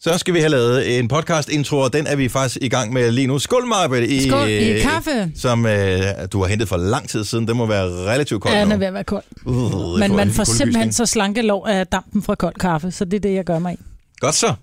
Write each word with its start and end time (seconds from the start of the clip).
Så 0.00 0.18
skal 0.18 0.34
vi 0.34 0.38
have 0.38 0.50
lavet 0.50 0.98
en 0.98 1.08
podcast-intro, 1.08 1.78
og 1.78 1.92
den 1.92 2.06
er 2.06 2.16
vi 2.16 2.28
faktisk 2.28 2.58
i 2.62 2.68
gang 2.68 2.92
med 2.92 3.10
lige 3.10 3.26
nu. 3.26 3.38
Skål, 3.38 3.66
Marbet, 3.66 4.10
i, 4.10 4.28
Skål 4.28 4.48
i 4.48 4.80
kaffe. 4.80 5.30
som 5.36 5.66
øh, 5.66 6.00
du 6.32 6.40
har 6.40 6.46
hentet 6.48 6.68
for 6.68 6.76
lang 6.76 7.08
tid 7.08 7.24
siden. 7.24 7.48
Den 7.48 7.56
må 7.56 7.66
være 7.66 7.84
relativt 7.88 8.42
kold 8.42 8.54
Ja, 8.54 8.60
den 8.60 8.72
er 8.72 8.76
ved 8.76 8.86
at 8.86 8.94
være 8.94 9.04
kold. 9.04 9.24
Uh, 9.46 9.98
Men 9.98 10.16
man 10.16 10.30
får 10.30 10.44
simpelthen 10.44 10.92
så 10.92 11.06
slanke 11.06 11.42
lov 11.42 11.66
af 11.68 11.86
dampen 11.86 12.22
fra 12.22 12.34
kold 12.34 12.54
kaffe, 12.54 12.90
så 12.90 13.04
det 13.04 13.14
er 13.14 13.20
det, 13.20 13.34
jeg 13.34 13.44
gør 13.44 13.58
mig 13.58 13.74
i. 13.74 13.76
Godt 14.20 14.34
så. 14.34 14.54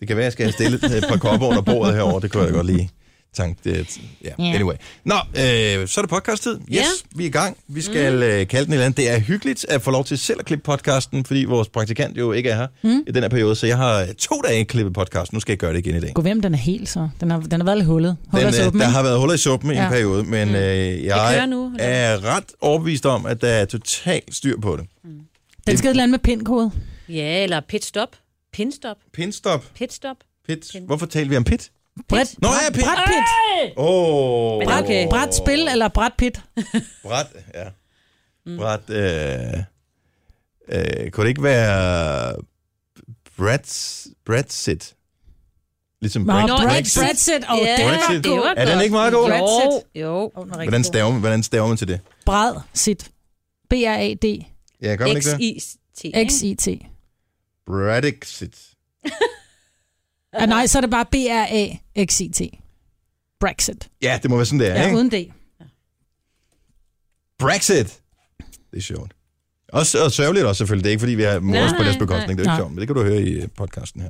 Det 0.00 0.08
kan 0.08 0.16
være, 0.16 0.24
at 0.24 0.24
jeg 0.24 0.32
skal 0.32 0.44
have 0.44 0.52
stillet 0.52 0.84
et 0.98 1.04
par 1.08 1.16
kopper 1.16 1.46
under 1.46 1.62
bordet 1.62 1.94
herovre. 1.94 2.20
Det 2.20 2.32
kunne 2.32 2.42
jeg 2.42 2.52
da 2.52 2.56
godt 2.56 2.66
lige 2.66 2.90
tænke. 3.36 3.60
Det, 3.64 3.98
ja, 4.24 4.30
Ja. 4.38 4.44
anyway. 4.54 4.74
Nå, 5.04 5.14
øh, 5.14 5.88
så 5.88 5.94
er 6.00 6.02
det 6.02 6.08
podcast-tid. 6.10 6.58
Yes, 6.60 6.76
Ja. 6.76 6.82
vi 7.16 7.22
er 7.24 7.28
i 7.28 7.30
gang. 7.30 7.56
Vi 7.68 7.80
skal 7.82 8.12
mm. 8.16 8.22
øh, 8.22 8.46
kalde 8.46 8.64
den 8.64 8.72
et 8.72 8.74
eller 8.74 8.84
andet. 8.84 8.96
Det 8.96 9.10
er 9.10 9.18
hyggeligt 9.18 9.66
at 9.68 9.82
få 9.82 9.90
lov 9.90 10.04
til 10.04 10.18
selv 10.18 10.40
at 10.40 10.46
klippe 10.46 10.62
podcasten, 10.62 11.24
fordi 11.24 11.44
vores 11.44 11.68
praktikant 11.68 12.18
jo 12.18 12.32
ikke 12.32 12.50
er 12.50 12.56
her 12.56 12.66
mm. 12.82 13.04
i 13.06 13.10
den 13.12 13.22
her 13.22 13.28
periode. 13.28 13.56
Så 13.56 13.66
jeg 13.66 13.76
har 13.76 14.00
øh, 14.02 14.08
to 14.14 14.40
dage 14.48 14.64
klippet 14.64 14.94
podcasten. 14.94 15.36
Nu 15.36 15.40
skal 15.40 15.52
jeg 15.52 15.58
gøre 15.58 15.72
det 15.72 15.78
igen 15.78 15.96
i 15.96 16.00
dag. 16.00 16.12
Gå 16.14 16.22
hvem 16.22 16.42
den 16.42 16.54
er 16.54 16.58
helt 16.58 16.88
så. 16.88 17.08
Den 17.20 17.30
har, 17.30 17.40
den 17.40 17.60
har 17.60 17.64
været 17.64 17.78
lidt 17.78 17.86
hullet. 17.86 18.16
Huller 18.30 18.50
Den, 18.50 18.60
øh, 18.60 18.64
suppen, 18.64 18.80
der 18.80 18.86
har 18.88 19.02
været 19.02 19.18
huller 19.18 19.34
i 19.34 19.38
suppen 19.38 19.70
i 19.70 19.72
en 19.74 19.78
Ja. 19.78 19.88
periode, 19.88 20.24
men 20.24 20.48
øh, 20.54 21.04
jeg 21.04 21.46
nu, 21.48 21.66
eller? 21.72 21.84
er 21.84 22.24
ret 22.24 22.44
overbevist 22.60 23.06
om, 23.06 23.26
at 23.26 23.40
der 23.40 23.48
er 23.48 23.64
totalt 23.64 24.34
styr 24.34 24.60
på 24.60 24.76
det. 24.76 24.86
Den 25.66 25.76
skal 25.76 25.88
et 25.88 25.90
eller 25.90 26.02
andet 26.02 26.10
med 26.10 26.18
pindkode. 26.18 26.70
Ja, 27.08 27.42
eller 27.42 27.60
pitstop. 27.68 28.08
Pinstop. 28.52 28.96
Pinstop. 29.14 29.64
Pitstop. 29.74 30.16
Pit. 30.48 30.66
Pin. 30.72 30.82
Hvorfor 30.86 31.06
taler 31.06 31.28
vi 31.28 31.36
om 31.36 31.44
pit? 31.44 31.70
Bræt, 32.08 32.34
Nå, 32.38 32.48
ja, 32.48 32.72
pit. 32.72 32.82
bræt 32.84 32.98
pit. 33.06 33.72
Åh. 33.76 34.58
Men 34.58 34.68
okay. 34.70 35.08
bræt 35.08 35.34
spil 35.34 35.68
eller 35.68 35.88
bræt 35.88 36.12
pit. 36.18 36.40
Bræt, 37.02 37.26
ja. 37.54 37.64
Bræt, 38.56 38.90
øh, 38.90 39.58
øh, 40.68 41.10
kunne 41.10 41.24
det 41.24 41.28
ikke 41.28 41.42
være 41.42 42.36
Brats, 43.36 44.06
Brexit? 44.26 44.94
Ligesom 46.00 46.22
Nå, 46.22 46.32
Brexit. 46.32 47.02
Brexit. 47.02 47.44
Åh, 47.52 47.58
Ja, 47.66 47.76
den 47.76 47.86
var 47.86 47.92
Brexit. 48.06 48.24
det 48.24 48.32
var. 48.32 48.54
Er 48.56 48.72
den 48.74 48.82
ikke 48.82 48.92
meget 48.92 49.12
god? 49.12 49.28
Jo, 49.28 49.38
Brexit. 49.38 50.02
jo. 50.02 50.24
Er 50.24 50.40
rigtig 50.40 50.56
Hvordan 50.56 50.84
staver, 50.84 51.10
man- 51.10 51.20
hvordan 51.20 51.42
staver 51.42 51.66
man 51.68 51.76
til 51.76 51.88
det? 51.88 52.00
Bræd 52.26 52.54
sit. 52.74 53.10
B-R-A-D. 53.70 54.44
Ja, 54.82 54.94
gør 54.96 55.06
man 55.06 55.16
ikke 55.16 55.30
det? 55.30 55.62
X-I-T. 55.62 56.28
X-I-T. 56.30 56.68
Brexit. 57.66 58.56
Ah, 60.38 60.48
nej, 60.48 60.66
så 60.66 60.78
er 60.78 60.80
det 60.80 60.90
bare 60.90 61.04
B-R-A-X-I-T. 61.12 62.40
Brexit. 63.40 63.88
Ja, 64.02 64.18
det 64.22 64.30
må 64.30 64.36
være 64.36 64.46
sådan, 64.46 64.60
det 64.60 64.68
er, 64.70 64.74
Ja, 64.74 64.84
ikke? 64.84 64.96
uden 64.96 65.10
det. 65.10 65.28
Brexit. 67.38 67.98
Det 68.70 68.76
er 68.78 68.80
sjovt. 68.82 69.12
Også, 69.68 70.04
og 70.04 70.12
sørgeligt 70.12 70.46
også 70.46 70.58
selvfølgelig. 70.58 70.84
Det 70.84 70.88
er 70.88 70.92
ikke, 70.92 71.00
fordi 71.00 71.14
vi 71.14 71.22
har 71.22 71.40
mors 71.40 71.54
Nej, 71.54 71.78
på 71.78 71.82
deres 71.84 71.96
nej. 71.96 71.98
bekostning. 72.06 72.38
Det 72.38 72.46
er 72.46 72.50
jo 72.50 72.54
ikke 72.54 72.60
sjovt, 72.60 72.72
men 72.72 72.78
det 72.78 72.86
kan 72.88 72.96
du 72.96 73.02
høre 73.02 73.22
i 73.22 73.30
øh, 73.32 73.48
podcasten 73.56 74.00
her. 74.00 74.08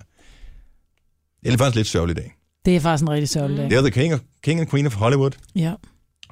Det 1.44 1.52
er 1.52 1.56
faktisk 1.56 1.77
lidt 1.77 1.86
sørgeligt 1.88 2.19
i 2.19 2.22
dag. 2.22 2.34
Det 2.64 2.77
er 2.77 2.80
faktisk 2.80 3.02
en 3.02 3.10
rigtig 3.10 3.28
sørgelig 3.28 3.58
dag. 3.58 3.70
Det 3.70 3.77
er 3.77 3.80
The 3.80 3.91
King, 3.91 4.14
of, 4.14 4.20
King 4.42 4.60
and 4.60 4.69
Queen 4.69 4.86
of 4.86 4.94
Hollywood. 4.94 5.30
Ja. 5.54 5.74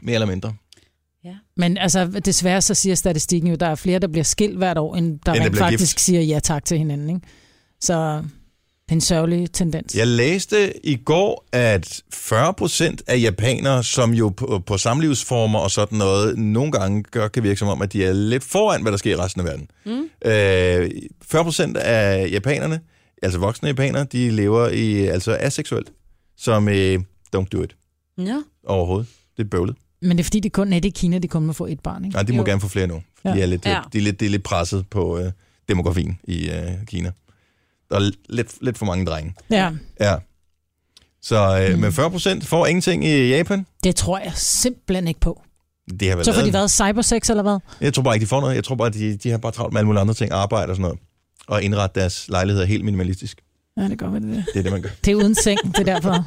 Mere 0.03 0.15
eller 0.15 0.27
mindre. 0.27 0.55
Men 1.57 1.79
altså, 1.79 2.07
desværre 2.07 2.63
så 2.63 2.75
siger 2.75 2.95
statistikken 2.95 3.49
jo, 3.49 3.55
at 3.55 3.61
der 3.61 3.67
er 3.67 3.75
flere, 3.75 3.99
der 3.99 4.07
bliver 4.09 4.25
skilt 4.25 4.57
hvert 4.57 4.79
år, 4.79 4.97
end 4.97 5.21
der 5.27 5.33
der 5.35 5.41
rent 5.41 5.53
bliver 5.53 5.65
faktisk 5.65 5.95
gift. 5.97 6.01
siger 6.05 6.21
ja 6.21 6.39
tak 6.39 6.65
til 6.65 6.79
hinanden. 6.79 7.09
Ikke? 7.11 7.21
Så 7.81 8.25
det 8.85 8.91
er 8.91 8.95
en 8.95 9.01
sørgelig 9.01 9.53
tendens. 9.53 9.95
Jeg 9.95 10.07
læste 10.07 10.87
i 10.87 10.97
går, 10.97 11.45
at 11.53 12.03
40% 12.15 12.97
af 13.07 13.21
japanere, 13.21 13.85
som 13.85 14.15
jo 14.15 14.29
på, 14.29 14.63
på 14.67 14.79
samlivsformer 14.79 15.59
og 15.59 15.71
sådan 15.71 15.99
noget, 15.99 16.39
nogle 16.39 16.73
gange 16.73 17.03
gør, 17.03 17.29
kan 17.29 17.43
virke 17.43 17.59
som 17.59 17.69
om, 17.69 17.83
at 17.83 17.93
de 17.93 18.05
er 18.05 18.13
lidt 18.13 18.45
foran, 18.45 18.83
hvad 18.83 18.93
der 18.93 18.99
sker 18.99 19.11
i 19.11 19.17
resten 19.17 19.41
af 19.41 19.47
verden. 19.47 19.69
Mm. 19.87 20.09
Øh, 20.25 20.91
40% 21.75 21.79
af 21.79 22.29
japanerne, 22.31 22.81
altså 23.23 23.39
voksne 23.39 23.69
japanere, 23.69 24.05
de 24.13 24.31
lever 24.31 24.69
i 24.69 25.07
altså 25.07 25.37
aseksuelt, 25.41 25.93
som 26.37 26.69
øh, 26.69 26.99
don't 27.37 27.45
do 27.53 27.63
it 27.63 27.77
Ja. 28.19 28.43
overhovedet. 28.67 29.07
Det 29.37 29.45
er 29.45 29.49
bøvlet. 29.49 29.77
Men 30.03 30.11
det 30.11 30.19
er 30.21 30.25
fordi, 30.25 30.41
det 30.41 30.53
kun 30.53 30.73
er 30.73 30.81
det 30.81 30.89
i 30.89 30.93
Kina, 30.97 31.19
de 31.19 31.29
kun 31.29 31.47
må 31.47 31.53
få 31.53 31.67
et 31.67 31.81
barn. 31.81 32.05
Ikke? 32.05 32.15
Nej, 32.15 32.23
de 32.23 32.33
må 32.33 32.39
Jo. 32.39 32.45
gerne 32.47 32.61
få 32.61 32.69
flere 32.69 32.87
nu. 32.87 33.03
For 33.23 33.29
ja. 33.29 33.31
Ja. 33.31 33.37
de, 33.37 33.43
er 33.43 33.47
lidt, 33.47 33.67
Ja. 33.67 33.81
de, 33.93 33.99
er 33.99 34.03
lidt, 34.03 34.21
de 34.21 34.27
er 34.27 34.31
lidt 34.31 34.43
presset 34.43 34.85
på 34.91 35.19
øh, 35.19 35.33
demografien 35.69 36.19
i 36.25 36.51
øh, 36.51 36.71
Kina. 36.87 37.13
Der 37.91 37.97
er 37.97 38.11
lidt, 38.29 38.49
lidt 38.65 38.79
for 38.79 38.87
mange 38.87 39.07
drenge. 39.07 39.35
Ja, 39.51 39.71
Ja. 40.01 40.17
Så 41.23 41.67
øh, 41.69 41.75
Mm. 41.75 41.81
men 41.81 41.93
40 41.93 42.11
procent 42.11 42.47
får 42.47 42.67
ingenting 42.67 43.05
i 43.05 43.29
Japan. 43.29 43.67
det 43.85 43.97
tror 43.97 44.19
jeg 44.19 44.33
simpelthen 44.35 45.09
ikke 45.09 45.21
på. 45.21 45.43
Det 46.01 46.09
har 46.09 46.17
vel 46.17 46.25
Så 46.25 46.33
får 46.33 46.43
de 46.43 46.53
været 46.53 46.71
cybersex 46.71 47.31
eller 47.31 47.43
hvad? 47.43 47.59
Jeg 47.81 47.95
tror 47.95 48.03
bare 48.03 48.15
ikke, 48.15 48.25
de 48.25 48.29
får 48.29 48.41
noget. 48.41 48.55
Jeg 48.55 48.65
tror 48.65 48.75
bare, 48.75 48.91
de, 48.91 49.17
de 49.17 49.31
har 49.31 49.39
bare 49.39 49.53
travlt 49.53 49.73
med 49.73 49.81
alle 49.81 49.87
mulige 49.87 50.01
andre 50.01 50.15
ting, 50.15 50.33
arbejde 50.33 50.71
og 50.71 50.77
sådan 50.77 50.83
noget. 50.83 50.99
Og 51.47 51.63
indrette 51.63 52.01
deres 52.01 52.29
lejligheder 52.29 52.67
helt 52.67 52.85
minimalistisk. 52.85 53.41
Ja, 53.77 53.83
det 53.83 53.99
går 53.99 54.07
det. 54.07 54.23
det. 54.23 54.45
Det 54.53 54.59
er 54.59 54.63
det, 54.63 54.73
man 54.73 54.83
gør. 54.83 54.89
Det 55.05 55.11
er 55.11 55.15
uden 55.15 55.35
seng, 55.35 55.59
det 55.65 55.79
er 55.89 55.95
derfor. 55.95 56.25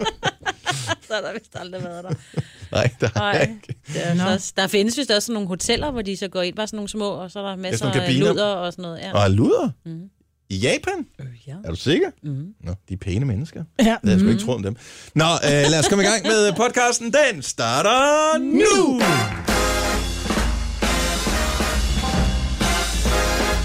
Så 1.08 1.14
har 1.14 1.22
der 1.22 1.34
vist 1.34 1.52
aldrig 1.56 1.84
været 1.84 2.04
der. 2.04 2.10
Nej, 2.76 2.90
der 3.02 3.08
er 3.16 3.20
Nej. 3.20 3.42
ikke. 3.42 3.80
Det 3.94 4.08
er 4.08 4.14
Nå. 4.14 4.38
så 4.38 4.54
der 4.58 4.68
findes 4.68 4.98
vist 4.98 5.12
også 5.12 5.26
sådan 5.26 5.34
nogle 5.34 5.48
hoteller, 5.48 5.92
hvor 5.92 6.02
de 6.02 6.18
så 6.18 6.28
går 6.28 6.42
ind, 6.42 6.56
bare 6.56 6.68
sådan 6.68 6.76
nogle 6.78 6.90
små, 6.90 7.10
og 7.10 7.32
så 7.32 7.40
er 7.40 7.44
der 7.50 7.56
masser 7.56 7.92
af 7.92 8.20
luder 8.20 8.46
og 8.46 8.74
sådan 8.74 8.82
noget. 8.84 9.00
Ja. 9.00 9.24
Og 9.24 9.32
luder? 9.32 9.70
Mhm. 9.86 10.02
I 10.50 10.58
Japan? 10.58 11.06
Øh, 11.20 11.26
ja. 11.48 11.54
Er 11.64 11.70
du 11.70 11.76
sikker? 11.76 12.08
Mm. 12.24 12.46
Nå, 12.64 12.74
de 12.90 12.94
er 12.94 12.98
pæne 12.98 13.26
mennesker. 13.26 13.64
Ja. 13.80 13.96
Jeg 14.04 14.20
sgu 14.20 14.24
mm. 14.24 14.30
ikke 14.30 14.44
troet 14.44 14.56
om 14.56 14.64
dem. 14.64 14.76
Nå, 15.16 15.26
øh, 15.26 15.50
lad 15.72 15.80
os 15.80 15.88
komme 15.88 16.04
i 16.04 16.08
gang 16.08 16.24
med 16.24 16.54
podcasten. 16.54 17.14
Den 17.14 17.42
starter 17.42 18.38
nu! 18.40 19.02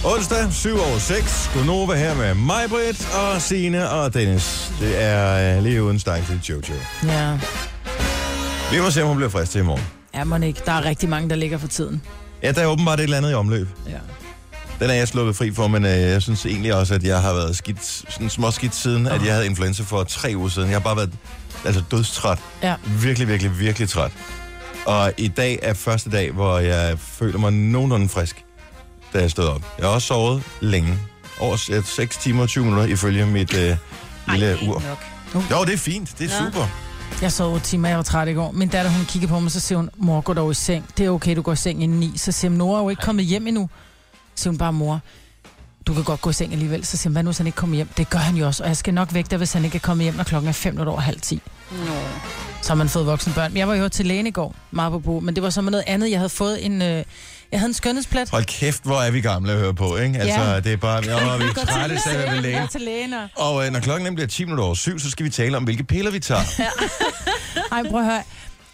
Onsdag, 0.05 0.53
7 0.53 0.69
over 0.75 0.99
6. 0.99 1.51
Gunova 1.55 1.95
her 1.95 2.15
med 2.15 2.35
mig, 2.35 2.69
Britt, 2.69 3.09
og 3.15 3.43
Signe 3.43 3.91
og 3.91 4.15
Dennis. 4.15 4.73
Det 4.81 5.03
er 5.03 5.57
øh, 5.57 5.63
lige 5.63 5.83
uden 5.83 5.99
stang 5.99 6.27
til 6.27 6.41
Jojo. 6.49 6.75
Ja. 7.05 7.39
Vi 8.73 8.81
må 8.81 8.91
se, 8.91 9.03
om 9.03 9.09
hun 9.09 9.17
bliver 9.17 9.31
frisk 9.31 9.53
til 9.53 9.59
i 9.59 9.65
morgen. 9.65 9.85
ja, 10.15 10.25
må 10.25 10.37
ikke. 10.37 10.61
Der 10.67 10.73
er 10.73 10.85
rigtig 10.85 11.09
mange, 11.09 11.31
der 11.31 11.37
ligger 11.37 11.59
for 11.59 11.69
tiden. 11.69 12.03
Ja, 12.43 12.53
der 12.53 12.61
er 12.63 12.67
åbenbart 12.67 13.01
et 13.01 13.05
eller 13.05 13.17
andet 13.17 13.31
i 13.31 13.35
omløb. 13.35 13.69
Ja. 13.89 13.99
Den 14.81 14.91
er 14.91 14.95
jeg 14.95 15.09
sluppet 15.09 15.37
fri 15.37 15.53
for, 15.55 15.69
men 15.69 15.85
øh, 15.85 15.91
jeg 15.91 16.23
synes 16.23 16.47
egentlig 16.47 16.75
også, 16.75 16.95
at 16.95 17.05
jeg 17.05 17.21
har 17.23 17.33
været 17.33 17.57
skidt, 17.57 17.85
sådan 18.09 18.31
småskidt 18.31 18.75
siden, 18.75 19.07
at 19.07 19.25
jeg 19.27 19.33
havde 19.35 19.47
influenza 19.47 19.83
for 19.83 20.05
tre 20.05 20.33
uger 20.37 20.49
siden. 20.49 20.69
Jeg 20.69 20.75
har 20.75 20.81
bare 20.81 20.97
været 20.97 21.11
altså, 21.65 21.83
dødstræt. 21.91 22.39
Ja. 22.63 22.75
Virkelig, 23.03 23.29
virkelig, 23.29 23.59
virkelig 23.59 23.89
træt. 23.89 24.11
Og 24.87 25.13
i 25.19 25.29
dag 25.29 25.59
er 25.63 25.75
første 25.75 26.11
dag, 26.11 26.31
hvor 26.31 26.59
jeg 26.59 26.99
føler 26.99 27.39
mig 27.39 27.53
nogenlunde 27.53 28.09
frisk, 28.09 28.45
da 29.13 29.19
jeg 29.19 29.31
stod 29.31 29.45
op. 29.45 29.63
Jeg 29.79 29.87
har 29.87 29.93
også 29.95 30.07
sovet 30.07 30.43
længe. 30.61 30.99
Over 31.41 31.67
ja, 31.71 31.83
6 31.85 32.17
timer 32.17 32.43
og 32.43 32.49
20 32.49 32.65
minutter 32.65 32.85
ifølge 32.87 33.27
mit 33.27 33.55
øh, 33.59 33.77
lille 34.29 34.59
ur. 34.69 34.83
nok. 35.35 35.51
Jo, 35.51 35.65
det 35.65 35.75
er 35.75 35.79
fint. 35.79 36.19
Det 36.19 36.31
er 36.31 36.35
Ja. 36.45 36.45
super. 36.51 36.67
Jeg 37.23 37.33
sov 37.33 37.53
8 37.55 37.67
timer, 37.67 37.89
jeg 37.89 37.97
var 37.97 38.03
træt 38.03 38.29
i 38.29 38.33
går. 38.33 38.51
Min 38.53 38.69
datter, 38.69 38.91
hun 38.91 39.05
kigger 39.05 39.29
på 39.29 39.41
mig, 39.41 39.51
så 39.53 39.61
siger 39.61 39.79
hun, 39.79 39.91
mor, 39.97 40.21
gå 40.21 40.33
dog 40.33 40.51
i 40.51 40.55
seng. 40.55 40.85
Det 40.99 41.07
er 41.07 41.11
okay, 41.11 41.37
du 41.37 41.43
går 41.43 41.53
i 41.53 41.57
seng 41.57 41.83
inden 41.83 42.01
ni. 42.01 42.13
Så 42.17 42.33
siger 42.33 42.51
hun, 42.51 42.59
Nora 42.59 42.79
er 42.79 42.83
jo 42.83 42.89
ikke 42.89 43.03
kommet 43.03 43.25
hjem 43.25 43.47
endnu. 43.47 43.69
Så 44.35 44.43
siger 44.43 44.51
hun 44.53 44.59
bare, 44.59 44.73
mor, 44.73 45.01
du 45.87 45.95
kan 45.95 46.03
godt 46.05 46.21
gå 46.21 46.31
i 46.31 46.33
seng 46.33 46.53
alligevel. 46.53 46.85
Så 46.87 46.97
siger 46.97 47.09
hun, 47.11 47.13
hvad 47.13 47.23
nu, 47.23 47.29
hvis 47.29 47.39
han 47.39 47.47
ikke 47.47 47.57
kommer 47.57 47.77
hjem? 47.77 47.89
Det 47.97 48.11
gør 48.11 48.19
han 48.19 48.37
jo 48.37 48.47
også, 48.47 48.63
og 48.63 48.69
jeg 48.69 48.77
skal 48.77 48.95
nok 48.95 49.15
væk 49.15 49.31
dig, 49.31 49.39
hvis 49.39 49.53
han 49.53 49.65
ikke 49.65 49.77
er 49.77 49.81
kommet 49.81 50.05
hjem, 50.05 50.15
når 50.15 50.25
klokken 50.25 50.49
er 50.49 50.53
5 50.53 50.81
over 50.81 51.01
halv 51.01 51.21
10. 51.21 51.41
Nå. 51.71 51.77
Så 52.63 52.69
har 52.69 52.75
man 52.75 52.89
fået 52.89 53.07
voksne 53.07 53.33
børn. 53.33 53.57
Jeg 53.57 53.69
var 53.69 53.75
jo 53.75 53.89
til 53.89 54.07
lægen 54.07 54.27
i 54.27 54.31
går, 54.31 54.55
meget 54.71 54.91
på 54.93 54.99
bo, 54.99 55.21
men 55.21 55.35
det 55.35 55.43
var 55.43 55.51
så 55.51 55.61
med 55.63 55.71
noget 55.71 55.85
andet. 55.87 56.11
Jeg 56.11 56.19
havde 56.19 56.29
fået 56.29 56.65
en, 56.67 56.83
øh, 56.83 57.05
jeg 57.53 57.61
havde 57.61 57.69
en 57.71 57.75
skønhedsplet. 57.75 58.31
Hold 58.31 58.45
kæft, 58.45 58.85
hvor 58.85 59.01
er 59.01 59.11
vi 59.11 59.21
gamle 59.21 59.53
at 59.53 59.59
høre 59.59 59.75
på, 59.75 59.97
ikke? 59.97 60.19
Altså, 60.19 60.41
Ja. 60.41 60.61
det 60.61 60.73
er 60.73 60.77
bare, 60.77 60.99
åh, 61.35 61.41
vi 61.41 61.45
er 61.45 61.65
trætte, 61.67 62.01
sagde 62.05 62.19
jeg 62.25 62.33
ved 62.35 62.43
lægen. 62.43 62.69
Til 62.69 62.81
lægen 62.81 63.15
og... 63.37 63.67
Øh, 63.67 63.73
når 63.73 63.81
klokken 63.81 64.05
nemlig 64.05 64.23
er 64.23 64.27
10 64.27 64.45
minutter 64.45 64.65
over 64.65 64.75
syv, 64.75 64.99
så 64.99 65.11
skal 65.11 65.25
vi 65.25 65.31
tale 65.31 65.57
om, 65.57 65.65
hvilke 65.65 65.85
piller 65.85 66.11
vi 66.11 66.19
tager. 66.21 66.41
Ej, 67.73 67.83
prøv 67.91 68.01
at 68.01 68.07
høre. 68.07 68.23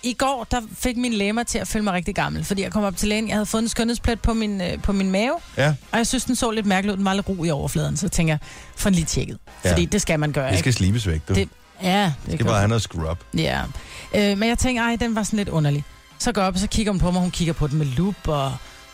I 0.02 0.12
går, 0.12 0.46
der 0.50 0.60
fik 0.78 0.96
min 0.96 1.12
læge 1.12 1.32
mig 1.32 1.46
til 1.46 1.58
at 1.58 1.68
føle 1.68 1.84
mig 1.84 1.92
rigtig 1.92 2.14
gammel, 2.14 2.44
fordi 2.44 2.62
jeg 2.62 2.72
kom 2.72 2.84
op 2.84 2.96
til 2.96 3.08
lægen. 3.08 3.28
Jeg 3.28 3.34
havde 3.36 3.46
fået 3.46 3.62
en 3.62 3.68
skønhedsplet 3.68 4.20
på 4.20 4.34
min, 4.34 4.60
øh, 4.60 4.82
på 4.82 4.92
min 4.92 5.10
mave, 5.10 5.32
Ja, 5.56 5.74
og 5.92 5.98
jeg 5.98 6.06
synes, 6.06 6.24
den 6.24 6.36
så 6.36 6.50
lidt 6.50 6.66
mærkelig 6.66 6.92
ud. 6.92 6.96
Den 6.96 7.04
var 7.04 7.14
lidt 7.14 7.28
ro 7.28 7.44
i 7.44 7.50
overfladen, 7.50 7.96
så 7.96 8.08
tænker 8.08 8.32
jeg, 8.32 8.38
få 8.76 8.88
den 8.88 8.94
lige 8.94 9.04
tjekket. 9.04 9.38
Ja. 9.64 9.70
Fordi 9.72 9.84
det 9.84 10.02
skal 10.02 10.20
man 10.20 10.32
gøre, 10.32 10.50
det 10.50 10.58
skal 10.58 10.68
ikke? 10.68 10.76
slibes 10.76 11.06
væk, 11.06 11.20
du. 11.28 11.34
Det- 11.34 11.48
Ja, 11.82 12.04
det 12.04 12.32
skal 12.34 12.38
gør 12.38 12.44
bare 12.44 12.58
have 12.58 12.68
noget 12.68 12.82
scrub. 12.82 13.18
Ja. 13.36 13.62
Øh, 14.14 14.38
men 14.38 14.48
jeg 14.48 14.58
tænker, 14.58 14.82
ej, 14.82 14.96
den 14.96 15.14
var 15.14 15.22
sådan 15.22 15.36
lidt 15.36 15.48
underlig. 15.48 15.84
Så 16.18 16.32
går 16.32 16.42
jeg 16.42 16.48
op, 16.48 16.54
og 16.54 16.60
så 16.60 16.66
kigger 16.66 16.92
hun 16.92 17.00
på 17.00 17.10
mig. 17.10 17.20
Hun 17.22 17.30
kigger 17.30 17.52
på 17.54 17.66
den 17.66 17.78
med 17.78 17.86
lup, 17.86 18.28
og 18.28 18.52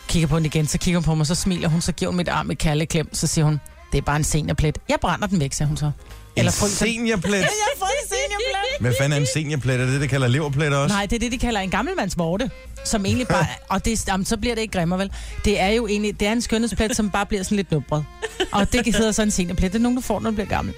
kigger 0.09 0.27
på 0.29 0.37
den 0.37 0.45
igen. 0.47 0.67
Så 0.67 0.79
kigger 0.79 0.99
hun 0.99 1.05
på 1.05 1.15
mig, 1.15 1.27
så 1.27 1.35
smiler 1.35 1.69
hun, 1.69 1.81
så 1.81 1.93
giver 1.93 2.11
hun 2.11 2.17
mit 2.17 2.29
arm 2.29 2.50
et 2.50 2.59
kærleklem. 2.59 3.15
Så 3.15 3.27
siger 3.27 3.45
hun, 3.45 3.61
det 3.93 3.99
er 3.99 4.03
bare 4.03 4.17
en 4.17 4.25
seniorplet. 4.25 4.79
Jeg 4.89 4.97
brænder 5.00 5.27
den 5.27 5.41
væk, 5.41 5.53
siger 5.53 5.69
hun 5.69 5.77
så. 5.77 5.91
En 6.37 6.39
Eller 6.41 6.53
den. 6.61 6.69
seniorplet? 6.71 7.33
Jeg 7.41 7.43
har 7.43 7.79
fået 7.79 7.91
en 8.03 8.09
seniorplet. 8.09 8.81
Hvad 8.81 8.93
fanden 9.01 9.13
er 9.13 9.21
en 9.21 9.27
seniorplet? 9.35 9.75
Er 9.81 9.85
det 9.85 9.89
det, 9.93 10.01
de 10.01 10.09
kalder 10.09 10.29
leverpletter 10.29 10.79
også? 10.79 10.95
Nej, 10.95 11.07
det 11.07 11.17
er 11.17 11.21
det, 11.21 11.33
de 11.33 11.39
kalder 11.39 11.61
en 11.61 11.71
gammelmandsvorte. 11.71 12.51
Som 12.85 13.07
egentlig 13.07 13.29
bare... 13.29 13.47
Og 13.71 13.85
det, 13.85 14.09
jamen, 14.09 14.25
så 14.27 14.37
bliver 14.37 14.55
det 14.55 14.63
ikke 14.63 14.73
grimmere, 14.79 14.99
vel? 14.99 15.11
Det 15.45 15.61
er 15.61 15.69
jo 15.69 15.87
egentlig... 15.87 16.21
Det 16.21 16.29
er 16.29 16.33
en 16.33 16.43
skønhedsplet, 16.43 16.97
som 16.97 17.11
bare 17.11 17.27
bliver 17.27 17.43
sådan 17.43 17.57
lidt 17.57 17.71
nubret. 17.73 18.05
Og 18.53 18.73
det 18.73 18.97
hedder 18.97 19.13
så 19.13 19.23
en 19.23 19.31
seniorplet. 19.31 19.73
Det 19.73 19.79
er 19.79 19.83
nogen, 19.83 19.97
du 19.97 20.03
får, 20.03 20.21
når 20.21 20.31
du 20.31 20.35
bliver 20.35 20.49
gammel. 20.49 20.75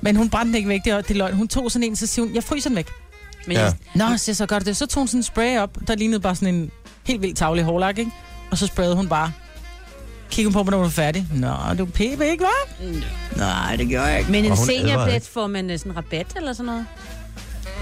Men 0.00 0.16
hun 0.16 0.30
brændte 0.30 0.48
den 0.48 0.56
ikke 0.56 0.68
væk, 0.68 0.84
det 0.84 0.92
er, 0.92 1.00
det 1.00 1.10
er 1.10 1.14
løgn. 1.14 1.34
Hun 1.34 1.48
tog 1.48 1.72
sådan 1.72 1.88
en, 1.88 1.96
så 1.96 2.06
siger 2.06 2.26
hun, 2.26 2.34
jeg 2.34 2.44
fryser 2.44 2.70
den 2.70 2.76
væk. 2.76 2.88
Men 3.46 3.56
Ja. 3.56 3.64
ja. 3.64 3.72
Nå, 3.94 4.16
så 4.16 4.34
så 4.34 4.46
godt 4.46 4.66
det. 4.66 4.76
Så 4.76 4.86
tog 4.86 5.00
hun 5.00 5.08
sådan 5.08 5.18
en 5.18 5.22
spray 5.22 5.58
op, 5.58 5.70
der 5.86 5.94
lignede 5.94 6.20
bare 6.20 6.34
sådan 6.36 6.54
en 6.54 6.70
helt 7.04 7.22
vild 7.22 7.34
tavle 7.34 7.62
hårlak, 7.62 7.98
ikke? 7.98 8.10
Og 8.50 8.58
så 8.58 8.66
sprayede 8.66 8.96
hun 8.96 9.08
bare 9.08 9.32
Kigger 10.30 10.52
på 10.52 10.62
mig, 10.62 10.70
når 10.70 10.78
du 10.78 10.84
er 10.84 10.88
færdig. 10.90 11.26
Nå, 11.34 11.48
du 11.78 11.84
er 11.84 11.90
pæbe, 11.90 12.26
ikke, 12.30 12.44
hva'? 12.44 12.84
Nej, 13.38 13.76
det 13.76 13.88
gjorde 13.88 14.06
jeg 14.06 14.18
ikke. 14.18 14.30
Men 14.30 14.44
en 14.44 14.50
Og 14.50 14.56
hun 14.58 14.66
seniorblæt 14.66 15.14
ikke. 15.14 15.26
får 15.26 15.46
man 15.46 15.70
øh, 15.70 15.78
sådan 15.78 15.96
rabat 15.96 16.26
eller 16.36 16.52
sådan 16.52 16.66
noget? 16.66 16.86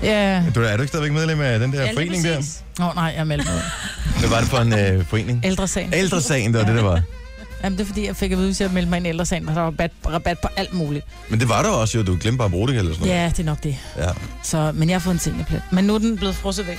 Ja. 0.02 0.43
Du, 0.55 0.61
er 0.61 0.76
du 0.76 0.82
ikke 0.82 0.88
stadigvæk 0.88 1.12
medlem 1.12 1.41
af 1.41 1.58
den 1.58 1.73
der 1.73 1.79
Ja, 1.81 1.85
lige 1.87 1.94
forening 1.94 2.25
der? 2.25 2.37
præcis. 2.37 2.62
Åh, 2.81 2.87
oh, 2.88 2.94
nej, 2.94 3.05
jeg 3.05 3.17
er 3.20 3.25
meldt 3.25 3.44
med. 3.44 3.61
Hvad 4.20 4.29
var 4.29 4.41
det 4.41 4.49
for 4.49 4.58
en 4.58 4.73
øh, 4.73 5.05
forening? 5.06 5.41
Ældresagen. 5.44 5.94
Ældresagen, 5.94 6.52
det 6.55 6.61
var 6.61 6.67
det, 6.67 6.76
der 6.76 6.82
var. 6.82 7.02
Jamen, 7.64 7.79
det 7.79 7.85
er 7.85 7.88
fordi, 7.88 8.06
jeg 8.06 8.17
fik 8.17 8.32
at 8.32 8.38
vide, 8.38 8.49
hvis 8.49 8.61
jeg 8.61 8.70
meldte 8.70 8.91
mig 8.91 8.96
ind 8.96 9.06
i 9.06 9.08
ældresagen, 9.08 9.49
og 9.49 9.55
der 9.55 9.61
var 9.61 9.67
rabat, 9.70 9.91
rabat 10.06 10.38
på 10.38 10.49
alt 10.56 10.73
muligt. 10.75 11.05
Men 11.29 11.41
det 11.41 11.49
var 11.49 11.62
der 11.62 11.69
også 11.70 11.99
jo, 11.99 12.05
du 12.05 12.17
glemte 12.20 12.38
bare 12.38 12.44
at 12.44 12.50
bruge 12.50 12.69
det 12.69 12.76
eller 12.76 12.93
sådan 12.94 13.06
noget. 13.08 13.20
Ja, 13.23 13.29
det 13.29 13.38
er 13.38 13.44
nok 13.44 13.62
det. 13.62 13.76
Ja. 13.99 14.08
Så, 14.43 14.73
men 14.75 14.88
jeg 14.88 14.94
har 14.94 15.00
fået 15.00 15.14
en 15.14 15.19
seniorplet. 15.20 15.62
Men 15.73 15.85
nu 15.85 15.94
er 15.94 15.99
den 15.99 16.17
blevet 16.17 16.35
frosset 16.35 16.67
væk. 16.67 16.79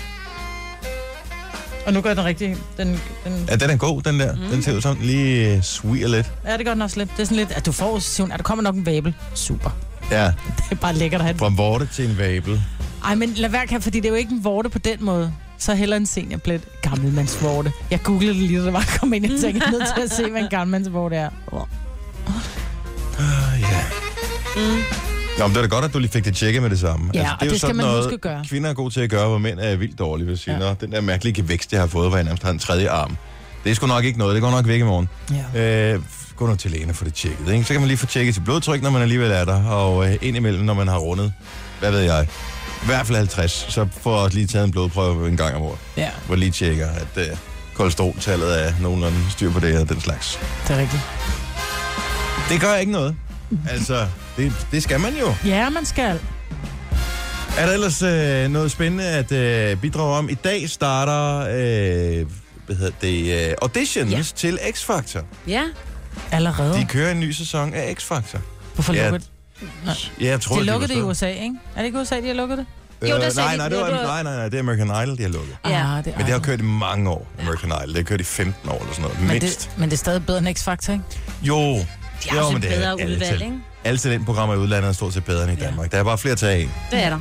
Og 1.86 1.94
nu 1.94 2.02
gør 2.02 2.14
den 2.14 2.26
rigtig... 2.26 2.58
Den, 2.78 3.02
den, 3.26 3.46
ja, 3.50 3.56
den 3.56 3.70
er 3.70 3.78
god, 3.78 4.02
den 4.02 4.20
der. 4.20 4.36
Mm. 4.36 4.42
Den 4.42 4.64
ser 4.64 4.76
ud 4.76 4.82
som 4.82 4.98
lige 5.02 5.56
øh, 5.56 5.62
sweer 5.64 6.08
lidt. 6.08 6.32
ja, 6.48 6.58
det 6.58 6.66
gør 6.66 6.74
den 6.74 6.82
også 6.82 6.98
lidt. 7.00 7.10
Det 7.12 7.20
er 7.20 7.24
sådan 7.26 7.38
lidt, 7.38 7.52
at 7.52 7.66
du 7.66 7.72
får 7.72 8.00
Sion, 8.00 8.32
at 8.32 8.38
der 8.38 8.44
kommer 8.44 8.62
nok 8.64 8.76
en 8.76 8.86
vabel. 8.86 9.14
Super. 9.34 9.70
Ja, 10.12 10.24
Det 10.58 10.72
er 10.72 10.76
bare 10.76 10.94
lækkert 10.94 11.22
at 11.22 11.26
have 11.28 11.38
fra 11.38 11.52
vorte 11.56 11.90
til 11.94 12.10
en 12.10 12.18
vabel. 12.18 12.62
Ej, 13.06 13.16
men 13.16 13.30
lad 13.30 13.50
være, 13.50 13.82
fordi 13.82 14.00
det 14.00 14.06
er 14.06 14.10
jo 14.10 14.16
ikke 14.16 14.32
en 14.34 14.44
vorte 14.44 14.70
på 14.70 14.80
den 14.80 14.98
måde. 15.06 15.34
Så 15.58 15.76
heller 15.76 15.98
en 15.98 16.06
seniorplet. 16.06 16.62
Gammelmandsvorte. 16.82 17.72
Jeg 17.92 18.00
googlede 18.04 18.34
det 18.34 18.42
lige, 18.42 18.60
da 18.60 18.66
der 18.66 18.72
var 18.72 18.86
kommet 19.00 19.16
ind. 19.16 19.32
Jeg 19.32 19.42
tænkte, 19.42 19.62
jeg 19.68 19.74
er 19.74 19.80
nødt 19.80 19.94
til 19.96 20.02
at 20.04 20.12
se, 20.12 20.32
hvad 20.32 20.42
en 20.42 20.50
gammelmandsvorte 20.50 21.16
er. 21.16 21.30
Oh. 21.52 21.62
Ah, 23.20 23.62
ja. 23.62 23.82
Mm. 24.56 25.05
Nå, 25.40 25.48
men 25.48 25.56
det 25.56 25.58
er 25.64 25.68
da 25.68 25.76
godt, 25.76 25.86
at 25.86 25.94
du 25.94 26.00
lige 26.00 26.12
fik 26.12 26.26
det 26.26 26.36
tjekket 26.36 26.62
med 26.62 26.70
det 26.70 26.80
samme. 26.80 27.06
Altså, 27.08 27.20
Ja, 27.22 27.32
og 27.32 27.38
er 27.42 27.46
jo 27.46 27.52
det 27.52 27.60
skal 27.60 27.60
sådan 27.60 27.76
man 27.76 27.86
noget, 27.86 28.04
huske 28.04 28.18
gøre. 28.18 28.46
Kvinder 28.50 28.70
er 28.70 28.74
gode 28.74 28.94
til 28.94 29.02
at 29.02 29.10
gøre, 29.10 29.28
hvor 29.28 29.38
mænd 29.38 29.60
er 29.60 29.76
vildt 29.76 30.00
dårlige, 30.00 30.28
vil 30.28 30.38
sige. 30.38 30.54
Ja. 30.58 30.64
Ja. 30.64 30.70
Nå, 30.70 30.76
den 30.82 30.92
der 30.92 31.02
mærkelige 31.02 31.34
gevækst, 31.34 31.74
jeg 31.74 31.80
har 31.82 31.88
fået, 31.88 32.10
hvor 32.10 32.18
jeg 32.18 32.24
nærmest 32.24 32.44
har 32.44 32.50
en 32.52 32.60
tredje 32.60 32.90
arm. 32.90 33.18
Det 33.64 33.72
er 33.72 33.76
sgu 33.76 33.88
nok 33.88 34.04
ikke 34.04 34.20
noget. 34.20 34.34
Det 34.36 34.42
går 34.42 34.52
nok 34.52 34.68
væk 34.68 34.80
i 34.80 34.84
morgen. 34.84 35.10
Ja. 35.54 35.94
Øh, 35.94 36.02
gå 36.36 36.48
nu 36.48 36.56
til 36.56 36.72
lægen 36.72 36.90
og 36.90 36.96
få 36.96 37.06
det 37.06 37.14
tjekket. 37.14 37.54
Ikke? 37.54 37.64
Så 37.64 37.74
kan 37.74 37.82
man 37.82 37.88
lige 37.88 37.98
få 37.98 38.06
tjekket 38.06 38.34
sit 38.36 38.44
blodtryk, 38.44 38.82
når 38.82 38.90
man 38.90 39.02
alligevel 39.02 39.32
er 39.32 39.46
der. 39.46 39.64
Og 39.64 40.10
øh, 40.10 40.18
indimellem, 40.22 40.64
når 40.66 40.74
man 40.74 40.88
har 40.88 40.98
rundet, 40.98 41.34
hvad 41.80 41.92
ved 41.92 42.00
jeg, 42.00 42.28
i 42.84 42.86
hvert 42.86 43.06
fald 43.08 43.18
50, 43.18 43.66
så 43.70 43.88
får 44.02 44.16
også 44.18 44.38
lige 44.38 44.48
taget 44.48 44.66
en 44.66 44.72
blodprøve 44.72 45.28
en 45.30 45.38
gang 45.38 45.56
om 45.56 45.62
året. 45.62 45.78
ja, 45.98 46.10
Hvor 46.28 46.36
lige 46.36 46.52
tjekker, 46.52 46.88
at 46.90 47.08
øh, 47.30 47.38
kolesteroltallet 47.74 48.66
er 48.68 48.74
nogenlunde 48.82 49.18
styr 49.30 49.52
på 49.52 49.60
det 49.60 49.80
og 49.80 49.90
den 49.90 50.02
slags. 50.02 50.40
det 50.68 50.76
er 50.76 50.80
rigtigt. 50.80 51.02
Det 52.50 52.62
gør 52.62 52.76
ikke 52.76 52.92
noget. 52.92 53.16
Altså, 53.70 54.08
det, 54.38 54.54
det 54.72 54.84
skal 54.84 55.00
man 55.00 55.14
jo. 55.20 55.34
Ja, 55.46 55.70
man 55.70 55.86
skal. 55.86 56.20
Er 57.58 57.66
der 57.66 57.74
ellers 57.74 58.02
øh, 58.02 58.48
noget 58.50 58.72
spændende 58.72 59.04
at 59.06 59.32
øh, 59.32 59.78
bidrage 59.78 60.18
om? 60.18 60.30
I 60.30 60.34
dag 60.34 60.70
starter 60.70 61.40
øh, 61.40 62.26
hvad 62.66 62.76
hedder 62.76 62.92
det, 63.02 63.50
øh, 63.50 63.56
auditions 63.62 64.12
Ja. 64.12 64.18
ja. 64.18 64.24
til 64.36 64.60
X-Factor. 64.74 65.20
Ja. 65.48 65.64
Allerede. 66.32 66.74
De 66.80 66.86
kører 66.86 67.12
en 67.12 67.20
ny 67.20 67.32
sæson 67.32 67.74
af 67.74 67.96
X-Factor. 68.00 68.38
Hvorfor 68.74 68.94
Ja, 68.94 69.04
lukker 69.04 69.18
det? 69.20 69.30
Ja, 70.22 70.26
jeg 70.30 70.42
tror, 70.42 70.58
De 70.60 70.64
lukkede 70.64 70.94
det 70.94 71.00
i. 71.00 71.02
USA, 71.02 71.28
ikke? 71.28 71.56
Er 71.76 71.80
det 71.80 71.86
ikke 71.86 72.00
USA, 72.00 72.22
de 72.22 72.28
har 72.28 72.34
lukket 72.34 72.58
det? 72.58 72.66
Jo, 73.10 73.16
Øh, 73.16 73.32
sagde 73.32 73.36
nej, 73.36 73.52
de- 73.52 73.58
nej, 73.58 73.70
det 73.70 73.76
jo, 73.76 73.82
var, 73.82 73.90
det 73.90 74.02
nej, 74.02 74.24
nej, 74.24 74.36
nej, 74.36 74.46
det 74.50 74.54
er 74.56 74.60
American 74.60 74.88
Idol, 74.88 75.18
de 75.18 75.22
har 75.22 75.30
lukket. 75.30 75.58
Ja. 75.66 75.98
Ah, 75.98 76.06
det 76.06 76.14
er 76.14 76.18
Men 76.18 76.26
det 76.26 76.34
har 76.34 76.40
kørt 76.40 76.60
i 76.60 76.64
mange 76.64 77.10
år, 77.10 77.28
American 77.42 77.70
Idol. 77.70 77.88
Det 77.88 77.96
har 77.96 78.04
kørt 78.04 78.22
i 78.22 78.24
15 78.24 78.70
år 78.70 78.80
eller 78.80 78.94
sådan 78.94 79.02
noget, 79.04 79.20
men 79.20 79.28
mindst. 79.28 79.70
det, 79.72 79.80
men 79.80 79.90
det 79.90 79.96
er 79.96 79.98
stadig 79.98 80.26
bedre 80.26 80.38
end 80.40 80.48
X-Factor, 80.48 80.92
ikke? 80.92 81.04
Jo, 81.42 81.58
De 81.60 81.86
har 82.30 82.38
jo, 82.38 82.42
også 82.46 82.52
men 82.54 82.64
et 82.64 82.70
det 82.70 82.74
er 82.74 82.96
bedre 82.96 82.96
udvalg, 83.12 83.42
ikke? 83.42 83.56
Alle 83.86 83.98
talentprogrammer 83.98 84.56
i 84.56 84.58
udlandet 84.58 84.90
er 84.90 84.94
stort 84.94 85.14
set 85.14 85.26
bedre 85.26 85.44
end 85.50 85.60
i 85.60 85.62
Ja. 85.64 85.66
Danmark. 85.70 85.92
Der 85.92 85.98
er 85.98 86.04
bare 86.04 86.18
flere 86.18 86.32
at 86.32 86.38
tage 86.38 86.54
af. 86.54 86.70
Det 86.92 87.04
er 87.04 87.10
der. 87.10 87.20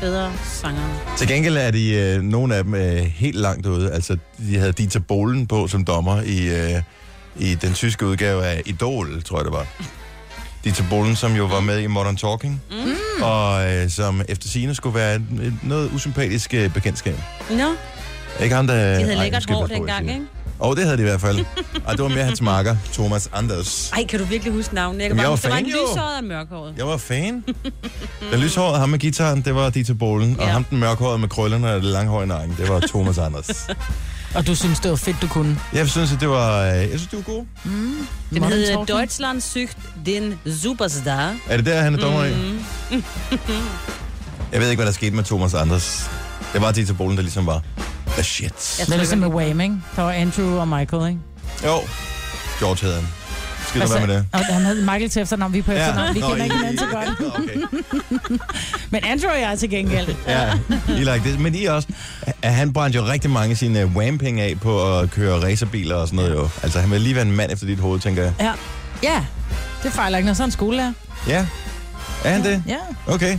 Bedre 0.00 0.32
sanger. 0.44 0.82
Til 1.16 1.28
gengæld 1.28 1.56
er 1.56 1.70
de, 1.70 1.90
øh, 1.94 2.22
nogle 2.22 2.56
af 2.56 2.64
dem 2.64 2.74
øh, 2.74 2.96
helt 2.96 3.36
langt 3.36 3.66
ude. 3.66 3.92
Altså, 3.92 4.16
de 4.38 4.58
havde 4.58 4.72
Dieter 4.72 5.00
Bohlen 5.00 5.46
på 5.46 5.68
som 5.68 5.84
dommer 5.84 6.20
i, 6.22 6.48
øh, 6.48 6.82
i 7.36 7.54
den 7.54 7.72
tyske 7.74 8.06
udgave 8.06 8.44
af 8.44 8.62
Idol, 8.66 9.22
tror 9.22 9.38
jeg 9.38 9.44
det 9.44 9.52
var. 9.52 9.66
Dieter 10.64 10.84
Bohlen, 10.90 11.16
som 11.16 11.34
jo 11.36 11.44
var 11.44 11.60
med 11.60 11.80
i 11.80 11.86
Modern 11.86 12.16
Talking, 12.16 12.62
mm. 12.70 13.22
og 13.22 13.72
øh, 13.74 13.90
som 13.90 14.22
efter 14.28 14.48
sine 14.48 14.74
skulle 14.74 14.94
være 14.94 15.14
et, 15.14 15.22
et 15.42 15.54
noget 15.62 15.90
usympatisk 15.94 16.54
øh, 16.54 16.70
bekendtskab. 16.72 17.16
Nå, 17.50 17.56
Ikke 18.42 18.54
ham, 18.54 18.66
der... 18.66 18.74
de 18.98 19.04
havde 19.04 19.16
lækkert 19.16 19.50
hår 19.50 19.66
dengang, 19.66 20.08
ikke? 20.10 20.22
Og 20.58 20.76
det 20.76 20.84
havde 20.84 20.96
de 20.96 21.02
i 21.02 21.04
hvert 21.06 21.20
fald. 21.20 21.38
Og 21.86 21.92
det 21.92 22.02
var 22.02 22.08
mere 22.08 22.24
hans 22.24 22.42
marker, 22.42 22.76
Thomas 22.92 23.28
Anders. 23.32 23.90
Ej, 23.92 24.04
kan 24.06 24.18
du 24.18 24.24
virkelig 24.24 24.52
huske 24.52 24.74
navnet? 24.74 25.00
Jeg 25.02 25.10
kan 25.10 25.18
Jamen, 25.18 25.18
jeg 25.18 25.24
bare 25.24 25.30
var 25.30 25.36
huske, 25.36 25.48
der 25.48 25.50
var 25.52 25.58
en 25.58 25.64
fan, 25.64 25.72
jo. 25.72 25.92
lyshåret 25.92 26.12
og 26.14 26.18
en 26.18 26.28
mørkhåret. 26.28 26.74
Jeg 26.76 26.86
var 26.86 26.96
fan. 26.96 27.44
Den 28.32 28.40
lyshårede, 28.40 28.78
ham 28.78 28.88
med 28.88 28.98
gitaren, 28.98 29.42
det 29.42 29.54
var 29.54 29.70
Dieter 29.70 29.94
Bohlen. 29.94 30.36
Og 30.40 30.46
Ja. 30.46 30.52
ham 30.52 30.64
den 30.64 30.78
mørkhårede 30.78 31.18
med 31.18 31.28
krøllerne 31.28 31.68
og 31.72 31.74
det 31.82 31.84
langhår 31.90 32.22
i 32.22 32.26
nakken, 32.26 32.56
det 32.58 32.68
var 32.68 32.80
Thomas 32.80 33.18
Anders. 33.18 33.66
Og 34.34 34.46
du 34.46 34.54
synes, 34.54 34.80
det 34.80 34.90
var 34.90 34.96
fedt, 34.96 35.16
du 35.22 35.26
kunne. 35.28 35.58
Jeg 35.72 35.88
synes, 35.88 36.12
at 36.12 36.20
det 36.20 36.28
var, 36.28 36.62
øh, 36.62 36.68
jeg 36.68 36.88
synes, 36.88 37.06
det 37.06 37.16
var 37.16 37.22
god. 37.34 37.44
Den 37.64 38.06
Modern 38.32 38.52
hed 38.52 38.66
Talking. 38.66 38.88
Deutschland 38.88 39.40
sygt 39.40 39.78
den 40.06 40.38
Superstar. 40.62 41.34
Er 41.48 41.56
det 41.56 41.66
der, 41.66 41.80
han 41.82 41.94
er 41.94 41.98
dommer 41.98 42.24
i? 42.24 42.34
Mm. 42.90 43.04
Jeg 44.52 44.60
ved 44.60 44.68
ikke, 44.70 44.78
hvad 44.78 44.86
der 44.86 44.92
skete 44.92 45.16
med 45.16 45.24
Thomas 45.24 45.54
Anders. 45.54 46.10
Det 46.52 46.60
var 46.62 46.72
Dieter 46.72 46.94
Bohlen, 46.94 47.16
der 47.16 47.22
ligesom 47.22 47.46
var 47.46 47.62
the 48.16 48.24
shit. 48.24 48.76
Jeg 48.78 48.86
Det 48.86 48.92
er 48.92 48.98
ligesom 48.98 49.18
med. 49.18 49.28
Wham, 49.28 49.60
ikke? 49.60 49.74
Der 49.96 50.02
var 50.02 50.12
Andrew 50.12 50.58
og 50.60 50.68
Michael, 50.68 51.08
ikke? 51.08 51.20
Jo, 51.64 51.80
George 52.58 52.86
hed 52.86 52.94
han. 52.94 53.04
Skal 53.68 53.80
altså, 53.80 53.98
være 53.98 54.06
med 54.06 54.14
det? 54.16 54.26
og 54.32 54.38
han 54.40 54.62
havde 54.62 54.80
Michael 54.80 55.10
til 55.10 55.22
efternavn, 55.22 55.52
vi 55.52 55.58
er 55.58 55.62
på 55.62 55.72
efternavn. 55.72 56.14
Vi 56.14 56.20
Nå, 56.20 56.26
kender 56.28 56.40
I- 56.42 56.44
ikke 56.44 56.56
hinanden 56.56 56.78
så 56.78 56.86
godt. 56.92 57.34
Okay. 57.34 57.78
Men 58.90 59.04
Andrew 59.04 59.30
og 59.30 59.40
jeg 59.40 59.52
er 59.52 59.56
til 59.56 59.70
gengæld. 59.70 60.14
Ja, 60.28 60.52
I 60.88 60.92
like 60.98 61.20
det. 61.24 61.40
Men 61.40 61.54
I 61.54 61.64
også. 61.64 61.88
Han 62.44 62.72
brændte 62.72 62.98
jo 62.98 63.04
rigtig 63.06 63.30
mange 63.30 63.50
af 63.50 63.56
sine 63.56 63.86
wham-penge 63.86 64.42
af 64.42 64.60
på 64.60 64.98
at 64.98 65.10
køre 65.10 65.42
racerbiler 65.44 65.94
og 65.96 66.06
sådan 66.08 66.16
noget 66.16 66.30
jo. 66.34 66.48
Altså, 66.62 66.80
han 66.80 66.90
vil 66.90 67.00
lige 67.00 67.14
være 67.14 67.24
en 67.26 67.32
mand 67.36 67.52
efter 67.52 67.66
dit 67.66 67.78
hoved, 67.78 68.00
tænker 68.00 68.22
jeg. 68.22 68.32
Ja. 68.40 68.52
Ja, 69.02 69.24
det 69.82 69.92
fejler 69.92 70.18
ikke 70.18 70.26
noget. 70.26 70.36
Sådan 70.36 70.48
en 70.48 70.52
skolelærer. 70.52 70.92
Ja. 71.28 71.46
Er 72.24 72.30
han 72.30 72.44
det? 72.44 72.62
Ja. 72.68 72.76
Okay. 73.06 73.38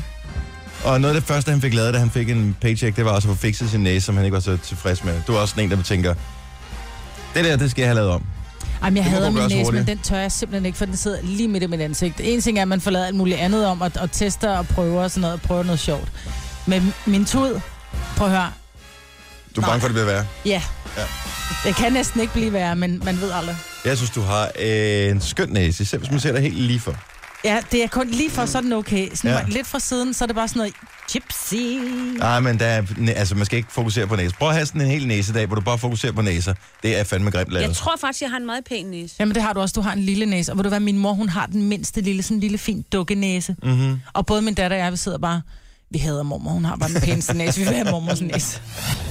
Og 0.88 1.02
noget 1.02 1.16
af 1.16 1.22
det 1.22 1.28
første, 1.28 1.52
han 1.52 1.62
fik 1.62 1.74
lavet, 1.74 1.94
da 1.94 2.00
han 2.00 2.10
fik 2.10 2.30
en 2.30 2.58
paycheck, 2.62 2.96
det 2.98 3.06
var 3.06 3.12
også 3.12 3.30
at 3.30 3.36
få 3.36 3.42
fikset 3.42 3.70
sin 3.70 3.80
næse, 3.80 4.06
som 4.06 4.16
han 4.16 4.26
ikke 4.26 4.36
var 4.36 4.40
så 4.42 4.58
tilfreds 4.64 5.04
med. 5.04 5.22
Du 5.28 5.34
er 5.34 5.40
også 5.40 5.52
sådan 5.52 5.72
en, 5.72 5.78
der 5.78 5.84
tænker, 5.84 6.14
det 7.34 7.46
der, 7.46 7.56
det 7.56 7.72
skal 7.72 7.82
jeg 7.82 7.90
have 7.90 7.96
lavet 7.96 8.10
om. 8.12 8.24
Ej, 8.82 8.90
men 8.90 8.98
jeg 8.98 9.04
Det 9.06 9.12
hader 9.14 9.30
min 9.30 9.44
næse, 9.44 9.56
hurtigt. 9.56 9.74
men 9.74 9.88
den 9.98 10.04
tør 10.04 10.18
jeg 10.18 10.32
simpelthen 10.32 10.66
ikke, 10.66 10.78
for 10.78 10.86
den 10.86 10.98
sidder 10.98 11.18
lige 11.24 11.48
midt 11.48 11.64
i 11.64 11.68
mit 11.68 11.82
ansigt. 11.82 12.16
En 12.24 12.42
ting 12.42 12.58
er, 12.58 12.62
at 12.62 12.68
man 12.68 12.82
får 12.82 12.92
lavet 12.92 13.06
alt 13.06 13.16
muligt 13.16 13.38
andet 13.38 13.66
om, 13.68 13.82
og, 13.82 13.92
og 14.00 14.12
tester 14.12 14.58
og 14.58 14.68
prøver 14.68 15.04
og 15.04 15.12
sådan 15.12 15.22
noget, 15.22 15.34
og 15.34 15.42
prøver 15.42 15.64
noget 15.64 15.80
sjovt. 15.80 16.12
Men 16.66 16.94
min 17.06 17.26
tud, 17.26 17.60
prøv 18.18 18.28
at 18.28 18.34
høre, 18.34 18.52
Du 19.56 19.62
er 19.62 19.66
Nej. 19.66 19.70
bange 19.70 19.82
for, 19.82 19.88
at 19.88 19.96
det 19.96 20.04
bliver 20.06 20.14
værre. 20.16 20.26
ja. 20.46 20.62
Ja. 20.98 21.04
Det 21.70 21.76
kan 21.76 21.94
næsten 21.94 22.22
ikke 22.22 22.34
blive 22.34 22.54
værre, 22.54 22.76
men 22.76 23.02
man 23.06 23.22
ved 23.22 23.32
aldrig. 23.32 23.56
Jeg 23.86 23.98
synes, 23.98 24.10
du 24.12 24.22
har 24.22 24.50
øh, 24.60 25.10
en 25.12 25.22
skøn 25.22 25.50
næse, 25.50 25.86
selv 25.86 26.02
hvis 26.02 26.12
man 26.12 26.20
ser 26.20 26.32
dig 26.32 26.42
helt 26.42 26.56
lige 26.62 26.80
for. 26.80 26.96
Ja, 27.44 27.60
det 27.72 27.84
er 27.84 27.88
kun 27.88 28.08
lige 28.10 28.30
for, 28.30 28.46
så 28.46 28.58
er 28.58 28.62
den 28.62 28.74
okay. 28.74 29.10
Sådan 29.16 29.32
Ja. 29.32 29.46
lidt 29.48 29.68
fra 29.68 29.80
siden, 29.80 30.14
så 30.14 30.24
er 30.24 30.26
det 30.26 30.36
bare 30.36 30.48
sådan 30.48 30.60
noget 30.60 30.74
gypsy. 31.14 31.56
Nej, 32.20 32.40
men 32.40 32.60
der 32.60 32.66
er, 32.66 32.84
altså, 33.16 33.36
man 33.36 33.46
skal 33.46 33.58
ikke 33.58 33.72
fokusere 33.72 34.08
på 34.08 34.16
næse. 34.16 34.36
Prøv 34.36 34.50
at 34.50 34.56
have 34.56 34.66
sådan 34.66 34.82
en 34.82 34.88
hel 34.88 35.08
næsedag, 35.08 35.46
hvor 35.46 35.56
du 35.56 35.62
bare 35.62 35.78
fokuserer 35.78 36.12
på 36.12 36.22
næser. 36.22 36.54
Det 36.84 37.00
er 37.00 37.04
fandme 37.04 37.32
grimt 37.32 37.52
lavet. 37.52 37.68
Jeg 37.68 37.76
tror 37.76 37.96
faktisk, 38.02 38.22
jeg 38.22 38.30
har 38.30 38.38
en 38.38 38.46
meget 38.46 38.64
pæn 38.66 38.86
næse. 38.86 39.16
Jamen 39.20 39.36
det 39.36 39.44
har 39.44 39.54
du 39.54 39.60
også, 39.60 39.74
du 39.74 39.82
har 39.82 39.94
en 39.94 40.00
lille 40.04 40.26
næse. 40.26 40.52
Og 40.52 40.58
ved 40.58 40.64
du 40.64 40.70
hvad, 40.70 40.80
min 40.80 40.98
mor, 40.98 41.14
hun 41.14 41.30
har 41.30 41.46
den 41.46 41.64
mindste 41.64 42.02
lille, 42.02 42.24
sådan 42.24 42.38
en 42.38 42.42
lille 42.42 42.58
fin 42.58 42.86
dukkenæse. 42.92 43.56
Mm-hmm. 43.64 44.00
Og 44.14 44.26
både 44.26 44.42
min 44.42 44.54
datter 44.54 44.78
og 44.78 44.84
jeg, 44.84 44.92
vi 44.92 44.98
sidder 44.98 45.18
bare, 45.18 45.42
vi 45.92 45.98
hader 45.98 46.24
mormor, 46.24 46.52
hun 46.52 46.66
har 46.66 46.76
bare 46.76 46.90
den 46.90 47.02
pæneste 47.02 47.34
næse, 47.34 47.60
vi 47.60 47.66
vil 47.66 47.74
have 47.76 47.92
mormors 47.92 48.22
næse. 48.22 48.62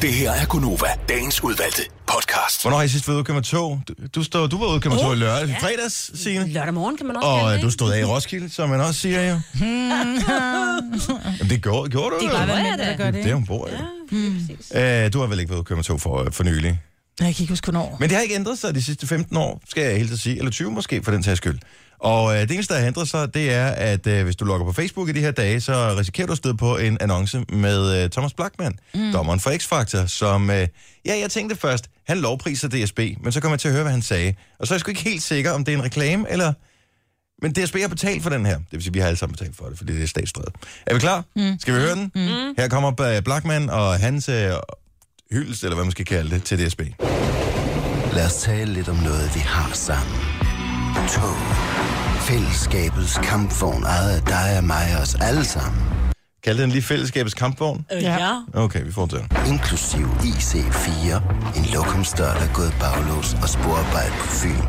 Det 0.02 0.12
her 0.12 0.30
er 0.33 0.47
Gunova, 0.47 0.87
dagens 1.09 1.45
udvalgte 1.45 1.83
podcast. 2.06 2.62
Hvornår 2.62 2.76
har 2.76 2.85
I 2.85 2.88
sidst 2.88 3.09
været 3.09 3.14
ude 3.14 3.21
at 3.21 3.26
køre 3.26 3.35
med 3.35 3.42
tog? 3.42 3.80
Du, 3.88 3.95
du, 4.14 4.23
stod, 4.23 4.49
du 4.49 4.59
var 4.59 4.66
ude 4.66 4.75
at 4.76 4.83
køre 4.83 4.92
med 4.95 5.02
tog 5.02 5.12
i 5.12 5.16
lørdag. 5.16 5.49
ja. 5.49 5.59
Fredags, 5.61 6.23
Signe. 6.23 6.49
Lørdag 6.49 6.75
morgen 6.75 6.97
kan 6.97 7.06
man 7.06 7.16
også 7.16 7.28
Og 7.28 7.40
kalde 7.40 7.54
øh, 7.56 7.62
du 7.62 7.71
stod 7.71 7.92
af 7.92 8.00
i 8.00 8.04
Roskilde, 8.04 8.50
som 8.50 8.68
man 8.68 8.80
også 8.80 9.00
siger 9.00 9.23
jo. 9.30 9.40
Jamen, 11.38 11.50
det 11.50 11.62
gjorde, 11.62 11.90
gjorde 11.90 12.11
du 12.14 12.21
Det 12.21 12.35
er 12.35 12.47
der 12.47 12.88
det? 12.88 12.99
gør 12.99 13.11
det, 13.11 13.25
Det 13.25 13.33
er 13.33 13.42
bor, 13.47 13.68
ja. 13.68 13.75
Ja, 13.76 13.83
præcis. 14.49 14.73
Øh, 14.75 15.12
du 15.12 15.21
har 15.21 15.26
vel 15.26 15.38
ikke 15.40 15.50
været 15.50 15.59
ude 15.59 15.61
at 15.61 15.64
køre 15.66 15.76
med 15.76 15.85
tog 15.85 16.00
for, 16.00 16.28
for 16.33 16.45
nylig? 16.45 16.80
Jeg 17.21 17.35
kan 17.35 17.42
ikke 17.42 17.52
huske, 17.52 17.64
hvornår. 17.64 17.97
Men 18.00 18.09
det 18.09 18.16
har 18.16 18.23
ikke 18.23 18.35
ændret 18.35 18.59
sig 18.59 18.75
de 18.75 18.83
sidste 18.83 19.06
15 19.06 19.37
år, 19.37 19.61
skal 19.68 19.83
jeg 19.83 19.97
helt 19.99 20.21
sige. 20.21 20.37
Eller 20.38 20.50
20 20.50 20.71
måske, 20.71 21.02
for 21.02 21.11
den 21.11 21.23
sags 21.23 21.37
skyld. 21.37 21.59
Og 22.07 22.35
øh, 22.35 22.41
det 22.41 22.51
eneste, 22.51 22.75
der 22.75 22.81
har 22.81 22.87
ændret 22.87 23.09
sig, 23.09 23.35
det 23.35 23.53
er, 23.55 23.67
at 23.67 24.07
øh, 24.07 24.25
hvis 24.25 24.37
du 24.37 24.45
logger 24.45 24.67
på 24.67 24.73
Facebook 24.73 25.09
i 25.09 25.13
de 25.13 25.21
her 25.21 25.31
dage, 25.31 25.61
så 25.61 25.95
risikerer 25.99 26.27
du 26.27 26.33
at 26.33 26.37
støde 26.39 26.57
på 26.57 26.77
en 26.77 26.99
annonce 27.01 27.45
med 27.49 28.03
øh, 28.03 28.11
Thomas 28.11 28.35
Blackman, 28.35 28.79
mm. 28.95 29.13
dommeren 29.13 29.41
for 29.41 29.51
X-Factor, 29.51 30.07
som... 30.07 30.51
Øh, 30.51 30.69
ja, 31.05 31.19
jeg 31.19 31.31
tænkte 31.31 31.57
først, 31.57 31.91
han 32.07 32.19
lovpriser 32.19 32.69
DSB, 32.69 33.01
men 33.23 33.33
så 33.33 33.41
kom 33.41 33.51
jeg 33.51 33.61
til 33.61 33.69
at 33.69 33.75
høre, 33.75 33.83
hvad 33.83 33.93
han 33.93 34.03
sagde. 34.03 34.35
Og 34.59 34.67
så 34.67 34.75
er 34.75 34.77
jeg 34.77 34.81
sgu 34.81 34.89
ikke 34.89 35.03
helt 35.03 35.23
sikker, 35.23 35.51
om 35.51 35.65
det 35.65 35.75
er 35.75 35.79
en 35.79 35.85
reklame, 35.85 36.31
eller... 36.31 36.53
Men 37.43 37.53
DSB 37.53 37.77
har 37.77 37.89
betalt 37.89 38.23
for 38.23 38.31
den 38.31 38.47
her. 38.47 38.57
Det 38.57 38.67
vil 38.73 38.83
sige, 38.83 38.93
vi 38.93 38.99
har 38.99 39.07
alle 39.07 39.19
sammen 39.19 39.37
betalt 39.37 39.57
for 39.57 39.65
det, 39.65 39.79
fordi 39.79 39.95
det 39.95 40.03
er 40.03 40.07
statsdrevet. 40.07 40.53
Er 40.87 40.95
vi 40.95 41.01
klar? 41.01 41.25
Mm. 41.37 41.59
Skal 41.61 41.75
vi 41.75 41.81
høre 41.81 41.95
den? 41.95 42.13
Mm. 42.15 42.55
Her 42.59 42.69
kommer 42.69 43.01
øh, 43.01 43.23
Blackman 43.23 43.71
og 43.71 43.99
hans 43.99 44.29
øh, 44.29 44.53
hyldest, 45.31 45.65
eller 45.65 45.75
hvad 45.75 45.85
man 45.85 45.93
skal 45.93 46.05
kalde 46.05 46.31
det, 46.31 46.45
til 46.45 46.67
DSB. 46.67 46.81
Lad 48.13 48.27
os 48.27 48.35
tale 48.35 48.73
lidt 48.73 48.89
om 48.89 48.97
noget, 48.97 49.31
vi 49.35 49.41
har 49.41 49.71
sammen. 49.75 50.17
Tog. 51.09 51.86
Fællesskabets 52.28 53.18
kampvogn, 53.18 53.83
ejet 53.85 54.11
af 54.16 54.23
dig 54.23 54.59
og 54.59 54.64
mig 54.64 54.87
og 54.97 55.02
os 55.02 55.14
alle 55.14 55.45
sammen. 55.45 55.83
Kaldte 56.45 56.62
den 56.62 56.71
lige 56.71 56.83
fællesskabets 56.83 57.35
kampvogn? 57.35 57.87
Øh, 57.92 58.02
Ja. 58.02 58.40
Okay, 58.54 58.85
vi 58.85 58.92
fortsætter. 58.92 59.26
Inklusiv 59.52 60.06
IC4. 60.06 61.14
En 61.59 61.64
lokumsdør, 61.75 62.33
der 62.35 62.40
er 62.49 62.52
gået 62.54 62.75
baglås 62.80 63.35
og 63.42 63.49
sporarbejde 63.49 64.12
på 64.21 64.26
Fyn. 64.26 64.62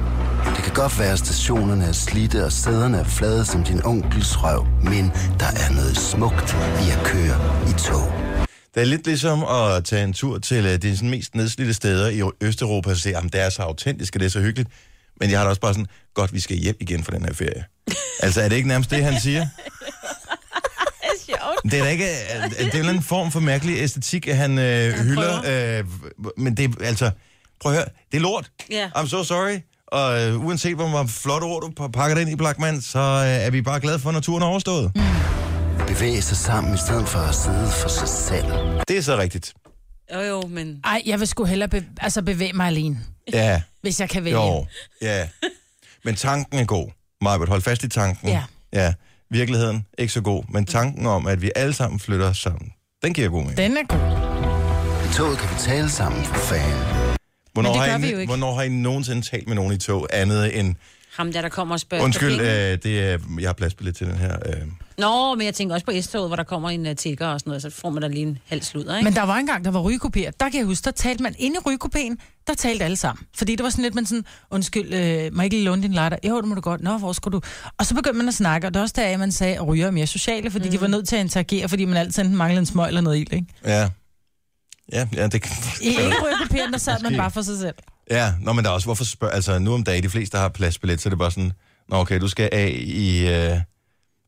Det 0.55 0.63
kan 0.63 0.73
godt 0.73 0.99
være, 0.99 1.11
at 1.11 1.19
stationerne 1.19 1.85
er 1.85 1.91
slidte 1.91 2.45
og 2.45 2.51
sæderne 2.51 2.97
er 2.97 3.03
flade 3.03 3.45
som 3.45 3.63
din 3.63 3.81
onkels 3.85 4.43
røv, 4.43 4.67
men 4.83 5.03
der 5.39 5.45
er 5.65 5.73
noget 5.75 5.97
smukt 5.97 6.53
i 6.53 6.85
at 6.91 7.01
køre 7.05 7.37
i 7.69 7.73
tog. 7.79 8.13
Det 8.75 8.81
er 8.81 8.85
lidt 8.85 9.05
ligesom 9.05 9.43
at 9.43 9.85
tage 9.85 10.03
en 10.03 10.13
tur 10.13 10.37
til 10.39 10.65
uh, 10.65 10.71
de 10.81 10.97
sådan 10.97 11.09
mest 11.09 11.35
nedslidte 11.35 11.73
steder 11.73 12.09
i 12.09 12.21
Østeuropa 12.41 12.89
og 12.89 12.97
se, 12.97 13.15
at 13.15 13.23
det 13.23 13.41
er 13.41 13.49
så 13.49 13.61
autentisk, 13.61 14.15
og 14.15 14.19
det 14.19 14.25
er 14.25 14.29
så 14.29 14.41
hyggeligt. 14.41 14.69
Men 15.19 15.31
jeg 15.31 15.39
har 15.39 15.43
da 15.43 15.49
også 15.49 15.61
bare 15.61 15.73
sådan, 15.73 15.87
godt, 16.13 16.33
vi 16.33 16.39
skal 16.39 16.57
hjem 16.57 16.75
igen 16.79 17.03
for 17.03 17.11
den 17.11 17.25
her 17.25 17.33
ferie. 17.33 17.65
altså, 18.23 18.41
er 18.41 18.49
det 18.49 18.55
ikke 18.55 18.67
nærmest 18.67 18.89
det, 18.91 19.03
han 19.03 19.19
siger? 19.21 19.47
Det 21.01 21.13
er 21.31 21.37
sjovt. 21.37 21.71
Det 21.71 21.79
er 21.79 21.83
da 21.83 21.89
ikke... 21.89 22.05
øh, 22.05 22.49
Det 22.49 22.59
er 22.59 22.63
en 22.63 22.75
eller 22.77 22.89
anden 22.89 23.03
form 23.03 23.31
for 23.31 23.39
mærkelig 23.39 23.77
æstetik, 23.77 24.27
at 24.27 24.37
han 24.37 24.59
øh, 24.59 24.93
hylder. 24.93 25.41
Øh, 25.79 25.85
men 26.37 26.57
det 26.57 26.65
er 26.65 26.85
altså... 26.85 27.11
Prøv 27.61 27.71
at 27.71 27.77
høre, 27.77 27.85
det 28.11 28.17
er 28.17 28.21
lort. 28.21 28.51
Ja. 28.71 28.89
I'm 28.95 29.07
so 29.07 29.23
sorry. 29.23 29.59
Og 29.87 30.21
øh, 30.23 30.45
uanset 30.45 30.75
hvor 30.75 30.87
meget 30.87 31.09
flotte 31.09 31.45
ord 31.45 31.61
du 31.61 31.87
pakker 31.87 32.15
det 32.15 32.21
ind 32.21 32.29
i 32.31 32.35
Blackman, 32.35 32.81
så 32.81 32.99
øh, 32.99 33.45
er 33.45 33.49
vi 33.49 33.61
bare 33.61 33.79
glade 33.79 33.99
for, 33.99 34.11
når 34.11 34.19
turen 34.19 34.43
er 34.43 34.47
overstået. 34.47 34.91
Mm. 34.95 35.01
Bevæge 35.87 36.21
sig 36.21 36.37
sammen 36.37 36.73
i 36.73 36.77
stedet 36.77 37.07
for 37.07 37.19
at 37.19 37.35
sidde 37.35 37.69
for 37.81 37.89
sig 37.89 38.07
selv. 38.07 38.45
Det 38.87 38.97
er 38.97 39.01
så 39.01 39.17
rigtigt. 39.17 39.53
Jo, 40.13 40.19
jo, 40.19 40.41
men... 40.41 40.81
Ej, 40.83 41.01
jeg 41.05 41.19
vil 41.19 41.27
sgu 41.27 41.43
hellere 41.45 41.69
be- 41.69 41.85
altså 42.01 42.21
bevæge 42.21 42.53
mig 42.53 42.67
alene, 42.67 42.99
Ja, 43.33 43.61
hvis 43.81 43.99
jeg 43.99 44.09
kan 44.09 44.23
vælge. 44.23 44.37
jo, 44.37 44.65
ja. 45.01 45.27
Men 46.05 46.15
tanken 46.15 46.59
er 46.59 46.65
god. 46.65 46.89
Majbert, 47.21 47.49
hold 47.49 47.61
fast 47.61 47.83
i 47.83 47.87
tanken. 47.89 48.27
Ja. 48.29 48.43
Ja. 48.73 48.93
Virkeligheden, 49.31 49.85
ikke 49.97 50.13
så 50.13 50.21
god. 50.21 50.43
Men 50.49 50.65
tanken 50.65 51.05
om, 51.05 51.27
at 51.27 51.41
vi 51.41 51.51
alle 51.55 51.73
sammen 51.73 51.99
flytter 51.99 52.33
sammen, 52.33 52.71
den 53.03 53.13
giver 53.13 53.29
god 53.29 53.39
mening. 53.41 53.57
Den 53.57 53.77
er 53.77 53.83
god. 53.87 55.09
I 55.11 55.13
toget 55.13 55.37
kan 55.37 55.49
vi 55.49 55.55
tale 55.59 55.89
sammen 55.89 56.23
for 56.23 56.35
fanden. 56.35 56.79
Hvornår, 57.53 57.73
Men 57.73 57.81
det 57.81 57.91
har 57.91 57.97
gør 57.99 58.05
I, 58.05 58.07
vi 58.07 58.11
jo 58.11 58.17
ikke. 58.19 58.29
hvornår 58.29 58.55
har 58.55 58.63
I 58.63 58.69
nogensinde 58.69 59.21
talt 59.21 59.47
med 59.47 59.55
nogen 59.55 59.73
i 59.73 59.77
tog 59.77 60.07
andet 60.13 60.59
end... 60.59 60.75
Ham 61.15 61.33
der, 61.33 61.41
der 61.41 61.49
kommer 61.49 61.75
og 61.75 61.79
spørger 61.79 62.03
Undskyld, 62.03 62.39
øh, 62.41 62.77
det 62.83 62.99
er, 62.99 63.17
jeg 63.39 63.47
har 63.49 63.53
pladsbillet 63.53 63.95
til 63.95 64.07
den 64.07 64.15
her. 64.17 64.37
Øh. 64.45 64.61
Nå, 64.97 65.35
men 65.35 65.45
jeg 65.45 65.53
tænker 65.53 65.75
også 65.75 65.85
på 65.85 65.91
S-toget, 66.01 66.29
hvor 66.29 66.35
der 66.35 66.43
kommer 66.43 66.69
en 66.69 66.85
uh, 66.85 66.95
tigger 66.95 67.27
og 67.27 67.39
sådan 67.39 67.49
noget, 67.49 67.61
så 67.61 67.69
får 67.69 67.89
man 67.89 68.01
da 68.01 68.07
lige 68.07 68.25
en 68.25 68.39
halv 68.47 68.61
sludder, 68.61 68.95
ikke? 68.97 69.03
Men 69.03 69.15
der 69.15 69.23
var 69.23 69.35
engang, 69.35 69.65
der 69.65 69.71
var 69.71 69.79
rygekopier. 69.79 70.31
Der 70.31 70.49
kan 70.49 70.59
jeg 70.59 70.65
huske, 70.65 70.85
der 70.85 70.91
talte 70.91 71.23
man 71.23 71.35
inde 71.37 71.55
i 71.55 71.59
rygekopien, 71.65 72.17
der 72.47 72.53
talte 72.53 72.85
alle 72.85 72.97
sammen. 72.97 73.25
Fordi 73.37 73.55
det 73.55 73.63
var 73.63 73.69
sådan 73.69 73.83
lidt, 73.83 73.95
man 73.95 74.05
sådan, 74.05 74.25
undskyld, 74.51 74.93
øh, 74.93 75.33
må 75.33 75.41
jeg 75.41 75.43
ikke 75.43 75.55
lige 75.55 75.65
låne 75.65 75.83
din 75.83 75.91
lighter? 75.91 76.17
Jo, 76.27 76.37
det 76.41 76.47
må 76.47 76.55
du 76.55 76.61
godt. 76.61 76.81
Nå, 76.81 76.97
hvor 76.97 77.13
skal 77.13 77.31
du? 77.31 77.41
Og 77.77 77.85
så 77.85 77.95
begyndte 77.95 78.17
man 78.17 78.27
at 78.27 78.33
snakke, 78.33 78.67
og 78.67 78.73
det 78.73 78.79
er 78.79 78.83
også 78.83 78.93
der, 78.97 79.07
at 79.07 79.19
man 79.19 79.31
sagde, 79.31 79.55
at 79.55 79.67
ryger 79.67 79.87
er 79.87 79.91
mere 79.91 80.07
sociale, 80.07 80.51
fordi 80.51 80.65
mm. 80.65 80.71
de 80.71 80.81
var 80.81 80.87
nødt 80.87 81.07
til 81.07 81.15
at 81.15 81.19
interagere, 81.19 81.69
fordi 81.69 81.85
man 81.85 81.97
altid 81.97 82.23
enten 82.23 82.37
manglede 82.37 82.59
en 82.59 82.65
smøg 82.65 82.87
eller 82.87 83.01
noget 83.01 83.17
ild, 83.17 83.33
ikke? 83.33 83.47
Ja. 83.65 83.89
Ja, 84.91 85.07
ja, 85.13 85.27
det 85.27 85.41
kan... 85.41 85.55
I 85.81 85.87
ikke 85.87 86.01
rygekopien, 86.01 86.71
der 86.71 86.77
sad 86.79 87.03
man 87.03 87.17
bare 87.17 87.31
for 87.31 87.41
sig 87.41 87.59
selv. 87.59 87.75
Ja, 88.11 88.33
nå, 88.41 88.53
men 88.53 88.63
der 88.63 88.69
er 88.69 88.73
også, 88.73 88.87
hvorfor 88.87 89.03
spørger... 89.03 89.33
Altså, 89.33 89.59
nu 89.59 89.73
om 89.73 89.83
dagen, 89.83 90.03
de 90.03 90.09
fleste 90.09 90.37
der 90.37 90.43
har 90.43 90.49
pladsbillet, 90.49 91.01
så 91.01 91.09
er 91.09 91.11
det 91.11 91.19
bare 91.19 91.31
sådan, 91.31 91.51
nå, 91.89 91.97
okay, 91.97 92.19
du 92.19 92.27
skal 92.27 92.49
af 92.51 92.77
i 92.79 93.27
øh, 93.27 93.57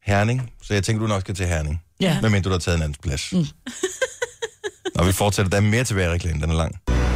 Herning, 0.03 0.51
så 0.61 0.73
jeg 0.73 0.83
tænker, 0.83 1.01
du 1.01 1.07
nok 1.07 1.21
skal 1.21 1.35
til 1.35 1.45
Herning. 1.45 1.81
Ja. 2.01 2.21
Medmindre 2.21 2.49
du 2.49 2.53
har 2.53 2.59
taget 2.59 2.75
en 2.77 2.81
anden 2.83 2.97
plads. 3.03 3.33
Mm. 3.33 3.45
Nå, 4.95 5.03
vi 5.03 5.11
fortsætter. 5.11 5.49
Der 5.49 5.57
er 5.57 5.61
mere 5.61 5.83
tilbage 5.83 6.07
i 6.09 6.09
reklamen, 6.13 6.41
den 6.41 6.49
er 6.51 6.55
lang. 6.55 6.75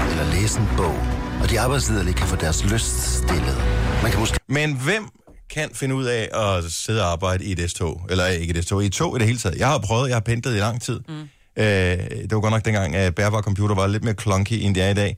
Eller 0.09 0.31
læse 0.31 0.59
en 0.59 0.67
bog. 0.77 0.95
Og 1.41 1.49
de 1.49 1.59
arbejdsledige 1.59 2.13
kan 2.13 2.27
få 2.27 2.35
deres 2.35 2.65
lyst 2.65 3.17
stillet. 3.17 3.57
Man 4.03 4.11
kan 4.11 4.19
måske 4.19 4.37
Men 4.47 4.75
hvem 4.75 5.09
kan 5.49 5.69
finde 5.73 5.95
ud 5.95 6.05
af 6.05 6.29
at 6.33 6.71
sidde 6.71 7.01
og 7.01 7.11
arbejde 7.11 7.45
i 7.45 7.51
et 7.51 7.71
S-tog? 7.71 8.07
Eller 8.09 8.27
ikke 8.27 8.53
et 8.57 8.63
S-tog, 8.65 8.83
i 8.83 8.85
et 8.85 8.93
tog 8.93 9.15
i 9.15 9.19
det 9.19 9.27
hele 9.27 9.39
taget. 9.39 9.57
Jeg 9.57 9.67
har 9.67 9.77
prøvet, 9.79 10.07
jeg 10.07 10.15
har 10.15 10.21
pendlet 10.21 10.55
i 10.55 10.59
lang 10.59 10.81
tid. 10.81 10.99
Mm. 11.09 11.21
Øh, 11.57 11.65
det 11.65 12.31
var 12.31 12.39
godt 12.39 12.51
nok 12.51 12.65
dengang, 12.65 12.95
at 12.95 13.15
bærbar 13.15 13.41
computer 13.41 13.75
var 13.75 13.87
lidt 13.87 14.03
mere 14.03 14.15
clunky, 14.21 14.53
end 14.53 14.75
det 14.75 14.83
er 14.83 14.89
i 14.89 14.93
dag. 14.93 15.17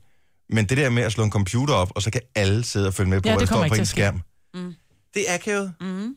Men 0.50 0.66
det 0.66 0.78
der 0.78 0.90
med 0.90 1.04
at 1.04 1.12
slå 1.12 1.24
en 1.24 1.32
computer 1.32 1.74
op, 1.74 1.92
og 1.96 2.02
så 2.02 2.12
kan 2.12 2.22
alle 2.36 2.64
sidde 2.64 2.88
og 2.88 2.94
følge 2.94 3.10
med 3.10 3.22
på, 3.22 3.28
Ja, 3.28 3.34
hvad 3.34 3.40
det 3.42 3.50
der 3.50 3.56
står 3.56 3.68
på 3.68 3.76
en 3.76 3.86
skærm. 3.86 4.22
Mm. 4.54 4.74
Det 5.14 5.30
er 5.30 5.34
akavet. 5.34 5.74
Mm. 5.82 6.16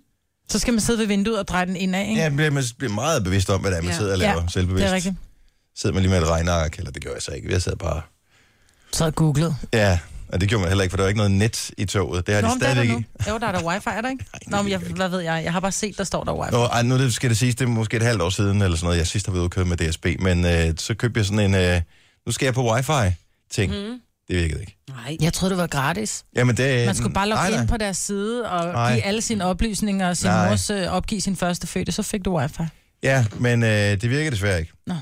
Så 0.51 0.59
skal 0.59 0.73
man 0.75 0.81
sidde 0.81 0.99
ved 0.99 1.07
vinduet 1.07 1.39
og 1.39 1.49
dreje 1.49 1.67
den 1.67 1.77
indad, 1.77 2.01
ikke? 2.01 2.15
Ja, 2.15 2.29
man 2.29 2.37
bliver, 2.37 2.51
man 2.51 2.65
bliver 2.79 2.93
meget 2.93 3.25
bevidst 3.25 3.51
om, 3.51 3.61
hvad 3.61 3.71
det 3.71 3.79
er, 3.79 3.83
man 3.83 3.91
Ja. 3.91 3.97
sidder 3.97 4.13
og 4.13 4.19
laver 4.19 4.43
Ja, 4.43 4.49
selvbevidst. 4.49 4.83
det 4.83 4.91
er 4.91 4.95
rigtigt. 4.95 5.15
Sidder 5.77 5.95
man 5.95 6.03
lige 6.03 6.11
med 6.13 6.23
et 6.23 6.29
regneark, 6.29 6.79
eller 6.79 6.91
det 6.91 7.05
gør 7.05 7.13
jeg 7.13 7.23
så 7.23 7.31
ikke. 7.31 7.53
Jeg 7.53 7.63
sad 7.63 7.77
bare... 7.77 8.01
Så 8.93 9.05
havde 9.05 9.13
googlet. 9.13 9.57
Ja, 9.73 9.99
og 10.33 10.41
det 10.41 10.49
gjorde 10.49 10.61
man 10.61 10.69
heller 10.71 10.83
ikke, 10.83 10.93
for 10.93 10.97
der 10.97 11.05
var 11.05 11.09
ikke 11.09 11.17
noget 11.19 11.31
net 11.31 11.71
i 11.79 11.85
toget. 11.85 12.27
Det 12.27 12.35
har 12.35 12.43
Nå, 12.43 12.49
de 12.61 12.67
er 12.67 12.75
nu. 12.75 12.81
ikke. 12.81 12.95
Jo, 13.29 13.39
der 13.39 13.47
er 13.47 13.53
der 13.53 13.65
wifi, 13.65 13.89
er 13.89 14.01
der 14.01 14.11
ikke? 14.11 14.25
Nå, 14.47 14.63
men 14.63 14.71
jeg, 14.71 14.79
hvad 14.79 15.09
ved 15.09 15.21
jeg? 15.21 15.41
Jeg 15.45 15.53
har 15.53 15.61
bare 15.61 15.73
set, 15.73 15.99
der 15.99 16.05
står 16.05 16.25
der 16.25 16.33
wifi. 16.35 16.53
Nå, 16.53 16.65
ej, 16.65 16.83
nu 16.83 16.99
det 16.99 17.15
skal 17.15 17.31
det 17.31 17.39
siges, 17.39 17.55
det 17.55 17.65
er 17.65 17.69
måske 17.69 17.97
et 17.97 18.03
halvt 18.03 18.23
år 18.23 18.31
siden, 18.31 18.63
eller 18.63 18.77
sådan 18.77 18.87
noget, 18.87 18.99
jeg 18.99 19.07
sidst 19.07 19.27
har 19.27 19.33
været 19.33 19.41
ude 19.41 19.45
at 19.47 19.51
køre 19.51 19.65
med 19.65 19.77
DSB, 19.77 20.07
men 20.21 20.45
øh, 20.47 20.75
så 20.79 20.95
købte 20.95 21.19
jeg 21.19 21.27
sådan 21.27 21.39
en, 21.39 21.55
øh, 21.55 21.81
nu 22.27 22.33
skal 22.33 22.47
jeg 22.47 22.55
på 22.55 22.73
wifi-ting. 22.75 23.73
Mm. 23.73 24.01
Det 24.29 24.37
virkede 24.37 24.61
ikke. 24.61 24.77
Nej. 24.91 25.17
Jeg 25.21 25.33
troede, 25.33 25.51
det 25.55 25.59
var 25.61 25.67
gratis. 25.67 26.25
Jamen, 26.37 26.57
det, 26.57 26.87
Man 26.87 26.95
skulle 26.95 27.15
bare 27.15 27.29
logge 27.29 27.43
nej, 27.43 27.51
nej. 27.51 27.61
ind 27.61 27.69
på 27.69 27.77
deres 27.77 27.97
side 27.97 28.51
og 28.51 28.73
Nej. 28.73 28.93
give 28.93 29.03
alle 29.05 29.21
sine 29.23 29.45
oplysninger, 29.45 30.09
og 30.09 30.17
sin 30.17 30.31
Nej. 30.31 30.49
mors 30.49 30.71
øh, 30.71 30.87
opgive 30.87 31.21
sin 31.21 31.37
første 31.37 31.67
fødte, 31.67 31.93
så 31.93 32.03
fik 32.03 32.25
du 32.25 32.39
wifi. 32.39 32.63
Ja, 33.03 33.25
men 33.41 33.63
øh, 33.63 33.69
det 33.71 34.11
virker 34.11 34.31
desværre 34.31 34.61
ikke. 34.61 34.73
Nå. 34.87 34.95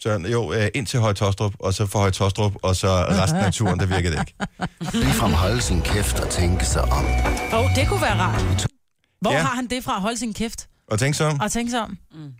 Så 0.00 0.10
jo, 0.32 0.52
øh, 0.52 0.68
ind 0.74 0.86
til 0.86 1.00
Høje 1.00 1.14
Tostrup, 1.14 1.54
og 1.58 1.74
så 1.74 1.86
fra 1.86 1.98
Høje 1.98 2.10
Tostrup, 2.10 2.52
og 2.62 2.76
så 2.76 2.88
resten 2.88 3.38
af 3.40 3.52
turen, 3.52 3.78
der 3.80 3.86
virkede 3.86 4.16
det 4.16 4.20
ikke. 4.20 4.34
ligefrem 5.04 5.32
holde 5.32 5.60
sin 5.60 5.82
kæft 5.82 6.20
og 6.20 6.30
tænke 6.30 6.64
sig 6.64 6.82
om. 6.82 7.04
Åh, 7.52 7.58
oh, 7.64 7.74
det 7.76 7.88
kunne 7.88 8.00
være 8.02 8.14
rart. 8.18 8.66
Hvor 9.20 9.32
Ja. 9.32 9.38
har 9.42 9.54
han 9.54 9.66
det 9.66 9.84
fra 9.84 9.94
at 9.96 10.00
holde 10.02 10.18
sin 10.18 10.34
kæft 10.34 10.68
Og 10.90 10.98
tænk 10.98 11.14
så, 11.14 11.38
og 11.40 11.52
tænke 11.52 11.70
sig 11.70 11.80
om? 11.82 11.98
Mm. 12.14 12.32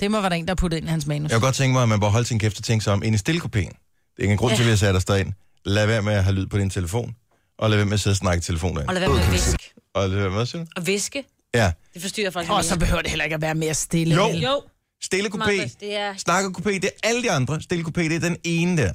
Det 0.00 0.10
må 0.10 0.20
være 0.20 0.30
der 0.30 0.36
en, 0.36 0.44
der 0.46 0.50
har 0.50 0.54
puttet 0.56 0.78
ind 0.78 0.86
i 0.86 0.90
hans 0.90 1.06
manus. 1.06 1.30
jeg 1.30 1.36
kunne 1.40 1.46
godt 1.46 1.54
tænke 1.54 1.72
mig, 1.72 1.82
at 1.82 1.88
man 1.88 2.00
bare 2.00 2.10
holde 2.10 2.26
sin 2.26 2.38
kæft 2.38 2.58
og 2.58 2.64
tænke 2.64 2.84
sig 2.84 2.92
om 2.92 3.02
ind 3.02 3.14
i 3.14 3.18
stillekopæen. 3.18 3.72
Det 4.16 4.18
er 4.18 4.22
ingen 4.22 4.38
grund 4.38 4.56
til, 4.56 4.62
at 4.62 4.68
jeg 4.68 4.78
sætter 4.78 5.00
dig 5.00 5.20
ind. 5.20 5.32
Lad 5.64 5.86
være 5.86 6.02
med 6.02 6.12
at 6.12 6.24
have 6.24 6.34
lyd 6.36 6.46
på 6.46 6.58
din 6.58 6.70
telefon, 6.70 7.16
og 7.58 7.70
lad 7.70 7.78
være 7.78 7.86
med 7.86 7.92
at 7.94 8.00
sidde 8.00 8.12
og 8.14 8.16
snakke 8.16 8.38
i 8.38 8.42
telefonen. 8.42 8.88
Og 8.88 8.94
lad 8.94 9.00
være 9.00 9.10
med 9.10 9.20
at 9.20 9.32
viske. 9.32 9.72
Og 9.94 10.08
lad 10.08 10.18
være 10.18 10.30
med 10.30 10.40
at 10.40 10.48
sige 10.48 10.66
Og 10.76 10.86
viske, 10.86 11.24
Ja, 11.54 11.72
det 11.94 12.02
forstyrrer 12.02 12.30
faktisk 12.30 12.52
Og 12.52 12.64
så 12.64 12.78
behøver 12.78 13.02
det 13.02 13.10
heller 13.10 13.24
ikke 13.24 13.34
at 13.34 13.42
være 13.42 13.54
mere 13.54 13.74
stille. 13.74 14.14
Jo. 14.14 14.28
Jo, 14.28 14.62
stille 15.02 15.28
Marcus, 15.28 15.72
det 15.80 15.96
er... 15.96 16.16
snakke 16.16 16.52
kopæ, 16.52 16.70
det 16.70 16.84
er 16.84 17.08
alle 17.08 17.22
de 17.22 17.30
andre. 17.30 17.60
Stille 17.62 17.84
kopæ, 17.84 18.02
det 18.02 18.14
er 18.14 18.20
den 18.20 18.36
ene 18.44 18.82
der. 18.82 18.92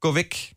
Gå 0.00 0.12
væk, 0.12 0.54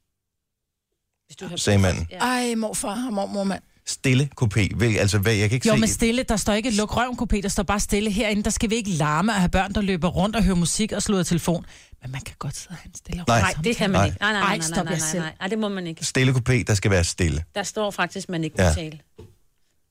Hvis 1.27 1.35
du 1.35 1.47
har 1.47 1.55
sagde 1.55 1.79
manden. 1.79 2.07
Ja. 2.11 2.17
Ej, 2.17 2.55
morfar 2.55 3.05
og 3.07 3.13
mormor, 3.13 3.43
mand. 3.43 3.61
Stille 3.85 4.29
kopæ. 4.35 4.67
Vel, 4.75 4.97
altså, 4.97 5.17
hvad, 5.17 5.33
jeg 5.33 5.49
kan 5.49 5.55
ikke 5.55 5.67
Jo, 5.67 5.73
se... 5.73 5.79
men 5.79 5.89
stille, 5.89 6.23
der 6.23 6.37
står 6.37 6.53
ikke 6.53 6.71
luk 6.71 6.97
røven 6.97 7.17
kopé, 7.21 7.41
der 7.41 7.49
står 7.49 7.63
bare 7.63 7.79
stille 7.79 8.11
herinde. 8.11 8.43
Der 8.43 8.49
skal 8.49 8.69
vi 8.69 8.75
ikke 8.75 8.89
larme 8.89 9.31
og 9.31 9.35
have 9.39 9.49
børn, 9.49 9.73
der 9.73 9.81
løber 9.81 10.07
rundt 10.07 10.35
og 10.35 10.43
hører 10.43 10.55
musik 10.55 10.91
og 10.91 11.03
slår 11.03 11.23
telefon. 11.23 11.65
Men 12.03 12.11
man 12.11 12.21
kan 12.21 12.35
godt 12.39 12.55
sidde 12.55 12.69
og 12.69 12.75
have 12.75 12.87
en 12.89 12.95
stille 12.95 13.21
og 13.21 13.25
Nej. 13.27 13.39
Nej, 13.41 13.53
det 13.63 13.75
kan 13.75 13.89
man 13.89 13.99
Nej. 13.99 14.05
ikke. 14.05 14.17
Nej, 14.21 14.31
nej, 14.31 14.41
nej, 14.41 14.49
Ej, 14.49 14.57
nej, 14.57 14.65
stop 14.67 14.85
nej, 14.85 14.93
nej, 14.93 14.99
selv. 15.11 15.21
nej, 15.23 15.35
nej, 15.39 15.47
det 15.47 15.59
må 15.59 15.69
man 15.69 15.87
ikke. 15.87 16.05
Stille 16.05 16.33
kopæ, 16.33 16.63
der 16.67 16.73
skal 16.73 16.91
være 16.91 17.03
stille. 17.03 17.43
Der 17.55 17.63
står 17.63 17.91
faktisk, 17.91 18.29
man 18.29 18.43
ikke 18.43 18.55
må 18.59 18.63
Ja. 18.63 18.73
tale. 18.73 18.99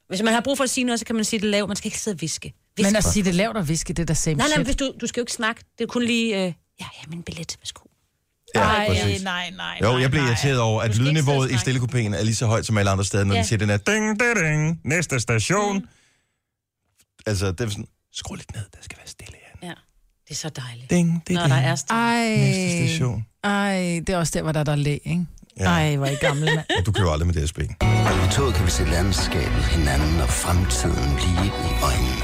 Hvis 0.08 0.22
man 0.22 0.32
har 0.34 0.40
brug 0.40 0.56
for 0.56 0.64
at 0.64 0.70
sige 0.70 0.84
noget, 0.84 0.98
så 0.98 1.04
kan 1.06 1.14
man 1.16 1.24
sige 1.24 1.40
det 1.40 1.48
lavt. 1.48 1.68
Man 1.68 1.76
skal 1.76 1.86
ikke 1.88 2.00
sidde 2.00 2.14
og 2.14 2.20
viske. 2.20 2.54
viske. 2.76 2.88
Men 2.88 2.96
at 2.96 3.04
sige 3.04 3.24
det 3.24 3.34
lavt 3.34 3.56
og 3.56 3.68
viske, 3.68 3.92
det 3.92 4.02
er 4.02 4.06
da 4.06 4.14
same 4.14 4.34
Nej, 4.34 4.46
nej, 4.46 4.54
shit. 4.54 4.66
hvis 4.66 4.76
du, 4.76 4.92
du 5.00 5.06
skal 5.06 5.20
jo 5.20 5.22
ikke 5.22 5.32
snakke. 5.32 5.64
Det 5.78 5.84
er 5.84 5.88
kun 5.88 6.02
lige... 6.04 6.34
Øh, 6.34 6.40
ja, 6.40 6.52
ja, 6.80 6.86
min 7.08 7.22
billet. 7.22 7.56
Værsgo. 7.60 7.80
Ja, 8.54 8.60
Ej, 8.60 8.86
præcis. 8.88 9.22
nej, 9.22 9.50
nej, 9.50 9.78
Jo, 9.82 9.92
nej, 9.92 10.00
jeg 10.00 10.10
blev 10.10 10.22
nej. 10.22 10.30
irriteret 10.30 10.60
over, 10.60 10.82
at 10.82 10.88
Du 10.90 10.94
skal 10.94 11.06
ikke 11.06 11.18
lydniveauet 11.18 11.42
sidde 11.44 11.52
i 11.52 11.54
og 11.54 11.60
stille 11.60 12.16
er 12.18 12.22
lige 12.22 12.34
så 12.34 12.46
højt 12.46 12.66
som 12.66 12.78
alle 12.78 12.90
andre 12.90 13.04
steder, 13.04 13.24
når 13.24 13.34
Ja. 13.34 13.40
de 13.42 13.46
siger 13.46 13.58
den 13.58 13.68
her 13.70 13.76
ding, 13.76 14.20
ding, 14.20 14.36
ding, 14.36 14.80
næste 14.84 15.20
station. 15.20 15.78
Mm. 15.78 15.88
Altså, 17.26 17.52
det 17.52 17.60
er 17.60 17.68
sådan, 17.68 17.86
skru 18.12 18.34
lidt 18.34 18.54
ned, 18.54 18.62
der 18.72 18.78
skal 18.80 18.98
være 18.98 19.06
stille 19.08 19.34
her. 19.62 19.68
Ja, 19.68 19.74
det 20.32 20.44
er 20.44 20.48
så 20.48 20.62
dejligt. 20.66 20.90
Ding, 20.90 21.22
ding, 21.28 21.38
Når 21.40 21.46
der 21.46 21.54
er 21.54 21.74
stille. 21.74 22.00
Ej, 22.00 22.36
Næste 22.36 22.88
station. 22.88 23.26
ej, 23.44 24.00
det 24.06 24.08
er 24.08 24.18
også 24.18 24.32
der, 24.34 24.42
hvor 24.42 24.52
der 24.52 24.60
er 24.60 24.64
der 24.64 24.72
er 24.72 24.76
læ, 24.76 24.98
ikke? 25.04 25.26
Ja. 25.60 25.64
Ej, 25.64 25.96
hvor 25.96 26.06
er 26.06 26.10
I 26.10 26.14
gamle, 26.14 26.44
mand. 26.44 26.58
Og 26.78 26.86
du 26.86 26.92
kører 26.92 27.10
aldrig 27.10 27.26
med 27.26 27.34
DSB. 27.34 27.58
Og 27.80 28.26
i 28.28 28.32
toget 28.32 28.54
kan 28.54 28.66
vi 28.66 28.70
se 28.70 28.84
landskabet, 28.84 29.64
hinanden 29.64 30.20
og 30.20 30.28
fremtiden 30.28 31.10
lige 31.20 31.46
i 31.46 31.70
øjnene. 31.82 32.22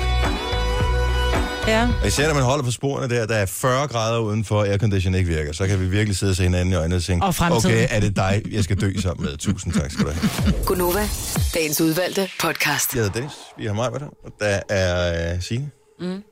Ja. 1.69 1.89
Og 2.03 2.07
især 2.07 2.27
når 2.27 2.35
man 2.35 2.43
holder 2.43 2.65
på 2.65 2.71
sporene 2.71 3.15
der, 3.15 3.27
der 3.27 3.35
er 3.35 3.47
40 3.47 3.89
grader 3.89 4.19
udenfor, 4.19 4.63
aircondition 4.65 5.15
ikke 5.15 5.29
virker, 5.31 5.53
så 5.53 5.67
kan 5.67 5.81
vi 5.81 5.87
virkelig 5.89 6.17
sidde 6.17 6.31
og 6.31 6.37
se 6.37 6.43
hinanden 6.43 6.73
i 6.73 6.77
øjnene 6.77 6.97
og 6.97 7.03
tænke, 7.03 7.27
Og 7.27 7.35
fremtiden. 7.35 7.67
okay, 7.75 7.87
er 7.91 8.01
det 8.01 8.17
dig, 8.17 8.43
jeg 8.51 8.65
skal 8.65 8.81
dø 8.81 8.93
sammen 9.01 9.27
med? 9.27 9.37
Tusind 9.37 9.73
tak 9.73 9.91
skal 9.91 10.05
du 10.07 10.11
have. 10.11 10.53
Gunova, 10.67 11.09
dagens 11.55 11.81
udvalgte 11.81 12.29
podcast. 12.41 12.95
Jeg 12.95 13.03
hedder 13.03 13.13
Dennis, 13.15 13.33
vi 13.59 13.67
har 13.67 13.73
Majbert 13.75 14.03
og 14.03 14.33
der 14.41 14.61
er 14.69 15.35
uh, 15.35 15.43
Signe. 15.43 15.71
Mm. 16.01 16.23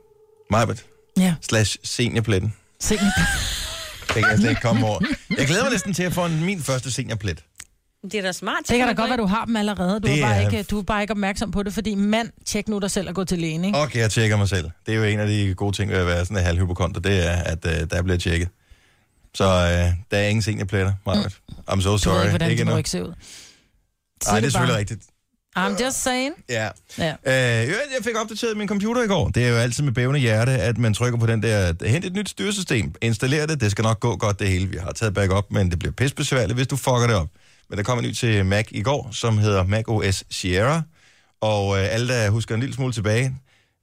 Majbert, 0.50 0.84
Ja. 1.16 1.34
slash 1.42 1.76
seniorpletten. 1.82 2.54
Se, 2.80 2.94
Det 4.14 4.14
kan 4.14 4.30
jeg 4.30 4.38
slet 4.38 4.48
ikke 4.50 4.60
komme 4.62 4.86
over. 4.86 5.00
Jeg 5.38 5.46
glæder 5.46 5.62
mig 5.62 5.72
næsten 5.72 5.94
til 5.94 6.02
at 6.02 6.12
få 6.12 6.24
en, 6.24 6.44
min 6.44 6.62
første 6.62 6.90
seniorplet. 6.90 7.44
Det 8.02 8.14
er 8.14 8.22
da 8.22 8.32
smart. 8.32 8.56
det 8.68 8.76
kan 8.78 8.86
da 8.86 8.92
godt 8.92 9.08
være, 9.10 9.16
du 9.18 9.26
har 9.26 9.44
dem 9.44 9.56
allerede. 9.56 10.00
Du, 10.00 10.06
Det 10.08 10.18
er 10.18 10.22
bare 10.22 10.36
er- 10.36 10.50
ikke, 10.50 10.62
du 10.62 10.78
er 10.78 10.82
bare 10.82 11.02
ikke 11.02 11.10
opmærksom 11.10 11.50
på 11.50 11.62
det, 11.62 11.74
fordi 11.74 11.94
mand, 11.94 12.28
tjek 12.46 12.68
nu 12.68 12.78
dig 12.78 12.90
selv 12.90 13.08
og 13.08 13.14
gå 13.14 13.24
til 13.24 13.38
lægen, 13.38 13.64
ikke? 13.64 13.78
Okay, 13.78 13.98
jeg 14.00 14.10
tjekker 14.10 14.36
mig 14.36 14.48
selv. 14.48 14.70
Det 14.86 14.94
er 14.94 14.98
jo 14.98 15.04
en 15.04 15.20
af 15.20 15.26
de 15.26 15.54
gode 15.54 15.76
ting 15.76 15.90
ved 15.90 15.98
at 15.98 16.06
være 16.06 16.24
sådan 16.24 16.36
en 16.36 16.44
halvhypokonter, 16.44 17.00
det 17.00 17.26
er, 17.26 17.30
at 17.32 17.64
uh, 17.64 17.72
der 17.90 18.02
bliver 18.02 18.18
tjekket. 18.18 18.48
Så 19.34 19.44
uh, 19.44 19.94
der 20.10 20.18
er 20.18 20.28
ingen 20.28 20.42
seniorpletter, 20.42 20.92
Majbert. 21.06 21.38
I'm 21.70 21.80
so 21.80 21.88
Du 21.88 21.90
ved 21.90 21.98
sorry. 21.98 22.18
ikke, 22.20 22.30
hvordan 22.30 22.50
ikke 22.50 22.60
endnu. 22.60 22.76
ryg 22.76 22.88
ser 22.88 23.02
ud. 23.02 23.12
Nej, 24.26 24.40
det 24.40 24.46
er 24.46 24.50
selvfølgelig 24.50 24.76
rigtigt. 24.78 25.02
I'm 25.56 25.84
just 25.84 26.02
saying. 26.02 26.34
Ja. 26.48 26.68
Ja. 26.98 27.10
Øh, 27.10 27.68
jeg 27.68 28.04
fik 28.04 28.16
opdateret 28.16 28.56
min 28.56 28.68
computer 28.68 29.02
i 29.02 29.06
går. 29.06 29.28
Det 29.28 29.44
er 29.44 29.48
jo 29.48 29.56
altid 29.56 29.84
med 29.84 29.92
bævende 29.92 30.20
hjerte, 30.20 30.52
at 30.52 30.78
man 30.78 30.94
trykker 30.94 31.18
på 31.18 31.26
den 31.26 31.42
der, 31.42 31.86
hent 31.86 32.04
et 32.04 32.12
nyt 32.12 32.28
styresystem, 32.28 32.94
installer 33.02 33.46
det, 33.46 33.60
det 33.60 33.70
skal 33.70 33.82
nok 33.82 34.00
gå 34.00 34.16
godt 34.16 34.38
det 34.38 34.48
hele. 34.48 34.66
Vi 34.66 34.76
har 34.76 34.92
taget 34.92 35.14
backup, 35.14 35.44
men 35.50 35.70
det 35.70 35.78
bliver 35.78 35.92
pissebesværligt, 35.92 36.54
hvis 36.54 36.66
du 36.66 36.76
fucker 36.76 37.06
det 37.06 37.16
op. 37.16 37.28
Men 37.70 37.76
der 37.78 37.84
kom 37.84 37.98
en 37.98 38.04
ny 38.04 38.12
til 38.12 38.46
Mac 38.46 38.66
i 38.70 38.82
går, 38.82 39.08
som 39.12 39.38
hedder 39.38 39.64
Mac 39.64 39.84
OS 39.88 40.24
Sierra. 40.30 40.82
Og 41.40 41.78
øh, 41.78 41.94
alle, 41.94 42.08
der 42.08 42.30
husker 42.30 42.54
en 42.54 42.60
lille 42.60 42.74
smule 42.74 42.92
tilbage, 42.92 43.36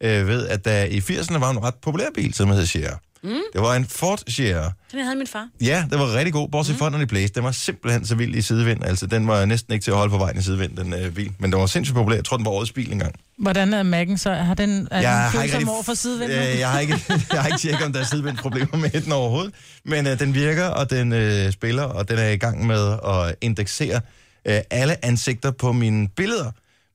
øh, 0.04 0.28
ved, 0.28 0.48
at 0.48 0.66
der 0.66 0.84
i 0.84 1.00
80'erne 1.00 1.38
var 1.38 1.50
en 1.50 1.64
ret 1.64 1.76
populær 1.82 2.08
bil, 2.16 2.34
som 2.34 2.50
hed 2.50 2.66
Sierra. 2.66 3.00
Mm. 3.24 3.30
Det 3.54 3.62
var 3.62 3.76
en 3.76 3.86
Ford 3.86 4.20
Sierra. 4.28 4.72
Den 4.92 5.04
havde 5.04 5.16
min 5.16 5.28
far. 5.28 5.48
Ja, 5.62 5.86
det 5.92 6.00
var 6.00 6.14
rigtig 6.16 6.34
god, 6.34 6.50
bortset 6.50 6.76
fra, 6.76 6.90
når 6.90 6.98
det 6.98 7.08
blæste. 7.08 7.36
Den 7.36 7.44
var 7.44 7.52
simpelthen 7.52 8.06
så 8.06 8.16
vild 8.16 8.36
i 8.36 8.42
sidevind. 8.42 8.84
Altså, 8.84 9.08
den 9.08 9.28
var 9.28 9.46
næsten 9.46 9.74
ikke 9.74 9.84
til 9.84 9.92
at 9.92 9.98
holde 9.98 10.12
på 10.12 10.18
vejen 10.18 10.38
i 10.38 10.42
sidevind, 10.42 10.78
den 10.78 10.94
øh, 10.94 11.12
bil. 11.12 11.32
Men 11.40 11.52
den 11.52 11.60
var 11.60 11.66
sindssygt 11.66 11.96
populær. 11.96 12.16
Jeg 12.18 12.26
tror, 12.26 12.38
den 12.38 12.46
var 12.46 12.52
årets 12.52 12.72
bil 12.72 12.92
engang. 12.92 13.16
Hvordan 13.38 13.74
er 13.74 13.84
Mac'en 13.84 14.18
så? 14.18 14.34
Har 14.34 14.54
den, 14.54 14.88
er 14.92 15.02
Jeg 15.02 15.30
den 15.32 15.38
har 15.38 15.44
ikke 15.44 15.56
rigtig- 15.58 15.70
over 15.74 15.84
for 15.84 15.94
sidevind? 15.94 16.32
Øh, 16.32 16.60
jeg, 16.60 16.70
har 16.72 16.80
ikke, 16.80 16.94
jeg 17.34 17.42
har 17.42 17.48
ikke 17.48 17.60
tjekket, 17.60 17.86
om 17.86 17.94
der 17.94 18.00
er 18.00 18.04
sidevindproblemer 18.06 18.78
med 18.78 18.90
den 18.90 19.12
overhovedet. 19.12 19.54
Men 19.86 20.08
øh, 20.08 20.20
den 20.20 20.34
virker, 20.34 20.66
og 20.66 20.90
den 20.90 21.14
øh, 21.14 21.52
spiller, 21.52 21.84
og 21.84 22.10
den 22.10 22.18
er 22.18 22.28
i 22.30 22.38
gang 22.38 22.68
med 22.68 22.92
at 23.08 23.36
indeksere 23.42 24.02
øh, 24.48 24.60
alle 24.72 25.06
ansigter 25.06 25.52
på 25.52 25.72
mine 25.72 26.08
billeder 26.08 26.52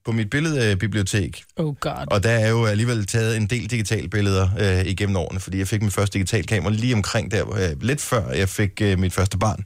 på 0.09 0.13
mit 0.13 0.31
billedbibliotek. 0.31 1.43
Oh 1.57 1.75
god. 1.81 2.05
Og 2.07 2.23
der 2.23 2.31
er 2.31 2.49
jo 2.49 2.67
alligevel 2.67 3.07
taget 3.07 3.37
en 3.37 3.47
del 3.47 3.71
digitale 3.71 4.09
billeder 4.09 4.49
øh, 4.61 4.87
igennem 4.87 5.17
årene, 5.17 5.41
fordi 5.41 5.59
jeg 5.59 5.69
fik 5.69 5.83
mit 5.83 5.93
første 5.93 6.19
digital 6.19 6.47
kamera 6.47 6.73
lige 6.73 6.95
omkring 6.95 7.31
der, 7.31 7.55
øh, 7.55 7.83
lidt 7.83 8.01
før 8.01 8.31
jeg 8.31 8.49
fik 8.49 8.83
øh, 8.83 8.99
mit 8.99 9.13
første 9.13 9.39
barn. 9.39 9.65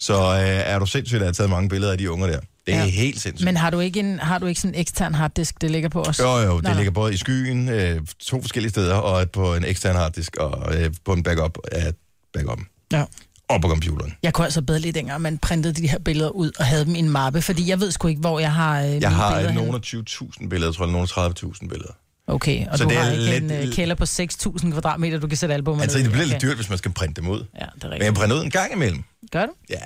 Så 0.00 0.14
øh, 0.14 0.48
er 0.72 0.78
du 0.78 0.86
sindssygt, 0.86 1.16
at 1.16 1.20
jeg 1.20 1.28
har 1.28 1.32
taget 1.32 1.50
mange 1.50 1.68
billeder 1.68 1.92
af 1.92 1.98
de 1.98 2.10
unger 2.10 2.26
der. 2.26 2.40
Det 2.66 2.74
er 2.74 2.78
Ja. 2.78 2.84
helt 2.84 3.20
sindssygt. 3.20 3.44
Men 3.44 3.56
har 3.56 3.70
du 3.70 3.80
ikke 3.80 4.00
en, 4.00 4.18
har 4.18 4.38
du 4.38 4.46
ikke 4.46 4.60
sådan 4.60 4.74
en 4.74 4.80
ekstern 4.80 5.14
harddisk, 5.14 5.60
det 5.60 5.70
ligger 5.70 5.88
på 5.88 6.02
os? 6.02 6.18
Jo, 6.18 6.36
jo, 6.38 6.56
det 6.56 6.64
Nå, 6.68 6.74
ligger 6.74 6.90
både 6.90 7.14
i 7.14 7.16
skyen, 7.16 7.68
øh, 7.68 8.00
to 8.20 8.40
forskellige 8.40 8.70
steder, 8.70 8.94
og 8.94 9.30
på 9.30 9.54
en 9.54 9.64
ekstern 9.64 9.96
harddisk, 9.96 10.36
og 10.36 10.76
øh, 10.76 10.90
på 11.04 11.12
en 11.12 11.22
backup 11.22 11.58
af 11.72 11.92
backup. 12.34 12.58
Ja. 12.92 13.04
Og 13.48 13.60
på 13.62 13.68
computeren. 13.68 14.14
Jeg 14.22 14.32
kunne 14.32 14.44
altså 14.44 14.62
bedre 14.62 14.80
lige 14.80 14.92
dengang, 14.92 15.20
man 15.20 15.38
printede 15.38 15.74
de 15.74 15.88
her 15.88 15.98
billeder 15.98 16.30
ud 16.30 16.50
og 16.58 16.64
havde 16.64 16.84
dem 16.84 16.94
i 16.94 16.98
en 16.98 17.10
mappe, 17.10 17.42
fordi 17.42 17.68
jeg 17.68 17.80
ved 17.80 17.90
sgu 17.90 18.08
ikke, 18.08 18.20
hvor 18.20 18.38
jeg 18.38 18.52
har 18.52 18.82
øh, 18.82 19.00
Jeg 19.02 19.14
har 19.14 19.30
af 19.74 19.80
20.000 19.86 20.48
billeder, 20.48 20.66
jeg 20.66 20.74
tror, 20.74 20.86
nogle 20.86 21.08
af 21.16 21.28
30.000 21.42 21.68
billeder. 21.68 21.92
Okay, 22.26 22.66
og 22.66 22.78
Så 22.78 22.84
du 22.84 22.90
det 22.90 22.98
har 22.98 23.04
er 23.06 23.12
ikke 23.12 23.36
en 23.36 23.48
lidt- 23.48 23.68
øh, 23.68 23.72
kælder 23.74 23.94
på 23.94 24.04
6.000 24.04 24.70
kvadratmeter, 24.72 25.18
du 25.18 25.28
kan 25.28 25.36
sætte 25.36 25.54
albumet 25.54 25.82
Altså, 25.82 25.98
i. 25.98 26.02
det 26.02 26.10
bliver 26.10 26.24
okay. 26.24 26.32
lidt 26.32 26.42
dyrt, 26.42 26.56
hvis 26.56 26.68
man 26.68 26.78
skal 26.78 26.92
printe 26.92 27.20
dem 27.20 27.30
ud. 27.30 27.38
Ja, 27.60 27.66
det 27.74 27.84
er 27.84 27.88
Men 27.88 27.92
jeg 27.92 27.92
rigtigt. 27.92 28.14
printer 28.18 28.36
ud 28.36 28.42
en 28.44 28.50
gang 28.50 28.72
imellem. 28.72 29.02
Gør 29.32 29.46
du? 29.46 29.52
Ja, 29.70 29.76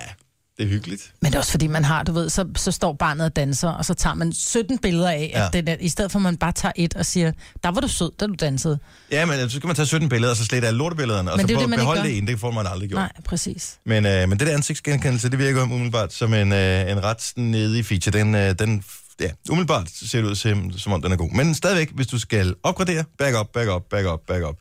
det 0.60 0.66
er 0.66 0.70
hyggeligt. 0.70 1.12
Men 1.20 1.26
det 1.32 1.34
er 1.34 1.38
også 1.38 1.50
fordi, 1.50 1.66
man 1.66 1.84
har, 1.84 2.02
du 2.02 2.12
ved, 2.12 2.28
så, 2.28 2.46
så 2.56 2.70
står 2.72 2.92
barnet 2.92 3.26
og 3.26 3.36
danser, 3.36 3.68
og 3.68 3.84
så 3.84 3.94
tager 3.94 4.14
man 4.14 4.32
17 4.32 4.78
billeder 4.78 5.10
af, 5.10 5.30
ja. 5.34 5.46
At 5.46 5.52
den 5.52 5.68
er, 5.68 5.76
i 5.80 5.88
stedet 5.88 6.12
for 6.12 6.18
at 6.18 6.22
man 6.22 6.36
bare 6.36 6.52
tager 6.52 6.72
et 6.76 6.94
og 6.94 7.06
siger, 7.06 7.32
der 7.62 7.70
var 7.70 7.80
du 7.80 7.88
sød, 7.88 8.10
da 8.20 8.26
du 8.26 8.34
dansede. 8.40 8.78
Ja, 9.12 9.26
men 9.26 9.50
så 9.50 9.56
skal 9.56 9.66
man 9.66 9.76
tage 9.76 9.86
17 9.86 10.08
billeder, 10.08 10.30
og 10.30 10.36
så 10.36 10.44
slette 10.44 10.68
alle 10.68 10.78
lortebillederne, 10.78 11.32
og 11.32 11.36
Men 11.36 11.44
så 11.44 11.46
det 11.46 11.56
prøve 11.56 11.66
det, 11.66 11.72
at 11.72 11.78
beholde 11.78 12.02
det 12.02 12.18
ene. 12.18 12.26
Det 12.26 12.40
får 12.40 12.50
man 12.50 12.66
aldrig 12.66 12.88
gjort. 12.88 12.98
Nej, 12.98 13.12
præcis. 13.24 13.78
Men, 13.86 14.06
øh, 14.06 14.28
men 14.28 14.38
det 14.38 14.46
der 14.46 14.54
ansigtsgenkendelse, 14.54 15.30
det 15.30 15.38
virker 15.38 15.62
umiddelbart 15.62 16.12
som 16.12 16.34
en, 16.34 16.52
øh, 16.52 16.90
en 16.90 17.04
ret 17.04 17.22
snedig 17.22 17.86
feature. 17.86 18.18
Den, 18.18 18.34
øh, 18.34 18.54
den, 18.58 18.84
ja, 19.20 19.30
umiddelbart 19.50 19.90
ser 19.90 20.20
det 20.20 20.28
ud 20.28 20.34
som, 20.34 20.72
som 20.72 20.92
om 20.92 21.02
den 21.02 21.12
er 21.12 21.16
god. 21.16 21.30
Men 21.30 21.54
stadigvæk, 21.54 21.90
hvis 21.94 22.06
du 22.06 22.18
skal 22.18 22.54
opgradere, 22.62 23.04
back 23.18 23.36
up, 23.40 23.46
back 23.54 23.70
up, 23.70 23.82
back 23.90 24.06
up, 24.06 24.20
back 24.26 24.44
up, 24.44 24.56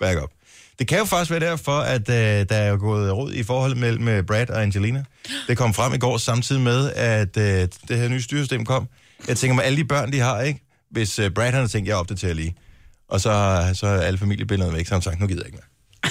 back 0.00 0.22
up. 0.22 0.30
Det 0.78 0.88
kan 0.88 0.98
jo 0.98 1.04
faktisk 1.04 1.30
være 1.30 1.40
derfor, 1.40 1.78
at 1.78 2.08
øh, 2.08 2.46
der 2.48 2.56
er 2.56 2.76
gået 2.76 3.12
råd 3.12 3.32
i 3.32 3.42
forholdet 3.42 3.78
mellem 3.78 4.08
øh, 4.08 4.24
Brad 4.24 4.50
og 4.50 4.62
Angelina. 4.62 5.04
Det 5.48 5.56
kom 5.56 5.74
frem 5.74 5.94
i 5.94 5.98
går 5.98 6.18
samtidig 6.18 6.62
med, 6.62 6.92
at 6.92 7.36
øh, 7.36 7.68
det 7.88 7.98
her 7.98 8.08
nye 8.08 8.22
styresystem 8.22 8.64
kom. 8.64 8.88
Jeg 9.28 9.36
tænker 9.36 9.54
med 9.54 9.64
alle 9.64 9.78
de 9.78 9.84
børn, 9.84 10.12
de 10.12 10.18
har, 10.18 10.40
ikke? 10.40 10.60
Hvis 10.90 11.18
øh, 11.18 11.30
Brad 11.30 11.52
har 11.52 11.66
tænkt, 11.66 11.88
jeg 11.88 11.96
opdaterer 11.96 12.34
lige. 12.34 12.54
Og 13.08 13.20
så, 13.20 13.64
så 13.74 13.86
er 13.86 14.00
alle 14.00 14.18
familiebillederne 14.18 14.76
væk, 14.76 14.86
så 14.86 14.90
har 14.90 14.96
han 14.96 15.02
sagt, 15.02 15.20
nu 15.20 15.26
gider 15.26 15.40
jeg 15.40 15.46
ikke 15.46 15.58
mere. 15.58 16.10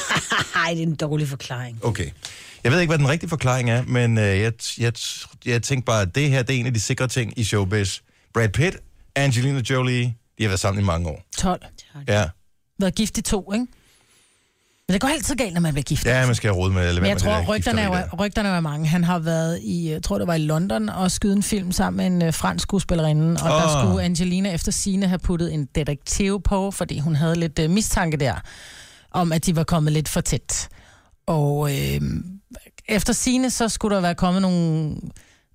Nej, 0.55 0.73
det 0.73 0.79
er 0.83 0.87
en 0.87 0.95
dårlig 0.95 1.27
forklaring. 1.27 1.85
Okay. 1.85 2.09
Jeg 2.63 2.71
ved 2.71 2.79
ikke, 2.79 2.89
hvad 2.91 2.97
den 2.97 3.09
rigtige 3.09 3.29
forklaring 3.29 3.69
er, 3.69 3.83
men 3.83 4.17
øh, 4.17 4.23
jeg, 4.39 4.53
jeg, 4.79 4.93
jeg 5.45 5.63
tænkte 5.63 5.85
bare, 5.85 6.01
at 6.01 6.15
det 6.15 6.29
her 6.29 6.43
det 6.43 6.55
er 6.55 6.59
en 6.59 6.65
af 6.65 6.73
de 6.73 6.79
sikre 6.79 7.07
ting 7.07 7.39
i 7.39 7.43
showbiz. 7.43 7.99
Brad 8.33 8.49
Pitt, 8.49 8.77
Angelina 9.15 9.61
Jolie, 9.69 10.03
de 10.37 10.43
har 10.43 10.47
været 10.47 10.59
sammen 10.59 10.83
i 10.83 10.85
mange 10.85 11.09
år. 11.09 11.23
12. 11.37 11.61
Ja, 12.07 12.29
Været 12.79 12.95
gift 12.95 13.17
i 13.17 13.21
to, 13.21 13.53
ikke? 13.53 13.67
Men 14.87 14.93
det 14.93 15.01
går 15.01 15.07
altid 15.07 15.35
galt, 15.35 15.53
når 15.53 15.61
man 15.61 15.73
bliver 15.73 15.83
gift. 15.83 16.05
ja 16.05 16.25
man 16.25 16.35
skal 16.35 16.51
rode 16.51 16.73
med, 16.73 16.93
Men 16.93 17.05
jeg 17.05 17.17
tror, 17.17 17.45
rygterne 17.55 17.81
er, 17.81 17.85
jo, 17.85 18.17
rygterne 18.19 18.49
er 18.49 18.55
jo 18.55 18.61
mange. 18.61 18.87
Han 18.87 19.03
har 19.03 19.19
været 19.19 19.59
i, 19.63 19.91
jeg 19.91 20.03
tror 20.03 20.17
det 20.17 20.27
var 20.27 20.33
i 20.33 20.37
London, 20.37 20.89
og 20.89 21.11
skyde 21.11 21.33
en 21.33 21.43
film 21.43 21.71
sammen 21.71 21.97
med 21.97 22.05
en 22.05 22.27
øh, 22.27 22.33
fransk 22.33 22.63
skuespillerinde, 22.63 23.41
og 23.43 23.51
oh. 23.51 23.61
der 23.61 23.77
Åh. 23.77 23.87
skulle 23.87 24.03
Angelina 24.03 24.53
efter 24.53 24.71
sine 24.71 25.07
have 25.07 25.19
puttet 25.19 25.53
en 25.53 25.67
detektiv 25.75 26.41
på, 26.41 26.71
fordi 26.71 26.99
hun 26.99 27.15
havde 27.15 27.35
lidt 27.35 27.59
uh, 27.59 27.69
mistanke 27.69 28.17
der, 28.17 28.35
om 29.11 29.31
at 29.31 29.45
de 29.45 29.55
var 29.55 29.63
kommet 29.63 29.93
lidt 29.93 30.09
for 30.09 30.21
tæt. 30.21 30.69
Og 31.27 31.71
øh, 31.71 32.01
efter 32.89 33.13
sine 33.13 33.49
så 33.49 33.69
skulle 33.69 33.95
der 33.95 34.01
være 34.01 34.15
kommet 34.15 34.41
nogle, 34.41 34.95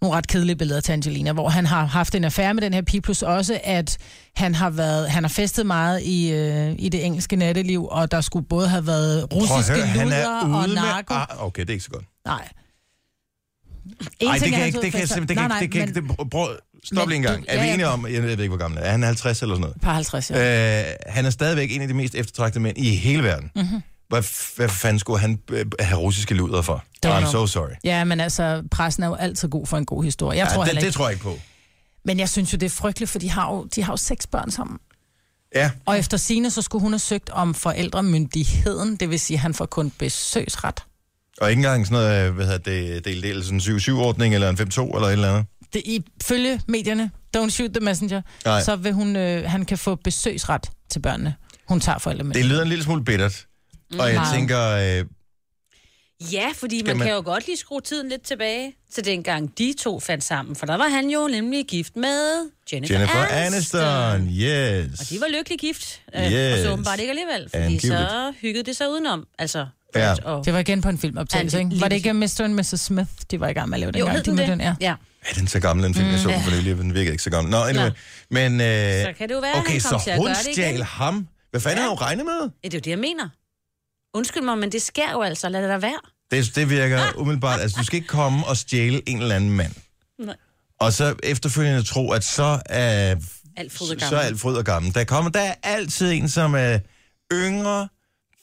nogle 0.02 0.16
ret 0.16 0.26
kedelige 0.26 0.56
billeder 0.56 0.80
til 0.80 0.92
Angelina, 0.92 1.32
hvor 1.32 1.48
han 1.48 1.66
har 1.66 1.84
haft 1.86 2.14
en 2.14 2.24
affære 2.24 2.54
med 2.54 2.62
den 2.62 2.74
her 2.74 2.82
pige, 2.82 3.00
plus 3.00 3.22
også, 3.22 3.60
at 3.64 3.98
han 4.36 4.54
har, 4.54 4.70
været, 4.70 5.10
han 5.10 5.24
har 5.24 5.28
festet 5.28 5.66
meget 5.66 6.02
i, 6.02 6.32
øh, 6.32 6.74
i 6.78 6.88
det 6.88 7.04
engelske 7.04 7.36
natteliv, 7.36 7.86
og 7.90 8.10
der 8.10 8.20
skulle 8.20 8.46
både 8.46 8.68
have 8.68 8.86
været 8.86 9.32
russiske 9.34 10.02
luder 10.04 10.28
og 10.62 10.68
narko. 10.68 11.14
Ah, 11.14 11.26
okay, 11.46 11.62
det 11.62 11.70
er 11.70 11.74
ikke 11.74 11.84
så 11.84 11.90
godt. 11.90 12.04
Nej. 12.26 12.48
En 14.20 14.26
Nej, 14.26 14.38
det 14.38 14.48
kan 14.48 14.54
hans 14.54 14.66
ikke, 14.66 14.80
det 14.80 14.92
kan, 14.92 14.98
udfester. 14.98 15.14
simpelthen- 15.16 15.50
det 15.60 15.70
kan, 15.72 15.80
det 15.88 15.96
ikke- 15.96 16.16
det, 16.20 16.30
prøv, 16.30 16.48
stop 16.84 17.08
lige 17.08 17.16
en 17.16 17.22
gang. 17.22 17.44
Er 17.48 17.62
vi 17.62 17.68
enige 17.68 17.88
om, 17.88 18.06
jeg 18.12 18.22
ved 18.22 18.30
ikke, 18.30 18.48
hvor 18.48 18.56
gammel 18.56 18.78
er, 18.80 18.82
er 18.84 18.90
han 18.90 19.02
50 19.02 19.42
eller 19.42 19.54
sådan 19.54 19.60
noget? 19.60 19.76
Par 19.82 19.92
50, 19.94 20.30
ja. 20.30 20.80
Øh, 20.80 20.94
han 21.06 21.26
er 21.26 21.30
stadigvæk 21.30 21.72
en 21.76 21.82
af 21.82 21.88
de 21.88 21.94
mest 21.94 22.14
eftertragtede 22.14 22.60
mænd 22.62 22.78
i 22.78 22.94
hele 22.96 23.22
verden. 23.22 23.50
Mhm. 23.54 23.64
Mm-hmm. 23.64 23.82
Hvad, 24.08 24.56
hvad 24.56 24.68
fanden 24.68 24.98
skulle 24.98 25.18
han 25.20 25.38
øh, 25.50 25.66
have 25.80 26.00
russiske 26.00 26.34
luder 26.34 26.62
for? 26.62 26.84
Don't 27.06 27.08
I'm 27.10 27.18
know. 27.18 27.30
so 27.32 27.46
sorry. 27.46 27.70
Ja, 27.84 28.04
men 28.04 28.20
altså, 28.20 28.62
pressen 28.70 29.02
er 29.02 29.06
jo 29.06 29.14
altid 29.14 29.48
god 29.48 29.66
for 29.66 29.76
en 29.76 29.86
god 29.86 30.04
historie. 30.04 30.38
Jeg 30.38 30.48
tror 30.48 30.62
Ja, 30.62 30.66
heller 30.66 30.80
det, 30.80 30.86
ikke. 30.86 30.86
det 30.86 30.94
tror 30.94 31.04
jeg 31.08 31.12
ikke 31.12 31.22
på. 31.24 31.38
Men 32.04 32.18
jeg 32.18 32.28
synes 32.28 32.52
jo, 32.52 32.56
det 32.58 32.66
er 32.66 32.70
frygteligt, 32.70 33.10
for 33.10 33.18
de 33.18 33.30
har 33.30 33.52
jo, 33.54 33.64
de 33.76 33.82
har 33.82 33.92
jo 33.92 33.96
seks 33.96 34.26
børn 34.26 34.50
sammen. 34.50 34.78
Ja, 35.54 35.70
Og 35.86 35.98
efter 35.98 36.16
sine 36.16 36.50
så 36.50 36.62
skulle 36.62 36.82
hun 36.82 36.92
have 36.92 36.98
søgt 36.98 37.30
om 37.30 37.54
forældremyndigheden, 37.54 38.96
det 38.96 39.10
vil 39.10 39.20
sige, 39.20 39.34
at 39.36 39.40
han 39.40 39.54
får 39.54 39.66
kun 39.66 39.90
besøgsret. 39.98 40.82
og 41.40 41.50
ikke 41.50 41.58
engang 41.60 41.86
sådan 41.86 42.02
noget, 42.04 42.26
øh, 42.28 42.34
hvad 42.34 42.44
hedder 42.46 42.58
det, 42.58 43.04
del, 43.04 43.22
del, 43.22 43.44
sådan 43.44 43.60
en 43.60 43.60
7-7-ordning, 43.60 44.34
eller 44.34 44.48
en 44.48 44.56
5-2, 44.58 44.94
eller 44.94 45.08
et 45.08 45.12
eller 45.12 45.32
andet. 45.34 45.46
Det, 45.72 45.82
ifølge 46.22 46.60
medierne, 46.68 47.10
don't 47.36 47.48
shoot 47.50 47.70
the 47.70 47.80
messenger, 47.84 48.22
Nej. 48.44 48.62
så 48.62 48.76
vil 48.76 48.92
hun, 48.92 49.16
øh, 49.16 49.50
han 49.50 49.64
kan 49.64 49.78
få 49.78 49.94
besøgsret 49.94 50.70
til 50.90 51.00
børnene. 51.00 51.34
Hun 51.68 51.80
tager 51.80 51.94
Det 51.96 52.02
forældremyndigheden. 52.02 52.50
lyder 52.52 52.62
en 52.62 52.68
lille 52.68 52.84
smule 52.84 53.04
bittert. 53.04 53.46
Og 53.98 54.06
jeg 54.06 54.14
Meget. 54.14 54.34
tænker, 54.34 54.98
øh, 55.00 55.04
Ja, 56.32 56.46
fordi 56.56 56.82
man, 56.82 56.96
man- 56.96 57.06
kan 57.06 57.14
jo 57.16 57.22
godt 57.24 57.46
lige 57.46 57.56
skrue 57.56 57.80
tiden 57.80 58.08
lidt 58.08 58.22
tilbage 58.22 58.74
til 58.94 59.04
dengang 59.04 59.58
de 59.58 59.74
to 59.80 60.00
fandt 60.00 60.24
sammen. 60.24 60.56
For 60.56 60.66
der 60.66 60.76
var 60.76 60.88
han 60.88 61.10
jo 61.10 61.28
nemlig 61.30 61.66
gift 61.66 61.96
med 61.96 62.50
Jennifer, 62.72 62.94
Jennifer 62.94 63.18
Aniston. 63.30 63.80
Aniston, 63.80 64.28
yes. 64.34 65.00
Og 65.00 65.06
de 65.10 65.20
var 65.20 65.26
lykkelig 65.38 65.58
gift. 65.58 66.00
Øh, 66.14 66.32
Yes. 66.32 66.58
Og 66.58 66.64
så 66.64 66.72
åbenbart 66.72 67.00
ikke 67.00 67.10
alligevel, 67.10 67.48
fordi 67.50 67.64
And 67.64 67.80
så 67.80 68.32
hyggede 68.40 68.64
det 68.64 68.76
sig 68.76 68.90
udenom. 68.90 69.26
Altså, 69.38 69.66
Ja. 69.94 70.14
og, 70.24 70.44
Det 70.44 70.52
var 70.52 70.58
igen 70.58 70.80
på 70.82 70.88
en 70.88 70.98
filmoptagelse, 70.98 71.58
ikke? 71.58 71.80
Var 71.80 71.88
det 71.88 71.96
ikke 71.96 72.12
Mr. 72.12 72.40
and 72.40 72.54
Mrs. 72.54 72.80
Smith, 72.80 73.10
de 73.30 73.40
var 73.40 73.48
i 73.48 73.52
gang 73.52 73.68
med 73.68 73.76
at 73.76 73.80
lave 73.80 73.88
jo, 73.88 73.92
dengang? 73.92 74.16
hed 74.16 74.24
de 74.24 74.30
den 74.30 74.38
det? 74.38 74.48
den, 74.48 74.60
ja. 74.60 74.74
ja. 74.80 74.94
Er 75.30 75.34
den 75.34 75.48
så 75.48 75.60
gammel, 75.60 75.84
den 75.84 75.94
film, 75.94 76.08
jeg 76.08 76.18
så 76.20 76.30
Ja. 76.30 76.38
for 76.44 76.50
nylig? 76.50 76.76
Den 76.76 76.94
virker 76.94 77.10
ikke 77.10 77.22
så 77.22 77.30
gammel. 77.30 77.50
Nå, 77.50 77.56
anyway. 77.64 77.86
Nå. 77.88 77.94
Men, 78.30 78.52
øh, 78.60 79.04
Så 79.04 79.12
kan 79.18 79.28
det 79.28 79.34
jo 79.34 79.40
være, 79.40 79.54
okay, 79.56 79.70
han 79.72 79.80
kom 79.80 79.98
så 79.98 80.04
til 80.04 80.10
at 80.10 80.16
hun 80.16 80.26
gøre 80.26 80.34
det 80.34 80.44
igen. 80.44 80.54
stjal 80.54 80.82
ham. 80.82 81.28
Hvad 81.50 81.60
fanden 81.60 81.78
Ja. 81.78 81.82
har 81.82 81.88
hun 81.88 81.98
regnet 81.98 82.24
med? 82.24 82.40
Ja, 82.64 82.68
det 82.68 82.74
er 82.74 82.78
jo 82.78 82.82
det, 82.84 82.90
jeg 82.90 82.98
mener. 82.98 83.28
Undskyld 84.14 84.42
mig, 84.42 84.58
men 84.58 84.72
det 84.72 84.82
sker 84.82 85.12
jo 85.12 85.22
altså. 85.22 85.48
Lad 85.48 85.62
det 85.62 85.68
da 85.70 85.76
være. 85.78 85.98
Det, 86.30 86.54
det 86.54 86.70
virker 86.70 87.12
umiddelbart. 87.16 87.60
Altså, 87.60 87.76
du 87.80 87.84
skal 87.84 87.96
ikke 87.96 88.08
komme 88.08 88.46
og 88.46 88.56
stjæle 88.56 89.08
en 89.08 89.22
eller 89.22 89.36
anden 89.36 89.50
mand. 89.50 89.72
Nej. 90.18 90.36
Og 90.80 90.92
så 90.92 91.14
efterfølgende 91.22 91.82
tro, 91.82 92.10
at 92.12 92.24
så 92.24 92.60
er, 92.66 93.16
Alt 93.56 93.72
fryd 93.72 93.86
og 93.94 94.00
så 94.00 94.06
er 94.06 94.10
gammel. 94.10 94.26
alt 94.26 94.40
fryd 94.40 94.54
og 94.56 94.64
gammel. 94.64 94.94
Der, 94.94 95.04
kommer, 95.04 95.30
der 95.30 95.40
er 95.40 95.54
altid 95.62 96.12
en, 96.12 96.28
som 96.28 96.54
er 96.54 96.78
yngre, 97.32 97.88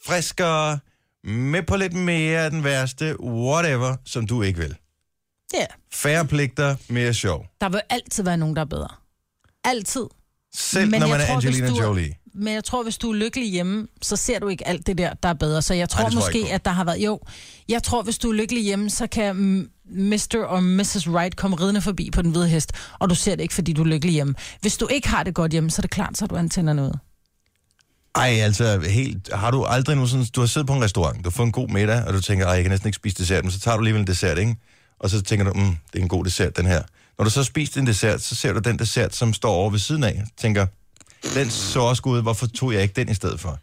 friskere, 0.05 0.79
med 1.23 1.63
på 1.63 1.75
lidt 1.75 1.93
mere 1.93 2.39
af 2.41 2.51
den 2.51 2.63
værste, 2.63 3.21
whatever, 3.23 3.95
som 4.05 4.27
du 4.27 4.41
ikke 4.41 4.59
vil. 4.59 4.75
Ja. 5.53 5.65
Færre 5.93 6.25
pligter, 6.27 6.75
mere 6.89 7.13
sjov. 7.13 7.45
Der 7.61 7.69
vil 7.69 7.81
altid 7.89 8.23
være 8.23 8.37
nogen, 8.37 8.55
der 8.55 8.61
er 8.61 8.65
bedre. 8.65 8.87
Altid. 9.63 10.05
Selv 10.55 10.89
Men 10.91 10.99
når 10.99 11.07
jeg 11.07 11.11
man 11.17 11.21
er 11.21 11.25
tror, 11.27 11.35
Angelina 11.35 11.67
du 11.69 11.75
er- 11.75 11.83
Jolie. 11.83 12.15
Men 12.35 12.53
jeg 12.53 12.63
tror, 12.63 12.83
hvis 12.83 12.97
du 12.97 13.11
er 13.11 13.15
lykkelig 13.15 13.51
hjemme, 13.51 13.87
så 14.01 14.15
ser 14.15 14.39
du 14.39 14.47
ikke 14.47 14.67
alt 14.67 14.87
det 14.87 14.97
der, 14.97 15.13
der 15.23 15.29
er 15.29 15.33
bedre. 15.33 15.61
Så 15.61 15.73
jeg 15.73 15.89
tror, 15.89 16.03
det 16.03 16.13
tror 16.13 16.21
jeg 16.21 16.33
måske, 16.33 16.47
på. 16.49 16.55
at 16.55 16.65
der 16.65 16.71
har 16.71 16.83
været... 16.83 16.97
Jo, 16.97 17.19
jeg 17.69 17.83
tror, 17.83 18.03
hvis 18.03 18.17
du 18.17 18.29
er 18.29 18.33
lykkelig 18.33 18.63
hjemme, 18.63 18.89
så 18.89 19.07
kan 19.07 19.35
Mr. 19.85 20.43
og 20.47 20.63
Mrs. 20.63 21.07
Wright 21.07 21.35
komme 21.35 21.55
ridende 21.55 21.81
forbi 21.81 22.11
på 22.11 22.21
den 22.21 22.31
hvide 22.31 22.47
hest, 22.47 22.71
og 22.99 23.09
du 23.09 23.15
ser 23.15 23.35
det 23.35 23.43
ikke, 23.43 23.53
fordi 23.53 23.73
du 23.73 23.81
er 23.81 23.87
lykkelig 23.87 24.13
hjemme. 24.13 24.35
Hvis 24.61 24.77
du 24.77 24.87
ikke 24.87 25.07
har 25.09 25.23
det 25.23 25.33
godt 25.33 25.51
hjemme, 25.51 25.71
så 25.71 25.79
er 25.79 25.81
det 25.81 25.91
klart, 25.91 26.17
så 26.17 26.27
du 26.27 26.35
antænder 26.35 26.73
noget. 26.73 26.99
Ej, 28.15 28.29
altså 28.29 28.79
helt, 28.79 29.33
har 29.33 29.51
du 29.51 29.63
aldrig 29.63 29.97
nu 29.97 30.07
sådan, 30.07 30.25
du 30.35 30.39
har 30.39 30.47
siddet 30.47 30.67
på 30.67 30.73
en 30.73 30.83
restaurant, 30.83 31.25
du 31.25 31.29
får 31.29 31.43
en 31.43 31.51
god 31.51 31.67
middag, 31.67 32.03
og 32.07 32.13
du 32.13 32.21
tænker, 32.21 32.45
ej, 32.45 32.53
jeg 32.53 32.63
kan 32.63 32.71
næsten 32.71 32.87
ikke 32.87 32.95
spise 32.95 33.17
dessert, 33.17 33.43
men 33.43 33.51
så 33.51 33.59
tager 33.59 33.77
du 33.77 33.81
alligevel 33.81 34.01
en 34.01 34.07
dessert, 34.07 34.37
ikke? 34.37 34.55
Og 34.99 35.09
så 35.09 35.21
tænker 35.21 35.45
du, 35.45 35.53
mm, 35.53 35.75
det 35.93 35.99
er 35.99 36.03
en 36.03 36.07
god 36.07 36.25
dessert, 36.25 36.57
den 36.57 36.65
her. 36.65 36.83
Når 37.17 37.25
du 37.25 37.31
så 37.31 37.39
har 37.39 37.43
spist 37.43 37.77
en 37.77 37.87
dessert, 37.87 38.21
så 38.21 38.35
ser 38.35 38.53
du 38.53 38.59
den 38.59 38.79
dessert, 38.79 39.15
som 39.15 39.33
står 39.33 39.53
over 39.53 39.69
ved 39.69 39.79
siden 39.79 40.03
af, 40.03 40.23
tænker, 40.37 40.67
den 41.35 41.49
så 41.49 41.79
også 41.79 42.01
god 42.01 42.17
ud, 42.17 42.21
hvorfor 42.21 42.47
tog 42.47 42.73
jeg 42.73 42.81
ikke 42.81 42.93
den 42.95 43.09
i 43.09 43.13
stedet 43.13 43.39
for? 43.39 43.59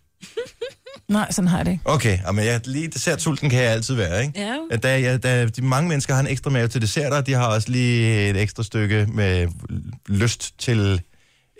Nej, 1.08 1.30
sådan 1.32 1.48
har 1.48 1.56
jeg 1.56 1.66
det 1.66 1.72
ikke. 1.72 1.82
Okay, 1.86 2.18
men 2.34 2.44
jeg, 2.44 2.60
lige 2.68 2.88
dessertsulten 2.88 3.50
kan 3.50 3.62
jeg 3.62 3.70
altid 3.72 3.94
være, 3.94 4.22
ikke? 4.26 4.40
Ja. 4.40 4.56
At 4.70 4.82
Der, 4.82 4.96
ja, 4.96 5.16
der, 5.16 5.46
de 5.46 5.62
mange 5.62 5.88
mennesker 5.88 6.14
har 6.14 6.20
en 6.20 6.26
ekstra 6.26 6.50
mave 6.50 6.68
til 6.68 6.80
desserter, 6.82 7.20
de 7.20 7.32
har 7.32 7.46
også 7.46 7.70
lige 7.70 8.28
et 8.30 8.36
ekstra 8.36 8.62
stykke 8.62 9.06
med 9.12 9.48
lyst 10.08 10.58
til 10.58 11.00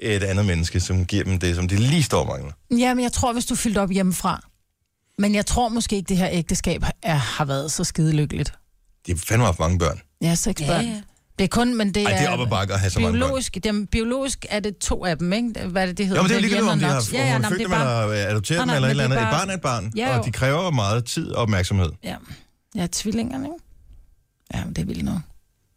et 0.03 0.23
andet 0.23 0.47
menneske, 0.47 0.81
som 0.81 1.07
giver 1.07 1.25
dem 1.25 1.39
det, 1.39 1.57
som 1.57 1.69
de 1.69 1.77
lige 1.77 2.03
står 2.03 2.21
og 2.21 2.27
mangler. 2.27 2.53
Ja, 2.79 2.95
men 2.95 3.03
jeg 3.05 3.13
tror, 3.13 3.33
hvis 3.33 3.47
du 3.47 3.55
fyldte 3.55 3.79
op 3.79 3.91
hjemmefra. 3.91 4.43
Men 5.19 5.35
jeg 5.35 5.47
tror 5.47 5.69
måske 5.69 5.97
ikke, 5.97 6.09
det 6.09 6.17
her 6.17 6.29
ægteskab 6.33 6.83
er, 7.03 7.15
har 7.15 7.45
været 7.45 7.73
så 7.73 7.85
skide 7.85 8.13
lykkeligt. 8.13 8.53
De 9.07 9.13
har 9.13 9.19
fandme 9.27 9.45
haft 9.47 9.59
mange 9.59 9.79
børn. 9.79 10.01
Ja, 10.23 10.35
seks 10.35 10.61
Ja, 10.61 10.67
børn. 10.67 10.85
ja. 10.85 11.01
Det 11.43 11.49
er 11.49 11.57
kun, 11.57 11.77
men 11.77 11.95
det 11.95 12.03
Ej, 12.07 12.13
er... 12.13 12.17
det 12.19 12.27
er 12.27 12.31
op 12.31 12.41
ad 12.41 12.47
bakke 12.47 12.75
at 12.75 12.81
have 12.81 12.91
så 12.91 13.01
mange 13.01 13.13
børn. 13.13 13.21
biologisk, 13.29 13.57
biologisk 13.91 14.47
er 14.51 14.61
det 14.61 14.79
to 14.79 15.05
af 15.05 15.19
dem, 15.19 15.33
ikke? 15.33 15.61
Hvad 15.67 15.83
er 15.83 15.87
det, 15.87 15.99
det 15.99 16.07
hedder? 16.07 16.21
Jo, 16.21 16.23
men 16.23 16.29
det 16.29 16.37
er 16.37 16.39
jo 16.39 16.41
ligegyldigt, 16.43 16.73
om 16.73 16.79
de 16.79 16.85
har 16.85 17.09
Ja, 17.13 17.19
ja, 17.33 17.39
nej, 17.39 17.49
født 17.51 17.61
dem 17.61 17.73
er 17.73 17.77
bare... 17.77 18.05
eller 18.17 18.29
adopteret 18.31 18.61
dem 18.61 18.71
eller 18.75 18.87
et 18.89 18.91
eller 18.91 19.05
andet. 19.05 19.17
det 19.19 19.23
er 19.23 19.29
Et 19.29 19.33
bare- 19.33 19.41
barn 19.41 19.51
er 19.51 19.55
et 19.55 19.61
barn, 19.61 19.93
Ja, 19.97 20.19
og 20.19 20.25
de 20.25 20.33
kræver 20.33 20.71
meget 20.71 21.05
tid 21.05 21.31
og 21.31 21.43
opmærksomhed. 21.43 21.91
Ja, 22.05 22.15
ja 22.77 22.87
tvillingerne, 22.93 23.45
ikke? 23.47 23.57
Ja, 24.55 24.65
men 24.65 24.75
det 24.75 24.83
er 24.83 24.87
vildt 24.87 25.05
nok. 25.05 25.19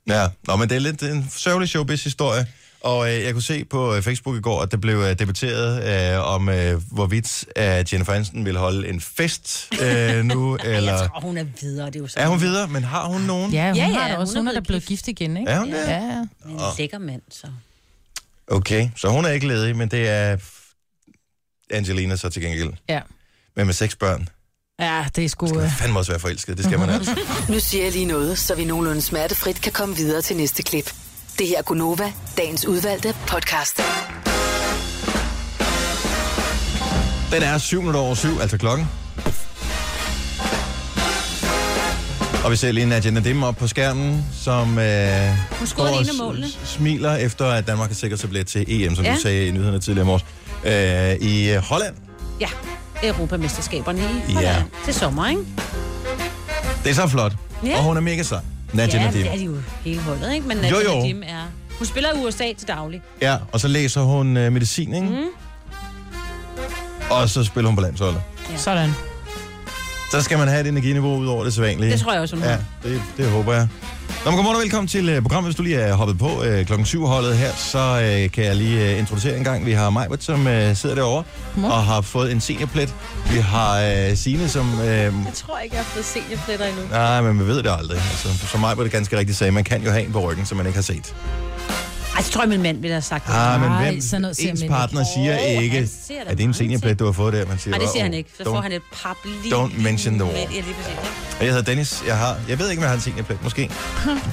Ja, 0.07 0.27
Nå, 0.47 0.55
men 0.55 0.69
det 0.69 0.75
er 0.75 0.79
lidt 0.79 1.03
en 1.03 1.27
sørgelig 1.35 1.69
showbiz-historie. 1.69 2.45
Og 2.85 3.13
øh, 3.13 3.23
jeg 3.23 3.33
kunne 3.33 3.41
se 3.43 3.65
på 3.65 3.95
øh, 3.95 4.01
Facebook 4.01 4.35
i 4.37 4.41
går, 4.41 4.61
at 4.61 4.71
der 4.71 4.77
blev 4.77 4.97
øh, 4.97 5.19
debatteret 5.19 6.13
øh, 6.13 6.33
om, 6.33 6.49
øh, 6.49 6.81
hvorvidt 6.91 7.45
øh, 7.57 7.63
Jennifer 7.93 8.13
Aniston 8.13 8.45
vil 8.45 8.57
holde 8.57 8.87
en 8.89 9.01
fest 9.01 9.69
øh, 9.81 10.23
nu, 10.33 10.57
Jeg 10.63 10.77
eller... 10.77 10.97
tror, 11.07 11.19
hun 11.21 11.37
er 11.37 11.45
videre. 11.61 11.85
Det 11.87 11.95
er 11.95 11.99
jo 11.99 12.07
sådan. 12.07 12.23
Er 12.23 12.29
hun 12.29 12.41
videre, 12.41 12.67
men 12.67 12.83
har 12.83 13.05
hun 13.05 13.21
nogen? 13.21 13.51
Ja, 13.53 13.67
hun 13.67 13.75
Ja, 13.75 13.83
ja, 13.87 13.91
ja, 13.91 13.99
har 13.99 14.07
da 14.09 14.15
også. 14.17 14.31
hun 14.33 14.37
er 14.37 14.41
Hun 14.41 14.47
er 14.47 14.53
da 14.53 14.59
blevet 14.59 14.85
gift. 14.85 15.05
gift 15.05 15.21
igen, 15.21 15.37
ikke? 15.37 15.51
Er 15.51 15.59
hun 15.59 15.67
det? 15.71 15.77
Ja, 15.77 15.99
ja. 16.03 16.21
En 16.49 16.59
lækker 16.77 16.97
mand, 16.99 17.21
så. 17.31 17.47
Okay, 18.47 18.89
så 18.95 19.07
hun 19.09 19.25
er 19.25 19.29
ikke 19.29 19.47
ledig, 19.47 19.75
men 19.75 19.89
det 19.91 20.09
er 20.09 20.37
Angelina 21.71 22.15
så 22.15 22.29
til 22.29 22.41
gengæld. 22.41 22.73
Ja. 22.89 23.01
Men 23.55 23.65
med 23.65 23.73
seks 23.73 23.95
børn. 23.95 24.29
Ja, 24.79 25.05
det 25.15 25.25
er 25.25 25.29
sgu... 25.29 25.47
Skal 25.47 25.57
man 25.57 25.65
øh, 25.65 25.71
fandme 25.77 25.99
også 25.99 26.11
være 26.11 26.19
forelsket, 26.19 26.57
det 26.57 26.65
skal 26.65 26.79
man 26.79 26.89
altså. 26.95 27.19
Nu 27.49 27.59
siger 27.59 27.83
jeg 27.83 27.93
lige 27.93 28.05
noget, 28.05 28.37
så 28.39 28.55
vi 28.55 28.65
nogenlunde 28.65 29.01
smertefrit 29.01 29.61
kan 29.61 29.71
komme 29.71 29.95
videre 29.95 30.21
til 30.21 30.35
næste 30.37 30.63
klip. 30.63 30.93
Det 31.39 31.47
her 31.47 31.57
er 31.57 31.61
Gunova, 31.61 32.11
dagens 32.37 32.65
udvalgte 32.65 33.15
podcast. 33.27 33.81
Den 37.31 37.43
er 37.43 37.57
7 37.57 37.79
minutter 37.79 37.99
over 37.99 38.15
7, 38.15 38.39
altså 38.41 38.57
klokken. 38.57 38.87
Og 42.45 42.51
vi 42.51 42.55
ser 42.55 42.71
lige 42.71 42.85
Nadia 42.85 43.11
Nadim 43.11 43.43
op 43.43 43.55
på 43.57 43.67
skærmen, 43.67 44.25
som 44.41 44.79
øh, 44.79 45.29
Hun 45.59 45.67
scorede 45.67 45.91
og 45.93 46.01
en 46.01 46.09
af 46.09 46.15
målene. 46.17 46.47
smiler 46.65 47.15
efter, 47.15 47.45
at 47.45 47.67
Danmark 47.67 47.89
har 47.89 47.95
sikret 47.95 48.19
sig 48.19 48.29
billet 48.29 48.47
til 48.47 48.65
EM, 48.67 48.95
som 48.95 49.05
Ja. 49.05 49.15
du 49.15 49.19
sagde 49.21 49.47
i 49.47 49.51
nyhederne 49.51 49.79
tidligere 49.79 50.05
i 50.05 50.07
morges, 50.07 50.25
øh, 51.21 51.29
i 51.29 51.49
øh, 51.51 51.57
Holland. 51.61 51.95
Ja, 52.39 52.47
Europamesterskaberne 53.03 54.01
i 54.01 54.31
Ja. 54.31 54.33
Holland. 54.33 54.63
Til 54.85 54.93
sommer, 54.93 55.27
ikke? 55.27 55.41
Det 56.83 56.89
er 56.89 56.95
så 56.95 57.07
flot. 57.07 57.33
Ja. 57.65 57.77
Og 57.77 57.83
hun 57.83 57.97
er 57.97 58.01
mega 58.01 58.23
sej. 58.23 58.39
Nadia 58.73 58.99
ja, 58.99 59.05
Nadim. 59.05 59.21
det 59.23 59.31
er 59.31 59.37
de 59.37 59.43
jo 59.43 59.55
hele 59.83 60.01
holdet, 60.01 60.33
ikke? 60.33 60.47
Men 60.47 60.57
Jo, 60.57 60.63
Nadia 60.63 60.91
jo. 60.93 60.99
Nadim 60.99 61.23
er... 61.25 61.43
Hun 61.77 61.85
spiller 61.87 62.09
i 62.13 62.25
USA 62.25 62.53
til 62.57 62.67
daglig. 62.67 63.01
Ja, 63.21 63.37
og 63.51 63.59
så 63.59 63.67
læser 63.67 64.01
hun 64.01 64.37
øh, 64.37 64.51
medicin, 64.53 64.93
ikke? 64.93 65.07
Mm. 65.07 65.25
Og 67.09 67.29
så 67.29 67.43
spiller 67.43 67.67
hun 67.69 67.75
på 67.75 67.81
landsholdet. 67.81 68.21
Sådan. 68.57 68.89
Så 70.11 70.21
skal 70.21 70.37
man 70.37 70.47
have 70.47 70.61
et 70.61 70.67
energiniveau 70.67 71.15
ud 71.17 71.27
over 71.27 71.43
det 71.43 71.53
sædvanlige. 71.53 71.91
Det 71.91 71.99
tror 72.01 72.11
jeg 72.13 72.21
også, 72.21 72.35
hun 72.35 72.45
Ja, 72.45 72.57
det, 72.83 73.01
det 73.17 73.29
håber 73.29 73.53
jeg. 73.53 73.67
Nå, 74.25 74.31
men 74.31 74.35
godmorgen 74.35 74.55
og 74.55 74.61
velkommen 74.61 74.87
til 74.87 75.17
uh, 75.17 75.21
programmet. 75.21 75.47
Hvis 75.47 75.55
du 75.55 75.63
lige 75.63 75.75
er 75.75 75.93
hoppet 75.95 76.17
på 76.17 76.25
uh, 76.39 76.65
klokken 76.65 76.85
7 76.85 77.05
holdet 77.05 77.37
her, 77.37 77.51
så 77.55 77.93
uh, 77.93 78.31
kan 78.31 78.43
jeg 78.45 78.55
lige 78.55 78.93
uh, 78.93 78.99
introducere 78.99 79.37
en 79.37 79.43
gang. 79.43 79.65
Vi 79.65 79.71
har 79.71 79.89
Majbert, 79.89 80.23
som 80.23 80.39
uh, 80.39 80.75
sidder 80.75 80.95
derovre 80.95 81.23
og 81.63 81.83
har 81.85 82.01
fået 82.01 82.31
en 82.31 82.41
seniorplet. 82.41 82.93
Vi 83.31 83.37
har 83.37 83.81
uh, 84.11 84.17
Signe, 84.17 84.49
som... 84.49 84.73
Uh, 84.73 84.85
Jeg 84.85 85.13
tror 85.35 85.57
ikke, 85.59 85.75
jeg 85.75 85.83
har 85.83 85.89
fået 85.91 86.05
seniorpletter 86.05 86.65
endnu. 86.65 86.81
nej, 86.91 87.21
men 87.21 87.39
vi 87.39 87.45
ved 87.45 87.63
det 87.63 87.71
aldrig. 87.79 87.97
Altså, 87.97 88.47
som 88.47 88.59
Majbert 88.59 88.91
ganske 88.91 89.17
rigtigt 89.17 89.37
sagde, 89.37 89.51
man 89.51 89.63
kan 89.63 89.83
jo 89.83 89.91
have 89.91 90.05
en 90.05 90.11
på 90.11 90.19
ryggen, 90.31 90.45
som 90.45 90.57
man 90.57 90.65
ikke 90.65 90.77
har 90.77 90.83
set. 90.83 91.15
Ej, 92.15 92.21
så 92.21 92.31
tror 92.31 92.41
jeg, 92.41 92.49
ville 92.51 92.89
have 92.89 93.01
sagt 93.01 93.27
det. 93.27 93.33
Ah, 93.33 93.61
men 93.61 93.71
hvem, 93.77 94.01
sådan 94.01 94.21
noget 94.21 94.35
siger 94.37 94.51
ens 94.51 94.59
man 94.61 94.69
partner 94.69 94.99
ikke. 94.99 95.11
siger 95.15 95.57
Åh, 95.57 95.63
ikke, 95.63 95.77
at 96.27 96.37
det 96.37 96.43
er 96.43 96.47
en 96.47 96.53
seniorplet, 96.53 96.99
du 96.99 97.05
har 97.05 97.11
fået 97.11 97.33
der. 97.33 97.45
Man 97.45 97.59
siger, 97.59 97.71
Nej, 97.71 97.79
det 97.79 97.89
siger 97.89 98.03
"Åh, 98.03 98.05
han 98.05 98.13
ikke. 98.13 98.29
Så 98.37 98.43
får 98.43 98.57
don't." 98.57 98.61
han 98.61 98.71
et 98.71 98.81
pap 99.03 99.15
lige... 99.43 99.55
don't 99.55 99.81
mention 99.81 100.13
the 100.13 100.23
wall. 100.23 100.37
Ja, 100.37 100.45
lige 100.61 100.63
præcis. 100.63 100.97
Og 101.39 101.45
jeg 101.45 101.53
hedder 101.53 101.63
Dennis. 101.63 102.03
Jeg, 102.07 102.17
har, 102.17 102.37
jeg 102.49 102.59
ved 102.59 102.69
ikke, 102.69 102.79
om 102.79 102.81
jeg 102.83 102.89
har 102.89 102.95
en 102.95 103.01
seniorplet. 103.01 103.43
Måske. 103.43 103.71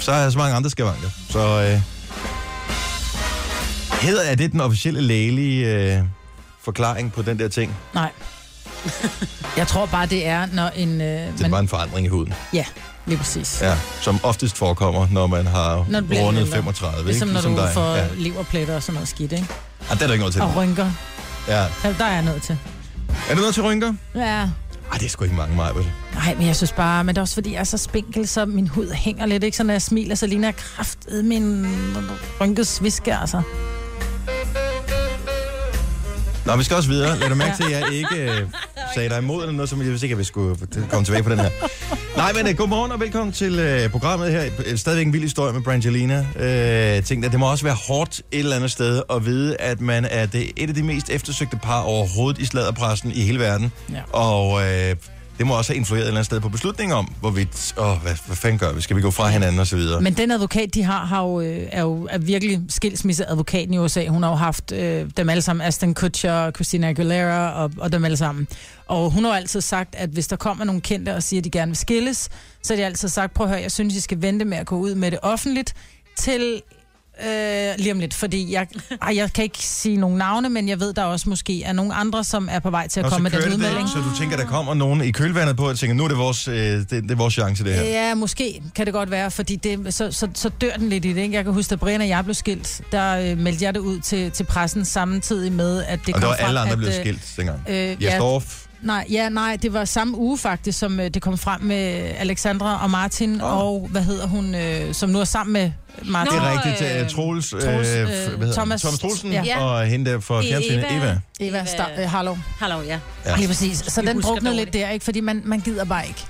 Så 0.01 0.13
har 0.13 0.21
jeg 0.21 0.33
så 0.33 0.39
mange 0.39 0.57
andre 0.57 0.71
skavanker. 0.71 1.09
Så 1.31 1.39
øh, 1.39 1.81
hedder, 4.01 4.23
er 4.23 4.35
det 4.35 4.53
den 4.53 4.61
officielle 4.61 5.01
lægelige 5.01 5.67
øh, 5.67 6.03
forklaring 6.63 7.13
på 7.13 7.23
den 7.23 7.39
der 7.39 7.49
ting? 7.49 7.77
Nej. 7.95 8.11
Jeg 9.57 9.67
tror 9.69 9.87
bare, 9.87 10.07
det 10.07 10.27
er, 10.27 10.47
når 10.53 10.69
en... 10.69 11.01
Øh, 11.01 11.07
Det 11.39 11.45
er 11.45 11.49
bare 11.49 11.61
en 11.61 11.69
forandring 11.69 12.07
i 12.07 12.09
huden. 12.09 12.35
Ja, 12.55 12.65
lige 13.07 13.19
præcis. 13.19 13.59
Ja, 13.63 13.77
som 14.01 14.21
oftest 14.23 14.57
forekommer, 14.59 15.07
når 15.11 15.27
man 15.27 15.47
har 15.47 15.85
Når 15.89 16.01
rundet 16.25 16.41
ældre. 16.41 16.57
35. 16.57 17.07
Ligesom 17.07 17.29
ikke? 17.29 17.43
når 17.43 17.51
du 17.51 17.57
dig. 17.57 17.71
får 17.75 17.97
Ja. 17.97 18.07
leverpletter 18.17 18.77
og 18.77 18.83
sådan 18.83 18.95
noget 18.95 19.09
skidt, 19.09 19.33
ikke? 19.33 19.47
Ah, 19.91 19.97
det 19.97 20.03
er 20.03 20.07
der 20.07 20.13
ikke 20.15 20.21
noget 20.23 20.33
til. 20.33 20.43
Og 20.43 20.57
rynker. 20.57 20.91
Ja. 21.49 21.63
Ja, 21.85 21.95
der 21.99 22.05
er 22.05 22.13
jeg 22.13 22.23
nødt 22.23 22.43
til. 22.43 22.59
Er 23.31 23.35
du 23.35 23.41
noget 23.41 23.55
til 23.55 23.63
rynker? 23.63 23.93
Ja. 24.15 24.21
Ej, 24.93 24.99
det 24.99 25.07
er 25.07 25.09
sgu 25.11 25.25
ikke 25.25 25.37
mange, 25.37 25.57
mig. 25.57 25.73
Nej, 26.15 26.35
men 26.35 26.47
jeg 26.47 26.57
synes 26.57 26.73
bare, 26.73 27.05
men 27.05 27.15
det 27.15 27.19
er 27.19 27.23
også 27.23 27.35
fordi, 27.35 27.53
jeg 27.53 27.61
er 27.61 27.65
så 27.65 27.79
spinkel, 27.79 28.29
så 28.29 28.47
min 28.47 28.69
hud 28.69 28.91
hænger 28.93 29.27
lidt, 29.27 29.45
ikke? 29.45 29.57
Så 29.57 29.63
når 29.65 29.75
jeg 29.75 29.83
smiler, 29.83 30.15
så 30.15 30.27
ligner 30.27 30.49
jeg 30.49 30.57
kraftet 30.57 31.25
min 31.25 31.67
rynket 32.41 32.67
sviske, 32.67 33.17
altså. 33.17 33.43
Nå, 36.47 36.57
vi 36.57 36.65
skal 36.65 36.77
også 36.77 36.89
videre. 36.89 37.19
Lad 37.19 37.29
du 37.29 37.35
mærke 37.35 37.57
til, 37.57 37.65
at 37.65 37.71
jeg 37.71 37.93
ikke 37.93 38.17
øh, 38.23 38.47
sagde 38.95 39.09
dig 39.09 39.19
imod 39.19 39.43
eller 39.43 39.53
noget, 39.53 39.69
som 39.69 39.79
jeg 39.81 39.89
vidste 39.89 40.07
ikke, 40.07 40.15
at 40.15 40.19
vi 40.19 40.25
skulle 40.25 40.57
komme 40.91 41.05
tilbage 41.05 41.23
på 41.23 41.31
den 41.31 41.39
her. 41.39 41.51
Nej, 42.17 42.33
men 42.33 42.47
uh, 42.47 42.57
godmorgen 42.57 42.93
og 42.93 43.01
velkommen 43.01 43.33
til 43.33 43.85
uh, 43.85 43.91
programmet 43.91 44.31
her. 44.33 44.51
Uh, 44.59 44.77
Stadigvæk 44.77 45.07
en 45.07 45.13
vild 45.13 45.23
historie 45.23 45.53
med 45.53 45.63
Brangelina. 45.63 46.19
Uh, 46.21 47.05
tænkte, 47.05 47.27
at 47.27 47.33
det 47.33 47.41
må 47.41 47.51
også 47.51 47.65
være 47.65 47.77
hårdt 47.89 48.19
et 48.19 48.39
eller 48.39 48.57
andet 48.57 48.71
sted 48.71 49.03
at 49.11 49.25
vide, 49.25 49.57
at 49.57 49.81
man 49.81 50.05
er 50.05 50.27
det, 50.27 50.51
et 50.57 50.69
af 50.69 50.75
de 50.75 50.83
mest 50.83 51.11
eftersøgte 51.11 51.57
par 51.57 51.81
overhovedet 51.81 52.41
i 52.41 52.45
sladderpressen 52.47 53.13
i 53.13 53.21
hele 53.21 53.39
verden. 53.39 53.73
Ja. 53.93 54.19
Og 54.19 54.51
uh, 54.53 54.63
det 55.39 55.47
må 55.47 55.59
også 55.59 55.73
have 55.73 55.79
influeret 55.79 56.03
et 56.03 56.07
eller 56.07 56.19
andet 56.19 56.27
sted 56.27 56.41
på 56.41 56.49
beslutningen 56.49 56.97
om, 56.97 57.13
hvorvidt, 57.21 57.75
åh, 57.79 58.03
hvad, 58.03 58.15
hvad 58.27 58.37
fanden 58.37 58.59
gør 58.59 58.73
vi? 58.73 58.81
Skal 58.81 58.97
vi 58.97 59.03
gå 59.03 59.11
fra 59.11 59.29
hinanden 59.29 59.61
og 59.61 59.67
så 59.67 59.77
videre? 59.77 60.01
Men 60.01 60.15
den 60.15 60.31
advokat, 60.31 60.75
de 60.75 60.83
har, 60.83 61.05
har 61.05 61.23
jo, 61.23 61.41
øh, 61.41 61.69
er 61.73 61.83
jo 61.83 62.09
er 62.11 62.19
virkelig 62.19 62.61
skilsmisseadvokaten 62.69 63.75
i 63.75 63.79
USA. 63.79 64.07
Hun 64.07 64.23
har 64.23 64.31
jo 64.31 64.37
haft 64.37 64.73
øh, 64.73 65.11
dem 65.17 65.29
alle 65.29 65.43
sammen, 65.43 65.67
Aston 65.67 65.95
Kutcher, 65.95 66.51
Christina 66.51 66.89
Aguilera 66.89 67.63
og, 67.63 67.71
og 67.79 67.93
dem 67.93 68.05
alle 68.05 68.17
sammen. 68.17 68.49
Og 68.87 69.11
hun 69.11 69.25
har 69.25 69.33
altid 69.33 69.61
sagt, 69.61 69.95
at 69.95 70.11
hvis 70.11 70.27
der 70.27 70.37
kommer 70.37 70.65
nogle 70.65 70.81
kendte 70.81 71.15
og 71.15 71.23
siger, 71.23 71.41
at 71.41 71.45
de 71.45 71.51
gerne 71.51 71.71
vil 71.71 71.77
skilles, 71.77 72.29
så 72.63 72.75
har 72.75 72.77
de 72.77 72.85
altid 72.85 73.09
sagt, 73.09 73.35
prøv 73.35 73.47
at 73.47 73.51
høre, 73.51 73.63
jeg 73.63 73.73
synes, 73.73 73.95
I 73.95 74.01
skal 74.01 74.23
vente 74.23 74.45
med 74.45 74.59
at 74.59 74.67
gå 74.67 74.77
ud 74.77 74.95
med 74.95 75.11
det 75.11 75.19
offentligt 75.23 75.75
til 76.17 76.63
øh, 77.27 77.75
lige 77.79 77.93
om 77.93 77.99
lidt. 77.99 78.15
Fordi 78.15 78.53
jeg, 78.53 78.67
ej, 79.03 79.17
jeg 79.17 79.33
kan 79.33 79.45
ikke 79.45 79.59
sige 79.59 79.97
nogle 79.97 80.19
navne, 80.19 80.49
men 80.49 80.69
jeg 80.69 80.81
ved, 80.81 80.93
der 80.93 81.05
også 81.05 81.29
måske 81.29 81.63
er 81.63 81.73
nogle 81.73 81.95
andre, 81.95 82.25
som 82.25 82.49
er 82.51 82.59
på 82.59 82.71
vej 82.71 82.89
til 82.89 83.01
at 83.01 83.07
så 83.07 83.11
komme 83.11 83.23
med 83.23 83.31
den 83.31 83.43
det, 83.43 83.53
udmelding. 83.53 83.89
så 83.89 83.99
du 83.99 84.17
tænker, 84.19 84.37
der 84.37 84.45
kommer 84.45 84.75
nogen 84.75 85.05
i 85.05 85.11
kølvandet 85.11 85.57
på, 85.57 85.69
og 85.69 85.79
tænker, 85.79 85.95
nu 85.95 86.05
er 86.05 86.09
det 86.09 86.19
vores, 86.19 86.49
øh, 86.49 86.55
det, 86.55 86.91
det 86.91 87.11
er 87.11 87.15
vores 87.15 87.35
chance, 87.35 87.65
det 87.65 87.75
her. 87.75 87.83
Ja, 87.83 88.15
måske 88.15 88.63
kan 88.75 88.87
det 88.87 88.95
godt 88.95 89.11
være, 89.11 89.31
fordi 89.31 89.57
det, 89.57 89.95
så, 89.95 90.13
så, 90.13 90.29
så 90.35 90.49
dør 90.49 90.73
den 90.79 90.89
lidt 90.89 91.05
i 91.05 91.09
det. 91.09 91.21
Ikke? 91.21 91.35
Jeg 91.35 91.45
kan 91.45 91.53
huske, 91.53 91.71
da 91.71 91.77
Brian 91.77 92.01
og 92.01 92.09
jeg 92.09 92.25
blev 92.25 92.35
skilt, 92.35 92.81
der 92.93 93.31
øh, 93.31 93.39
meldte 93.39 93.65
jeg 93.65 93.75
det 93.75 93.81
ud 93.81 94.01
til, 94.01 94.31
til 94.31 94.45
pressen 94.45 94.85
samtidig 94.85 95.53
med, 95.53 95.85
at 95.85 96.01
det 96.07 96.15
og 96.15 96.21
kom 96.21 96.21
der 96.21 96.29
var 96.29 96.37
frem, 96.37 96.47
alle 96.49 96.61
andre 96.61 96.73
at, 96.73 96.79
blevet 96.79 96.95
øh, 96.95 97.01
skilt 97.01 97.33
dengang. 97.37 97.61
Øh, 97.69 97.97
står 98.17 98.43
nej, 98.83 99.07
ja, 99.11 99.29
nej, 99.29 99.57
det 99.63 99.73
var 99.73 99.85
samme 99.85 100.17
uge 100.17 100.39
faktisk, 100.39 100.79
som 100.79 101.01
øh, 101.01 101.09
det 101.11 101.23
kom 101.23 101.39
frem 101.39 101.61
med 101.61 102.13
Alexandra 102.19 102.83
og 102.83 102.91
Martin, 102.91 103.41
oh. 103.41 103.59
og 103.59 103.89
hvad 103.91 104.03
hedder 104.03 104.27
hun, 104.27 104.55
øh, 104.55 104.95
som 104.95 105.11
nu 105.11 105.21
er 105.21 105.25
sammen 105.25 105.53
med 105.53 105.71
Martin. 106.03 106.33
Det 106.35 106.43
Nå, 106.43 106.49
er 106.49 106.67
rigtigt. 106.67 106.91
øh, 106.97 107.01
Øh, 107.03 107.11
Troels, 107.11 107.53
øh, 107.53 107.61
Troels, 107.63 107.89
øh, 107.89 108.05
f- 108.05 108.07
hvad 108.37 108.47
hedder 108.47 108.53
Thomas-? 108.53 108.81
Thomas 108.81 108.99
Troelsen 109.01 109.33
ja. 109.33 109.61
og 109.65 109.87
hende 109.87 110.11
der 110.11 110.21
for 110.21 110.37
Det 110.41 110.53
er 110.53 110.53
fjernsynet, 110.53 110.85
Eva. 110.91 110.97
Eva. 111.07 111.19
Eva, 111.41 111.65
Star, 111.65 111.91
øh, 111.99 112.11
Harlow. 112.11 112.39
Hallo, 112.59 112.81
ja. 112.83 112.99
Ja. 113.27 113.37
Lige 113.37 113.49
præcis. 113.49 113.79
Så 113.89 114.01
Vi 114.01 114.07
den 114.07 114.21
druknede 114.21 114.57
lidt 114.57 114.73
der, 114.73 114.91
ikke? 114.91 115.05
Fordi 115.05 115.21
man, 115.21 115.43
man 115.45 115.61
gider 115.61 115.85
bare 115.85 116.07
ikke. 116.07 116.25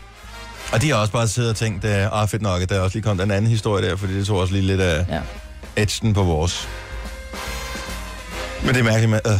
Og 0.73 0.83
de 0.83 0.89
har 0.91 0.97
også 0.97 1.13
bare 1.13 1.29
siddet 1.29 1.51
og 1.51 1.57
tænkt, 1.57 1.85
øh, 1.85 2.23
ah 2.23 2.29
fedt 2.29 2.43
nok, 2.43 2.63
at 2.63 2.69
der 2.69 2.81
også 2.81 2.97
lige 2.97 3.03
kom 3.03 3.19
den 3.19 3.31
anden 3.31 3.51
historie 3.51 3.89
der, 3.91 3.97
fordi 3.97 4.15
det 4.15 4.27
tog 4.27 4.39
også 4.39 4.53
lige 4.55 4.67
lidt 4.67 4.81
af 4.81 5.05
Ja. 5.09 5.21
edgen 5.77 6.15
på 6.15 6.23
vores. 6.23 6.69
Men 8.63 8.69
det 8.75 8.81
er 8.81 8.85
mærkeligt 8.85 9.11
med, 9.11 9.21
øh, 9.27 9.33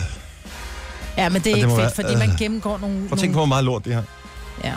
Ja, 1.17 1.29
men 1.29 1.43
det 1.43 1.47
er 1.51 1.55
Og 1.55 1.57
det 1.57 1.63
ikke 1.63 1.69
fedt, 1.69 1.79
være- 1.79 1.91
fordi 1.95 2.13
øh. 2.13 2.19
man 2.19 2.31
gennemgår 2.39 2.79
nogle... 2.79 2.97
prøv 2.97 3.13
at 3.13 3.19
tænke 3.19 3.23
nogle 3.23 3.33
på, 3.33 3.39
hvor 3.39 3.47
meget 3.47 3.65
lort 3.65 3.85
de 3.85 3.93
har. 3.93 4.05
ja. 4.65 4.73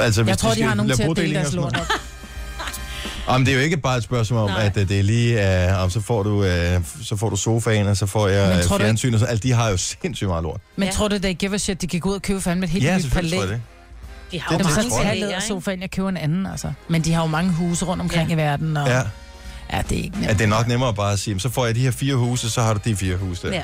Altså, 0.00 0.24
Jeg 0.24 0.38
tror, 0.38 0.48
de 0.48 0.54
skal 0.54 0.66
har 0.68 0.74
nogen 0.74 0.88
lave 0.88 0.96
til 0.96 1.02
at 1.10 1.16
dele 1.16 1.34
deres 1.34 1.52
lort 1.54 1.76
op. 1.80 1.86
Jamen, 3.28 3.46
det 3.46 3.52
er 3.52 3.56
jo 3.56 3.62
ikke 3.62 3.76
bare 3.76 3.96
et 3.96 4.02
spørgsmål 4.04 4.38
om, 4.40 4.50
Nej. 4.50 4.64
at 4.66 4.76
øh, 4.76 4.88
det 4.88 4.98
er 4.98 5.02
lige, 5.02 5.68
øh, 5.70 5.82
om 5.82 5.90
så 5.90 6.00
får 6.00 6.22
du, 6.22 6.44
øh, 6.44 6.80
så 7.02 7.16
får 7.16 7.28
du 7.30 7.36
sofaen, 7.36 7.86
og 7.86 7.96
så 7.96 8.06
får 8.06 8.28
jeg 8.28 8.56
øh, 8.58 8.64
du 8.70 8.78
fjernsyn, 8.78 9.14
og 9.14 9.20
så, 9.20 9.26
altså, 9.26 9.42
de 9.42 9.52
har 9.52 9.68
jo 9.68 9.76
sindssygt 9.76 10.28
meget 10.28 10.42
lort. 10.42 10.60
Men 10.76 10.88
Ja. 10.88 10.92
tror 10.92 11.08
du, 11.08 11.18
they 11.18 11.32
give 11.38 11.54
a 11.54 11.58
shit, 11.58 11.82
de 11.82 11.86
kan 11.86 12.00
gå 12.00 12.08
ud 12.08 12.14
og 12.14 12.22
købe 12.22 12.40
fandme 12.40 12.64
et 12.64 12.70
helt 12.70 12.84
Ja, 12.84 12.96
nyt 12.96 13.04
tror 13.12 13.20
jeg 13.22 13.48
det. 13.48 13.60
De 14.32 14.40
har 14.40 14.48
Det- 14.58 14.64
jo 14.64 14.70
det 14.70 14.92
mange 14.92 15.28
jeg. 15.34 15.42
sofaen, 15.42 15.80
jeg 15.80 15.90
køber 15.90 16.08
en 16.08 16.16
anden, 16.16 16.46
altså. 16.46 16.72
Men 16.88 17.02
de 17.02 17.12
har 17.12 17.22
jo 17.22 17.26
mange 17.26 17.52
huse 17.52 17.84
rundt 17.84 18.02
omkring 18.02 18.28
Ja. 18.28 18.34
i 18.34 18.36
verden, 18.36 18.76
og 18.76 18.88
Ja, 18.88 19.02
ja, 19.72 19.82
det 19.88 19.98
er 19.98 20.02
ikke 20.02 20.16
nemt. 20.16 20.30
at 20.30 20.38
det 20.38 20.44
er 20.44 20.48
nok 20.48 20.68
nemmere 20.68 20.94
bare 20.94 21.12
at 21.12 21.18
sige, 21.18 21.40
så 21.40 21.48
får 21.50 21.66
jeg 21.66 21.74
de 21.74 21.80
her 21.80 21.90
fire 21.90 22.14
huse, 22.14 22.50
så 22.50 22.62
har 22.62 22.74
du 22.74 22.80
de 22.84 22.96
fire 22.96 23.16
huse 23.16 23.46
der. 23.48 23.54
Ja. 23.54 23.62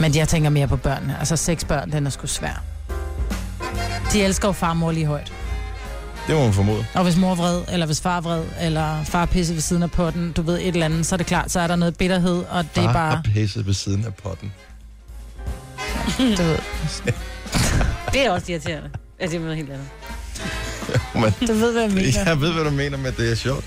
Men 0.00 0.14
jeg 0.16 0.28
tænker 0.28 0.50
mere 0.50 0.68
på 0.68 0.76
børnene. 0.76 1.16
Altså 1.18 1.36
seks 1.36 1.64
børn, 1.64 1.92
den 1.92 2.06
er 2.06 2.10
sgu 2.10 2.26
svær. 2.26 2.62
De 4.12 4.22
elsker 4.22 4.48
jo 4.48 4.52
far 4.52 4.70
og 4.70 4.76
mor 4.76 4.92
lige 4.92 5.06
højt. 5.06 5.32
Det 6.26 6.36
må 6.36 6.44
man 6.44 6.52
formode. 6.52 6.84
Og 6.94 7.02
hvis 7.04 7.16
mor 7.16 7.30
er 7.30 7.34
vred, 7.34 7.62
eller 7.72 7.86
hvis 7.86 8.00
far 8.00 8.16
er 8.16 8.20
vred, 8.20 8.44
eller 8.60 9.04
far 9.04 9.22
er 9.22 9.26
pisset 9.26 9.54
ved 9.56 9.62
siden 9.62 9.82
af 9.82 9.90
potten, 9.90 10.32
du 10.32 10.42
ved 10.42 10.58
et 10.58 10.66
eller 10.68 10.84
andet, 10.84 11.06
så 11.06 11.14
er 11.14 11.16
det 11.16 11.26
klart, 11.26 11.50
så 11.50 11.60
er 11.60 11.66
der 11.66 11.76
noget 11.76 11.96
bitterhed, 11.98 12.44
og 12.50 12.64
det 12.74 12.80
er 12.80 12.86
Far 12.86 12.92
bare, 12.92 13.10
har 13.14 13.22
pisset 13.34 13.66
ved 13.66 13.74
siden 13.74 14.04
af 14.04 14.14
potten. 14.14 14.52
du 16.18 16.42
ved, 16.42 16.58
Det 18.12 18.26
er 18.26 18.30
også 18.30 18.52
irriterende. 18.52 18.90
Altså, 19.18 19.32
det 19.32 19.40
er 19.40 19.40
noget 19.40 19.56
helt 19.56 19.70
andet. 19.70 19.86
Men, 21.40 21.48
du 21.48 21.52
ved, 21.52 21.72
hvad 21.72 21.82
jeg 21.82 21.90
mener. 21.90 22.24
jeg 22.26 22.40
ved, 22.40 22.52
hvad 22.52 22.64
du 22.64 22.70
mener 22.70 22.98
med, 22.98 23.12
det 23.12 23.30
er 23.30 23.34
sjovt. 23.34 23.64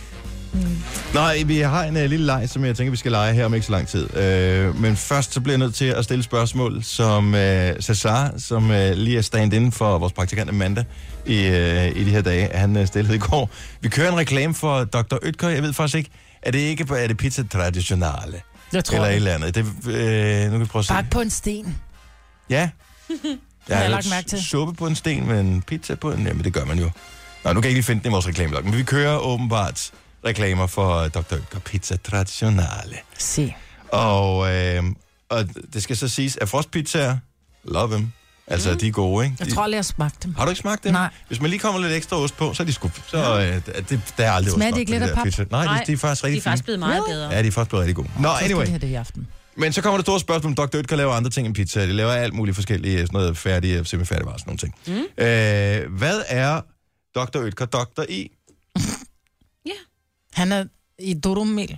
Mm. 0.53 0.83
Nej, 1.13 1.43
vi 1.45 1.59
har 1.59 1.83
en 1.83 1.95
uh, 1.95 2.01
lille 2.03 2.25
leg, 2.25 2.49
som 2.49 2.65
jeg 2.65 2.75
tænker, 2.75 2.91
vi 2.91 2.97
skal 2.97 3.11
lege 3.11 3.33
her 3.33 3.45
om 3.45 3.53
ikke 3.53 3.65
så 3.65 3.71
lang 3.71 3.87
tid. 3.87 4.03
Uh, 4.03 4.81
men 4.81 4.95
først 4.95 5.33
så 5.33 5.41
bliver 5.41 5.53
jeg 5.53 5.59
nødt 5.59 5.75
til 5.75 5.85
at 5.85 6.03
stille 6.03 6.23
spørgsmål, 6.23 6.83
som 6.83 7.33
uh, 7.33 7.39
Cesar, 7.81 8.33
som 8.37 8.69
uh, 8.69 8.91
lige 8.91 9.17
er 9.17 9.21
stand 9.21 9.53
in 9.53 9.71
for 9.71 9.97
vores 9.97 10.13
praktikant 10.13 10.49
Amanda 10.49 10.83
i, 11.25 11.37
uh, 11.47 11.97
i 11.97 12.03
de 12.03 12.11
her 12.11 12.21
dage, 12.21 12.49
han 12.53 12.75
uh, 12.75 12.85
stillede 12.85 13.15
i 13.15 13.19
går. 13.19 13.49
Vi 13.81 13.89
kører 13.89 14.11
en 14.11 14.17
reklame 14.17 14.53
for 14.53 14.83
Dr. 14.83 15.15
Oetker. 15.23 15.49
Jeg 15.49 15.63
ved 15.63 15.73
faktisk 15.73 15.97
ikke, 15.97 16.09
er 16.41 16.51
det 16.51 16.59
ikke 16.59 16.85
er 16.97 17.07
det 17.07 17.17
pizza 17.17 17.43
traditionale? 17.51 18.41
Jeg 18.73 18.85
tror, 18.85 18.95
Eller 18.95 19.07
et 19.07 19.11
det. 19.11 19.15
eller 19.15 19.33
andet. 19.33 19.55
Det, 19.55 19.65
øh, 19.91 20.43
nu 20.45 20.51
kan 20.51 20.59
vi 20.59 20.65
prøve 20.65 20.79
at 20.79 20.85
se. 20.85 20.93
Bak 20.93 21.09
på 21.09 21.21
en 21.21 21.29
sten. 21.29 21.77
Ja. 22.49 22.69
jeg 23.69 23.77
har 23.77 23.87
lagt 23.87 24.09
mærke 24.09 24.27
til. 24.27 24.43
Suppe 24.43 24.73
på 24.73 24.87
en 24.87 24.95
sten, 24.95 25.27
men 25.27 25.61
pizza 25.61 25.95
på 25.95 26.11
en... 26.11 26.27
Jamen, 26.27 26.43
det 26.43 26.53
gør 26.53 26.65
man 26.65 26.79
jo. 26.79 26.89
Nå, 27.43 27.53
nu 27.53 27.61
kan 27.61 27.63
jeg 27.63 27.69
ikke 27.69 27.77
lige 27.77 27.83
finde 27.83 28.03
den 28.03 28.11
i 28.11 28.13
vores 28.13 28.27
reklamelog, 28.27 28.63
men 28.63 28.77
vi 28.77 28.83
kører 28.83 29.17
åbenbart 29.17 29.91
reklamer 30.25 30.67
for 30.67 31.07
Dr. 31.07 31.33
Oetker 31.33 31.59
Pizza 31.59 31.97
Traditionale. 31.97 32.97
Se. 33.17 33.55
Og, 33.91 34.55
øh, 34.55 34.83
og 35.29 35.45
det 35.73 35.83
skal 35.83 35.97
så 35.97 36.07
siges, 36.07 36.37
at 36.41 36.49
frostpizzaer, 36.49 37.17
love 37.63 37.91
them. 37.91 38.11
Altså, 38.47 38.71
mm. 38.71 38.77
de 38.77 38.87
er 38.87 38.91
gode, 38.91 39.25
ikke? 39.25 39.35
Jeg 39.39 39.47
De- 39.47 39.53
tror 39.53 39.63
aldrig, 39.63 39.75
jeg 39.75 39.77
har 39.77 39.83
smagt 39.83 40.23
dem. 40.23 40.35
Har 40.35 40.45
du 40.45 40.49
ikke 40.51 40.59
smagt 40.61 40.83
dem? 40.83 40.91
Nej. 40.91 41.09
Hvis 41.27 41.41
man 41.41 41.49
lige 41.49 41.59
kommer 41.59 41.81
lidt 41.81 41.93
ekstra 41.93 42.17
ost 42.17 42.37
på, 42.37 42.53
så 42.53 42.63
er 42.63 42.67
de 42.67 42.73
sgu... 42.73 42.89
Så, 43.07 43.39
øh, 43.67 43.75
det, 43.89 44.01
der 44.17 44.25
er 44.25 44.31
aldrig 44.31 44.53
Smager 44.53 44.69
ost 44.71 44.75
de 44.75 44.79
ikke 44.79 44.91
lidt 44.91 45.03
de 45.03 45.09
af 45.09 45.15
pap? 45.15 45.23
pizza. 45.23 45.45
Nej, 45.51 45.65
Nej, 45.65 45.79
de, 45.79 45.85
de 45.87 45.91
er 45.93 45.97
faktisk 45.97 46.21
De 46.21 46.27
rigtig 46.27 46.39
er 46.39 46.43
faktisk 46.43 46.63
blevet 46.63 46.79
meget 46.79 47.03
bedre. 47.09 47.29
Ja, 47.31 47.41
de 47.41 47.47
er 47.47 47.51
faktisk 47.51 47.69
blevet 47.69 47.81
rigtig 47.81 47.95
gode. 47.95 48.09
Nå, 48.19 48.29
Så 48.29 48.35
skal 48.35 48.45
anyway. 48.45 48.65
de 48.65 48.69
have 48.69 48.79
det 48.79 48.87
i 48.87 48.93
aften. 48.93 49.27
Men 49.55 49.73
så 49.73 49.81
kommer 49.81 49.97
det 49.97 50.05
store 50.05 50.19
spørgsmål, 50.19 50.49
om 50.49 50.55
Dr. 50.55 50.75
Oetker 50.77 50.95
laver 50.95 51.13
andre 51.13 51.29
ting 51.29 51.47
end 51.47 51.55
pizza. 51.55 51.81
De 51.81 51.93
laver 51.93 52.11
alt 52.11 52.33
muligt 52.33 52.55
forskellige, 52.55 52.97
sådan 52.97 53.09
noget 53.13 53.37
færdige 53.37 53.85
semifærdige 53.85 54.25
varer, 54.25 54.37
sådan 54.37 54.49
nogle 54.49 54.57
ting. 54.57 54.75
Mm. 55.17 55.23
Øh, 55.23 55.97
hvad 55.97 56.21
er 56.27 56.61
Dr. 57.15 57.37
Oetker 57.39 57.65
doktor 57.65 58.05
i? 58.09 58.31
Han 60.33 60.51
er 60.51 60.65
i 60.99 61.13
Dorumel. 61.13 61.77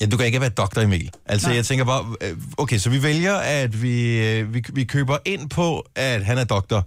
Ja, 0.00 0.06
du 0.06 0.16
kan 0.16 0.26
ikke 0.26 0.40
være 0.40 0.50
doktor 0.50 0.82
Emil. 0.82 1.10
Altså, 1.26 1.48
Nej. 1.48 1.56
jeg 1.56 1.64
tænker 1.64 1.84
bare, 1.84 2.14
øh, 2.20 2.36
okay, 2.58 2.78
så 2.78 2.90
vi 2.90 3.02
vælger, 3.02 3.34
at 3.34 3.82
vi, 3.82 4.26
øh, 4.28 4.54
vi, 4.54 4.64
vi 4.72 4.84
køber 4.84 5.18
ind 5.24 5.50
på, 5.50 5.86
at 5.94 6.24
han 6.24 6.38
er 6.38 6.44
doktor, 6.44 6.86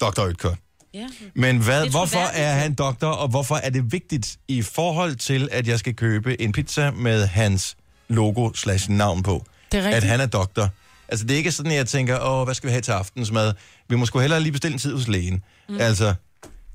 Dr. 0.00 0.20
Oetker. 0.20 0.54
Ja. 0.94 1.06
Men 1.34 1.58
hvad, 1.58 1.82
Det 1.82 1.90
hvorfor 1.90 2.18
er 2.18 2.52
han 2.54 2.74
doktor, 2.74 3.06
og 3.08 3.28
hvorfor 3.28 3.54
er 3.56 3.70
det 3.70 3.92
vigtigt 3.92 4.38
i 4.48 4.62
forhold 4.62 5.16
til, 5.16 5.48
at 5.52 5.68
jeg 5.68 5.78
skal 5.78 5.94
købe 5.94 6.40
en 6.40 6.52
pizza 6.52 6.90
med 6.90 7.26
hans 7.26 7.76
logo 8.08 8.52
slash 8.54 8.90
navn 8.90 9.22
på? 9.22 9.44
Det 9.72 9.80
er 9.80 9.88
at 9.96 10.02
han 10.02 10.20
er 10.20 10.26
doktor. 10.26 10.68
Altså, 11.08 11.26
det 11.26 11.34
er 11.34 11.38
ikke 11.38 11.52
sådan, 11.52 11.72
at 11.72 11.78
jeg 11.78 11.86
tænker, 11.86 12.18
åh, 12.20 12.44
hvad 12.44 12.54
skal 12.54 12.66
vi 12.66 12.72
have 12.72 12.82
til 12.82 12.92
aftensmad? 12.92 13.52
Vi 13.88 13.96
må 13.96 14.06
sgu 14.06 14.18
hellere 14.18 14.40
lige 14.40 14.52
bestille 14.52 14.72
en 14.72 14.78
tid 14.78 14.92
hos 14.94 15.08
lægen. 15.08 15.42
Mm. 15.68 15.76
Altså, 15.80 16.06
det, 16.06 16.14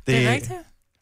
Det 0.08 0.26
er 0.28 0.34
rigtigt. 0.34 0.54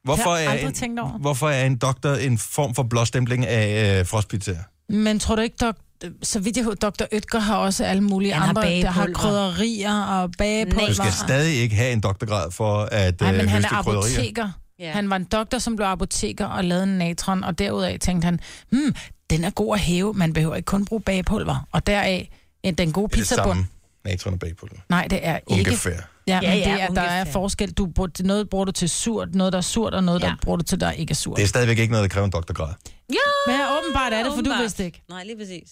Hvorfor 0.04 0.32
Det 0.36 0.46
har 0.48 0.54
jeg 0.54 0.64
er, 0.64 0.72
tænkt 0.72 1.00
over. 1.00 1.12
hvorfor 1.12 1.50
er 1.50 1.66
en 1.66 1.76
doktor 1.78 2.14
en 2.14 2.38
form 2.38 2.76
for 2.76 2.84
blåstempling 2.84 3.46
af 3.46 4.00
øh, 4.00 4.06
frostpizzaer? 4.08 4.64
Men 4.90 5.20
tror 5.20 5.36
du 5.36 5.42
ikke, 5.42 5.56
dok 5.62 5.76
så 6.24 6.40
vidt 6.40 6.58
jeg 6.58 6.66
husker, 6.66 6.90
Dr. 6.90 7.04
Oetker 7.14 7.40
har 7.40 7.58
også 7.58 7.84
alle 7.86 8.04
mulige 8.04 8.34
Han 8.34 8.42
har 8.42 8.50
andre, 8.50 8.62
der 8.62 8.90
har 8.92 9.06
bagepulver. 9.06 9.52
krydderier 9.54 10.02
og 10.04 10.32
bagepulver. 10.38 10.88
Du 10.88 10.94
skal 10.94 11.12
stadig 11.12 11.56
ikke 11.56 11.76
have 11.76 11.92
en 11.94 12.00
doktorgrad 12.02 12.52
for 12.52 12.82
at 12.92 13.22
Nej, 13.22 13.32
øh, 13.32 13.38
men 13.38 13.48
han 13.50 13.56
høste 13.64 13.76
er 13.76 13.82
krydderier. 13.84 14.16
apoteker. 14.18 14.50
Ja. 14.80 14.92
Han 14.92 15.10
var 15.10 15.16
en 15.16 15.24
doktor, 15.24 15.58
som 15.58 15.76
blev 15.76 15.86
apoteker 15.88 16.46
og 16.46 16.64
lavede 16.64 16.84
en 16.84 16.90
natron, 16.98 17.44
og 17.44 17.60
derudaf 17.60 17.98
tænkte 18.02 18.26
han, 18.26 18.40
hmm, 18.72 18.96
den 19.30 19.44
er 19.44 19.50
god 19.50 19.74
at 19.76 19.80
hæve, 19.82 20.14
man 20.14 20.34
behøver 20.34 20.56
ikke 20.56 20.66
kun 20.66 20.86
bruge 20.86 21.02
bagepulver. 21.02 21.68
Og 21.72 21.88
deraf 21.88 22.30
en- 22.64 22.76
den 22.76 22.92
gode 22.92 23.08
Det 23.08 23.14
er 23.14 23.18
det 23.18 23.22
pizzabund. 23.22 23.54
samme. 23.54 23.68
Natron 24.06 24.34
og 24.34 24.40
bagpulver. 24.40 24.78
Nej, 24.90 25.08
det 25.10 25.20
er 25.22 25.36
ikke. 25.36 25.70
Ungefær. 25.70 25.98
Ja, 26.28 26.42
men 26.42 26.50
Ja, 26.50 26.56
ja, 26.56 26.70
ja, 26.70 26.74
det 26.74 26.82
er, 26.82 26.88
der 26.94 27.02
er 27.02 27.26
forskel. 27.26 27.72
Du 27.72 27.86
bruger, 27.96 28.10
til 28.10 28.26
noget 28.26 28.50
bruger 28.50 28.66
du 28.66 28.72
til 28.72 28.90
surt, 28.90 29.36
noget 29.36 29.54
der 29.54 29.58
er 29.58 29.62
surt, 29.62 29.94
og 29.94 30.04
noget 30.04 30.22
Ja. 30.24 30.28
der 30.28 30.36
bruger 30.42 30.58
du 30.58 30.64
til, 30.64 30.80
der 30.80 30.92
ikke 30.92 31.12
er 31.12 31.16
surt. 31.16 31.38
Det 31.38 31.44
er 31.44 31.48
stadigvæk 31.48 31.78
ikke 31.80 31.92
noget, 31.92 32.04
der 32.10 32.14
kræver 32.14 32.26
en 32.26 32.32
doktorgrad. 32.32 32.74
Ja, 33.10 33.16
Men 33.48 33.56
åbenbart 33.78 34.14
er 34.14 34.18
det, 34.18 34.26
for 34.26 34.32
du 34.32 34.40
åbenbart. 34.40 34.62
vidste 34.62 34.86
ikke. 34.86 35.02
Nej, 35.10 35.24
lige 35.24 35.38
præcis. 35.38 35.70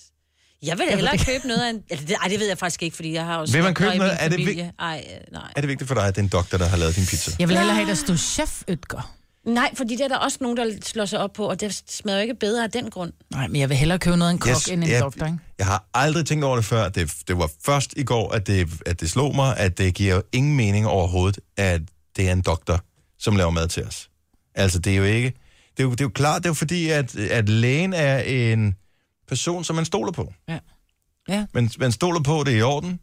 Jeg 0.63 0.77
vil 0.77 0.85
hellere 0.89 1.17
købe 1.17 1.47
noget 1.47 1.61
af 1.61 1.69
en... 1.69 1.79
Altså, 1.91 2.05
det, 2.05 2.15
ej, 2.21 2.27
det 2.27 2.39
ved 2.39 2.47
jeg 2.47 2.57
faktisk 2.57 2.83
ikke, 2.83 2.95
fordi 2.95 3.13
jeg 3.13 3.25
har 3.25 3.37
også... 3.37 3.53
Vil 3.53 3.63
man 3.63 3.73
købe 3.73 3.97
noget? 3.97 4.13
Er 4.19 4.29
det 4.29 4.39
familie. 4.39 4.71
Ej, 4.79 5.05
øh, 5.11 5.33
nej. 5.33 5.41
Er 5.55 5.61
det 5.61 5.67
vigtigt 5.69 5.87
for 5.87 5.95
dig, 5.95 6.03
at 6.07 6.15
det 6.15 6.21
er 6.21 6.23
en 6.23 6.29
doktor, 6.29 6.57
der 6.57 6.65
har 6.67 6.77
lavet 6.77 6.95
din 6.95 7.05
pizza? 7.05 7.31
Jeg 7.39 7.47
vil 7.49 7.57
hellere 7.57 7.75
have, 7.75 7.87
der 7.87 7.93
stod 7.95 8.17
chef 8.17 8.61
Øtger. 8.67 9.13
Nej, 9.45 9.75
fordi 9.75 9.95
det 9.95 10.01
er 10.03 10.07
der 10.07 10.17
også 10.17 10.37
nogen, 10.41 10.57
der 10.57 10.71
slår 10.83 11.05
sig 11.05 11.19
op 11.19 11.33
på, 11.33 11.49
og 11.49 11.59
det 11.61 11.83
smager 11.89 12.17
jo 12.17 12.21
ikke 12.21 12.35
bedre 12.35 12.63
af 12.63 12.71
den 12.71 12.89
grund. 12.89 13.13
Nej, 13.31 13.47
men 13.47 13.61
jeg 13.61 13.69
vil 13.69 13.77
hellere 13.77 13.99
købe 13.99 14.17
noget 14.17 14.29
af 14.29 14.33
en 14.33 14.39
kok 14.39 14.49
yes, 14.51 14.67
end 14.67 14.83
en 14.83 14.89
jeg- 14.89 15.01
doktor, 15.01 15.25
ikke? 15.25 15.37
Jeg 15.57 15.65
har 15.65 15.85
aldrig 15.93 16.25
tænkt 16.25 16.43
over 16.43 16.55
det 16.55 16.65
før. 16.65 16.89
Det, 16.89 17.13
det 17.27 17.37
var 17.37 17.49
først 17.65 17.93
i 17.97 18.03
går, 18.03 18.31
at 18.31 18.47
det, 18.47 18.69
at 18.85 18.99
det 19.01 19.09
slog 19.11 19.35
mig, 19.35 19.57
at 19.57 19.77
det 19.77 19.93
giver 19.93 20.21
ingen 20.31 20.55
mening 20.55 20.87
overhovedet, 20.87 21.39
at 21.57 21.81
det 22.15 22.27
er 22.27 22.31
en 22.33 22.41
doktor, 22.41 22.79
som 23.19 23.35
laver 23.35 23.49
mad 23.51 23.67
til 23.67 23.83
os. 23.83 24.09
Altså, 24.55 24.79
det 24.79 24.93
er 24.93 24.97
jo 24.97 25.03
ikke... 25.03 25.33
Det 25.77 25.79
er 25.79 25.83
jo, 25.83 25.91
det 25.91 26.01
er 26.01 26.05
jo 26.05 26.09
klart, 26.09 26.43
det 26.43 26.45
er 26.45 26.49
jo 26.49 26.53
fordi, 26.53 26.89
at, 26.89 27.15
at 27.15 27.49
lægen 27.49 27.93
er 27.93 28.19
en 28.19 28.75
person, 29.27 29.63
som 29.63 29.75
man 29.75 29.85
stoler 29.85 30.11
på. 30.11 30.33
Ja. 30.49 30.59
Ja. 31.29 31.45
Men 31.53 31.71
man 31.79 31.91
stoler 31.91 32.19
på, 32.21 32.39
at 32.41 32.45
det 32.47 32.53
er 32.53 32.57
i 32.57 32.61
orden. 32.61 32.99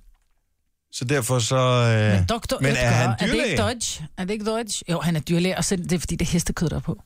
Så 0.93 1.05
derfor 1.05 1.39
så... 1.39 1.57
Øh, 1.57 2.15
Men 2.19 2.25
doktor 2.25 2.59
men 2.61 2.71
Øtger, 2.71 2.83
er 2.83 2.91
han 2.91 3.11
er 3.11 3.17
det 3.17 3.29
dyrlæge? 3.29 3.51
ikke 3.51 3.63
Dodge? 3.63 4.07
Er 4.17 4.25
det 4.25 4.31
ikke 4.33 4.45
Dodge? 4.45 4.85
Jo, 4.91 5.01
han 5.01 5.17
er 5.17 5.21
dyrlæge, 5.21 5.57
og 5.59 5.65
så 5.65 5.77
det 5.77 5.93
er 5.93 5.99
fordi, 5.99 6.17
det 6.17 6.29
er 6.29 6.33
hestekød, 6.33 6.69
der 6.69 6.77
er 6.77 6.81
på. 6.81 7.03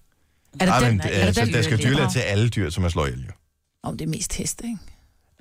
Er 0.55 0.59
det 0.59 0.66
Nej, 0.68 0.79
den? 0.81 0.88
men, 0.88 1.01
er 1.01 1.05
det 1.09 1.14
altså, 1.14 1.45
den? 1.45 1.55
der 1.55 1.62
skal 1.62 1.79
dyrlæge? 1.79 1.92
dyrlæge 1.95 2.11
til 2.11 2.18
alle 2.18 2.49
dyr, 2.49 2.71
som 2.71 2.85
er 2.85 2.88
slår 2.88 3.07
ihjel. 3.07 3.25
jo. 3.27 3.33
Om 3.83 3.97
det 3.99 4.05
er 4.05 4.09
mest 4.09 4.35
heste, 4.35 4.64
ikke? 4.64 4.79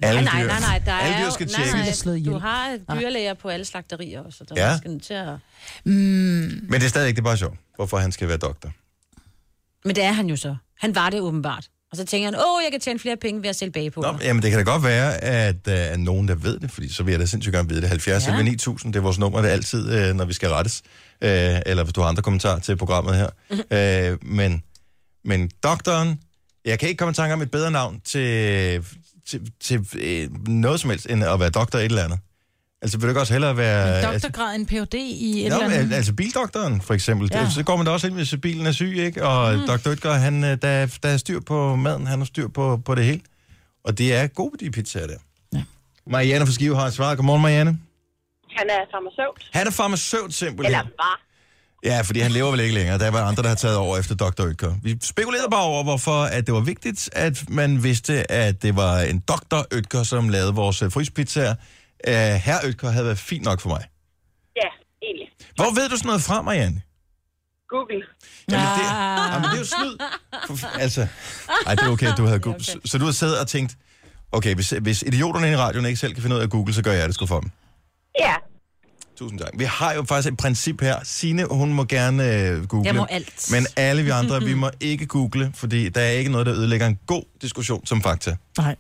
Alle 0.04 0.22
nej, 0.24 0.42
dyr. 0.42 0.48
nej, 0.48 0.60
nej, 0.60 0.80
der 0.86 0.94
alle 0.94 1.16
er 1.16 1.20
dyr 1.20 1.26
jo- 1.26 1.32
skal 1.32 1.46
nej, 1.48 1.56
tjekkes. 1.56 1.74
nej, 1.74 1.92
slået 1.92 2.18
ihjel. 2.18 2.34
Du 2.34 2.38
har 2.40 2.78
Nej. 2.88 3.00
dyrlæger 3.02 3.34
på 3.34 3.50
alle 3.50 3.66
slagterier 3.66 4.22
også, 4.22 4.38
så 4.48 4.54
Ja. 4.56 4.62
der 4.70 4.78
skal 4.78 5.00
til 5.00 5.14
at... 5.14 5.30
Mm, 5.86 5.92
Men 5.92 6.72
det 6.74 6.84
er 6.84 6.88
stadig 6.88 7.08
ikke 7.08 7.16
det 7.16 7.22
er 7.22 7.30
bare 7.30 7.38
sjovt, 7.38 7.58
hvorfor 7.76 7.98
han 7.98 8.12
skal 8.12 8.28
være 8.28 8.38
doktor. 8.38 8.72
Men 9.86 9.96
det 9.96 10.04
er 10.04 10.12
han 10.12 10.28
jo 10.30 10.36
så. 10.36 10.56
Han 10.80 10.96
var 10.96 11.10
det 11.10 11.20
åbenbart. 11.22 11.68
Og 11.92 11.98
så 11.98 12.06
tænker 12.06 12.28
han, 12.28 12.36
åh, 12.36 12.64
jeg 12.64 12.72
kan 12.72 12.80
tjene 12.82 13.00
flere 13.00 13.18
penge 13.18 13.42
ved 13.42 13.50
at 13.50 13.56
sælge 13.56 13.72
bage 13.72 13.92
på. 13.92 14.02
Nå, 14.02 14.18
jamen, 14.22 14.44
det 14.44 14.52
kan 14.52 14.66
da 14.66 14.72
godt 14.72 14.84
være, 14.84 15.24
at 15.24 15.66
der 15.66 15.74
er 15.74 15.98
nogen, 15.98 16.28
der 16.28 16.36
ved 16.36 16.60
det, 16.60 16.72
fordi 16.72 16.94
så 16.94 17.04
vil 17.04 17.12
jeg 17.12 17.20
da 17.20 17.26
sindssygt 17.26 17.54
gerne 17.56 17.70
vide 17.70 17.82
det. 17.82 17.90
70 17.90 18.28
Ja. 18.28 18.36
ja. 18.36 18.42
9000, 18.44 18.94
det 18.94 19.00
er 19.00 19.04
vores 19.04 19.20
nummer, 19.20 19.42
det 19.42 19.50
er 19.50 19.54
altid, 19.54 19.92
øh, 19.94 20.16
når 20.16 20.26
vi 20.26 20.34
skal 20.34 20.50
rettes. 20.50 20.82
Øh, 21.22 21.30
eller 21.66 21.84
hvis 21.84 21.94
du 21.94 22.02
har 22.02 22.08
andre 22.08 22.22
kommentarer 22.22 22.60
til 22.60 22.76
programmet 22.78 23.16
her. 23.16 23.30
øh, 24.12 24.18
men, 24.22 24.64
men 25.26 25.50
doktoren, 25.64 26.20
jeg 26.66 26.80
kan 26.80 26.90
ikke 26.90 27.00
komme 27.00 27.12
i 27.12 27.16
tanke 27.16 27.34
om 27.34 27.42
et 27.42 27.52
bedre 27.52 27.72
navn 27.72 28.00
til, 28.06 28.86
til, 29.28 29.52
til 29.62 29.88
øh, 30.00 30.48
noget 30.48 30.80
som 30.80 30.90
helst, 30.90 31.08
end 31.10 31.24
at 31.24 31.40
være 31.40 31.50
doktor 31.50 31.80
et 31.80 31.86
eller 31.86 32.04
andet. 32.04 32.20
Altså, 32.82 32.98
vil 32.98 33.04
du 33.04 33.10
ikke 33.10 33.20
også 33.20 33.34
hellere 33.34 33.58
være... 33.58 33.88
en 33.88 34.06
altså, 34.06 34.28
doktorgrad, 34.28 34.56
en 34.56 34.66
Ph.D. 34.66 34.94
i 34.94 35.46
et 35.46 35.50
Nå, 35.50 35.56
eller 35.56 35.78
andet. 35.78 35.96
altså 35.96 36.14
bildoktoren, 36.14 36.82
for 36.82 36.94
eksempel. 36.94 37.30
Ja. 37.34 37.50
Så 37.50 37.64
går 37.64 37.76
man 37.78 37.86
da 37.86 37.92
også 37.92 38.08
ind, 38.08 38.16
hvis 38.16 38.36
bilen 38.42 38.66
er 38.66 38.72
syg, 38.72 38.98
ikke? 38.98 39.26
Og 39.26 39.56
mm. 39.56 39.68
Dr. 39.68 39.92
Ytger, 39.92 40.14
han, 40.14 40.44
øh, 40.44 40.50
der, 40.50 40.98
der 41.04 41.10
er 41.10 41.18
styr 41.18 41.40
på 41.40 41.76
maden, 41.76 42.08
han 42.08 42.20
har 42.20 42.26
styr 42.26 42.48
på, 42.48 42.82
på 42.86 42.96
det 42.96 43.06
hele. 43.06 43.22
Og 43.84 43.98
det 43.98 44.16
er 44.16 44.28
gode, 44.28 44.66
de 44.66 44.72
pizzaer 44.72 45.08
der. 45.08 45.18
Ja. 45.54 45.64
Marianne 46.08 46.46
fra 46.46 46.54
Skive 46.54 46.76
har 46.76 46.86
et 46.86 46.94
svar. 46.94 47.16
Godmorgen, 47.16 47.42
Marianne. 47.42 47.80
Han 48.58 48.70
er 48.70 48.80
farmaceut. 48.92 49.50
Han 49.54 49.68
er 49.68 49.72
farmaceut 49.72 50.34
simpelthen. 50.34 50.66
Eller 50.66 50.90
var. 50.98 51.22
Ja, 51.84 52.02
fordi 52.02 52.20
han 52.20 52.32
lever 52.32 52.52
vel 52.52 52.60
ikke 52.60 52.76
længere. 52.76 53.00
Der 53.00 53.12
var 53.12 53.24
andre, 53.24 53.44
der 53.44 53.50
har 53.50 53.56
taget 53.56 53.78
over 53.78 53.98
efter 53.98 54.16
Dr. 54.16 54.48
Ytger. 54.48 54.76
Vi 54.84 54.98
spekulerede 55.02 55.48
bare 55.52 55.64
over, 55.64 55.84
hvorfor 55.84 56.24
at 56.24 56.46
det 56.46 56.54
var 56.54 56.60
vigtigt, 56.60 57.10
at 57.14 57.50
man 57.50 57.84
vidste, 57.84 58.32
at 58.32 58.64
det 58.64 58.76
var 58.76 59.00
en 59.00 59.20
Dr. 59.20 59.62
Ytger, 59.74 60.04
som 60.04 60.30
lavede 60.30 60.54
vores 60.56 60.82
øh, 60.82 60.92
fryspizzaer. 60.92 61.56
Uh, 62.08 62.14
Herr 62.14 62.60
Ytger 62.66 62.90
havde 62.90 63.06
været 63.06 63.18
fint 63.18 63.44
nok 63.46 63.60
for 63.62 63.70
mig. 63.70 63.84
Ja, 64.56 64.70
egentlig. 65.02 65.28
Hvor 65.56 65.76
ved 65.76 65.90
du 65.90 65.98
sådan 65.98 66.08
noget 66.08 66.22
fra, 66.22 66.42
Marianne? 66.42 66.82
Google. 67.70 68.04
Jamen, 68.52 68.68
det, 68.80 68.86
jamen, 69.34 69.50
det 69.50 69.56
er 69.56 69.58
jo 69.58 69.66
snyd. 69.66 69.98
For, 70.48 70.68
altså, 70.80 71.08
ej, 71.68 71.76
det 71.76 71.84
er 71.84 71.90
okay, 71.90 72.12
du 72.18 72.26
havde 72.26 72.40
Google. 72.40 72.64
Så, 72.64 72.80
så 72.86 72.98
du 72.98 73.06
har 73.06 73.12
siddet 73.12 73.40
og 73.40 73.48
tænkt, 73.48 73.78
okay, 74.32 74.56
hvis, 74.56 74.70
hvis 74.70 75.02
idioterne 75.02 75.52
i 75.52 75.56
radioen 75.56 75.86
ikke 75.86 76.00
selv 76.00 76.14
kan 76.14 76.22
finde 76.22 76.36
ud 76.36 76.42
af 76.42 76.44
at 76.44 76.50
google, 76.50 76.74
så 76.74 76.84
gør 76.84 76.92
jeg 76.92 77.08
det 77.08 77.16
sgu 77.16 77.26
for 77.26 77.40
dem. 77.40 77.52
Ja, 78.20 78.36
Tusind 79.22 79.40
tak. 79.40 79.50
Vi 79.54 79.64
har 79.64 79.94
jo 79.94 80.04
faktisk 80.04 80.32
et 80.34 80.38
princip 80.38 80.82
her. 80.82 80.96
Sine, 81.04 81.46
hun 81.46 81.74
må 81.74 81.84
gerne 81.84 82.24
øh, 82.24 82.68
google. 82.68 82.88
Jeg 82.88 82.96
må 82.96 83.06
alt. 83.10 83.50
Men 83.52 83.66
alle 83.78 84.04
vi 84.04 84.10
andre, 84.10 84.42
vi 84.42 84.54
må 84.54 84.70
ikke 84.80 85.06
google, 85.06 85.52
fordi 85.56 85.90
der 85.90 86.02
er 86.02 86.10
ikke 86.10 86.32
noget, 86.32 86.48
der 86.48 86.54
ødelægger 86.56 86.88
en 86.88 87.00
god 87.08 87.24
diskussion 87.42 87.86
som 87.86 88.02
fakta. 88.02 88.36
Nej. 88.58 88.76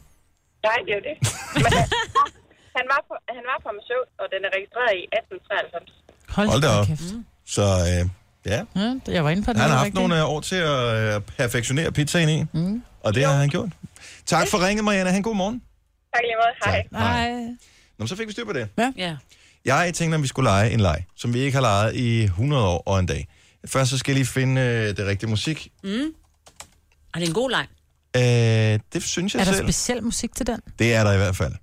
nej, 0.64 0.76
det 0.86 0.92
er 0.92 0.96
jo 0.96 1.02
det. 1.10 1.34
Men 1.56 1.74
han, 2.78 2.86
var, 2.94 3.00
på, 3.10 3.14
han 3.38 3.44
var 3.50 3.58
farmaceut, 3.66 4.08
og 4.22 4.26
den 4.34 4.40
er 4.48 4.52
registreret 4.58 4.94
i 5.02 5.04
1893. 5.04 5.92
Hold, 6.36 6.48
Hold 6.54 6.62
da 6.66 6.70
op. 6.80 6.86
kæft. 6.88 7.04
Så 7.56 7.66
øh, 7.90 8.02
ja, 8.52 8.60
Ja, 8.82 8.90
jeg 9.18 9.24
var 9.26 9.30
inde 9.34 9.44
på 9.48 9.52
den. 9.54 9.60
han 9.62 9.70
har 9.70 9.78
haft 9.78 9.86
rigtigt. 9.86 10.02
nogle 10.02 10.18
øh, 10.20 10.30
år 10.34 10.40
til 10.52 10.56
at 10.74 11.16
øh, 11.16 11.22
perfektionere 11.38 11.90
pizzaen 11.98 12.30
i, 12.38 12.40
mm. 12.54 12.84
og 13.06 13.10
det 13.16 13.24
har 13.26 13.34
han 13.44 13.50
gjort. 13.56 13.70
Tak 14.26 14.48
for 14.52 14.58
ringet, 14.68 14.84
Marianne. 14.86 15.12
Han 15.12 15.22
god 15.22 15.36
morgen. 15.36 15.58
Tak 16.14 16.22
lige 16.24 16.36
måde. 16.42 16.54
Hej. 16.66 16.82
Tak. 16.84 16.92
Nej. 16.92 17.32
Nå, 17.32 17.56
men 17.98 18.08
så 18.08 18.16
fik 18.16 18.28
vi 18.28 18.32
styr 18.32 18.46
på 18.46 18.54
det. 18.54 18.66
Ja. 18.98 19.16
Jeg 19.66 19.94
tænkte, 19.94 20.16
at 20.16 20.22
vi 20.24 20.28
skulle 20.28 20.50
lege 20.50 20.72
en 20.72 20.80
leg, 20.80 21.06
som 21.16 21.34
vi 21.34 21.40
ikke 21.40 21.56
har 21.56 21.62
leget 21.62 21.96
i 21.96 22.24
100 22.24 22.68
år 22.68 22.84
og 22.86 23.00
en 23.00 23.06
dag. 23.06 23.28
Først 23.68 23.90
så 23.90 23.98
skal 23.98 24.12
jeg 24.12 24.16
lige 24.18 24.28
finde 24.28 24.62
øh, 24.62 24.98
det 24.98 25.08
rigtige 25.08 25.30
musik. 25.30 25.68
Og 25.84 25.90
det 27.20 27.24
er 27.24 27.28
en 27.28 27.34
god 27.34 27.50
leg. 27.52 27.68
Øh, 28.16 28.80
det 28.94 29.04
synes 29.04 29.34
jeg 29.36 29.42
Er 29.42 29.46
der 29.46 29.52
selv. 29.54 29.66
speciel 29.66 30.04
musik 30.04 30.36
til 30.36 30.48
den? 30.48 30.60
Det 30.80 30.94
er 30.96 31.04
der 31.04 31.14
i 31.14 31.18
hvert 31.18 31.36
fald. 31.36 31.54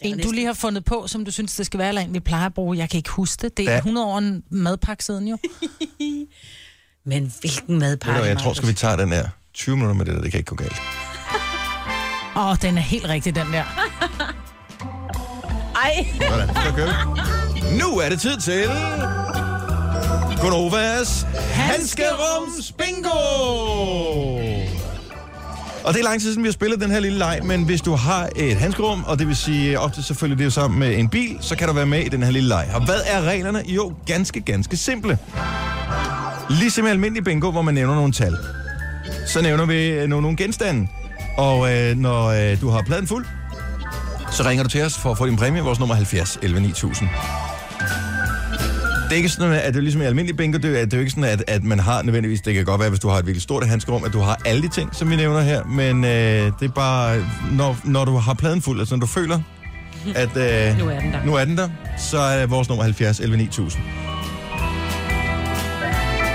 En, 0.00 0.18
du 0.18 0.30
lige 0.30 0.46
har 0.46 0.52
fundet 0.52 0.84
på, 0.84 1.06
som 1.06 1.24
du 1.24 1.30
synes, 1.30 1.54
det 1.54 1.66
skal 1.66 1.78
være, 1.78 1.88
eller 1.88 2.02
en, 2.02 2.14
vi 2.14 2.20
plejer 2.20 2.46
at 2.46 2.54
bruge. 2.54 2.78
Jeg 2.78 2.90
kan 2.90 2.96
ikke 2.98 3.10
huske 3.10 3.42
det. 3.42 3.56
Det 3.56 3.68
er 3.68 3.72
Ja. 3.72 3.76
100 3.78 4.06
år 4.06 4.18
en 4.18 4.42
madpakke 4.50 5.04
siden 5.04 5.28
jo. 5.28 5.38
Men 7.10 7.32
hvilken 7.40 7.78
madpakke, 7.78 8.22
jeg 8.28 8.38
tror, 8.38 8.52
skal 8.52 8.68
vi 8.68 8.72
tage 8.74 8.96
den 8.96 9.08
her. 9.12 9.28
20 9.54 9.76
minutter 9.76 9.94
med 9.94 10.06
det 10.06 10.14
der, 10.14 10.20
det 10.22 10.30
kan 10.30 10.38
ikke 10.38 10.48
gå 10.48 10.56
galt. 10.56 10.76
Åh, 12.36 12.46
oh, 12.50 12.56
den 12.62 12.76
er 12.78 12.82
helt 12.82 13.08
rigtig, 13.08 13.34
den 13.34 13.46
der. 13.52 13.64
Ej, 15.76 16.06
Sådan, 16.30 16.48
så 16.48 16.72
kører 16.76 17.14
vi. 17.14 17.78
Nu 17.78 17.98
er 17.98 18.08
det 18.08 18.20
tid 18.20 18.40
til... 18.40 18.64
Gunovas 20.40 21.26
Hanskerums 21.52 22.72
Bingo! 22.72 24.49
Og 25.84 25.94
det 25.94 26.00
er 26.00 26.04
lang 26.04 26.20
tid 26.20 26.30
siden, 26.30 26.42
vi 26.42 26.48
har 26.48 26.52
spillet 26.52 26.80
den 26.80 26.90
her 26.90 27.00
lille 27.00 27.18
leg, 27.18 27.40
men 27.44 27.62
hvis 27.64 27.80
du 27.80 27.94
har 27.94 28.28
et 28.36 28.56
handskerum, 28.56 29.04
og 29.06 29.18
det 29.18 29.26
vil 29.26 29.36
sige 29.36 29.72
øh, 29.72 29.84
ofte 29.84 30.02
selvfølgelig 30.02 30.38
det 30.38 30.46
er 30.46 30.50
sammen 30.50 30.80
med 30.80 30.98
en 30.98 31.08
bil, 31.08 31.38
så 31.40 31.56
kan 31.56 31.68
du 31.68 31.74
være 31.74 31.86
med 31.86 32.00
i 32.00 32.08
den 32.08 32.22
her 32.22 32.30
lille 32.30 32.48
leg. 32.48 32.68
Og 32.74 32.84
hvad 32.84 33.00
er 33.06 33.22
reglerne? 33.22 33.62
Jo, 33.66 33.92
ganske, 34.06 34.40
ganske 34.40 34.76
simple. 34.76 35.18
Ligesom 36.50 36.86
i 36.86 36.88
almindelig 36.88 37.24
bingo, 37.24 37.50
hvor 37.50 37.62
man 37.62 37.74
nævner 37.74 37.94
nogle 37.94 38.12
tal, 38.12 38.36
så 39.26 39.42
nævner 39.42 39.66
vi 39.66 39.88
øh, 39.88 40.08
nogle, 40.08 40.22
nogle 40.22 40.36
genstande. 40.36 40.88
Og 41.36 41.72
øh, 41.74 41.96
når 41.96 42.26
øh, 42.26 42.60
du 42.60 42.68
har 42.68 42.82
pladen 42.82 43.06
fuld, 43.06 43.26
så 44.32 44.42
ringer 44.44 44.62
du 44.62 44.70
til 44.70 44.82
os 44.82 44.98
for 44.98 45.10
at 45.10 45.18
få 45.18 45.26
din 45.26 45.36
præmie. 45.36 45.62
Vores 45.62 45.78
nummer 45.78 45.94
70 45.94 46.38
11 46.42 46.60
9000. 46.60 47.08
Det 49.10 49.16
er 49.16 49.16
ikke 49.16 49.28
sådan, 49.28 49.52
at 49.52 49.74
det 49.74 49.76
er 49.76 49.80
ligesom 49.80 50.02
i 50.02 50.04
almindelig 50.04 50.36
bingo, 50.36 50.58
det 50.58 50.80
er, 50.80 50.84
det 50.84 50.92
er 50.92 50.96
jo 50.96 51.00
ikke 51.00 51.10
sådan, 51.10 51.24
at, 51.24 51.44
at 51.48 51.64
man 51.64 51.78
har 51.80 52.02
nødvendigvis, 52.02 52.40
det 52.40 52.54
kan 52.54 52.64
godt 52.64 52.80
være, 52.80 52.88
hvis 52.88 53.00
du 53.00 53.08
har 53.08 53.18
et 53.18 53.26
virkelig 53.26 53.42
stort 53.42 53.66
handskerum, 53.68 54.04
at 54.04 54.12
du 54.12 54.18
har 54.18 54.40
alle 54.46 54.62
de 54.62 54.68
ting, 54.68 54.94
som 54.94 55.10
vi 55.10 55.16
nævner 55.16 55.40
her, 55.40 55.64
men 55.64 56.04
øh, 56.04 56.10
det 56.60 56.68
er 56.68 56.72
bare, 56.74 57.24
når, 57.52 57.76
når 57.84 58.04
du 58.04 58.16
har 58.16 58.34
pladen 58.34 58.62
fuld, 58.62 58.78
altså 58.78 58.94
når 58.96 59.00
du 59.00 59.06
føler, 59.06 59.38
at 60.14 60.36
øh, 60.36 60.78
Nu 60.84 60.88
er 60.88 61.00
den 61.00 61.12
der. 61.12 61.24
nu 61.24 61.34
er 61.34 61.44
den 61.44 61.56
der, 61.58 61.68
så 61.98 62.18
er 62.18 62.46
vores 62.46 62.68
nummer 62.68 62.84
70 62.84 63.20
11 63.20 63.36
9000. 63.36 63.82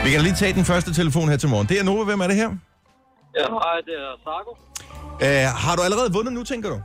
Vi 0.05 0.09
kan 0.11 0.21
lige 0.21 0.35
tage 0.35 0.53
den 0.53 0.65
første 0.65 0.93
telefon 0.93 1.29
her 1.29 1.37
til 1.37 1.49
morgen. 1.49 1.67
Det 1.67 1.79
er 1.79 1.83
Nova, 1.83 2.03
hvem 2.03 2.19
er 2.21 2.27
det 2.27 2.35
her? 2.35 2.49
Ja, 3.39 3.45
hej, 3.65 3.77
det 3.85 3.93
er 4.03 4.11
Sarko. 4.23 4.51
Øh, 5.21 5.57
har 5.63 5.75
du 5.75 5.81
allerede 5.81 6.13
vundet 6.13 6.33
nu, 6.33 6.43
tænker 6.43 6.69
du? 6.69 6.75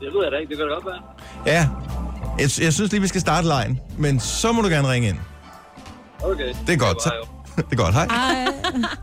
Det 0.00 0.08
ved 0.14 0.22
jeg 0.22 0.32
da 0.32 0.36
ikke, 0.36 0.50
det 0.50 0.56
kan 0.58 0.66
det 0.66 0.74
godt 0.74 0.86
være. 0.86 1.02
Ja, 1.46 1.68
jeg, 2.38 2.50
jeg 2.62 2.72
synes 2.72 2.90
lige, 2.92 3.00
vi 3.00 3.08
skal 3.08 3.20
starte 3.20 3.46
lejen, 3.48 3.80
men 3.98 4.20
så 4.20 4.52
må 4.52 4.62
du 4.62 4.68
gerne 4.68 4.88
ringe 4.90 5.08
ind. 5.08 5.18
Okay. 6.24 6.54
Det 6.66 6.72
er 6.72 6.76
godt. 6.76 7.02
Så, 7.02 7.08
var 7.08 7.16
jo. 7.16 7.62
det 7.70 7.72
er 7.72 7.76
godt, 7.84 7.94
hej. 7.94 8.04
Ej, 8.04 8.46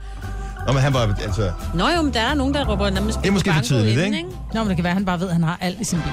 Nå, 0.67 0.73
men 0.73 0.81
han 0.81 0.93
var, 0.93 1.15
altså, 1.23 1.51
Nå 1.73 1.87
jo, 1.95 2.01
men 2.01 2.13
der 2.13 2.19
er 2.19 2.33
nogen, 2.33 2.53
der 2.53 2.65
råber 2.65 2.89
nærmest 2.89 3.19
Det 3.21 3.27
er 3.27 3.31
måske 3.31 3.53
for 3.53 3.61
tidligt, 3.61 3.97
inden, 3.99 4.13
ikke? 4.13 4.29
Nå, 4.53 4.59
men 4.59 4.67
det 4.67 4.77
kan 4.77 4.83
være, 4.83 4.91
at 4.91 4.95
han 4.95 5.05
bare 5.05 5.19
ved, 5.19 5.27
at 5.27 5.33
han 5.33 5.43
har 5.43 5.57
alt 5.61 5.81
i 5.81 5.83
sin 5.83 5.99
bil. 6.01 6.11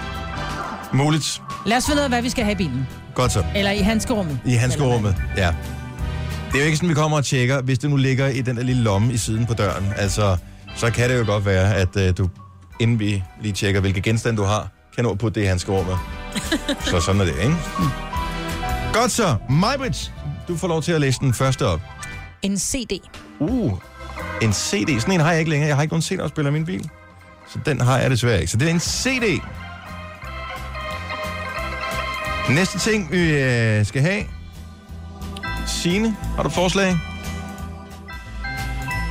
muligt. 0.99 1.43
Lad 1.67 1.77
os 1.77 1.87
finde 1.87 1.99
ud 2.01 2.03
af, 2.05 2.11
hvad 2.11 2.23
vi 2.23 2.29
skal 2.31 2.45
have 2.45 2.53
i 2.53 2.57
bilen. 2.57 2.87
Godt 3.15 3.33
så. 3.33 3.45
Eller 3.55 3.71
i 3.71 3.79
handskerummet. 3.79 4.39
I 4.45 4.53
handskerummet, 4.55 5.17
ja. 5.37 5.55
Det 6.53 6.55
er 6.55 6.59
jo 6.59 6.65
ikke 6.65 6.77
sådan, 6.77 6.89
vi 6.89 6.95
kommer 6.95 7.17
og 7.17 7.25
tjekker, 7.25 7.63
hvis 7.63 7.79
det 7.79 7.91
nu 7.91 7.97
ligger 7.97 8.27
i 8.27 8.41
den 8.41 8.57
der 8.57 8.63
lille 8.63 8.83
lomme 8.83 9.13
i 9.13 9.17
siden 9.17 9.47
på 9.47 9.55
døren. 9.55 9.93
Altså, 9.97 10.37
så 10.77 10.91
kan 10.91 11.11
det 11.11 11.19
jo 11.19 11.25
godt 11.27 11.47
være, 11.47 11.75
at 11.75 11.97
uh, 11.97 12.03
du, 12.19 12.29
inden 12.81 12.99
vi 12.99 13.23
lige 13.43 13.53
tjekker, 13.53 13.81
hvilke 13.81 14.01
genstande 14.01 14.37
du 14.37 14.43
har, 14.45 14.69
kan 14.95 15.05
nå 15.05 15.15
putte 15.15 15.41
det 15.41 15.47
i 15.47 15.49
handskerummet. 15.49 15.97
så 16.91 17.01
sådan 17.01 17.21
er 17.21 17.25
det, 17.25 17.35
ikke? 17.43 17.57
Godt 18.93 19.11
så. 19.11 19.37
Majbrit, 19.51 20.13
du 20.49 20.57
får 20.57 20.69
lov 20.69 20.83
til 20.83 20.93
at 20.93 21.01
læse 21.01 21.21
den 21.21 21.35
første 21.35 21.67
op. 21.67 21.81
En 22.43 22.59
CD. 22.59 22.93
Uh, 23.39 23.79
en 24.43 24.53
CD. 24.53 25.01
Sådan 25.01 25.15
en 25.15 25.21
har 25.21 25.31
jeg 25.31 25.39
ikke 25.39 25.51
længere. 25.51 25.69
Jeg 25.69 25.77
har 25.77 25.83
ikke 25.83 25.93
nogen 25.93 26.03
CD-afspiller 26.03 26.51
i 26.51 26.53
min 26.53 26.65
bil. 26.65 26.91
Så 27.53 27.59
den 27.67 27.81
har 27.81 27.99
jeg 27.99 28.11
desværre 28.11 28.41
ikke. 28.41 28.51
Så 28.51 28.57
det 28.57 28.69
er 28.69 28.71
en 28.71 28.81
CD. 28.81 29.41
Næste 32.51 32.79
ting, 32.79 33.13
vi 33.13 33.31
øh, 33.31 33.87
skal 33.87 34.03
have. 34.03 34.23
Signe, 35.67 36.17
har 36.37 36.43
du 36.43 36.49
forslag? 36.49 36.97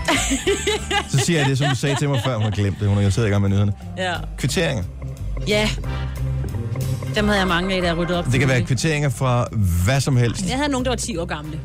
Så 1.10 1.18
siger 1.18 1.40
jeg 1.40 1.50
det, 1.50 1.58
som 1.58 1.70
du 1.70 1.76
sagde 1.76 1.96
til 1.96 2.10
mig 2.10 2.22
før. 2.26 2.36
Hun 2.36 2.44
har 2.44 2.52
glemt 2.52 2.80
det. 2.80 2.88
Hun 2.88 3.04
har 3.04 3.10
siddet 3.10 3.30
i 3.30 3.32
gang 3.32 3.42
med 3.42 3.50
nyhederne. 3.50 3.74
Ja. 3.98 4.14
Kvitteringer. 4.38 4.84
Ja. 5.48 5.70
Dem 7.16 7.28
havde 7.28 7.40
jeg 7.40 7.48
mange 7.48 7.76
af, 7.76 7.82
der 7.82 7.94
ryddet 7.94 8.18
op. 8.18 8.26
Det 8.26 8.40
kan 8.40 8.50
være 8.50 8.62
kvitteringer 8.62 9.10
fra 9.10 9.48
hvad 9.86 10.02
som 10.02 10.18
helst. 10.18 10.50
Jeg 10.50 10.58
havde 10.58 10.72
nogen, 10.72 10.86
der 10.86 10.92
var 10.92 10.96
10 10.96 11.18
år 11.18 11.26
gamle. 11.26 11.60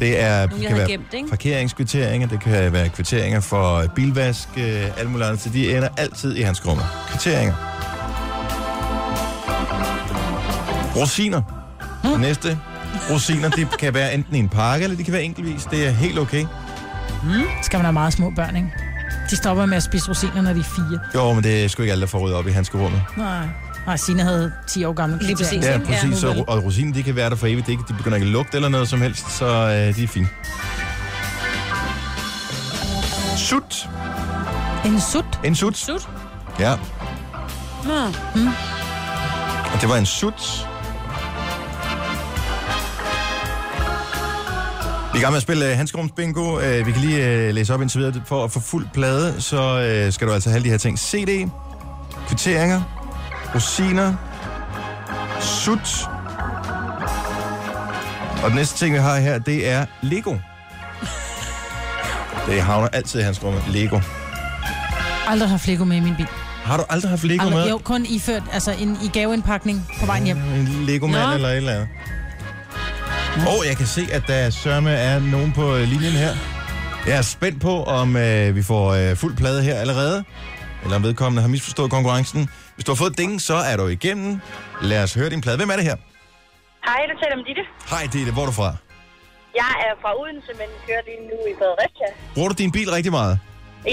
Det 0.00 0.20
er, 0.20 0.26
jeg 0.26 0.48
kan 0.68 0.76
være 0.76 0.88
gemt, 0.88 1.14
ikke? 1.14 1.28
parkeringskvitteringer, 1.28 2.28
det 2.28 2.40
kan 2.40 2.72
være 2.72 2.88
kvitteringer 2.88 3.40
for 3.40 3.84
bilvask, 3.94 4.48
øh, 4.56 4.98
alt 4.98 5.10
muligt 5.10 5.28
andet. 5.28 5.42
Så 5.42 5.48
de 5.48 5.76
ender 5.76 5.88
altid 5.96 6.36
i 6.36 6.42
hans 6.42 6.60
krummer. 6.60 7.06
Kvitteringer. 7.10 7.54
Rosiner. 10.96 11.42
Hmm. 12.04 12.20
Næste. 12.20 12.58
Rosiner, 13.10 13.48
de 13.48 13.66
kan 13.78 13.94
være 13.94 14.14
enten 14.14 14.36
i 14.36 14.38
en 14.38 14.48
pakke, 14.48 14.84
eller 14.84 14.96
de 14.96 15.04
kan 15.04 15.12
være 15.12 15.22
enkeltvis. 15.22 15.64
Det 15.64 15.86
er 15.86 15.90
helt 15.90 16.18
okay. 16.18 16.44
Skal 17.62 17.76
man 17.76 17.84
have 17.84 17.92
meget 17.92 18.12
små 18.12 18.32
børn, 18.36 18.56
ikke? 18.56 18.68
De 19.30 19.36
stopper 19.36 19.66
med 19.66 19.76
at 19.76 19.82
spise 19.82 20.08
rosiner, 20.08 20.42
når 20.42 20.52
de 20.52 20.60
er 20.60 20.64
fire. 20.64 20.98
Jo, 21.14 21.32
men 21.32 21.44
det 21.44 21.64
er 21.64 21.68
sgu 21.68 21.82
ikke 21.82 21.92
alle, 21.92 22.02
der 22.02 22.06
får 22.06 22.18
ryddet 22.18 22.36
op 22.38 22.46
i 22.46 22.50
hans 22.50 22.68
krummer. 22.68 23.00
Nej. 23.16 23.46
Nej, 23.88 23.96
Signe 23.96 24.22
havde 24.22 24.52
10 24.66 24.84
år 24.84 24.92
gamle 24.92 25.18
Lige 25.20 25.36
præcis. 25.36 25.64
Ja, 25.64 25.78
præcis. 25.86 26.22
Ja, 26.24 26.28
og 26.46 26.64
rosiner, 26.64 26.94
de 26.94 27.02
kan 27.02 27.16
være 27.16 27.30
der 27.30 27.36
for 27.36 27.46
evigt. 27.46 27.66
Det 27.66 27.72
ikke- 27.72 27.84
De 27.88 27.94
begynder 27.94 28.16
ikke 28.16 28.26
at 28.26 28.32
lugte 28.32 28.56
eller 28.56 28.68
noget 28.68 28.88
som 28.88 29.00
helst, 29.00 29.30
så 29.38 29.46
øh, 29.46 29.96
de 29.96 30.04
er 30.04 30.08
fine. 30.08 30.28
Sut. 33.36 33.88
En 34.84 35.00
sut. 35.00 35.24
En 35.44 35.54
sut. 35.54 35.76
Sut. 35.76 36.08
Ja. 36.60 36.74
Nå. 37.84 37.94
Og 39.74 39.80
det 39.80 39.88
var 39.88 39.96
en 39.96 40.06
sut. 40.06 40.66
Vi 45.12 45.18
er 45.18 45.18
i 45.18 45.20
gang 45.20 45.32
med 45.32 45.36
at 45.36 45.42
spille 45.42 45.64
uh, 45.70 45.76
Hanskerums 45.76 46.12
Bingo. 46.16 46.56
Uh, 46.56 46.86
vi 46.86 46.92
kan 46.92 47.00
lige 47.00 47.48
uh, 47.48 47.54
læse 47.54 47.74
op 47.74 47.80
indtil 47.82 48.00
videre. 48.00 48.14
For 48.26 48.44
at 48.44 48.50
få 48.52 48.60
fuld 48.60 48.86
plade, 48.94 49.40
så 49.42 50.02
uh, 50.06 50.12
skal 50.12 50.28
du 50.28 50.32
altså 50.32 50.50
have 50.50 50.62
de 50.64 50.68
her 50.70 50.78
ting. 50.78 50.98
CD, 50.98 51.50
kvitteringer, 52.28 52.82
rosiner, 53.54 54.14
sut. 55.40 56.08
Og 58.44 58.50
den 58.50 58.56
næste 58.56 58.78
ting, 58.78 58.94
vi 58.94 58.98
har 58.98 59.18
her, 59.18 59.38
det 59.38 59.68
er 59.68 59.86
Lego. 60.02 60.36
Det 62.46 62.62
havner 62.62 62.88
altid 62.88 63.20
i 63.20 63.22
Hanskerummet. 63.22 63.62
Lego. 63.68 64.00
Aldrig 65.26 65.48
haft 65.48 65.66
Lego 65.66 65.84
med 65.84 65.96
i 65.96 66.00
min 66.00 66.14
bil. 66.16 66.26
Har 66.64 66.76
du 66.76 66.84
aldrig 66.88 67.10
haft 67.10 67.24
Lego 67.24 67.44
med? 67.44 67.52
Aldrig, 67.52 67.70
jo, 67.70 67.78
kun 67.78 68.06
iført, 68.08 68.42
altså 68.52 68.72
en, 68.72 68.98
i 69.04 69.08
gaveindpakning 69.08 69.86
på 70.00 70.06
vejen 70.06 70.24
hjem. 70.24 70.38
En 70.38 70.84
Lego-mand 70.86 71.34
eller 71.34 71.48
et 71.48 71.56
eller 71.56 71.72
andet. 71.72 71.88
Og 73.46 73.64
jeg 73.68 73.76
kan 73.76 73.86
se, 73.86 74.06
at 74.12 74.22
der 74.26 74.50
sørme 74.50 74.90
er 74.90 75.18
nogen 75.18 75.52
på 75.52 75.74
øh, 75.74 75.88
linjen 75.88 76.12
her. 76.12 76.34
Jeg 77.06 77.16
er 77.18 77.22
spændt 77.22 77.60
på, 77.60 77.84
om 77.84 78.16
øh, 78.16 78.56
vi 78.56 78.62
får 78.62 78.92
øh, 78.92 79.16
fuld 79.16 79.36
plade 79.36 79.62
her 79.62 79.74
allerede. 79.74 80.24
Eller 80.82 80.96
om 80.96 81.02
vedkommende 81.02 81.42
har 81.42 81.48
misforstået 81.48 81.90
konkurrencen. 81.90 82.48
Hvis 82.78 82.84
du 82.86 82.92
har 82.94 83.00
fået 83.04 83.18
ding, 83.22 83.32
så 83.48 83.54
er 83.70 83.76
du 83.80 83.86
igennem. 83.98 84.30
Lad 84.90 85.00
os 85.02 85.14
høre 85.18 85.30
din 85.34 85.40
plade. 85.44 85.56
Hvem 85.60 85.70
er 85.74 85.76
det 85.80 85.84
her? 85.90 85.96
Hej, 86.88 87.00
du 87.10 87.14
taler 87.22 87.36
med 87.40 87.44
Ditte. 87.50 87.62
Hej, 87.92 88.02
Ditte. 88.14 88.30
Hvor 88.34 88.42
er 88.42 88.46
du 88.46 88.56
fra? 88.60 88.70
Jeg 89.62 89.72
er 89.86 89.92
fra 90.02 90.10
Odense, 90.20 90.52
men 90.60 90.68
kører 90.86 91.02
lige 91.08 91.22
nu 91.30 91.36
i 91.52 91.54
Fredericia. 91.60 92.08
Bruger 92.34 92.48
du 92.52 92.54
din 92.62 92.72
bil 92.76 92.88
rigtig 92.96 93.12
meget? 93.18 93.34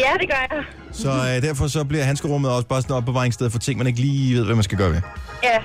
Ja, 0.03 0.11
det 0.21 0.27
gør 0.31 0.41
jeg. 0.45 0.63
Så 1.03 1.09
øh, 1.29 1.35
derfor 1.47 1.65
så 1.75 1.81
bliver 1.91 2.03
handskerummet 2.09 2.51
også 2.55 2.67
bare 2.67 2.81
sådan 2.81 2.93
et 2.93 2.97
opbevaringssted 2.97 3.49
for 3.49 3.59
ting, 3.59 3.75
man 3.77 3.87
ikke 3.87 3.99
lige 4.07 4.35
ved, 4.37 4.43
hvad 4.45 4.55
man 4.55 4.63
skal 4.69 4.77
gøre 4.77 4.91
ved. 4.95 5.01
Ja. 5.49 5.59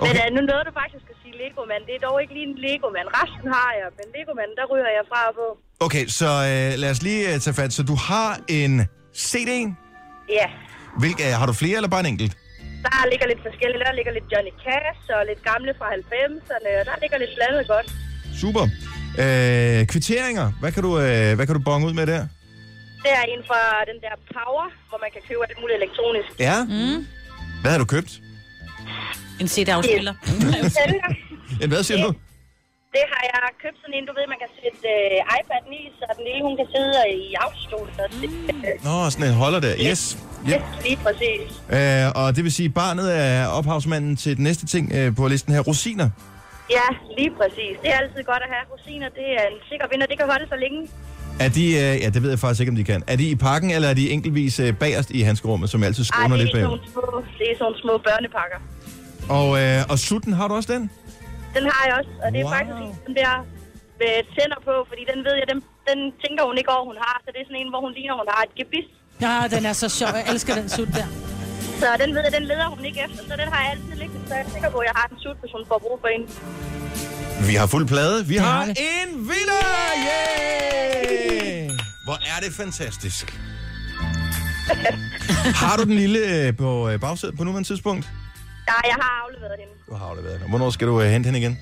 Men 0.00 0.10
Okay. 0.10 0.30
uh, 0.30 0.34
nu 0.36 0.40
nåede 0.50 0.64
du 0.68 0.72
faktisk 0.82 1.04
at 1.12 1.16
sige 1.22 1.34
Lego-mand. 1.42 1.82
Det 1.88 1.94
er 1.98 2.02
dog 2.08 2.16
ikke 2.22 2.32
lige 2.38 2.46
en 2.52 2.56
Lego-mand. 2.66 3.06
Resten 3.20 3.48
har 3.56 3.70
jeg, 3.80 3.88
men 3.98 4.06
Lego-mand, 4.16 4.50
der 4.58 4.64
ryger 4.72 4.90
jeg 4.98 5.04
fra 5.10 5.20
på. 5.40 5.46
Okay, 5.86 6.04
så 6.18 6.26
øh, 6.50 6.68
lad 6.82 6.90
os 6.94 7.02
lige 7.08 7.22
øh, 7.34 7.40
tage 7.44 7.54
fat. 7.60 7.72
Så 7.78 7.82
du 7.82 7.94
har 8.10 8.30
en 8.48 8.72
CD. 9.24 9.50
Ja. 10.38 10.46
Hvilke, 10.98 11.22
øh, 11.28 11.32
har 11.40 11.46
du 11.46 11.52
flere 11.52 11.76
eller 11.76 11.88
bare 11.88 12.00
en 12.00 12.06
enkelt? 12.14 12.32
Der 12.86 13.04
ligger 13.12 13.26
lidt 13.32 13.42
forskelligt. 13.48 13.80
Der 13.86 13.92
ligger 13.98 14.12
lidt 14.16 14.26
Johnny 14.32 14.52
Cash 14.64 15.02
og 15.16 15.20
lidt 15.30 15.42
gamle 15.50 15.70
fra 15.78 15.86
90'erne. 15.98 16.70
Og 16.80 16.84
der 16.90 16.96
ligger 17.02 17.18
lidt 17.22 17.32
blandet 17.38 17.64
godt. 17.74 17.88
Super. 18.42 18.64
Øh, 19.22 19.80
kvitteringer. 19.92 20.46
Hvad 20.60 20.70
kan, 20.74 20.82
du, 20.86 20.92
øh, 21.06 21.30
hvad 21.36 21.44
kan 21.46 21.54
du 21.58 21.62
bonge 21.70 21.84
ud 21.88 21.94
med 22.00 22.06
der? 22.12 22.22
Det 23.04 23.12
er 23.20 23.24
en 23.32 23.42
fra 23.50 23.60
den 23.90 23.98
der 24.04 24.14
Power, 24.36 24.66
hvor 24.88 24.98
man 25.04 25.10
kan 25.14 25.22
købe 25.28 25.40
alt 25.48 25.58
muligt 25.60 25.76
elektronisk. 25.82 26.30
Ja. 26.48 26.56
Mm. 26.64 26.98
Hvad 27.62 27.70
har 27.74 27.78
du 27.84 27.88
købt? 27.96 28.10
En 29.40 29.48
CD-afspiller. 29.54 30.14
En 31.62 31.68
hvad 31.72 31.82
siger 31.82 31.98
du? 32.06 32.10
Det 32.96 33.04
har 33.12 33.22
jeg 33.32 33.40
købt 33.62 33.78
sådan 33.82 33.94
en, 33.98 34.04
du 34.08 34.12
ved, 34.18 34.26
man 34.34 34.40
kan 34.44 34.50
sætte 34.60 34.88
øh, 34.96 35.36
iPad'en 35.38 35.70
i, 35.80 35.82
så 35.98 36.04
den 36.16 36.24
lille, 36.28 36.42
hun 36.48 36.54
kan 36.60 36.68
sidde 36.74 36.94
i 37.22 37.26
autostolen. 37.44 37.94
Og 38.04 38.08
det, 38.20 38.28
øh, 38.68 38.84
Nå, 38.86 38.94
sådan 39.12 39.26
en 39.30 39.36
holder 39.44 39.60
der. 39.66 39.74
Yes. 39.88 40.02
ja. 40.48 40.56
Yep. 40.56 40.62
lige 40.86 40.98
præcis. 41.04 41.48
Øh, 41.76 42.20
og 42.20 42.26
det 42.36 42.42
vil 42.46 42.52
sige, 42.58 42.68
barnet 42.82 43.06
er 43.24 43.46
ophavsmanden 43.58 44.16
til 44.22 44.32
den 44.36 44.44
næste 44.48 44.64
ting 44.74 44.84
øh, 44.98 45.16
på 45.18 45.22
listen 45.34 45.50
her. 45.54 45.62
Rosiner. 45.70 46.08
Ja, 46.78 46.88
lige 47.18 47.32
præcis. 47.40 47.74
Det 47.82 47.88
er 47.94 47.98
altid 48.02 48.22
godt 48.32 48.42
at 48.46 48.50
have 48.54 48.64
rosiner. 48.74 49.08
Det 49.20 49.28
er 49.40 49.46
en 49.52 49.58
sikker 49.70 49.86
vinder. 49.90 50.06
Det 50.06 50.16
kan 50.18 50.26
holde 50.32 50.46
så 50.54 50.56
længe. 50.64 50.80
Er 51.44 51.48
de, 51.48 51.64
øh, 51.66 51.94
ja, 52.02 52.08
det 52.14 52.22
ved 52.22 52.30
jeg 52.30 52.38
faktisk 52.38 52.60
ikke, 52.60 52.70
om 52.70 52.76
de 52.76 52.84
kan. 52.84 53.02
Er 53.06 53.16
de 53.16 53.26
i 53.30 53.34
pakken, 53.34 53.70
eller 53.70 53.88
er 53.88 53.94
de 53.94 54.10
enkeltvis 54.10 54.60
øh, 54.60 54.70
bagerst 54.82 55.10
i 55.10 55.20
handskerummet, 55.20 55.70
som 55.70 55.82
altid 55.82 56.04
skåner 56.04 56.36
lidt 56.36 56.52
bagud? 56.52 56.78
det 57.38 57.46
er 57.52 57.56
sådan 57.58 57.74
små 57.82 57.98
børnepakker. 57.98 58.58
Og, 59.28 59.48
øh, 59.62 59.82
og 59.90 59.98
sutten, 59.98 60.32
har 60.32 60.48
du 60.48 60.54
også 60.54 60.72
den? 60.72 60.90
Den 61.56 61.64
har 61.72 61.82
jeg 61.88 61.94
også, 62.00 62.12
og 62.24 62.28
det 62.32 62.38
er 62.42 62.46
Wow. 62.46 62.54
faktisk 62.56 62.78
en, 62.84 62.90
den 63.06 63.14
der 63.20 63.32
med 64.00 64.12
tænder 64.36 64.60
på, 64.68 64.74
fordi 64.90 65.02
den 65.12 65.18
ved 65.26 65.34
jeg, 65.40 65.46
den, 65.52 65.58
den 65.90 65.98
tænker 66.22 66.42
hun 66.50 66.56
ikke 66.60 66.70
over, 66.76 66.84
hun 66.90 66.98
har. 67.06 67.16
Så 67.24 67.28
det 67.34 67.38
er 67.42 67.46
sådan 67.48 67.60
en, 67.64 67.70
hvor 67.72 67.80
hun 67.86 67.92
ligner, 67.98 68.14
hun 68.22 68.28
har 68.34 68.42
et 68.48 68.52
gebis. 68.58 68.88
Ja, 69.24 69.34
den 69.54 69.62
er 69.70 69.74
så 69.82 69.88
sjov. 69.98 70.10
Jeg 70.20 70.24
elsker 70.32 70.52
den 70.60 70.68
sut 70.76 70.90
der. 70.98 71.08
Så 71.80 71.86
den 72.02 72.10
ved 72.14 72.22
jeg, 72.26 72.32
den 72.38 72.44
leder 72.52 72.68
hun 72.74 72.82
ikke 72.88 73.00
efter, 73.06 73.20
så 73.30 73.34
den 73.42 73.48
har 73.52 73.60
jeg 73.64 73.70
altid 73.74 73.94
liggende. 74.02 74.22
Så 74.28 74.32
jeg 74.38 74.44
er 74.46 74.50
sikker 74.56 74.70
på, 74.74 74.78
at 74.82 74.86
jeg 74.90 74.94
har 75.00 75.06
den 75.12 75.18
sut, 75.24 75.36
hvis 75.42 75.52
hun 75.56 75.64
får 75.70 75.78
brug 75.84 75.96
for 76.02 76.08
en. 76.16 76.22
Vi 77.48 77.54
har 77.60 77.66
fuld 77.74 77.86
plade. 77.94 78.16
Vi 78.32 78.36
har 78.36 78.52
har 78.52 78.64
vi. 78.66 78.70
en 79.00 79.10
vinder! 79.30 79.64
Yeah! 80.06 81.70
Hvor 82.06 82.18
er 82.32 82.38
det 82.44 82.50
fantastisk. 82.62 83.26
har 85.62 85.76
du 85.76 85.82
den 85.84 85.92
lille 86.04 86.18
øh, 86.46 86.56
på 86.56 86.88
øh, 86.90 87.00
bagsædet 87.00 87.36
på 87.38 87.44
nuværende 87.44 87.68
tidspunkt? 87.68 88.04
Ja, 88.68 88.74
jeg 88.90 88.96
har 89.02 89.22
afleveret 89.24 89.56
hende. 89.60 89.72
Du 89.88 89.94
har 89.94 90.06
afleveret 90.06 90.40
den. 90.40 90.48
Hvornår 90.48 90.70
skal 90.70 90.86
du 90.86 91.00
øh, 91.00 91.10
hente 91.10 91.26
hende 91.26 91.38
igen? 91.38 91.58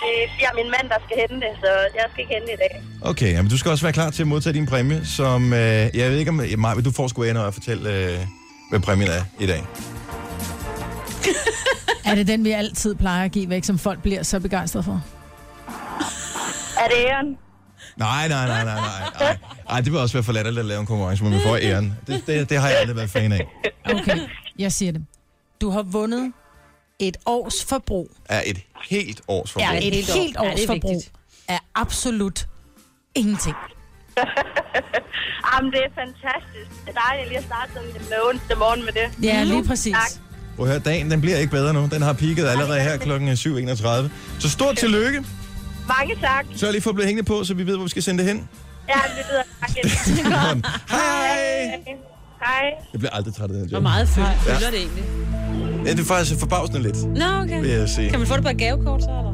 Det 0.00 0.30
siger 0.38 0.50
min 0.54 0.70
mand, 0.70 0.88
der 0.88 0.96
skal 1.06 1.16
hente 1.20 1.46
det, 1.46 1.52
så 1.60 1.66
jeg 1.94 2.04
skal 2.12 2.20
ikke 2.20 2.34
hente 2.34 2.52
i 2.52 2.56
dag. 2.56 2.82
Okay, 3.10 3.32
jamen, 3.32 3.50
du 3.50 3.58
skal 3.58 3.70
også 3.70 3.84
være 3.84 3.92
klar 3.92 4.10
til 4.10 4.22
at 4.22 4.26
modtage 4.28 4.52
din 4.54 4.66
præmie, 4.66 5.06
som... 5.06 5.52
Øh, 5.52 5.58
jeg 5.94 6.10
ved 6.10 6.18
ikke 6.18 6.30
om... 6.30 6.40
Ja, 6.40 6.56
Maja, 6.56 6.80
du 6.80 6.90
får 6.92 7.08
sgu 7.08 7.22
ind 7.22 7.36
og 7.38 7.54
fortælle, 7.54 7.90
øh, 7.90 8.18
hvad 8.70 8.80
præmien 8.80 9.10
er 9.10 9.22
i 9.40 9.46
dag. 9.46 9.64
Er 12.10 12.14
det 12.14 12.26
den, 12.26 12.44
vi 12.44 12.50
altid 12.50 12.94
plejer 12.94 13.24
at 13.24 13.32
give 13.32 13.50
væk, 13.50 13.64
som 13.64 13.78
folk 13.78 14.02
bliver 14.02 14.22
så 14.22 14.40
begejstrede 14.40 14.82
for? 14.82 15.02
Er 16.78 16.88
det 16.88 16.96
æren? 17.08 17.36
Nej, 17.96 18.28
nej, 18.28 18.46
nej, 18.46 18.64
nej, 18.64 18.74
nej. 18.74 19.28
Ej, 19.28 19.36
Ej, 19.70 19.80
det 19.80 19.92
vil 19.92 20.00
også 20.00 20.12
være 20.16 20.22
for 20.22 20.32
latterligt 20.32 20.60
at 20.60 20.66
lave 20.66 20.80
en 20.80 20.86
konkurrence, 20.86 21.22
hvor 21.22 21.30
man 21.30 21.40
får 21.40 21.56
æren. 21.56 21.96
Det, 22.06 22.22
det, 22.26 22.50
det 22.50 22.58
har 22.60 22.68
jeg 22.68 22.78
aldrig 22.78 22.96
været 22.96 23.10
fan 23.10 23.32
af. 23.32 23.46
Okay, 23.84 24.18
jeg 24.58 24.72
siger 24.72 24.92
det. 24.92 25.04
Du 25.60 25.70
har 25.70 25.82
vundet 25.82 26.32
et 26.98 27.16
års 27.26 27.64
forbrug. 27.64 28.10
Er 28.28 28.42
et 28.46 28.58
helt 28.90 29.20
års 29.28 29.52
forbrug. 29.52 29.68
Ja, 29.72 29.76
Et 29.78 29.82
helt 29.94 30.12
helt, 30.14 30.36
år. 30.38 30.44
Ja, 30.44 30.50
års 30.50 30.56
det 30.56 30.62
er 30.62 30.66
forbrug 30.66 30.90
vigtigt. 30.90 31.12
er 31.48 31.58
absolut 31.74 32.46
ingenting. 33.14 33.56
Jamen, 35.54 35.70
det 35.72 35.80
er 35.86 35.90
fantastisk. 35.94 36.70
Det 36.86 36.94
er 36.96 37.00
dejligt 37.08 37.28
lige 37.28 37.38
at 37.38 37.44
starte 37.44 37.70
sådan 37.74 37.88
den 37.88 38.02
onsdag 38.28 38.58
morgen 38.58 38.84
med 38.84 38.92
det. 38.92 39.24
Ja, 39.24 39.44
lige 39.44 39.64
præcis. 39.64 39.92
Tak. 39.94 40.22
Prøv 40.56 40.66
at 40.66 40.70
høre, 40.72 40.80
dagen 40.80 41.10
den 41.10 41.20
bliver 41.20 41.36
ikke 41.38 41.50
bedre 41.50 41.72
nu. 41.74 41.88
Den 41.92 42.02
har 42.02 42.12
peaked 42.12 42.46
allerede 42.46 42.80
her 42.80 42.96
kl. 42.96 43.10
7.31. 43.12 44.10
Så 44.40 44.50
stort 44.50 44.76
tillykke. 44.76 45.24
Mange 45.88 46.16
tak. 46.20 46.46
Sørg 46.56 46.72
lige 46.72 46.82
for 46.82 46.90
at 46.90 46.96
blive 46.96 47.06
hængende 47.06 47.26
på, 47.26 47.44
så 47.44 47.54
vi 47.54 47.66
ved, 47.66 47.74
hvor 47.76 47.84
vi 47.84 47.90
skal 47.90 48.02
sende 48.02 48.24
det 48.24 48.32
hen. 48.32 48.48
Ja, 48.88 48.94
det 48.94 49.26
lyder 49.30 49.42
tak. 50.30 50.56
Hej! 50.90 51.80
Hej. 52.44 52.70
Jeg 52.92 52.98
bliver 53.00 53.10
aldrig 53.12 53.34
træt 53.34 53.50
af 53.50 53.56
den 53.56 53.68
Hvor 53.68 53.76
job. 53.76 53.82
meget 53.82 54.08
følger, 54.08 54.32
følger 54.38 54.70
det 54.70 54.78
egentlig? 54.78 55.04
Ja, 55.86 55.90
det 55.90 56.00
er 56.00 56.04
faktisk 56.04 56.40
forbavsende 56.40 56.82
lidt, 56.82 56.96
Nå, 57.18 57.24
okay. 57.42 57.60
vil 57.60 57.70
jeg 57.70 57.88
sige. 57.88 58.10
Kan 58.10 58.18
man 58.18 58.28
få 58.28 58.36
det 58.36 58.42
på 58.44 58.50
et 58.50 58.58
gavekort, 58.58 59.02
så 59.02 59.08
eller? 59.08 59.32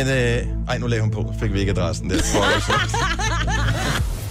En, 0.00 0.08
øh, 0.08 0.68
ej, 0.68 0.78
nu 0.78 0.86
lagde 0.86 1.02
hun 1.02 1.10
på. 1.10 1.34
Fik 1.40 1.52
vi 1.52 1.60
ikke 1.60 1.72
adressen 1.72 2.10
der. 2.10 2.16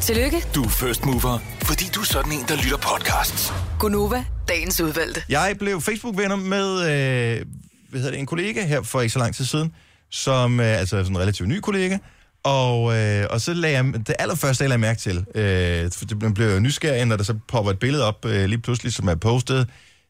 Tillykke, 0.02 0.44
Du 0.56 0.64
er 0.64 0.70
first 0.70 1.06
mover, 1.06 1.40
fordi 1.62 1.86
du 1.96 2.00
er 2.00 2.06
sådan 2.06 2.32
en, 2.32 2.46
der 2.48 2.56
lytter 2.56 2.78
podcasts. 2.78 3.54
Gunova, 3.80 4.26
dagens 4.48 4.82
udvalgte. 4.82 5.24
Jeg 5.30 5.56
blev 5.60 5.82
Facebook-venner 5.82 6.36
med 6.36 6.80
øh, 6.80 7.46
hvad 7.90 8.00
hedder 8.00 8.12
det, 8.12 8.20
en 8.20 8.26
kollega 8.26 8.66
her 8.66 8.82
for 8.82 9.02
ikke 9.02 9.14
så 9.14 9.20
lang 9.20 9.36
tid 9.36 9.46
siden, 9.46 9.74
som 10.12 10.60
øh, 10.60 10.80
altså 10.80 10.98
sådan 10.98 11.12
en 11.12 11.20
relativt 11.20 11.50
ny 11.50 11.60
kollega, 11.60 11.98
og, 12.44 12.98
øh, 12.98 13.26
og 13.30 13.42
så 13.42 13.54
lagde 13.54 13.78
jeg, 13.78 13.94
det 14.08 14.16
allerførste, 14.20 14.64
jeg 14.64 14.70
lagde 14.70 14.82
mærke 14.82 15.00
til, 15.00 15.26
øh, 15.36 15.92
for 15.92 16.06
det 16.06 16.34
bliver 16.34 16.54
jo 16.54 16.60
nysgerrig, 16.60 17.06
når 17.06 17.16
der 17.18 17.24
så 17.24 17.36
popper 17.48 17.72
et 17.72 17.80
billede 17.80 18.04
op 18.04 18.26
øh, 18.26 18.46
lige 18.46 18.62
pludselig, 18.62 18.94
som 18.94 19.08
er 19.08 19.16
postet, 19.16 19.68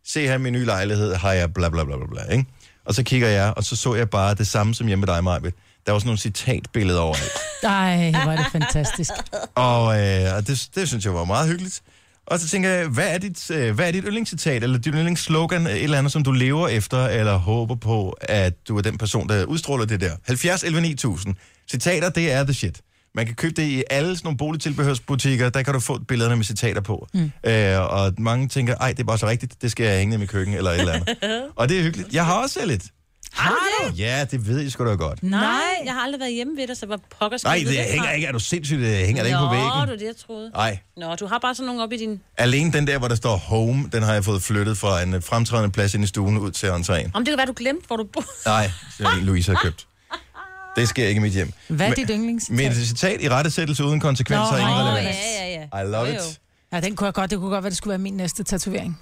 se 0.07 0.27
her 0.27 0.37
min 0.37 0.53
nye 0.53 0.65
lejlighed, 0.65 1.15
har 1.15 1.31
jeg 1.31 1.53
bla 1.53 1.69
bla 1.69 1.83
bla 1.83 1.97
bla 1.97 2.05
bla, 2.05 2.33
ikke? 2.33 2.45
Og 2.85 2.93
så 2.95 3.03
kigger 3.03 3.27
jeg, 3.27 3.53
og 3.57 3.63
så 3.63 3.75
så 3.75 3.95
jeg 3.95 4.09
bare 4.09 4.35
det 4.35 4.47
samme 4.47 4.75
som 4.75 4.87
hjemme 4.87 5.05
med 5.05 5.13
dig, 5.15 5.23
Majbet. 5.23 5.53
Der 5.85 5.91
var 5.91 5.99
sådan 5.99 6.07
nogle 6.07 6.19
citatbilleder 6.19 6.99
overalt. 6.99 7.31
Ej, 7.63 8.11
hvor 8.23 8.31
er 8.31 8.37
det 8.37 8.45
fantastisk. 8.51 9.11
Og, 9.55 10.01
øh, 10.01 10.35
og 10.35 10.47
det, 10.47 10.69
det 10.75 10.87
synes 10.87 11.05
jeg 11.05 11.13
var 11.13 11.25
meget 11.25 11.49
hyggeligt. 11.49 11.81
Og 12.27 12.39
så 12.39 12.47
tænker 12.47 12.69
jeg, 12.69 12.87
hvad 12.87 13.13
er 13.13 13.17
dit, 13.17 13.51
øh, 13.51 13.75
hvad 13.75 13.87
er 13.87 13.91
dit 13.91 14.03
yndlingscitat, 14.07 14.63
eller 14.63 14.77
dit 14.77 14.93
yndlingsslogan, 14.93 15.67
et 15.67 15.83
eller 15.83 15.97
andet, 15.97 16.11
som 16.11 16.23
du 16.23 16.31
lever 16.31 16.67
efter, 16.67 17.05
eller 17.05 17.37
håber 17.37 17.75
på, 17.75 18.17
at 18.21 18.67
du 18.67 18.77
er 18.77 18.81
den 18.81 18.97
person, 18.97 19.29
der 19.29 19.45
udstråler 19.45 19.85
det 19.85 20.01
der? 20.01 20.11
70 20.25 20.63
11 20.63 20.81
9000. 20.81 21.35
Citater, 21.71 22.09
det 22.09 22.31
er 22.31 22.43
the 22.43 22.53
shit. 22.53 22.81
Man 23.17 23.25
kan 23.25 23.35
købe 23.35 23.61
det 23.61 23.67
i 23.67 23.83
alle 23.89 24.09
sådan 24.09 24.25
nogle 24.25 24.37
boligtilbehørsbutikker, 24.37 25.49
der 25.49 25.63
kan 25.63 25.73
du 25.73 25.79
få 25.79 25.99
billederne 25.99 26.35
med 26.35 26.45
citater 26.45 26.81
på. 26.81 27.07
Mm. 27.13 27.31
Øh, 27.43 27.81
og 27.93 28.13
mange 28.17 28.47
tænker, 28.47 28.75
ej, 28.75 28.91
det 28.91 28.99
er 28.99 29.03
bare 29.03 29.17
så 29.17 29.27
rigtigt, 29.27 29.61
det 29.61 29.71
skal 29.71 29.85
jeg 29.85 29.97
hænge 29.97 30.15
i 30.15 30.17
mit 30.17 30.29
køkken, 30.29 30.55
eller 30.55 30.71
et 30.71 30.79
eller 30.79 30.93
andet. 30.93 31.15
og 31.55 31.69
det 31.69 31.79
er 31.79 31.83
hyggeligt. 31.83 32.13
Jeg 32.13 32.25
har 32.25 32.33
også 32.43 32.65
lidt. 32.65 32.83
Har 33.33 33.49
du 33.49 33.87
det? 33.89 33.99
Ja, 33.99 34.25
det 34.31 34.47
ved 34.47 34.61
jeg 34.61 34.71
sgu 34.71 34.85
da 34.85 34.89
godt. 34.89 35.23
Nej, 35.23 35.51
jeg 35.85 35.93
har 35.93 36.01
aldrig 36.01 36.19
været 36.19 36.33
hjemme 36.33 36.57
ved 36.57 36.67
dig, 36.67 36.77
så 36.77 36.85
hvor 36.85 36.99
pokker 37.19 37.37
skal 37.37 37.49
Nej, 37.49 37.61
du 37.65 37.69
det 37.69 37.77
fra? 37.77 37.91
hænger 37.91 38.11
ikke. 38.11 38.27
Er 38.27 38.31
du 38.31 38.39
sindssygt? 38.39 38.79
Det 38.79 38.95
hænger 39.05 39.23
det 39.23 39.29
ikke 39.29 39.39
på 39.39 39.45
Nå, 39.45 39.51
væggen? 39.51 39.81
det 39.81 39.93
er 39.93 39.97
det, 39.97 40.05
jeg 40.05 40.15
troede. 40.27 40.49
Nej. 40.49 40.79
Nå, 40.97 41.15
du 41.15 41.25
har 41.25 41.39
bare 41.39 41.55
sådan 41.55 41.65
nogle 41.67 41.83
op 41.83 41.91
i 41.91 41.97
din... 41.97 42.21
Alene 42.37 42.71
den 42.73 42.87
der, 42.87 42.97
hvor 42.99 43.07
der 43.07 43.15
står 43.15 43.35
home, 43.37 43.89
den 43.91 44.03
har 44.03 44.13
jeg 44.13 44.25
fået 44.25 44.43
flyttet 44.43 44.77
fra 44.77 45.01
en 45.01 45.21
fremtrædende 45.21 45.71
plads 45.71 45.93
ind 45.93 46.03
i 46.03 46.07
stuen 46.07 46.37
ud 46.37 46.51
til 46.51 46.67
entréen. 46.67 47.09
Om 47.13 47.25
det 47.25 47.31
kan 47.31 47.37
være, 47.37 47.47
du 47.47 47.53
glemte, 47.55 47.87
hvor 47.87 47.95
du 47.97 48.03
bor. 48.03 48.23
Nej, 48.45 48.71
det 48.97 49.05
er 49.05 49.21
Louise 49.21 49.51
har 49.51 49.61
købt. 49.63 49.87
Det 50.77 50.89
sker 50.89 51.07
ikke 51.07 51.19
i 51.19 51.21
mit 51.21 51.33
hjem. 51.33 51.51
Hvad 51.67 51.87
er 51.89 51.93
dit 51.93 52.09
yndlingscitat? 52.11 52.55
Men 52.57 52.71
et 52.71 52.87
citat 52.87 53.21
i 53.21 53.29
rettesættelse 53.29 53.83
uden 53.85 53.99
konsekvenser 53.99 54.51
Nå, 54.51 54.57
er 54.57 54.59
ingen 54.69 54.85
relevans. 54.85 55.15
ja, 55.39 55.45
ja, 55.47 55.67
ja. 55.73 55.83
I 55.83 55.91
love 55.91 56.05
Jo, 56.05 56.13
jo. 56.13 56.19
it. 56.19 56.39
Ja, 56.71 56.79
den 56.79 56.95
kunne 56.95 57.05
jeg 57.05 57.13
godt. 57.13 57.31
Det 57.31 57.39
kunne 57.39 57.49
godt 57.49 57.63
være, 57.63 57.69
det 57.69 57.77
skulle 57.77 57.89
være 57.91 57.97
min 57.97 58.13
næste 58.13 58.43
tatovering. 58.43 58.99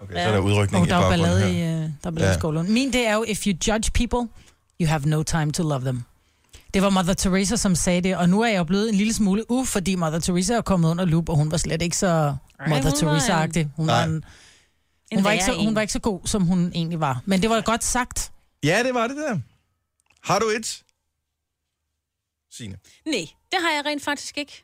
Okay, 0.00 0.14
så 0.14 0.18
er 0.20 0.32
der 0.32 0.38
udrykning 0.38 0.80
Og 0.80 0.86
i 0.86 0.90
der 0.90 0.96
er 0.96 1.02
jo 1.04 1.08
baggrunden 1.10 1.34
ballade 1.34 1.52
i, 1.52 1.54
her. 1.54 1.74
uh, 1.74 1.80
der 1.80 1.88
er 2.04 2.10
ballade 2.10 2.26
Ja. 2.30 2.36
i 2.36 2.38
Skålund. 2.38 2.68
Min, 2.68 2.92
det 2.92 3.06
er 3.06 3.14
jo, 3.14 3.24
if 3.28 3.46
you 3.46 3.54
judge 3.68 3.90
people, 3.94 4.28
you 4.80 4.88
have 4.88 5.02
no 5.08 5.22
time 5.22 5.52
to 5.52 5.62
love 5.62 5.80
them. 5.80 6.02
Det 6.74 6.82
var 6.82 6.90
Mother 6.90 7.14
Teresa, 7.14 7.56
som 7.56 7.74
sagde 7.74 8.00
det, 8.00 8.16
og 8.16 8.28
nu 8.28 8.40
er 8.40 8.48
jeg 8.48 8.58
jo 8.58 8.64
blevet 8.64 8.88
en 8.88 8.94
lille 8.94 9.12
smule 9.14 9.50
u, 9.50 9.64
fordi 9.64 9.94
Mother 9.94 10.18
Teresa 10.18 10.54
er 10.54 10.60
kommet 10.60 10.90
under 10.90 11.04
lup, 11.04 11.28
og 11.28 11.36
hun 11.36 11.50
var 11.50 11.56
slet 11.56 11.82
ikke 11.82 11.96
så 11.96 12.36
Mother 12.68 12.74
hun 12.74 12.84
var 12.84 13.18
Teresa-agtig. 13.18 13.68
Hun, 13.76 13.86
var 13.86 14.04
en, 14.04 14.24
hun, 15.14 15.24
var 15.24 15.30
ikke 15.30 15.44
så, 15.44 15.52
hun 15.64 15.74
var 15.74 15.80
ikke 15.80 15.92
så 15.92 15.98
god, 15.98 16.20
som 16.24 16.42
hun 16.42 16.72
egentlig 16.74 17.00
var. 17.00 17.20
Men 17.24 17.42
det 17.42 17.50
var 17.50 17.60
godt 17.60 17.84
sagt. 17.84 18.30
Ja, 18.64 18.82
det 18.86 18.94
var 18.94 19.06
det 19.06 19.16
der. 19.16 19.38
Har 20.24 20.38
du 20.38 20.46
et? 20.56 20.82
Signe. 22.56 22.76
Nej, 23.06 23.26
det 23.52 23.58
har 23.60 23.70
jeg 23.76 23.82
rent 23.86 24.04
faktisk 24.04 24.38
ikke. 24.38 24.62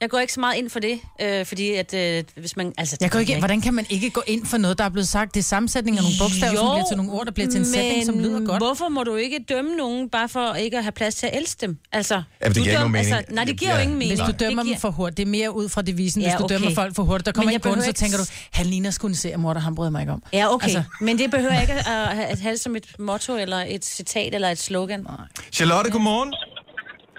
Jeg 0.00 0.10
går 0.10 0.18
ikke 0.18 0.32
så 0.32 0.40
meget 0.40 0.56
ind 0.56 0.70
for 0.70 0.78
det, 0.80 1.00
øh, 1.20 1.46
fordi 1.46 1.70
at 1.74 1.94
øh, 1.94 2.24
hvis 2.36 2.56
man... 2.56 2.72
Altså, 2.78 2.96
Jeg 3.00 3.10
kan 3.10 3.20
ikke, 3.20 3.38
hvordan 3.38 3.60
kan 3.60 3.74
man 3.74 3.86
ikke 3.90 4.10
gå 4.10 4.22
ind 4.26 4.46
for 4.46 4.56
noget, 4.58 4.78
der 4.78 4.84
er 4.84 4.88
blevet 4.88 5.08
sagt? 5.08 5.34
Det 5.34 5.40
er 5.40 5.44
sammensætning 5.44 5.96
af 5.96 6.02
nogle 6.02 6.16
bogstaver, 6.20 6.56
som 6.56 6.66
bliver 6.74 6.86
til 6.88 6.96
nogle 6.96 7.12
ord, 7.12 7.26
der 7.26 7.32
bliver 7.32 7.50
til 7.50 7.58
en 7.58 7.64
sætning, 7.66 8.06
som 8.06 8.18
lyder 8.18 8.46
godt. 8.46 8.62
hvorfor 8.62 8.88
må 8.88 9.04
du 9.04 9.14
ikke 9.16 9.38
dømme 9.48 9.76
nogen, 9.76 10.10
bare 10.10 10.28
for 10.28 10.54
ikke 10.54 10.76
at 10.78 10.84
have 10.84 10.92
plads 10.92 11.14
til 11.14 11.26
at 11.26 11.36
elske 11.36 11.60
dem? 11.60 11.78
Altså, 11.92 12.22
Ja, 12.42 12.48
det 12.48 12.54
giver 12.54 12.66
ikke 12.66 12.74
nogen 12.78 12.92
mening. 12.92 13.12
Altså, 13.14 13.34
nej, 13.34 13.44
det 13.44 13.58
giver 13.58 13.70
Ja, 13.70 13.76
jo 13.76 13.82
ingen 13.82 13.98
mening. 13.98 14.20
Hvis 14.24 14.34
du 14.38 14.44
dømmer 14.44 14.62
giver- 14.62 14.74
dem 14.74 14.80
for 14.80 14.90
hurtigt, 14.90 15.16
det 15.16 15.22
er 15.22 15.30
mere 15.30 15.54
ud 15.54 15.68
fra 15.68 15.82
devisen, 15.82 16.22
hvis 16.22 16.32
Ja, 16.32 16.38
du 16.38 16.46
dømmer 16.48 16.66
okay. 16.68 16.74
folk 16.74 16.94
for 16.96 17.02
hurtigt. 17.02 17.26
Der 17.26 17.32
kommer 17.32 17.44
Men 17.46 17.60
en 17.60 17.64
jeg 17.64 17.72
kunde, 17.72 17.84
så 17.84 17.92
tænker 17.92 18.16
du, 18.16 18.22
ikke- 18.22 18.48
han 18.52 18.66
ligner 18.66 18.90
sgu 18.90 19.06
en 19.06 19.14
seriemorder, 19.14 19.60
han 19.60 19.74
bryder 19.74 19.90
mig 19.90 20.00
ikke 20.00 20.12
om. 20.12 20.22
Ja, 20.32 20.54
okay. 20.54 20.64
Altså- 20.64 20.82
men 21.00 21.18
det 21.18 21.30
behøver 21.30 21.52
jeg 21.52 21.62
ikke 21.62 21.74
at, 21.74 21.84
have- 21.84 22.26
at 22.26 22.40
have 22.40 22.52
det 22.52 22.60
som 22.60 22.76
et 22.76 22.86
motto, 22.98 23.36
eller 23.36 23.64
et 23.68 23.84
citat, 23.84 24.34
eller 24.34 24.48
et 24.50 24.58
slogan. 24.58 25.06
Charlotte, 25.52 25.90
godmorgen. 25.90 26.34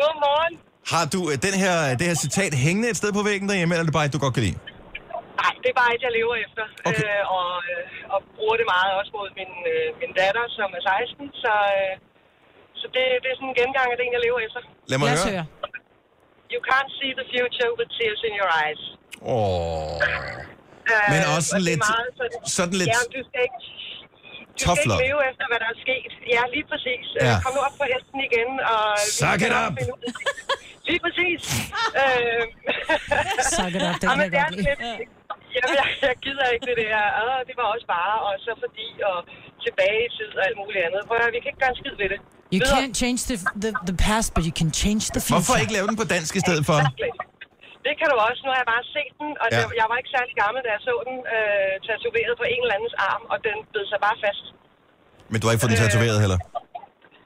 Godmorgen. 0.02 0.54
Har 0.94 1.04
du 1.14 1.20
øh, 1.32 1.36
den 1.48 1.56
her, 1.64 1.76
det 2.00 2.06
her 2.10 2.18
citat 2.26 2.52
hængende 2.66 2.88
et 2.94 2.98
sted 3.02 3.12
på 3.18 3.22
væggen 3.30 3.46
derhjemme, 3.52 3.72
eller 3.74 3.84
er 3.86 3.90
det 3.90 3.98
bare 4.00 4.08
et, 4.10 4.14
du 4.18 4.22
godt 4.26 4.36
kan 4.38 4.44
lide? 4.48 4.58
Nej, 5.42 5.54
det 5.64 5.70
er 5.74 5.78
bare 5.84 5.92
et, 5.96 6.02
jeg 6.08 6.12
lever 6.20 6.36
efter. 6.46 6.64
Okay. 6.90 7.06
Øh, 7.20 7.22
og, 7.38 7.50
øh, 7.72 8.14
og 8.14 8.20
bruger 8.38 8.56
det 8.62 8.68
meget 8.76 8.92
også 9.00 9.12
mod 9.20 9.28
min, 9.40 9.52
øh, 9.74 9.88
min 10.02 10.12
datter, 10.22 10.46
som 10.58 10.68
er 10.78 10.82
16. 10.84 11.44
Så, 11.44 11.54
øh, 11.80 11.94
så 12.82 12.86
det, 12.96 13.04
det 13.24 13.28
er 13.32 13.36
sådan 13.40 13.52
en 13.54 13.58
gengang 13.62 13.88
af 13.94 13.98
det, 14.00 14.06
jeg 14.16 14.22
lever 14.28 14.40
efter. 14.48 14.62
Lad 14.92 14.98
mig 15.02 15.08
Lad 15.10 15.18
høre. 15.22 15.34
høre. 15.36 15.46
You 16.54 16.60
can't 16.72 16.92
see 17.00 17.12
the 17.20 17.26
future 17.36 17.70
with 17.80 17.90
tears 17.98 18.22
in 18.28 18.34
your 18.42 18.50
eyes. 18.64 18.84
Åh. 19.34 19.96
Øh, 20.92 21.08
Men 21.14 21.20
også 21.36 21.52
og 21.56 21.60
er 21.60 21.64
lidt- 21.70 21.86
sådan, 22.20 22.32
sådan 22.58 22.76
lidt 22.82 22.90
Ja, 22.96 23.00
du 23.16 23.22
skal 23.30 23.42
ikke... 23.48 23.60
Du 24.60 24.64
tough 24.66 24.78
skal 24.80 24.88
love. 24.92 25.00
ikke 25.00 25.08
leve 25.10 25.22
efter, 25.32 25.46
hvad 25.52 25.60
der 25.64 25.70
er 25.74 25.78
sket. 25.86 26.12
Ja, 26.36 26.42
lige 26.56 26.66
præcis. 26.72 27.06
Ja. 27.16 27.20
Ja. 27.30 27.36
Kom 27.44 27.52
nu 27.58 27.62
op 27.68 27.76
på 27.82 27.86
hesten 27.94 28.20
igen. 28.30 28.50
Og 28.74 28.84
Suck 29.22 29.42
it 29.48 29.54
up. 29.64 29.74
Lige 30.90 31.02
præcis. 31.06 31.42
øh, 32.02 32.44
Suck 33.56 33.74
it 33.78 33.84
up, 33.90 33.96
det 34.02 34.06
kan 34.10 34.18
men 34.22 34.28
jeg 34.36 34.42
er 34.42 34.44
godt 34.44 34.56
lide. 34.60 34.68
lidt... 34.70 34.82
Jeg, 36.08 36.16
gider 36.26 36.46
ikke 36.54 36.66
det 36.70 36.78
der. 36.84 37.00
Åh, 37.22 37.40
det 37.48 37.56
var 37.60 37.68
også 37.76 37.88
bare, 37.98 38.16
og 38.28 38.34
så 38.46 38.52
fordi, 38.64 38.88
og 39.10 39.18
tilbage 39.66 40.00
i 40.08 40.10
tid 40.18 40.32
og 40.40 40.44
alt 40.48 40.58
muligt 40.62 40.82
andet. 40.88 41.02
Prøv 41.10 41.18
at 41.30 41.34
vi 41.36 41.40
kan 41.44 41.50
ikke 41.52 41.62
gøre 41.64 41.74
en 41.76 41.80
skid 41.82 41.96
ved 42.02 42.10
det. 42.14 42.20
You 42.56 42.60
can't 42.76 42.96
change 43.02 43.20
the, 43.30 43.38
the, 43.64 43.72
the 43.90 43.96
past, 44.08 44.28
but 44.36 44.44
you 44.50 44.54
can 44.62 44.70
change 44.84 45.04
the 45.16 45.22
future. 45.28 45.38
Hvorfor 45.38 45.56
ikke 45.64 45.74
lave 45.78 45.88
den 45.90 45.96
på 46.02 46.06
dansk 46.16 46.32
i 46.40 46.42
stedet 46.46 46.64
for? 46.70 46.78
Det 47.86 47.94
kan 48.00 48.08
du 48.12 48.16
også. 48.28 48.40
Nu 48.46 48.50
har 48.54 48.60
jeg 48.64 48.70
bare 48.74 48.86
set 48.96 49.14
den, 49.22 49.30
og 49.44 49.48
Ja. 49.54 49.60
ja. 49.62 49.68
jeg 49.80 49.86
var 49.92 49.98
ikke 50.02 50.12
særlig 50.18 50.34
gammel, 50.44 50.60
da 50.66 50.70
jeg 50.76 50.82
så 50.90 50.94
den 51.10 51.18
øh, 51.36 51.74
tatoveret 51.88 52.34
på 52.42 52.46
en 52.54 52.60
eller 52.64 52.76
andens 52.78 52.96
arm, 53.10 53.24
og 53.34 53.38
den 53.48 53.58
bed 53.74 53.84
sig 53.92 54.00
bare 54.08 54.18
fast. 54.26 54.44
Men 55.32 55.38
du 55.40 55.44
har 55.46 55.52
ikke 55.54 55.64
fået 55.64 55.74
den 55.76 55.82
tatoveret 55.86 56.18
heller? 56.24 56.40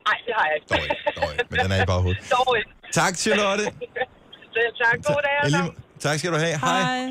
Nej, 0.07 0.17
det 0.27 0.33
har 0.37 0.45
jeg 0.49 0.55
ikke. 0.59 0.67
Dog 0.73 0.83
ikke, 0.91 1.03
dog 1.19 1.27
ikke. 1.33 1.45
Men 1.51 1.57
den 1.63 1.71
er 1.75 1.79
i 1.85 1.87
baghovedet. 1.93 2.19
Dog 2.35 2.49
ikke. 2.59 2.71
Tak, 2.99 3.13
Charlotte. 3.23 3.65
Selv 4.55 4.71
tak. 4.83 4.95
God 5.09 5.21
dag, 5.27 5.33
Ja, 5.37 5.43
altså. 5.45 5.61
lige- 5.63 5.75
Tak 6.05 6.15
skal 6.19 6.29
du 6.35 6.39
have. 6.45 6.55
Hej. 6.67 7.05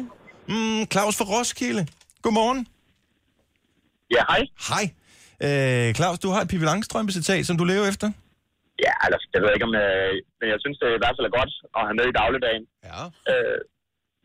Mm, 0.53 0.82
Claus 0.92 1.14
fra 1.18 1.26
Roskilde. 1.34 1.82
Godmorgen. 2.24 2.61
Ja, 4.16 4.22
hej. 4.32 4.42
Hej. 4.70 4.84
Øh, 5.47 5.95
Claus, 5.99 6.18
du 6.24 6.28
har 6.34 6.40
et 6.40 6.49
Pippi 6.49 6.64
Langstrømpe 6.66 7.12
citat, 7.12 7.47
som 7.47 7.59
du 7.59 7.64
lever 7.64 7.86
efter. 7.92 8.09
Ja, 8.85 8.93
altså, 9.05 9.18
jeg 9.35 9.41
ved 9.43 9.51
ikke 9.55 9.68
om... 9.70 9.75
Øh, 9.85 10.12
men 10.39 10.47
jeg 10.53 10.59
synes, 10.62 10.77
det 10.81 10.89
i 10.89 11.03
hvert 11.03 11.16
fald 11.16 11.29
er 11.29 11.39
godt 11.41 11.53
at 11.77 11.83
have 11.89 11.99
med 12.01 12.07
i 12.09 12.18
dagligdagen. 12.20 12.64
Ja. 12.89 13.01
Øh, 13.31 13.61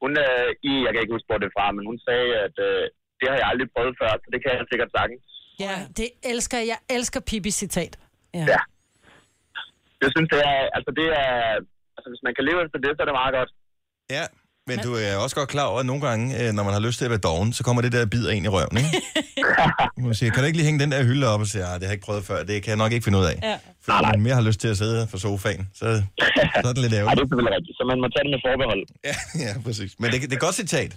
hun, 0.01 0.11
øh, 0.25 0.49
i, 0.69 0.71
jeg 0.85 0.91
kan 0.91 1.01
ikke 1.01 1.15
huske, 1.15 1.29
hvor 1.29 1.39
det 1.41 1.47
er 1.49 1.57
fra, 1.57 1.67
men 1.77 1.83
hun 1.91 1.99
sagde, 2.07 2.29
at 2.45 2.55
øh, 2.67 2.83
det 3.19 3.27
har 3.29 3.37
jeg 3.39 3.47
aldrig 3.51 3.67
prøvet 3.75 3.95
før, 4.01 4.11
så 4.23 4.27
det 4.33 4.39
kan 4.41 4.51
jeg 4.51 4.65
sikkert 4.71 4.91
sagtens. 4.97 5.23
Ja, 5.65 5.75
det 5.99 6.09
elsker 6.31 6.57
jeg. 6.57 6.67
Jeg 6.73 6.79
elsker 6.95 7.19
Pippi 7.29 7.51
citat. 7.63 7.93
Ja. 8.37 8.45
Ja. 8.53 8.61
Jeg 10.03 10.09
synes, 10.13 10.29
det 10.33 10.41
er... 10.51 10.59
Altså, 10.77 10.91
det 10.99 11.07
er... 11.25 11.35
Altså, 11.95 12.09
hvis 12.11 12.23
man 12.27 12.33
kan 12.35 12.45
leve 12.49 12.59
efter 12.65 12.79
det, 12.83 12.91
så 12.93 13.01
er 13.03 13.07
det 13.09 13.19
meget 13.21 13.33
godt. 13.39 13.51
Ja, 14.15 14.23
men 14.69 14.77
du 14.87 14.91
er 15.05 15.15
også 15.23 15.35
godt 15.35 15.49
klar 15.49 15.65
over, 15.71 15.79
at 15.79 15.85
nogle 15.85 16.01
gange, 16.07 16.25
øh, 16.47 16.53
når 16.53 16.63
man 16.67 16.73
har 16.73 16.79
lyst 16.87 16.97
til 16.99 17.05
at 17.07 17.11
være 17.15 17.23
doven, 17.29 17.53
så 17.57 17.61
kommer 17.63 17.81
det 17.85 17.91
der 17.91 18.05
bid 18.13 18.23
ind 18.29 18.45
i 18.45 18.51
røven, 18.55 18.75
ikke? 18.83 18.91
Man 20.07 20.13
siger, 20.19 20.29
kan 20.31 20.39
du 20.43 20.45
ikke 20.49 20.57
lige 20.57 20.65
hænge 20.69 20.79
den 20.83 20.91
der 20.91 21.03
hylde 21.03 21.27
op 21.33 21.39
og 21.45 21.47
sige, 21.47 21.63
"Ah, 21.63 21.73
det 21.73 21.83
har 21.83 21.89
jeg 21.91 21.97
ikke 21.97 22.05
prøvet 22.05 22.23
før, 22.25 22.43
det 22.43 22.63
kan 22.63 22.69
jeg 22.69 22.77
nok 22.83 22.91
ikke 22.91 23.03
finde 23.03 23.19
ud 23.21 23.25
af. 23.31 23.35
Ja. 23.43 23.57
Fordi 23.85 24.05
man 24.11 24.21
mere 24.21 24.35
har 24.39 24.41
lyst 24.49 24.59
til 24.63 24.67
at 24.67 24.77
sidde 24.77 25.07
på 25.11 25.17
sofaen, 25.25 25.69
så, 25.79 25.79
så 26.61 26.67
er 26.69 26.73
det 26.73 26.77
lidt 26.85 26.91
Nej, 26.91 26.97
det 26.97 26.97
ærgerligt. 26.97 27.19
er 27.19 27.25
selvfølgelig 27.25 27.53
rigtigt, 27.57 27.75
så 27.79 27.83
man 27.91 27.97
må 28.03 28.07
tage 28.13 28.23
det 28.25 28.31
med 28.35 28.41
forbehold. 28.47 28.81
Ja, 29.09 29.15
ja, 29.45 29.51
præcis. 29.65 29.91
Men 29.99 30.07
det, 30.11 30.21
det 30.21 30.31
er 30.31 30.35
et 30.35 30.45
godt 30.47 30.55
citat, 30.55 30.91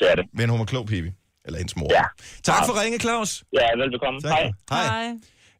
Det 0.00 0.06
er 0.10 0.14
det. 0.14 0.24
men 0.38 0.48
hun 0.50 0.58
var 0.58 0.64
klog, 0.72 0.86
Pippi. 0.86 1.10
Eller 1.46 1.58
hendes 1.58 1.76
mor. 1.76 1.88
Ja. 1.98 2.04
Tak 2.50 2.60
for 2.66 2.74
ringe, 2.82 2.98
Claus. 2.98 3.30
Ja, 3.60 3.66
velbekomme. 3.82 4.20
Tak. 4.20 4.32
Hej. 4.70 4.84
Hej. 4.86 5.06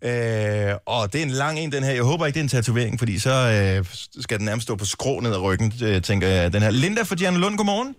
Øh, 0.08 0.72
og 0.94 1.12
det 1.12 1.18
er 1.22 1.26
en 1.30 1.36
lang 1.44 1.58
en, 1.58 1.72
den 1.72 1.82
her. 1.86 1.92
Jeg 2.00 2.06
håber 2.12 2.26
ikke, 2.26 2.34
det 2.38 2.42
er 2.44 2.48
en 2.50 2.54
tatovering, 2.56 2.94
fordi 2.98 3.14
så 3.18 3.34
øh, 3.56 3.84
skal 4.24 4.36
den 4.38 4.46
nærmest 4.50 4.64
stå 4.68 4.74
på 4.82 4.84
skrå 4.84 5.14
ned 5.20 5.32
ad 5.38 5.42
ryggen, 5.48 5.68
øh, 5.88 6.02
tænker 6.02 6.26
jeg. 6.28 6.52
Den 6.52 6.62
her. 6.62 6.70
Linda 6.70 7.02
fra 7.02 7.14
Diana 7.20 7.38
Lund, 7.38 7.56
godmorgen. 7.60 7.90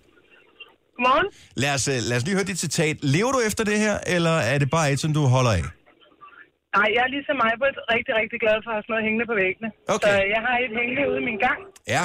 Godmorgen. 0.96 1.26
Lad 1.62 1.72
os, 1.76 1.84
øh, 1.88 1.98
lad 2.08 2.16
os 2.18 2.24
lige 2.26 2.36
høre 2.38 2.48
dit 2.52 2.60
citat. 2.66 2.96
Lever 3.14 3.32
du 3.36 3.40
efter 3.48 3.62
det 3.70 3.78
her, 3.84 3.94
eller 4.16 4.34
er 4.52 4.58
det 4.62 4.70
bare 4.76 4.86
et, 4.92 5.00
som 5.04 5.10
du 5.18 5.22
holder 5.36 5.52
af? 5.58 5.64
Nej, 6.76 6.88
jeg 6.94 7.02
er 7.06 7.10
ligesom 7.16 7.36
mig 7.44 7.52
på 7.62 7.66
rigtig, 7.94 8.12
rigtig 8.20 8.38
glad 8.44 8.56
for 8.64 8.70
at 8.70 8.74
have 8.76 8.82
sådan 8.84 8.92
noget 8.94 9.04
hængende 9.06 9.26
på 9.30 9.34
væggene. 9.42 9.68
Okay. 9.94 10.08
Så 10.08 10.12
jeg 10.34 10.40
har 10.46 10.54
et 10.66 10.72
hængende 10.80 11.02
ude 11.10 11.18
i 11.22 11.26
min 11.30 11.38
gang. 11.46 11.60
Ja, 11.96 12.04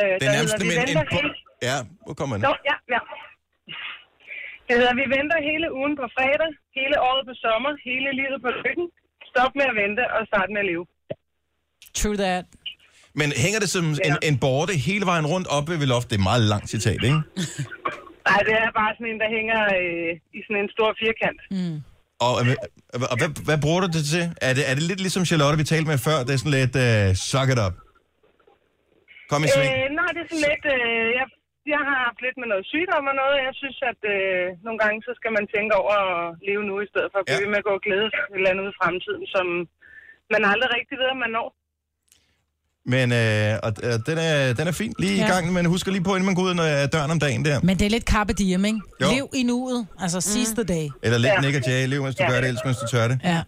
Øh, 0.00 0.14
det 0.20 0.24
er 0.28 0.32
nærmest 0.38 0.54
hedder, 0.54 0.64
en, 0.64 0.70
vi 0.70 0.92
en, 0.92 0.98
hele... 1.14 1.30
Ja, 1.68 1.76
hvor 2.06 2.14
kommer 2.20 2.34
den? 2.36 2.42
Nå, 2.48 2.52
ja, 2.70 2.76
ja. 2.94 3.00
Det 4.68 4.74
hedder, 4.80 4.94
vi 5.02 5.06
venter 5.16 5.38
hele 5.50 5.66
ugen 5.78 5.94
på 6.00 6.06
fredag, 6.16 6.50
hele 6.78 6.94
året 7.08 7.22
på 7.30 7.34
sommer, 7.44 7.72
hele 7.88 8.08
livet 8.20 8.38
på 8.46 8.50
lykken. 8.62 8.86
Stop 9.32 9.52
med 9.58 9.66
at 9.72 9.76
vente 9.82 10.02
og 10.16 10.20
start 10.30 10.48
med 10.54 10.60
at 10.64 10.68
leve. 10.72 10.84
True 12.00 12.16
that. 12.24 12.44
Men 13.20 13.28
hænger 13.44 13.58
det 13.64 13.70
som 13.76 13.84
en, 13.84 13.96
Ja. 14.04 14.14
en 14.30 14.36
borte 14.44 14.72
hele 14.88 15.04
vejen 15.12 15.26
rundt 15.32 15.48
oppe 15.56 15.72
ved 15.80 15.86
loftet? 15.94 16.10
Det 16.10 16.16
er 16.16 16.22
et 16.24 16.28
meget 16.30 16.42
langt 16.52 16.68
citat, 16.74 17.00
ikke? 17.08 17.20
Nej, 18.30 18.40
det 18.48 18.54
er 18.64 18.70
bare 18.80 18.92
sådan 18.96 19.08
en, 19.12 19.18
der 19.24 19.28
hænger 19.38 19.60
øh, 19.80 20.10
i 20.38 20.40
sådan 20.46 20.60
en 20.64 20.70
stor 20.76 20.90
firkant. 21.02 21.40
Og, 22.26 22.32
øh, 22.40 22.54
og 23.12 23.16
hvad, 23.20 23.30
hvad 23.48 23.58
bruger 23.64 23.80
du 23.84 23.88
det 23.96 24.04
til? 24.14 24.24
Er 24.48 24.52
det, 24.56 24.62
er 24.70 24.74
det 24.78 24.84
lidt 24.90 25.00
ligesom 25.06 25.22
Charlotte, 25.30 25.56
vi 25.62 25.66
talte 25.72 25.88
med 25.92 25.98
før? 26.08 26.18
Det 26.26 26.32
er 26.34 26.40
sådan 26.42 26.58
lidt, 26.60 26.74
uh, 26.86 27.08
suck 27.30 27.48
it 27.54 27.60
up. 27.66 27.74
Kom 29.30 29.40
i 29.44 29.48
sving. 29.54 29.70
Øh, 29.74 29.86
nej, 30.00 30.08
det 30.14 30.20
er 30.24 30.28
sådan 30.32 30.44
lidt... 30.50 30.64
Øh, 30.76 31.06
jeg, 31.18 31.26
jeg 31.74 31.82
har 31.88 31.96
haft 32.06 32.20
lidt 32.24 32.36
med 32.40 32.48
noget 32.52 32.64
sygdom 32.72 33.04
og 33.10 33.16
noget. 33.22 33.36
Jeg 33.48 33.54
synes, 33.60 33.78
at 33.92 34.00
øh, 34.14 34.44
nogle 34.66 34.78
gange, 34.82 34.96
så 35.06 35.12
skal 35.18 35.32
man 35.38 35.44
tænke 35.54 35.72
over 35.82 35.94
at 36.10 36.16
leve 36.48 36.62
nu, 36.70 36.74
i 36.84 36.88
stedet 36.92 37.08
for 37.12 37.18
at 37.20 37.24
blive 37.26 37.38
Ja. 37.40 37.44
ved 37.44 37.50
med 37.54 37.60
at 37.62 37.66
gå 37.68 37.72
og 37.78 37.82
glæde 37.86 38.08
sig 38.14 38.22
til 38.24 38.32
et 38.34 38.38
eller 38.40 38.52
andet 38.52 38.66
i 38.72 38.74
fremtiden, 38.80 39.24
som 39.34 39.46
man 40.34 40.42
aldrig 40.52 40.68
rigtig 40.76 40.96
ved, 41.02 41.08
om 41.16 41.20
man 41.24 41.32
når. 41.38 41.48
Men 42.94 43.06
øh, 43.22 43.52
og, 43.66 43.70
øh, 43.86 43.94
den, 44.08 44.16
er, 44.28 44.34
den 44.58 44.64
er 44.70 44.74
fin 44.82 44.92
lige 45.02 45.16
i 45.20 45.22
Ja. 45.24 45.26
gang, 45.32 45.44
men 45.56 45.62
husk 45.72 45.86
lige 45.96 46.06
på, 46.08 46.12
inden 46.16 46.26
man 46.30 46.36
går 46.38 46.44
ud 46.48 46.52
af 46.74 46.88
døren 46.94 47.10
om 47.14 47.20
dagen 47.26 47.40
der. 47.48 47.56
Men 47.68 47.74
det 47.78 47.84
er 47.86 47.92
lidt 47.96 48.06
carpe 48.14 48.32
diem, 48.40 48.64
ikke? 48.70 48.80
Jo. 49.02 49.06
Lev 49.14 49.26
i 49.40 49.42
nuet. 49.50 49.80
Altså, 50.04 50.18
seize 50.32 50.52
the 50.60 50.66
day. 50.74 50.86
Eller 51.04 51.18
lidt 51.24 51.32
Ja. 51.36 51.40
Nick 51.44 51.54
og 51.60 51.62
Jay, 51.70 51.82
lev 51.92 52.00
mens 52.04 52.16
du 52.16 52.22
Ja. 52.22 52.30
gør 52.30 52.38
det, 52.40 52.48
ellers 52.50 52.64
mens 52.68 52.78
du 52.82 52.86
tør 52.94 53.08
det. 53.12 53.16
Ja. 53.24 53.28
Ja, 53.30 53.40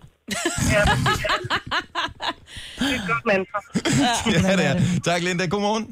det 2.78 2.88
er 2.92 2.94
et 3.00 3.06
godt 3.12 3.24
mantra. 3.32 3.58
Ja, 4.48 4.52
det 4.60 4.66
er. 4.70 5.00
Tak, 5.04 5.22
Linda. 5.22 5.46
Godmorgen. 5.46 5.84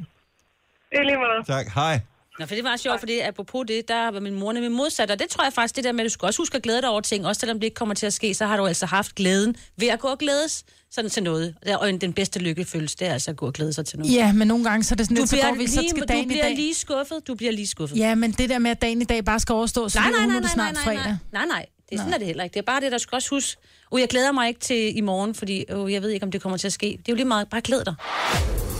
Det 0.91 0.97
er 0.99 1.03
lige 1.03 1.17
måde. 1.25 1.39
Tak. 1.57 1.65
Hej. 1.75 1.95
Nå, 2.39 2.45
for 2.45 2.55
det 2.55 2.63
var 2.63 2.77
sjovt, 2.77 2.99
fordi 2.99 3.19
apropos 3.19 3.65
det, 3.67 3.87
der 3.87 4.11
var 4.11 4.19
min 4.19 4.33
mor 4.35 4.51
nemlig 4.53 4.71
modsat, 4.71 5.11
og 5.11 5.19
det 5.19 5.29
tror 5.29 5.43
jeg 5.43 5.53
faktisk, 5.53 5.75
det 5.75 5.83
der 5.83 5.91
med, 5.91 5.99
at 5.99 6.05
du 6.05 6.09
skal 6.13 6.25
også 6.25 6.41
huske 6.41 6.55
at 6.55 6.63
glæde 6.63 6.81
dig 6.81 6.89
over 6.89 7.01
ting, 7.01 7.25
også 7.27 7.39
selvom 7.39 7.59
det 7.59 7.63
ikke 7.63 7.75
kommer 7.75 7.95
til 7.95 8.05
at 8.05 8.13
ske, 8.13 8.33
så 8.33 8.45
har 8.45 8.57
du 8.57 8.65
altså 8.67 8.85
haft 8.85 9.15
glæden 9.15 9.55
ved 9.77 9.87
at 9.87 9.99
gå 9.99 10.07
og 10.07 10.17
glædes 10.17 10.63
sådan 10.91 11.09
til 11.09 11.23
noget. 11.23 11.55
Og 11.79 12.01
den 12.01 12.13
bedste 12.13 12.39
lykkefølelse, 12.39 12.97
det 12.99 13.07
er 13.07 13.13
altså 13.13 13.31
at 13.31 13.37
gå 13.37 13.45
og 13.45 13.53
glæde 13.53 13.73
sig 13.73 13.85
til 13.85 13.99
noget. 13.99 14.13
Ja, 14.13 14.33
men 14.33 14.47
nogle 14.47 14.63
gange 14.63 14.83
så 14.83 14.93
er 14.93 14.95
det 14.95 15.05
sådan 15.05 15.15
Du 15.15 15.21
lidt, 15.21 15.29
så 15.29 15.35
bliver, 15.35 15.47
går 15.49 15.55
vi, 15.57 15.67
så 15.67 15.79
lige, 15.81 15.89
skal 15.89 16.01
du 16.01 16.05
dagen 16.09 16.23
i 16.23 16.27
bliver 16.27 16.43
dag. 16.43 16.55
lige 16.55 16.73
skuffet. 16.73 17.27
Du 17.27 17.35
bliver 17.35 17.51
lige 17.51 17.67
skuffet. 17.67 17.97
Ja, 17.97 18.15
men 18.15 18.31
det 18.31 18.49
der 18.49 18.59
med, 18.59 18.71
at 18.71 18.81
dagen 18.81 19.01
i 19.01 19.05
dag 19.05 19.25
bare 19.25 19.39
skal 19.39 19.53
overstå, 19.53 19.89
så 19.89 19.99
nej, 19.99 20.09
nej, 20.11 20.19
nej, 20.19 20.27
nej, 20.27 20.27
nej, 20.27 20.33
nu 20.33 20.37
er 20.37 20.41
det 20.47 20.55
nej, 20.57 20.73
snart 20.73 20.73
nej, 20.73 20.83
fredag. 20.83 21.17
nej, 21.31 21.45
nej, 21.45 21.45
nej. 21.45 21.65
Det 21.89 21.95
er 21.95 21.99
sådan 21.99 22.13
er 22.13 22.17
det 22.17 22.27
heller 22.27 22.43
ikke. 22.43 22.53
Det 22.53 22.59
er 22.59 22.63
bare 22.65 22.81
det, 22.81 22.91
der 22.91 22.97
skal 22.97 23.15
også 23.15 23.29
huske. 23.29 23.61
Oh, 23.91 23.99
jeg 24.01 24.07
glæder 24.09 24.31
mig 24.31 24.47
ikke 24.47 24.59
til 24.59 24.97
i 24.97 25.01
morgen, 25.01 25.35
fordi 25.35 25.65
oh, 25.71 25.93
jeg 25.93 26.01
ved 26.01 26.09
ikke, 26.09 26.23
om 26.25 26.31
det 26.31 26.41
kommer 26.41 26.57
til 26.57 26.67
at 26.67 26.73
ske. 26.73 26.85
Det 26.85 26.97
er 26.97 27.13
jo 27.13 27.15
lige 27.15 27.25
meget. 27.25 27.47
Bare 27.51 27.61
glæd 27.61 27.83
dig. 27.85 27.95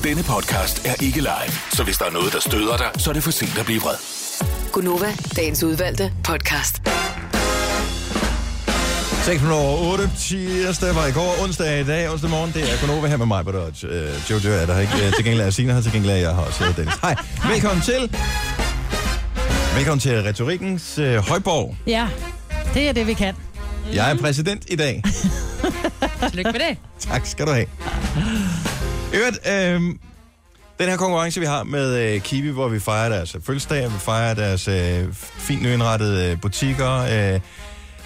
Denne 0.03 0.23
podcast 0.23 0.85
er 0.85 1.03
ikke 1.03 1.17
live, 1.19 1.53
så 1.71 1.83
hvis 1.83 1.97
der 1.97 2.05
er 2.05 2.11
noget, 2.11 2.33
der 2.33 2.39
støder 2.39 2.77
dig, 2.77 2.89
så 2.97 3.09
er 3.09 3.13
det 3.13 3.23
for 3.23 3.31
sent 3.31 3.57
at 3.59 3.65
blive 3.65 3.81
vred. 3.81 3.95
Gunova, 4.71 5.13
dagens 5.35 5.63
udvalgte 5.63 6.13
podcast. 6.23 6.75
6 9.23 9.41
minutter 9.41 9.57
over 9.63 9.91
8. 9.91 10.11
Tirsdag 10.19 10.95
var 10.95 11.05
i 11.05 11.11
går. 11.11 11.35
Onsdag 11.43 11.79
i 11.81 11.83
dag. 11.83 12.09
Onsdag 12.11 12.29
morgen. 12.29 12.51
Det 12.53 12.63
er 12.73 12.77
Konoba 12.81 13.07
her 13.07 13.17
med 13.17 13.25
mig, 13.25 13.45
og 13.47 13.73
øh, 13.83 14.31
Jojo 14.31 14.49
er 14.61 14.65
der 14.65 14.79
ikke. 14.79 14.93
Øh, 14.93 15.13
Til 15.15 15.23
gengæld 15.25 15.41
er 15.41 15.49
Signe 15.49 15.73
her. 15.73 15.81
Til 15.81 15.91
gengæld 15.91 16.11
er 16.13 16.17
jeg 16.17 16.35
her 16.35 16.41
også. 16.41 16.73
Dennis. 16.77 16.93
Hej. 17.01 17.15
Velkommen 17.51 17.81
til. 17.81 18.01
Velkommen 19.75 19.99
til 19.99 20.21
Retorikkens 20.23 20.97
øh, 20.97 21.15
Højborg. 21.15 21.75
Ja, 21.87 22.07
det 22.73 22.89
er 22.89 22.93
det, 22.93 23.07
vi 23.07 23.13
kan. 23.13 23.35
Jeg 23.93 24.11
er 24.11 24.15
præsident 24.17 24.63
i 24.67 24.75
dag. 24.75 25.03
Tillykke 26.29 26.51
med 26.51 26.59
det. 26.59 26.77
Tak 26.99 27.25
skal 27.25 27.45
du 27.47 27.51
have. 27.51 27.65
Øvrigt, 29.13 29.37
øh, 29.47 29.81
den 30.79 30.89
her 30.89 30.97
konkurrence, 30.97 31.39
vi 31.39 31.45
har 31.45 31.63
med 31.63 31.95
øh, 32.15 32.21
Kiwi, 32.21 32.49
hvor 32.49 32.67
vi 32.67 32.79
fejrer 32.79 33.09
deres 33.09 33.31
fødselsdag, 33.45 33.85
og 33.85 33.93
vi 33.93 33.99
fejrer 33.99 34.33
deres 34.33 34.67
øh, 34.67 35.07
fint 35.37 35.61
nyindrettede 35.61 36.31
øh, 36.31 36.41
butikker. 36.41 36.91
Øh, 36.99 37.39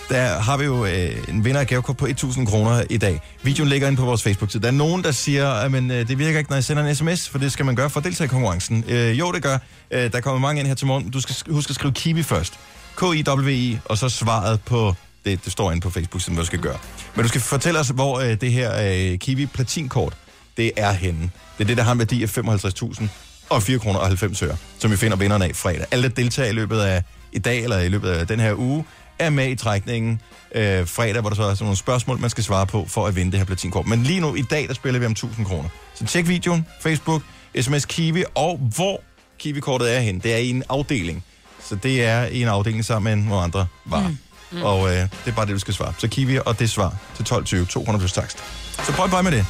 der 0.09 0.39
har 0.39 0.57
vi 0.57 0.65
jo 0.65 0.86
øh, 0.86 1.29
en 1.29 1.45
vinder 1.45 1.59
af 1.61 1.67
gavekort 1.67 1.97
på 1.97 2.05
1.000 2.05 2.45
kroner 2.45 2.84
i 2.89 2.97
dag. 2.97 3.21
Videoen 3.43 3.69
ligger 3.69 3.88
inde 3.88 3.97
på 3.99 4.05
vores 4.05 4.23
Facebook-side. 4.23 4.61
Der 4.63 4.67
er 4.67 4.71
nogen, 4.73 5.03
der 5.03 5.11
siger, 5.11 5.49
at 5.49 5.71
men, 5.71 5.91
øh, 5.91 6.07
det 6.07 6.19
virker 6.19 6.38
ikke, 6.39 6.49
når 6.51 6.57
jeg 6.57 6.63
sender 6.63 6.84
en 6.86 6.95
sms, 6.95 7.29
for 7.29 7.38
det 7.38 7.51
skal 7.51 7.65
man 7.65 7.75
gøre 7.75 7.89
for 7.89 7.99
at 7.99 8.03
deltage 8.03 8.25
i 8.25 8.27
konkurrencen. 8.27 8.84
Øh, 8.88 9.19
jo, 9.19 9.31
det 9.31 9.43
gør. 9.43 9.57
Øh, 9.91 10.11
der 10.11 10.21
kommer 10.21 10.39
mange 10.39 10.59
ind 10.59 10.67
her 10.67 10.75
til 10.75 10.88
morgen. 10.88 11.09
Du 11.11 11.21
skal 11.21 11.34
sk- 11.36 11.53
huske 11.53 11.69
at 11.71 11.75
skrive 11.75 11.93
Kiwi 11.93 12.23
først. 12.23 12.53
K-I-W-I, 12.95 13.79
og 13.86 13.97
så 13.97 14.09
svaret 14.09 14.61
på 14.61 14.95
det, 15.26 15.45
det 15.45 15.51
står 15.51 15.71
inde 15.71 15.82
på 15.82 15.89
Facebook, 15.89 16.21
som 16.21 16.36
du 16.36 16.45
skal 16.45 16.59
gøre. 16.59 16.78
Men 17.15 17.24
du 17.24 17.28
skal 17.28 17.41
fortælle 17.41 17.80
os, 17.80 17.89
hvor 17.89 18.19
øh, 18.19 18.41
det 18.41 18.51
her 18.51 18.71
øh, 19.11 19.17
Kiwi 19.17 19.45
Platinkort, 19.45 20.13
det 20.57 20.71
er 20.78 20.91
henne. 20.91 21.32
Det 21.57 21.63
er 21.63 21.67
det, 21.67 21.78
der 21.78 21.84
har 21.84 21.91
en 21.91 21.99
værdi 21.99 22.24
af 22.24 22.38
55.000 22.38 23.07
og 23.49 23.63
4 23.63 23.80
kroner 23.80 23.99
og 23.99 24.05
90 24.07 24.41
øre, 24.41 24.57
som 24.80 24.91
vi 24.91 24.97
finder 24.97 25.17
vinderne 25.17 25.45
af 25.45 25.55
fredag. 25.55 25.86
Alle, 25.91 26.03
der 26.03 26.15
deltager 26.15 26.49
i 26.49 26.53
løbet 26.53 26.80
af 26.80 27.03
i 27.32 27.39
dag, 27.39 27.63
eller 27.63 27.80
i 27.80 27.89
løbet 27.89 28.09
af 28.09 28.28
den 28.28 28.39
her 28.39 28.53
uge, 28.57 28.86
er 29.19 29.30
med 29.30 29.49
i 29.49 29.55
trækningen 29.55 30.21
øh, 30.55 30.88
fredag, 30.88 31.21
hvor 31.21 31.30
der 31.30 31.36
så 31.36 31.43
er 31.43 31.53
sådan 31.53 31.65
nogle 31.65 31.78
spørgsmål, 31.78 32.19
man 32.19 32.30
skal 32.30 32.43
svare 32.43 32.67
på 32.67 32.86
for 32.88 33.07
at 33.07 33.15
vinde 33.15 33.32
det 33.32 33.39
her 33.39 33.45
platinkort. 33.45 33.88
Men 33.88 34.03
lige 34.03 34.19
nu, 34.19 34.36
i 34.36 34.41
dag, 34.41 34.67
der 34.67 34.74
spiller 34.74 34.99
vi 34.99 35.05
om 35.05 35.11
1000 35.11 35.45
kroner. 35.45 35.69
Så 35.93 36.05
tjek 36.05 36.28
videoen, 36.28 36.65
Facebook, 36.82 37.21
sms 37.61 37.86
Kiwi, 37.86 38.24
og 38.36 38.57
hvor 38.76 39.01
Kiwi-kortet 39.39 39.95
er 39.95 39.99
henne. 39.99 40.19
Det 40.19 40.34
er 40.34 40.38
i 40.38 40.49
en 40.49 40.63
afdeling. 40.69 41.24
Så 41.63 41.76
det 41.76 42.05
er 42.05 42.26
i 42.26 42.41
en 42.41 42.47
afdeling 42.47 42.86
sammen 42.86 43.19
med 43.19 43.30
nogle 43.30 43.43
andre 43.43 43.67
varer. 43.86 44.07
Mm. 44.07 44.17
Mm. 44.53 44.61
Og 44.61 44.89
øh, 44.89 44.95
det 44.95 45.09
er 45.25 45.31
bare 45.31 45.45
det, 45.45 45.53
du 45.53 45.59
skal 45.59 45.73
svare. 45.73 45.93
Så 45.97 46.07
Kiwi 46.07 46.39
og 46.45 46.59
det 46.59 46.69
svar 46.69 46.95
til 47.15 47.23
12.20, 47.23 47.65
200 47.65 47.99
plus 47.99 48.13
takst. 48.13 48.37
Så 48.85 48.91
prøv 48.91 49.09
bare 49.09 49.23
med 49.23 49.31
det. 49.31 49.45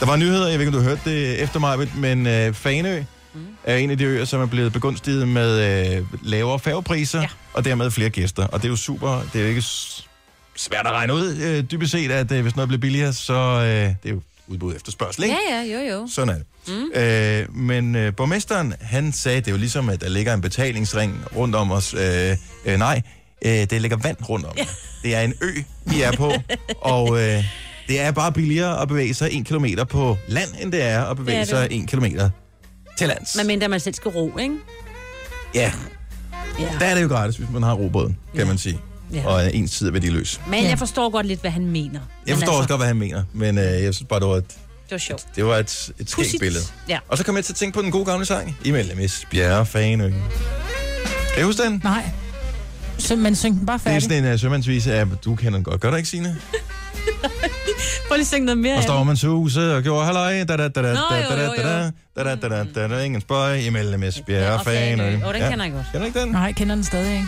Der 0.00 0.06
var 0.06 0.16
nyheder, 0.16 0.48
jeg 0.48 0.58
ved 0.58 0.66
ikke, 0.66 0.78
om 0.78 0.84
du 0.84 0.88
hørte 0.88 1.00
det 1.04 1.42
efter 1.42 1.60
mig, 1.60 1.88
men 1.96 2.26
øh, 2.26 2.54
Fanø 2.54 3.02
mm. 3.34 3.40
er 3.64 3.76
en 3.76 3.90
af 3.90 3.98
de 3.98 4.04
øer, 4.04 4.24
som 4.24 4.40
er 4.40 4.46
blevet 4.46 4.72
begunstiget 4.72 5.28
med 5.28 5.60
øh, 5.96 6.04
lavere 6.22 6.58
færgepriser, 6.58 7.20
ja. 7.20 7.28
og 7.52 7.64
dermed 7.64 7.90
flere 7.90 8.10
gæster. 8.10 8.46
Og 8.46 8.62
det 8.62 8.68
er 8.68 8.70
jo 8.70 8.76
super. 8.76 9.22
Det 9.32 9.38
er 9.38 9.42
jo 9.42 9.48
ikke 9.48 9.62
svært 10.56 10.86
at 10.86 10.92
regne 10.92 11.14
ud, 11.14 11.36
øh, 11.36 11.64
dybest 11.70 11.92
set, 11.92 12.10
at 12.10 12.32
øh, 12.32 12.42
hvis 12.42 12.56
noget 12.56 12.68
bliver 12.68 12.80
billigere, 12.80 13.12
så 13.12 13.34
øh, 13.34 13.64
det 13.66 13.96
er 14.04 14.10
jo 14.10 14.20
udbud 14.48 14.76
efter 14.76 14.92
spørgsel, 14.92 15.24
ikke? 15.24 15.36
Ja, 15.50 15.56
ja, 15.56 15.80
jo, 15.80 15.96
jo. 15.96 16.06
Sådan 16.10 16.28
er 16.28 16.38
det. 16.38 16.46
Mm. 16.68 17.00
Øh, 17.00 17.56
men 17.56 17.96
øh, 17.96 18.16
borgmesteren, 18.16 18.74
han 18.80 19.12
sagde, 19.12 19.40
det 19.40 19.48
er 19.48 19.52
jo 19.52 19.58
ligesom, 19.58 19.88
at 19.88 20.00
der 20.00 20.08
ligger 20.08 20.34
en 20.34 20.40
betalingsring 20.40 21.24
rundt 21.36 21.54
om 21.54 21.70
os. 21.70 21.94
Øh, 21.94 22.36
øh, 22.66 22.78
nej, 22.78 23.02
øh, 23.44 23.52
det 23.52 23.80
ligger 23.82 23.96
vand 23.96 24.16
rundt 24.28 24.46
om. 24.46 24.52
Ja. 24.56 24.66
Det 25.02 25.14
er 25.14 25.20
en 25.20 25.34
ø, 25.42 25.50
vi 25.84 26.02
er 26.02 26.12
på, 26.12 26.32
og 26.80 27.20
øh, 27.22 27.44
det 27.88 28.00
er 28.00 28.10
bare 28.10 28.32
billigere 28.32 28.82
at 28.82 28.88
bevæge 28.88 29.14
sig 29.14 29.32
en 29.32 29.44
kilometer 29.44 29.84
på 29.84 30.16
land, 30.28 30.48
end 30.60 30.72
det 30.72 30.82
er 30.82 31.04
at 31.04 31.16
bevæge 31.16 31.34
Det 31.40 31.52
er 31.52 31.60
det. 31.60 31.70
sig 31.70 31.76
en 31.76 31.86
kilometer 31.86 32.30
til 32.98 33.08
lands. 33.08 33.36
Men 33.36 33.46
mindre 33.46 33.68
man 33.68 33.80
selv 33.80 33.94
skal 33.94 34.10
ro, 34.10 34.36
ikke? 34.38 34.54
Ja, 35.54 35.72
Ja. 36.60 36.68
der 36.80 36.86
er 36.86 36.94
det 36.94 37.02
jo 37.02 37.08
gratis, 37.08 37.36
hvis 37.36 37.48
man 37.52 37.62
har 37.62 37.72
robåden, 37.74 38.16
kan 38.32 38.40
Ja. 38.40 38.46
man 38.46 38.58
sige. 38.58 38.78
Ja. 39.12 39.26
og 39.26 39.54
ens 39.54 39.78
tid 39.78 39.88
er 39.88 39.92
værdiløs. 39.92 40.40
Men 40.48 40.64
jeg 40.64 40.78
forstår 40.78 41.10
godt 41.10 41.26
lidt, 41.26 41.40
hvad 41.40 41.50
han 41.50 41.66
mener. 41.66 42.00
Jeg 42.26 42.34
forstår 42.36 42.46
altså, 42.52 42.58
også 42.58 42.68
godt, 42.68 42.78
hvad 42.78 42.86
han 42.86 42.96
mener, 42.96 43.24
men 43.32 43.58
øh, 43.58 43.64
jeg 43.64 43.94
synes 43.94 44.08
bare, 44.08 44.20
det 44.20 44.28
var 44.28 44.34
et, 44.34 44.44
Det 44.48 44.56
var 44.90 44.98
sjovt. 44.98 45.26
det 45.36 45.44
var 45.44 45.56
et, 45.56 45.90
et 46.00 46.10
skægt 46.10 46.36
billede. 46.40 46.64
Ja. 46.88 46.98
Og 47.08 47.18
så 47.18 47.24
kom 47.24 47.36
jeg 47.36 47.44
til 47.44 47.52
at 47.52 47.56
tænke 47.56 47.74
på 47.74 47.82
den 47.82 47.90
gode 47.90 48.04
gamle 48.04 48.26
sang. 48.26 48.56
Imellem 48.64 48.96
Miss 48.96 49.26
Bjerre 49.30 49.66
Faneø. 49.66 50.08
Kan 51.34 51.38
I 51.38 51.42
huske 51.42 51.62
den? 51.62 51.80
Nej. 51.84 52.04
Så, 52.98 53.16
men 53.16 53.34
syng 53.36 53.58
den 53.58 53.66
bare 53.66 53.78
Det 53.78 53.86
er 53.86 53.90
færdig. 53.90 54.02
sådan 54.02 54.24
en 54.24 54.32
uh, 54.32 54.40
sømandsvise 54.40 54.94
af, 54.94 55.06
du 55.24 55.34
kender 55.36 55.52
den 55.58 55.64
godt. 55.64 55.80
Gør 55.80 55.90
du 55.90 55.96
ikke, 55.96 56.08
Signe? 56.08 56.36
Prøv 58.08 58.14
lige 58.16 58.20
at 58.20 58.26
synge 58.26 58.46
noget 58.46 58.58
mere. 58.58 58.76
Og 58.76 58.82
står 58.82 59.04
man 59.04 59.16
huse 59.24 59.76
og 59.76 59.82
gjorde 59.82 60.04
halløj, 60.06 60.44
da 60.44 60.56
da 60.56 60.68
da 60.68 60.68
da 60.68 60.82
da 60.82 60.92
Nå, 60.94 61.00
da 61.10 61.16
jo, 61.16 61.36
da 61.36 61.44
jo, 61.44 61.52
da 62.16 62.24
da 62.24 62.34
da 62.34 62.48
da 62.48 62.64
da 62.64 62.88
da 62.88 62.96
da 62.96 63.02
ingen 63.02 63.20
spøj 63.20 63.54
imellem 63.56 64.00
Miss 64.00 64.20
Bjerre 64.26 64.54
Og 64.58 64.64
Fanø. 64.64 65.02
Åh, 65.26 65.34
den 65.34 65.50
kender 65.50 65.64
jeg 65.64 65.72
godt. 65.72 65.86
Kender 65.92 65.98
du 66.00 66.04
ikke 66.04 66.20
den? 66.20 66.28
Nej, 66.28 66.40
jeg 66.42 66.54
kender 66.56 66.74
den 66.74 66.84
stadig 66.84 67.12
ikke. 67.12 67.26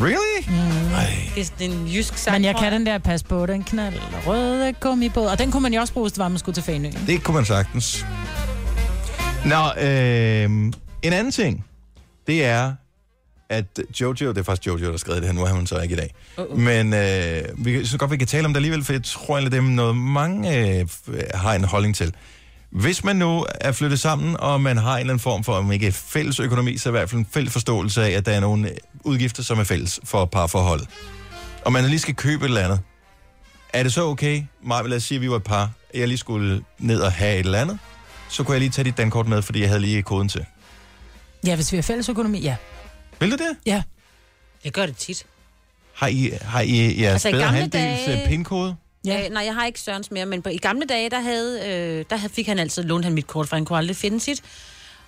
Really? 0.00 0.58
Ej. 0.94 1.06
Det 1.34 1.40
er 1.40 1.44
sådan 1.44 1.70
en 1.72 1.86
jysk 1.88 2.16
sang. 2.18 2.34
Men 2.34 2.44
jeg 2.44 2.56
kan 2.56 2.72
den 2.72 2.86
der 2.86 2.98
pas 2.98 3.22
på 3.22 3.46
den 3.46 3.64
knald 3.64 3.94
røde 4.26 4.72
gummibåd. 4.72 5.26
Og 5.26 5.38
den 5.38 5.50
kunne 5.50 5.62
man 5.62 5.74
jo 5.74 5.80
også 5.80 5.92
bruge, 5.92 6.04
hvis 6.04 6.12
det 6.12 6.18
var, 6.18 6.28
man 6.28 6.38
skulle 6.38 6.54
til 6.54 6.62
Fanø. 6.62 6.90
Det 7.06 7.22
kunne 7.22 7.34
man 7.34 7.44
sagtens. 7.44 8.06
Nå, 9.44 9.82
øh, 9.82 10.44
en 11.02 11.12
anden 11.12 11.32
ting, 11.32 11.64
det 12.26 12.44
er, 12.44 12.72
at 13.50 13.64
Jojo, 14.00 14.28
det 14.28 14.38
er 14.38 14.42
faktisk 14.42 14.66
Jojo, 14.66 14.84
der 14.84 14.90
har 14.90 14.98
skrevet 14.98 15.22
det 15.22 15.28
her, 15.28 15.34
nu 15.34 15.42
er 15.42 15.46
han 15.46 15.66
så 15.66 15.80
ikke 15.80 15.92
i 15.92 15.96
dag. 15.96 16.14
Uh-uh. 16.38 16.56
Men 16.56 16.94
øh, 16.94 17.42
vi, 17.64 17.86
så 17.86 17.98
godt, 17.98 18.10
vi 18.10 18.16
kan 18.16 18.26
tale 18.26 18.46
om 18.46 18.52
det 18.52 18.58
alligevel, 18.58 18.84
for 18.84 18.92
jeg 18.92 19.02
tror 19.04 19.34
egentlig, 19.34 19.52
det 19.52 19.58
er 19.58 19.62
noget, 19.62 19.96
mange 19.96 20.78
øh, 20.78 20.86
har 21.34 21.54
en 21.54 21.64
holdning 21.64 21.96
til. 21.96 22.14
Hvis 22.70 23.04
man 23.04 23.16
nu 23.16 23.46
er 23.60 23.72
flyttet 23.72 24.00
sammen, 24.00 24.36
og 24.40 24.60
man 24.60 24.76
har 24.76 24.92
en 24.94 25.00
eller 25.00 25.12
anden 25.12 25.22
form 25.22 25.44
for, 25.44 25.52
om 25.52 25.72
ikke 25.72 25.92
fælles 25.92 26.40
økonomi, 26.40 26.76
så 26.78 26.88
i 26.88 26.92
hvert 26.92 27.10
fald 27.10 27.18
en 27.18 27.26
fælles 27.32 27.52
forståelse 27.52 28.02
af, 28.04 28.10
at 28.10 28.26
der 28.26 28.32
er 28.32 28.40
nogle 28.40 28.70
øh, 28.70 28.76
udgifter, 29.04 29.42
som 29.42 29.58
er 29.58 29.64
fælles 29.64 30.00
for 30.04 30.24
parforhold. 30.24 30.80
Og 31.64 31.72
man 31.72 31.84
lige 31.84 31.98
skal 31.98 32.14
købe 32.14 32.44
et 32.44 32.48
eller 32.48 32.64
andet. 32.64 32.80
Er 33.72 33.82
det 33.82 33.92
så 33.92 34.04
okay, 34.04 34.42
Maja, 34.64 34.82
lad 34.82 34.96
os 34.96 35.02
sige, 35.02 35.16
at 35.16 35.22
vi 35.22 35.30
var 35.30 35.36
et 35.36 35.44
par, 35.44 35.70
at 35.94 36.00
jeg 36.00 36.08
lige 36.08 36.18
skulle 36.18 36.62
ned 36.78 37.00
og 37.00 37.12
have 37.12 37.34
et 37.34 37.44
eller 37.44 37.60
andet, 37.60 37.78
så 38.28 38.42
kunne 38.42 38.52
jeg 38.52 38.60
lige 38.60 38.70
tage 38.70 38.84
dit 38.84 38.96
dankort 38.96 39.28
med, 39.28 39.42
fordi 39.42 39.60
jeg 39.60 39.68
havde 39.68 39.80
lige 39.80 40.02
koden 40.02 40.28
til. 40.28 40.44
Ja, 41.46 41.54
hvis 41.54 41.72
vi 41.72 41.76
har 41.76 41.82
fælles 41.82 42.08
økonomi, 42.08 42.40
ja. 42.40 42.56
Vil 43.20 43.30
du 43.30 43.36
det? 43.36 43.56
Ja. 43.66 43.82
Jeg 44.64 44.72
gør 44.72 44.86
det 44.86 44.96
tit. 44.96 45.26
Har 45.94 46.06
I, 46.08 46.30
har 46.42 46.60
I 46.60 47.00
jeres 47.02 47.12
Altså, 47.12 47.30
bedre 47.30 47.44
gamle 47.44 47.58
halvdels 47.60 48.04
dage- 48.06 48.22
øh, 48.22 48.28
pin-kode? 48.28 48.76
Ja. 49.04 49.24
Øh, 49.24 49.30
nej, 49.32 49.44
jeg 49.44 49.54
har 49.54 49.66
ikke 49.66 49.80
Sørens 49.80 50.10
mere, 50.10 50.26
men 50.26 50.42
på, 50.42 50.48
i 50.48 50.56
gamle 50.56 50.86
dage, 50.86 51.10
der, 51.10 51.20
havde, 51.20 51.60
øh, 51.68 52.04
der 52.10 52.28
fik 52.28 52.46
han 52.46 52.58
altid 52.58 52.82
lånt 52.82 53.04
han 53.04 53.14
mit 53.14 53.26
kort, 53.26 53.48
for 53.48 53.56
han 53.56 53.64
kunne 53.64 53.78
aldrig 53.78 53.96
finde 53.96 54.20
sit. 54.20 54.42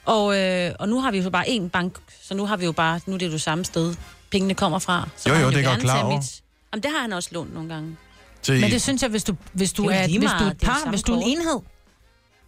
Og, 0.05 0.39
øh, 0.39 0.73
og 0.79 0.89
nu 0.89 1.01
har 1.01 1.11
vi 1.11 1.19
jo 1.19 1.31
bare 1.31 1.45
én 1.47 1.69
bank, 1.69 1.99
så 2.23 2.35
nu 2.35 2.47
har 2.47 2.57
vi 2.57 2.65
jo 2.65 2.73
bare, 2.73 3.01
nu 3.07 3.15
er 3.15 3.19
det 3.19 3.27
jo 3.27 3.33
det 3.33 3.41
samme 3.43 3.65
sted, 3.65 3.95
pengene 4.31 4.55
kommer 4.55 4.79
fra. 4.79 5.09
Så 5.17 5.29
Jo, 5.29 5.35
jo, 5.41 5.51
det 5.51 5.59
er 5.65 5.69
godt 5.69 5.81
klar 5.81 6.03
over. 6.05 6.17
Mit, 6.17 6.43
jamen, 6.73 6.83
det 6.83 6.91
har 6.91 7.01
han 7.01 7.13
også 7.13 7.29
lånt 7.33 7.55
nogle 7.55 7.69
gange. 7.69 7.97
Til, 8.43 8.61
Men 8.61 8.71
det 8.71 8.83
synes 8.83 9.03
jeg, 9.03 9.11
hvis 9.11 9.25
du, 9.25 9.37
hvis 9.53 9.73
du, 9.73 9.83
Det 9.89 9.95
er 9.97 10.01
er, 10.01 10.07
hvis 10.09 10.31
du 10.41 10.45
er 10.45 10.51
et 10.51 10.59
par, 10.59 10.91
hvis 10.91 11.03
du 11.03 11.13
er 11.15 11.17
en 11.17 11.23
enhed, 11.23 11.61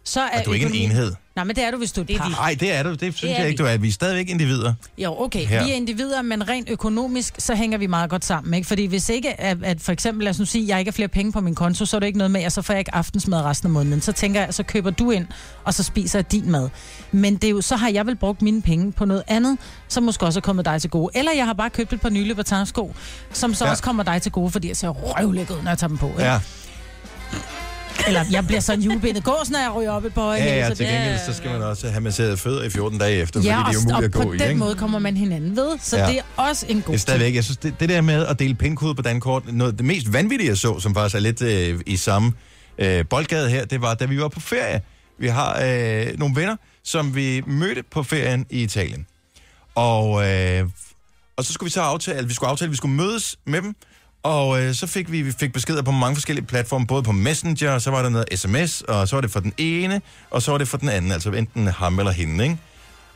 så 0.03 0.21
er, 0.21 0.25
er 0.39 0.43
du 0.43 0.51
ikke 0.53 0.65
en 0.65 0.73
enhed? 0.75 1.13
Nej, 1.35 1.45
men 1.45 1.55
det 1.55 1.63
er 1.63 1.71
du, 1.71 1.77
hvis 1.77 1.91
du 1.91 2.01
er 2.01 2.03
et 2.03 2.07
Det 2.07 2.17
par. 2.17 2.29
Nej, 2.29 2.55
det 2.59 2.73
er 2.73 2.83
du. 2.83 2.89
Det 2.89 2.99
synes 2.99 3.19
Det 3.21 3.29
jeg 3.29 3.47
ikke, 3.49 3.63
du 3.63 3.67
er. 3.67 3.77
Vi 3.77 3.87
er 3.87 3.91
stadigvæk 3.91 4.29
individer. 4.29 4.73
Jo, 4.97 5.21
okay. 5.21 5.45
Her. 5.45 5.63
Vi 5.63 5.71
er 5.71 5.75
individer, 5.75 6.21
men 6.21 6.49
rent 6.49 6.69
økonomisk, 6.69 7.33
så 7.37 7.55
hænger 7.55 7.77
vi 7.77 7.87
meget 7.87 8.09
godt 8.09 8.25
sammen. 8.25 8.53
Ikke? 8.53 8.67
Fordi 8.67 8.85
hvis 8.85 9.09
ikke, 9.09 9.41
at, 9.41 9.57
at 9.63 9.81
for 9.81 9.91
eksempel, 9.91 10.23
lad 10.23 10.29
os 10.29 10.39
nu 10.39 10.45
sige, 10.45 10.63
at 10.63 10.67
jeg 10.69 10.79
ikke 10.79 10.91
har 10.91 10.93
flere 10.93 11.07
penge 11.07 11.31
på 11.31 11.41
min 11.41 11.55
konto, 11.55 11.85
så 11.85 11.95
er 11.95 11.99
det 11.99 12.07
ikke 12.07 12.17
noget 12.17 12.31
med, 12.31 12.41
at 12.43 12.51
så 12.53 12.61
får 12.61 12.73
jeg 12.73 12.79
ikke 12.79 12.95
aftensmad 12.95 13.41
resten 13.41 13.67
af 13.67 13.71
måneden. 13.71 14.01
Så 14.01 14.11
tænker 14.11 14.39
jeg, 14.43 14.53
så 14.53 14.63
køber 14.63 14.89
du 14.89 15.11
ind, 15.11 15.25
og 15.63 15.73
så 15.73 15.83
spiser 15.83 16.19
jeg 16.19 16.31
din 16.31 16.51
mad. 16.51 16.69
Men 17.11 17.35
det 17.35 17.43
er 17.43 17.49
jo, 17.51 17.61
så 17.61 17.75
har 17.75 17.89
jeg 17.89 18.05
vel 18.05 18.15
brugt 18.15 18.41
mine 18.41 18.61
penge 18.61 18.91
på 18.91 19.05
noget 19.05 19.23
andet, 19.27 19.57
som 19.87 20.03
måske 20.03 20.25
også 20.25 20.39
er 20.39 20.41
kommet 20.41 20.65
dig 20.65 20.81
til 20.81 20.89
gode. 20.89 21.17
Eller 21.17 21.31
jeg 21.35 21.45
har 21.45 21.53
bare 21.53 21.69
købt 21.69 21.93
et 21.93 22.01
par 22.01 22.09
nye 22.09 22.23
Louboutin-sko, 22.27 22.95
som 23.31 23.53
så 23.53 23.65
Ja. 23.65 23.71
også 23.71 23.83
kommer 23.83 24.03
dig 24.03 24.21
til 24.21 24.31
gode, 24.31 24.51
fordi 24.51 24.67
jeg 24.67 24.77
ser 24.77 24.87
røvlækker 24.89 25.55
ud, 25.55 25.61
når 25.63 25.71
jeg 25.71 25.77
tager 25.77 25.87
dem 25.87 25.97
på. 25.97 26.07
Ikke? 26.07 26.23
Ja, 26.23 26.39
Eller 28.07 28.25
jeg 28.31 28.47
bliver 28.47 28.59
sådan 28.59 28.81
julebenet 28.81 29.23
gås, 29.23 29.49
når 29.49 29.59
jeg 29.59 29.71
ryger 29.75 29.91
op 29.91 30.05
et 30.05 30.13
par 30.13 30.21
øje. 30.21 30.39
ja, 30.39 30.55
ja 30.57 30.69
så 30.69 30.75
til 30.75 30.85
gengæld, 30.85 31.19
så 31.25 31.33
skal 31.33 31.51
man 31.51 31.61
også 31.61 31.89
have 31.89 32.01
masseret 32.01 32.39
fødder 32.39 32.63
i 32.63 32.69
14 32.69 32.99
dage 32.99 33.17
efter, 33.21 33.41
Ja, 33.41 33.57
fordi 33.57 33.71
det 33.71 33.77
er 33.77 33.81
jo 33.83 33.95
og, 33.95 33.95
muligt 33.95 33.97
og 33.97 34.03
at 34.03 34.11
på 34.11 34.29
gå 34.29 34.33
i, 34.33 34.37
den 34.37 34.47
ikke? 34.49 34.59
måde 34.59 34.75
kommer 34.75 34.99
man 34.99 35.17
hinanden 35.17 35.55
ved, 35.55 35.77
så 35.81 35.97
Ja. 35.97 36.07
det 36.07 36.17
er 36.17 36.21
også 36.43 36.65
en 36.69 36.81
god 36.81 36.97
stadigvæk, 36.97 37.35
jeg 37.35 37.43
synes, 37.43 37.57
det, 37.57 37.79
det 37.79 37.89
der 37.89 38.01
med 38.01 38.25
at 38.25 38.39
dele 38.39 38.55
pindkode 38.55 38.95
på 38.95 39.01
dankort, 39.01 39.53
noget 39.53 39.71
af 39.71 39.77
det 39.77 39.85
mest 39.85 40.13
vanvittige, 40.13 40.49
jeg 40.49 40.57
så, 40.57 40.79
som 40.79 40.95
faktisk 40.95 41.15
er 41.15 41.19
lidt 41.19 41.41
øh, 41.41 41.79
i 41.85 41.97
samme 41.97 42.33
øh, 42.77 43.05
boldgade 43.09 43.49
her, 43.49 43.65
det 43.65 43.81
var, 43.81 43.93
da 43.93 44.05
vi 44.05 44.21
var 44.21 44.27
på 44.27 44.39
ferie. 44.39 44.81
Vi 45.19 45.27
har 45.27 45.61
øh, 45.63 46.07
nogle 46.19 46.35
venner, 46.35 46.55
som 46.83 47.15
vi 47.15 47.41
mødte 47.47 47.83
på 47.91 48.03
ferien 48.03 48.45
i 48.49 48.63
Italien. 48.63 49.05
Og, 49.75 50.29
øh, 50.31 50.63
og 51.37 51.45
så 51.45 51.53
skulle 51.53 51.67
vi 51.67 51.71
så 51.71 51.81
aftale, 51.81 52.27
vi 52.27 52.33
skulle 52.33 52.49
aftale, 52.49 52.67
at 52.67 52.71
vi 52.71 52.77
skulle 52.77 52.95
mødes 52.95 53.35
med 53.45 53.61
dem, 53.61 53.75
og 54.23 54.61
øh, 54.61 54.73
så 54.75 54.87
fik 54.87 55.11
vi, 55.11 55.21
vi 55.21 55.31
fik 55.39 55.53
beskeder 55.53 55.81
på 55.81 55.91
mange 55.91 56.15
forskellige 56.15 56.45
platforme, 56.45 56.87
både 56.87 57.03
på 57.03 57.11
Messenger, 57.11 57.71
og 57.71 57.81
så 57.81 57.91
var 57.91 58.01
der 58.01 58.09
noget 58.09 58.25
sms, 58.39 58.81
og 58.81 59.07
så 59.07 59.15
var 59.15 59.21
det 59.21 59.31
for 59.31 59.39
den 59.39 59.53
ene, 59.57 60.01
og 60.31 60.41
så 60.41 60.51
var 60.51 60.57
det 60.57 60.67
for 60.67 60.77
den 60.77 60.89
anden, 60.89 61.11
altså 61.11 61.31
enten 61.31 61.67
ham 61.67 61.99
eller 61.99 62.11
hende, 62.11 62.43
ikke? 62.43 62.57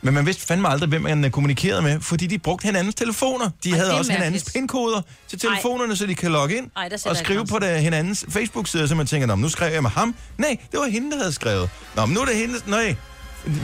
Men 0.02 0.14
man 0.14 0.26
vidste 0.26 0.46
fandme 0.46 0.68
aldrig, 0.68 0.88
hvem 0.88 1.02
man 1.02 1.30
kommunikerede 1.30 1.82
med, 1.82 2.00
fordi 2.00 2.26
de 2.26 2.38
brugte 2.38 2.64
hinandens 2.66 2.94
telefoner. 2.94 3.50
De 3.64 3.70
Ej, 3.70 3.76
havde 3.78 3.98
også 3.98 4.12
hinandens 4.12 4.40
mærkeligt. 4.40 4.52
pindkoder 4.54 5.00
til 5.28 5.38
telefonerne, 5.38 5.96
så 5.96 6.06
de 6.06 6.14
kan 6.14 6.32
logge 6.32 6.56
ind 6.56 6.70
Ej, 6.76 6.88
og 7.06 7.16
skrive 7.16 7.46
på 7.46 7.58
det, 7.58 7.80
hinandens 7.82 8.24
Facebook-side, 8.30 8.88
så 8.88 8.94
man 8.94 9.06
tænker, 9.06 9.26
"Nå, 9.26 9.34
men 9.34 9.42
nu 9.42 9.48
skrev 9.48 9.72
jeg 9.72 9.82
med 9.82 9.90
ham. 9.90 10.14
Nej, 10.38 10.56
det 10.72 10.80
var 10.80 10.86
hende, 10.86 11.10
der 11.10 11.16
havde 11.18 11.32
skrevet. 11.32 11.70
Nå, 11.96 12.06
men 12.06 12.14
nu 12.14 12.20
er 12.20 12.24
det 12.24 12.36
hende, 12.36 12.54
nej. 12.66 12.96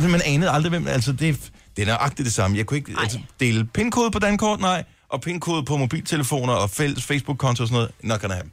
Man 0.08 0.22
anede 0.24 0.50
aldrig, 0.50 0.70
hvem, 0.70 0.86
altså 0.86 1.12
det, 1.12 1.36
det 1.76 1.82
er 1.82 1.86
nøjagtigt 1.86 2.24
det 2.26 2.34
samme. 2.34 2.56
Jeg 2.56 2.66
kunne 2.66 2.76
ikke 2.78 2.92
altså, 2.98 3.18
dele 3.40 3.64
pindkode 3.64 4.10
på 4.10 4.18
dankort, 4.18 4.60
nej, 4.60 4.84
og 5.14 5.20
pindkode 5.20 5.64
på 5.64 5.76
mobiltelefoner 5.76 6.52
og 6.52 6.70
fælles 6.70 7.04
Facebook-konto 7.04 7.62
og 7.62 7.68
sådan 7.68 7.74
noget. 7.76 7.90
Not 8.02 8.20
gonna 8.20 8.34
happen. 8.34 8.52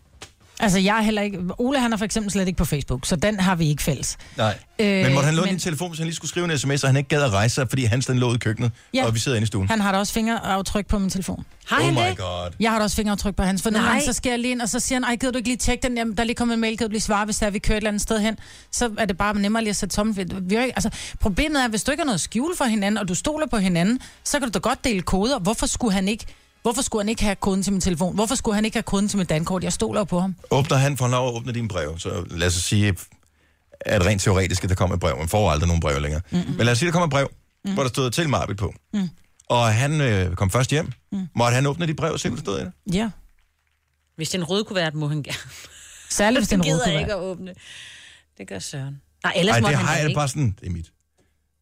Altså, 0.64 0.80
jeg 0.80 0.97
er 0.97 1.01
heller 1.01 1.22
ikke... 1.22 1.39
Ole, 1.57 1.80
han 1.80 1.93
er 1.93 1.97
for 1.97 2.05
eksempel 2.05 2.32
slet 2.32 2.47
ikke 2.47 2.57
på 2.57 2.66
Facebook, 2.66 3.05
så 3.05 3.16
den 3.16 3.39
har 3.39 3.55
vi 3.55 3.70
ikke 3.70 3.84
fælles. 3.84 4.18
Nej. 4.38 4.57
Øh, 4.80 4.88
men 5.03 5.14
måtte 5.14 5.26
han 5.26 5.36
låne 5.36 5.45
men- 5.45 5.53
din 5.53 5.59
telefon, 5.59 5.89
hvis 5.89 5.99
han 5.99 6.07
lige 6.07 6.16
skulle 6.16 6.30
skrive 6.30 6.51
en 6.51 6.57
sms, 6.57 6.84
og 6.84 6.89
han 6.89 6.97
ikke 6.97 7.09
gad 7.09 7.24
at 7.24 7.32
rejse 7.34 7.55
sig, 7.55 7.70
fordi 7.70 7.84
hans 7.84 8.05
den 8.05 8.20
lå 8.20 8.34
i 8.34 8.38
køkkenet, 8.38 8.72
Ja. 8.93 9.05
og 9.05 9.14
vi 9.14 9.20
sidder 9.20 9.36
inde 9.38 9.43
i 9.43 9.47
stuen? 9.47 9.70
Han 9.70 9.82
har 9.82 9.91
da 9.91 9.97
også 9.97 10.14
fingeraftryk 10.14 10.88
på 10.88 10.99
min 10.99 11.09
telefon. 11.09 11.45
Har 11.68 11.78
oh 11.80 11.86
han 11.86 11.93
my 11.93 11.99
det? 11.99 12.18
god. 12.18 12.51
Jeg 12.59 12.72
har 12.72 12.78
da 12.78 12.84
også 12.84 12.95
fingeraftryk 12.95 13.36
på 13.36 13.43
hans, 13.43 13.62
for 13.64 13.70
nogle 13.70 13.88
gange, 13.88 14.05
så 14.05 14.14
skal 14.14 14.30
jeg 14.30 14.39
lige 14.39 14.51
ind, 14.51 14.62
og 14.62 14.70
så 14.70 14.80
siger 14.80 14.95
han, 14.99 15.03
ej, 15.03 15.16
gider 15.16 15.32
du 15.32 15.38
ikke 15.38 15.49
lige 15.49 15.57
tjekke 15.57 15.88
den, 15.88 15.97
Jamen, 15.97 16.16
der 16.16 16.22
er 16.24 16.26
lige 16.26 16.36
kommet 16.36 16.53
en 16.53 16.62
mail, 16.62 16.78
kan 16.78 16.88
du 16.88 16.91
lige 16.91 17.01
svare, 17.01 17.26
hvis 17.26 17.38
der 17.38 17.49
vi 17.49 17.59
kører 17.59 17.76
et 17.78 17.82
eller 17.82 17.89
andet 17.89 18.01
sted 18.01 18.20
hen, 18.20 18.38
så 18.72 18.89
er 18.97 19.05
det 19.05 19.18
bare 19.18 19.39
nemmere 19.39 19.64
lige 19.64 19.70
at 19.70 19.76
sætte 19.76 19.95
tommelfinger. 19.95 20.39
Vi 20.39 20.55
er 20.55 20.62
ikke, 20.64 20.76
altså, 20.76 20.89
problemet 21.20 21.64
er, 21.64 21.68
hvis 21.68 21.84
du 21.84 21.91
ikke 21.91 22.01
har 22.01 22.05
noget 22.05 22.18
at 22.18 22.22
skjule 22.22 22.55
for 22.57 22.66
hinanden, 22.66 22.97
og 22.97 23.07
du 23.07 23.16
stoler 23.16 23.47
på 23.47 23.57
hinanden, 23.57 23.99
så 24.24 24.39
kan 24.39 24.47
du 24.47 24.51
da 24.53 24.59
godt 24.59 24.84
dele 24.84 25.01
koder. 25.01 25.39
Hvorfor 25.39 25.66
skulle 25.66 25.93
han 25.93 26.07
ikke 26.07 26.26
Hvorfor 26.62 26.82
skulle 26.82 27.03
han 27.03 27.09
ikke 27.09 27.24
have 27.24 27.36
koden 27.36 27.64
til 27.64 27.74
min 27.74 27.82
telefon? 27.82 28.16
Hvorfor 28.16 28.36
skulle 28.36 28.55
han 28.55 28.66
ikke 28.66 28.76
have 28.76 28.84
koden 28.84 29.07
til 29.07 29.18
mit 29.18 29.30
dankort? 29.30 29.64
Jeg 29.64 29.74
stoler 29.74 30.03
på 30.03 30.20
ham. 30.20 30.36
Åbner 30.51 30.78
han 30.78 30.97
for 30.97 31.07
lov 31.07 31.28
at 31.28 31.34
åbne 31.34 31.53
dine 31.53 31.68
brev, 31.68 31.99
så 31.99 32.26
lad 32.30 32.47
os 32.47 32.53
sige, 32.53 32.95
at 33.80 34.05
rent 34.05 34.22
teoretisk, 34.22 34.64
at 34.64 34.70
der 34.70 34.76
kommer 34.76 34.93
et 34.95 34.99
brev. 34.99 35.18
Man 35.18 35.28
får 35.28 35.51
aldrig 35.51 35.68
nogen 35.68 35.82
brev 35.82 36.01
længere. 36.01 36.22
Mm-hmm. 36.32 36.53
Men 36.55 36.66
lad 36.66 36.72
os 36.72 36.78
sige, 36.80 36.88
at 36.88 36.93
der 36.93 36.99
kommer 36.99 37.07
et 37.07 37.12
brev, 37.12 37.32
mm. 37.66 37.74
hvor 37.74 37.84
der 37.84 37.89
stod 37.89 38.12
til 38.12 38.30
Marbet 38.30 38.57
på. 38.57 38.74
Mm. 38.93 39.09
Og 39.49 39.74
han 39.74 40.01
øh, 40.01 40.36
kom 40.36 40.49
først 40.49 40.70
hjem. 40.70 40.91
Mm. 41.12 41.28
Måtte 41.36 41.55
han 41.55 41.66
åbne 41.66 41.88
de 41.88 41.93
brev 41.93 42.14
og 42.14 42.20
se, 42.20 42.30
hvad 42.30 42.38
der 42.38 42.43
stod 42.43 42.59
i 42.59 42.64
det? 42.64 42.72
Ja. 42.93 43.09
Hvis 44.16 44.30
den 44.30 44.43
røde 44.43 44.64
kuvert, 44.64 44.95
må 44.95 45.07
han 45.07 45.24
gerne. 45.24 45.38
Særligt, 46.09 46.39
hvis 46.39 46.47
det 46.47 46.55
er 46.55 46.57
en 46.59 46.64
gider 46.64 46.78
rød 46.86 46.91
jeg 46.91 46.99
ikke 46.99 47.14
at 47.14 47.20
åbne. 47.20 47.53
Det 48.38 48.47
gør 48.47 48.59
Søren. 48.59 49.01
Nej, 49.24 49.34
ellers 49.36 49.53
Nej, 49.53 49.62
må 49.62 49.68
det 49.68 49.78
han 49.78 49.86
har 49.86 49.93
jeg 49.93 50.03
det 50.03 50.09
ikke. 50.09 50.18
bare 50.18 50.28
sådan, 50.28 50.55
det 50.62 50.68
er 50.68 50.72
mit. 50.72 50.91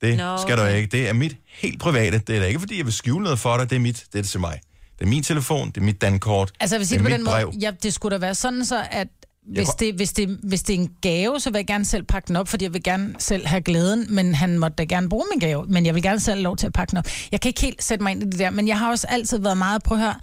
Det 0.02 0.18
Nå, 0.18 0.38
skal 0.38 0.58
du 0.58 0.64
ikke. 0.66 0.88
Det 0.88 1.10
er 1.10 1.14
mit 1.14 1.36
helt 1.48 1.80
private. 1.80 2.18
Det 2.18 2.36
er 2.36 2.40
da 2.40 2.46
ikke, 2.46 2.60
fordi 2.60 2.78
jeg 2.78 2.86
vil 2.86 2.94
skjule 2.94 3.24
noget 3.24 3.40
for 3.40 3.58
dig. 3.58 3.70
Det 3.70 3.76
er 3.76 3.80
mit. 3.80 4.06
Det 4.12 4.18
er 4.18 4.22
det 4.22 4.30
til 4.30 4.40
mig. 4.40 4.60
Det 5.00 5.06
er 5.06 5.10
min 5.10 5.24
telefon, 5.24 5.68
det 5.68 5.78
er 5.78 5.82
mit 5.82 6.02
dankort, 6.02 6.52
Altså, 6.60 6.76
jeg 6.76 6.80
vil 6.80 6.84
det 6.84 6.88
sige 6.90 6.98
er 6.98 7.04
det 7.04 7.06
på 7.06 7.10
mit 7.10 7.18
den 7.18 7.26
måde, 7.26 7.36
brev. 7.36 7.54
ja, 7.62 7.72
det 7.84 7.94
skulle 7.94 8.14
da 8.16 8.20
være 8.20 8.36
sådan 8.36 8.66
så, 8.66 8.84
at 8.92 9.08
hvis 9.54 9.68
det, 9.70 9.96
hvis, 9.96 10.14
det, 10.14 10.40
hvis 10.44 10.64
det 10.64 10.76
er 10.76 10.80
en 10.80 10.90
gave, 11.02 11.40
så 11.40 11.50
vil 11.52 11.58
jeg 11.60 11.68
gerne 11.68 11.86
selv 11.86 12.04
pakke 12.04 12.28
den 12.28 12.36
op, 12.36 12.48
fordi 12.48 12.66
jeg 12.66 12.74
vil 12.74 12.84
gerne 12.84 13.16
selv 13.20 13.48
have 13.48 13.62
glæden, 13.62 14.06
men 14.10 14.36
han 14.36 14.60
måtte 14.60 14.76
da 14.76 14.84
gerne 14.84 15.10
bruge 15.10 15.26
min 15.34 15.40
gave, 15.40 15.66
men 15.70 15.86
jeg 15.86 15.96
vil 15.96 16.04
gerne 16.04 16.20
selv 16.20 16.36
have 16.36 16.44
lov 16.44 16.58
til 16.58 16.68
at 16.68 16.74
pakke 16.74 16.92
den 16.92 16.98
op. 16.98 17.06
Jeg 17.32 17.42
kan 17.42 17.50
ikke 17.50 17.62
helt 17.62 17.84
sætte 17.84 18.04
mig 18.04 18.12
ind 18.12 18.24
i 18.24 18.26
det 18.26 18.40
der, 18.40 18.50
men 18.50 18.68
jeg 18.68 18.80
har 18.80 18.90
også 18.90 19.08
altid 19.10 19.40
været 19.40 19.58
meget 19.58 19.84
på 19.84 19.96
her, 19.96 20.14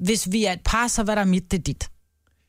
hvis 0.00 0.28
vi 0.32 0.44
er 0.44 0.52
et 0.52 0.60
par, 0.64 0.88
så 0.88 1.02
hvad 1.02 1.16
der 1.16 1.22
er 1.22 1.26
mit, 1.26 1.50
det 1.50 1.58
er 1.58 1.62
dit. 1.62 1.88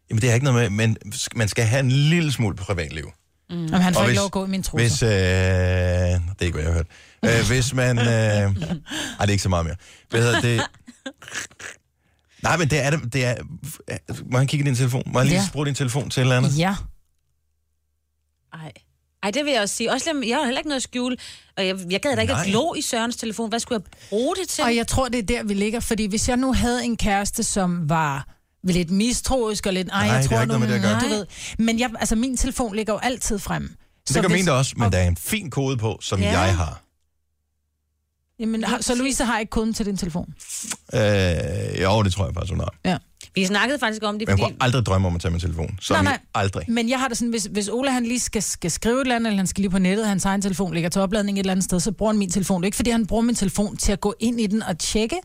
Jamen, 0.10 0.22
det 0.22 0.30
er 0.30 0.34
ikke 0.34 0.44
noget 0.46 0.62
med, 0.62 0.70
men 0.88 0.98
man 1.36 1.48
skal 1.48 1.66
have 1.66 1.80
en 1.80 1.92
lille 1.92 2.32
smule 2.32 2.56
privatliv. 2.56 3.06
Mm. 3.50 3.56
Jamen, 3.66 3.82
han 3.82 3.94
får 3.94 4.02
Og 4.02 4.06
ikke 4.06 4.10
hvis- 4.10 4.18
lov 4.18 4.26
at 4.26 4.32
gå 4.32 4.46
i 4.46 4.50
min 4.50 4.64
trusser. 4.64 4.88
Hvis, 4.88 5.04
øh, 5.04 5.10
det 5.10 6.42
er 6.42 6.46
ikke, 6.46 6.54
hvad 6.54 6.64
jeg 6.64 6.74
har 6.74 6.84
hørt. 7.24 7.40
Øh, 7.40 7.48
hvis 7.48 7.74
man... 7.74 7.98
Øh, 8.00 8.06
ej, 8.08 8.52
det 8.52 8.54
er 9.20 9.26
ikke 9.30 9.44
så 9.44 9.50
meget 9.50 9.66
mere. 9.66 9.76
Hvad 10.10 10.22
hedder 10.22 10.42
det? 10.42 10.62
Nej, 12.44 12.58
men 12.58 12.70
det 12.70 12.80
er 12.80 12.90
det. 12.90 13.14
det 13.14 13.26
er, 13.26 13.36
må 14.32 14.38
han 14.38 14.48
kigge 14.48 14.64
i 14.66 14.68
din 14.68 14.76
telefon? 14.76 15.04
Må 15.06 15.20
han 15.20 15.28
lige 15.28 15.40
Ja. 15.40 15.48
bruge 15.54 15.66
din 15.66 15.76
telefon 15.76 16.10
til 16.10 16.20
et 16.20 16.24
eller 16.24 16.38
andet? 16.38 16.58
Ja. 16.58 16.76
Ej. 18.54 18.72
Ej, 19.24 19.32
det 19.32 19.46
vil 19.46 19.54
jeg 19.54 19.62
også 19.62 19.76
sige. 19.76 19.92
Også, 19.92 20.24
jeg 20.28 20.38
har 20.38 20.44
heller 20.46 20.60
ikke 20.60 20.70
noget 20.70 20.80
at 20.80 20.84
skjule. 20.84 21.18
Og 21.58 21.68
jeg, 21.68 21.80
jeg 21.90 22.02
gad 22.02 22.16
da 22.16 22.22
ikke 22.22 22.34
Nej. 22.34 22.42
at 22.42 22.48
glo 22.48 22.74
i 22.74 22.82
Sørens 22.82 23.16
telefon. 23.16 23.50
Hvad 23.50 23.60
skulle 23.60 23.82
jeg 23.86 23.92
bruge 24.10 24.36
det 24.36 24.50
til? 24.50 24.64
Og 24.64 24.76
jeg 24.76 24.88
tror, 24.88 25.10
det 25.10 25.20
er 25.20 25.24
der, 25.24 25.44
vi 25.44 25.54
ligger, 25.54 25.80
fordi 25.80 26.06
hvis 26.06 26.30
jeg 26.30 26.38
nu 26.38 26.54
havde 26.54 26.86
en 26.86 26.98
kæreste, 26.98 27.44
som 27.44 27.90
var 27.90 28.28
lidt 28.64 28.92
mistroisk 28.92 29.66
og 29.66 29.74
lidt... 29.74 29.90
Ej, 29.90 30.06
Nej, 30.06 30.14
jeg 30.14 30.22
det 30.24 30.30
tror 30.30 30.36
har 30.38 30.44
ikke 30.44 30.54
nu, 30.54 30.60
noget 30.60 30.70
med 30.70 30.80
det 30.90 30.96
at 30.96 31.02
gøre. 31.02 31.10
du 31.10 31.16
ved. 31.16 31.26
Men 31.58 31.80
jeg, 31.80 31.92
altså, 32.00 32.16
min 32.16 32.38
telefon 32.38 32.76
ligger 32.76 32.94
jo 32.94 33.00
altid 33.00 33.40
frem. 33.40 33.76
Det 34.08 34.16
gør 34.16 34.22
hvis- 34.22 34.32
min 34.32 34.46
da 34.46 34.52
også, 34.52 34.74
men 34.78 34.92
der 34.92 34.98
er 34.98 35.08
en 35.08 35.18
fin 35.18 35.50
kode 35.50 35.78
på, 35.78 35.98
som 36.02 36.20
Ja. 36.20 36.40
jeg 36.40 36.58
har. 36.58 36.82
Jamen, 38.40 38.64
har, 38.64 38.82
så 38.82 38.96
Louise 38.96 39.24
har 39.26 39.40
ikke 39.40 39.50
koden 39.50 39.74
til 39.74 39.86
din 39.86 39.98
telefon? 39.98 40.34
Øh, 40.94 41.02
jo, 41.82 42.04
det 42.04 42.14
tror 42.14 42.26
jeg 42.26 42.34
faktisk, 42.34 42.52
hun 42.52 42.60
har. 42.60 42.74
Ja. 42.86 42.98
Vi 43.36 43.46
snakkede 43.46 43.80
faktisk 43.80 44.04
om 44.04 44.20
det, 44.20 44.28
Men 44.28 44.38
jeg 44.38 44.44
fordi... 44.44 44.54
kunne 44.54 44.64
aldrig 44.64 44.86
drømme 44.86 45.08
om 45.08 45.16
at 45.16 45.22
tage 45.22 45.32
min 45.32 45.40
telefon. 45.40 45.78
Så 45.82 45.94
Nej, 45.94 46.04
nej. 46.04 46.20
aldrig. 46.36 46.66
Men 46.68 46.90
jeg 46.90 47.00
har 47.00 47.08
det 47.08 47.18
sådan, 47.18 47.30
hvis, 47.30 47.46
hvis 47.52 47.70
Ola 47.70 47.92
han 47.92 48.06
lige 48.06 48.20
skal, 48.20 48.42
skal 48.44 48.72
skrive 48.72 48.96
et 48.96 49.02
eller 49.02 49.16
andet, 49.16 49.28
eller 49.28 49.38
han 49.38 49.48
skal 49.48 49.62
lige 49.62 49.72
på 49.72 49.80
nettet, 49.80 50.08
hans 50.08 50.26
egen 50.26 50.42
telefon 50.42 50.74
ligger 50.74 50.90
til 50.90 51.02
opladning 51.02 51.38
et 51.38 51.40
eller 51.40 51.52
andet 51.52 51.64
sted, 51.64 51.80
så 51.80 51.92
bruger 51.92 52.12
han 52.12 52.20
min 52.20 52.30
telefon. 52.32 52.62
Det 52.62 52.66
er 52.66 52.68
ikke, 52.68 52.76
fordi 52.76 52.90
han 52.90 53.08
bruger 53.08 53.24
min 53.24 53.36
telefon 53.36 53.78
til 53.78 53.92
at 53.92 54.02
gå 54.02 54.14
ind 54.20 54.40
i 54.42 54.48
den 54.48 54.64
og 54.64 54.80
tjekke, 54.80 55.16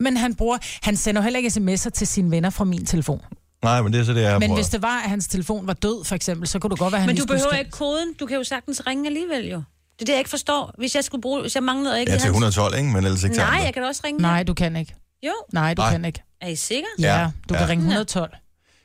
men 0.00 0.16
han 0.16 0.34
bruger, 0.34 0.58
han 0.82 0.96
sender 0.96 1.22
heller 1.22 1.38
ikke 1.38 1.48
sms'er 1.48 1.90
til 1.90 2.06
sine 2.06 2.30
venner 2.30 2.50
fra 2.50 2.64
min 2.64 2.86
telefon. 2.86 3.20
Nej, 3.64 3.82
men 3.82 3.92
det 3.92 4.00
er 4.00 4.04
så 4.04 4.12
det, 4.12 4.22
jeg 4.22 4.38
Men 4.38 4.48
prøver. 4.48 4.56
hvis 4.56 4.68
det 4.68 4.82
var, 4.82 5.00
at 5.02 5.10
hans 5.10 5.28
telefon 5.28 5.66
var 5.66 5.72
død, 5.72 6.04
for 6.04 6.14
eksempel, 6.14 6.48
så 6.48 6.58
kunne 6.58 6.70
det 6.70 6.78
godt 6.78 6.92
være, 6.92 6.98
at 6.98 7.02
han 7.02 7.08
Men 7.08 7.16
du 7.16 7.26
behøver 7.26 7.52
ikke 7.52 7.70
koden. 7.70 8.14
Du 8.20 8.26
kan 8.26 8.36
jo 8.36 8.44
sagtens 8.44 8.82
ringe 8.86 9.06
alligevel, 9.06 9.46
jo. 9.48 9.62
Det 9.98 10.02
er 10.02 10.06
det, 10.06 10.12
jeg 10.12 10.18
ikke 10.18 10.30
forstår. 10.30 10.74
Hvis 10.78 10.94
jeg 10.94 11.04
skulle 11.04 11.22
bruge... 11.22 11.40
Hvis 11.40 11.54
jeg 11.54 11.62
manglede 11.62 11.92
og 11.94 12.00
ikke... 12.00 12.12
Ja, 12.12 12.16
til 12.18 12.22
havde- 12.22 12.30
112, 12.30 12.74
ikke? 12.78 12.88
Men 12.88 13.04
ellers 13.04 13.24
ikke 13.24 13.36
Nej, 13.36 13.60
jeg 13.64 13.74
kan 13.74 13.82
da 13.82 13.88
også 13.88 14.02
ringe. 14.04 14.22
Nej, 14.22 14.42
du 14.42 14.54
kan 14.54 14.76
ikke. 14.76 14.94
Jo. 15.26 15.32
Nej, 15.52 15.74
du 15.74 15.82
Nej. 15.82 15.90
kan 15.90 16.04
ikke. 16.04 16.22
Er 16.40 16.48
I 16.48 16.56
sikre? 16.56 16.86
Ja, 16.98 17.18
Ja, 17.20 17.30
du 17.48 17.54
kan 17.54 17.62
ja. 17.62 17.68
ringe 17.68 17.82
112 17.84 18.30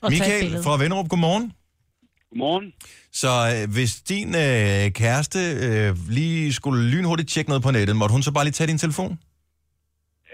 og 0.02 0.10
Michael 0.12 0.64
fra 0.64 0.78
Venderup, 0.78 1.10
godmorgen. 1.10 1.54
Godmorgen. 2.30 2.74
Så 3.14 3.30
øh, 3.54 3.74
hvis 3.74 3.94
din 3.96 4.28
øh, 4.36 4.92
kæreste 5.02 5.40
øh, 5.66 5.96
lige 6.10 6.54
skulle 6.54 6.84
lynhurtigt 6.94 7.30
tjekke 7.30 7.50
noget 7.50 7.64
på 7.64 7.72
nettet, 7.72 7.96
måtte 7.96 8.14
hun 8.14 8.24
så 8.24 8.32
bare 8.32 8.44
lige 8.46 8.52
tage 8.60 8.68
din 8.68 8.78
telefon? 8.78 9.20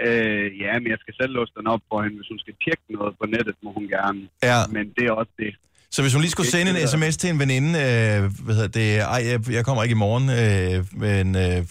Øh, 0.06 0.48
ja, 0.64 0.72
men 0.82 0.88
jeg 0.94 1.00
skal 1.04 1.14
selv 1.22 1.32
låse 1.38 1.52
den 1.58 1.68
op 1.74 1.82
for 1.90 1.98
hende. 2.04 2.16
Hvis 2.20 2.30
hun 2.34 2.40
skal 2.44 2.54
tjekke 2.64 2.84
noget 2.98 3.14
på 3.20 3.26
nettet, 3.36 3.56
må 3.64 3.70
hun 3.78 3.86
gerne. 3.98 4.20
Ja. 4.50 4.60
Men 4.76 4.84
det 4.98 5.04
er 5.10 5.12
også 5.22 5.34
det. 5.44 5.52
Så 5.92 6.02
hvis 6.02 6.14
hun 6.14 6.22
lige 6.22 6.32
skulle 6.32 6.50
sende 6.50 6.82
en 6.82 6.88
sms 6.88 7.18
til 7.18 7.30
en 7.30 7.40
veninde, 7.40 7.70
øh, 7.70 8.44
hvad 8.46 8.56
hedder 8.56 8.68
det, 8.68 9.00
ej, 9.00 9.22
jeg, 9.28 9.52
jeg 9.52 9.66
kommer 9.66 9.84
ikke 9.84 9.94
i 9.94 10.02
morgen, 10.06 10.30
øh, 10.30 10.86
men, 11.06 11.36
øh, 11.36 11.66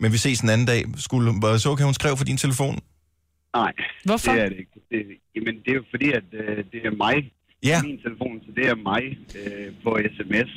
men 0.00 0.12
vi 0.12 0.18
ses 0.18 0.40
en 0.40 0.48
anden 0.48 0.66
dag, 0.66 0.84
skulle, 0.96 1.58
så 1.58 1.74
kan 1.74 1.84
hun 1.84 1.94
skrive 1.94 2.16
for 2.16 2.24
din 2.24 2.36
telefon? 2.36 2.78
Nej, 3.56 3.72
Hvorfor? 4.04 4.32
det 4.32 4.40
er 4.40 4.48
det 4.48 4.58
ikke. 4.58 4.70
Det, 4.90 5.00
jamen, 5.36 5.54
det 5.64 5.70
er 5.70 5.74
jo 5.74 5.84
fordi, 5.90 6.08
at 6.12 6.28
øh, 6.32 6.56
det 6.72 6.80
er 6.86 6.96
mig. 6.96 7.14
Ja. 7.62 7.82
Min 7.82 7.98
telefon, 8.06 8.40
så 8.46 8.50
det 8.56 8.64
er 8.68 8.74
mig 8.90 9.02
øh, 9.40 9.72
på 9.84 9.98
sms. 10.16 10.50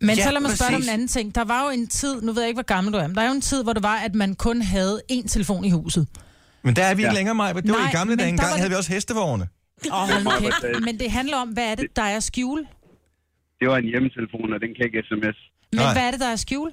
Men 0.00 0.16
Ja, 0.16 0.22
så 0.24 0.30
lad 0.32 0.40
mig 0.40 0.50
spørge 0.50 0.68
dig 0.70 0.76
om 0.76 0.82
en 0.82 0.88
anden 0.88 1.08
ting. 1.08 1.34
Der 1.34 1.44
var 1.44 1.64
jo 1.64 1.70
en 1.70 1.86
tid, 1.86 2.22
nu 2.22 2.32
ved 2.32 2.42
jeg 2.42 2.48
ikke, 2.48 2.56
hvor 2.56 2.62
gammel 2.74 2.92
du 2.92 2.98
er, 2.98 3.06
men 3.06 3.16
der 3.16 3.22
er 3.22 3.26
jo 3.26 3.32
en 3.34 3.40
tid, 3.40 3.62
hvor 3.62 3.72
det 3.72 3.82
var, 3.82 3.96
at 3.96 4.14
man 4.14 4.34
kun 4.34 4.62
havde 4.62 5.00
én 5.12 5.28
telefon 5.28 5.64
i 5.64 5.70
huset. 5.70 6.06
Men 6.62 6.76
der 6.76 6.84
er 6.84 6.94
vi 6.94 7.02
ikke 7.02 7.12
Ja. 7.12 7.18
længere, 7.18 7.34
Maja. 7.34 7.52
Det 7.52 7.68
var 7.70 7.78
Nej, 7.78 7.90
i 7.90 7.96
gamle 7.96 8.16
dage. 8.16 8.28
Engang 8.28 8.50
var 8.50 8.56
havde 8.56 8.70
vi 8.70 8.74
også 8.76 8.92
hestevogne. 8.92 9.48
Åh, 9.86 10.08
hold 10.10 10.24
nu 10.24 10.30
kæft. 10.40 10.84
Men 10.84 10.98
det 11.00 11.10
handler 11.10 11.36
om, 11.36 11.48
hvad 11.48 11.64
er 11.70 11.74
det, 11.74 11.86
der 11.96 12.02
er 12.02 12.20
skjul? 12.20 12.58
Det 13.60 13.68
var 13.68 13.76
en 13.76 13.84
hjemmetelefon, 13.84 14.52
og 14.54 14.60
den 14.60 14.70
kan 14.76 14.84
ikke 14.86 15.02
sms. 15.08 15.36
Men 15.72 15.80
Nej. 15.80 15.92
hvad 15.92 16.02
er 16.02 16.10
det, 16.10 16.20
der 16.20 16.26
er 16.28 16.36
skjul? 16.36 16.70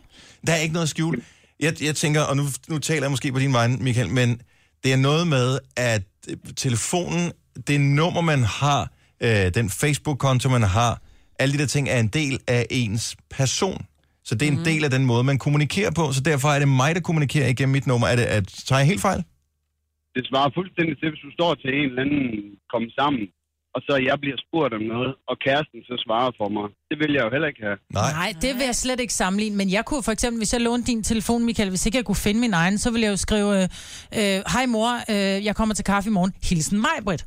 Der 0.48 0.54
er 0.54 0.58
ikke 0.58 0.74
noget 0.74 0.90
skjul. 0.90 1.24
Jeg, 1.60 1.84
jeg 1.84 1.96
tænker, 1.96 2.22
og 2.22 2.38
nu, 2.38 2.44
nu 2.70 2.78
taler 2.80 3.02
jeg 3.02 3.12
måske 3.12 3.32
på 3.32 3.40
din 3.40 3.54
vej, 3.54 3.68
Michael, 3.68 4.10
men 4.10 4.42
det 4.84 4.94
er 4.94 4.98
noget 4.98 5.28
med, 5.28 5.60
at 5.76 6.04
øh, 6.30 6.38
telefonen, 6.58 7.32
det 7.68 7.82
nummer, 7.82 8.22
man 8.22 8.44
har, 8.44 8.90
øh, 9.24 9.30
den 9.54 9.70
Facebook-konto, 9.70 10.50
man 10.50 10.64
har, 10.64 11.02
alle 11.40 11.54
de 11.54 11.58
der 11.58 11.66
ting 11.66 11.90
er 11.90 12.00
en 12.00 12.08
del 12.08 12.40
af 12.48 12.66
ens 12.70 13.16
person. 13.30 13.86
Så 14.24 14.36
det 14.36 14.46
er 14.48 14.52
en 14.52 14.56
Mhm. 14.56 14.64
del 14.64 14.84
af 14.84 14.90
den 14.92 15.06
måde, 15.06 15.24
man 15.24 15.38
kommunikerer 15.38 15.92
på, 15.92 16.12
så 16.12 16.22
derfor 16.22 16.50
er 16.50 16.60
det 16.60 16.68
mig, 16.68 16.96
der 16.96 17.02
kommunikerer 17.02 17.48
igennem 17.48 17.72
mit 17.72 17.88
nummer. 17.88 18.08
Er 18.08 18.16
det, 18.16 18.24
at, 18.24 18.48
tager 18.66 18.80
jeg 18.80 18.88
helt 18.88 19.02
fejl? 19.02 19.24
Det 20.16 20.24
svarer 20.30 20.50
fuldstændig 20.60 20.94
til, 21.00 21.08
hvis 21.12 21.24
du 21.28 21.32
står 21.38 21.52
til 21.62 21.70
en 21.80 21.88
eller 21.90 22.02
anden 22.06 22.28
komme 22.74 22.90
sammen, 23.00 23.24
og 23.76 23.82
så 23.88 23.94
jeg 24.10 24.18
bliver 24.24 24.38
spurgt 24.46 24.74
om 24.78 24.84
noget, 24.94 25.12
og 25.30 25.36
kæresten 25.46 25.80
så 25.90 25.96
svarer 26.06 26.32
for 26.40 26.48
mig. 26.56 26.66
Det 26.90 26.98
vil 27.02 27.12
jeg 27.18 27.24
jo 27.26 27.30
heller 27.36 27.48
ikke 27.52 27.64
have. 27.68 27.78
Nej. 28.00 28.12
Nej, 28.22 28.30
det 28.44 28.52
vil 28.58 28.66
jeg 28.72 28.76
slet 28.76 29.00
ikke 29.00 29.14
sammenligne. 29.14 29.56
Men 29.62 29.68
jeg 29.78 29.84
kunne 29.86 30.04
for 30.04 30.12
eksempel, 30.12 30.38
hvis 30.40 30.54
jeg 30.54 30.62
lånte 30.62 30.88
din 30.92 31.04
telefon, 31.04 31.46
Michael, 31.46 31.70
hvis 31.70 31.86
ikke 31.86 31.98
jeg 31.98 32.06
kunne 32.06 32.22
finde 32.28 32.40
min 32.46 32.54
egen, 32.54 32.78
så 32.78 32.92
ville 32.92 33.04
jeg 33.06 33.12
jo 33.12 33.18
skrive, 33.28 33.50
øh, 33.62 33.68
øh, 34.20 34.38
hej 34.56 34.66
mor, 34.66 34.90
øh, 35.10 35.46
jeg 35.48 35.56
kommer 35.56 35.76
til 35.76 35.86
kaffe 35.86 36.08
i 36.10 36.14
morgen. 36.18 36.34
Hilsen 36.50 36.78
mig, 36.82 36.98
Britt. 37.06 37.26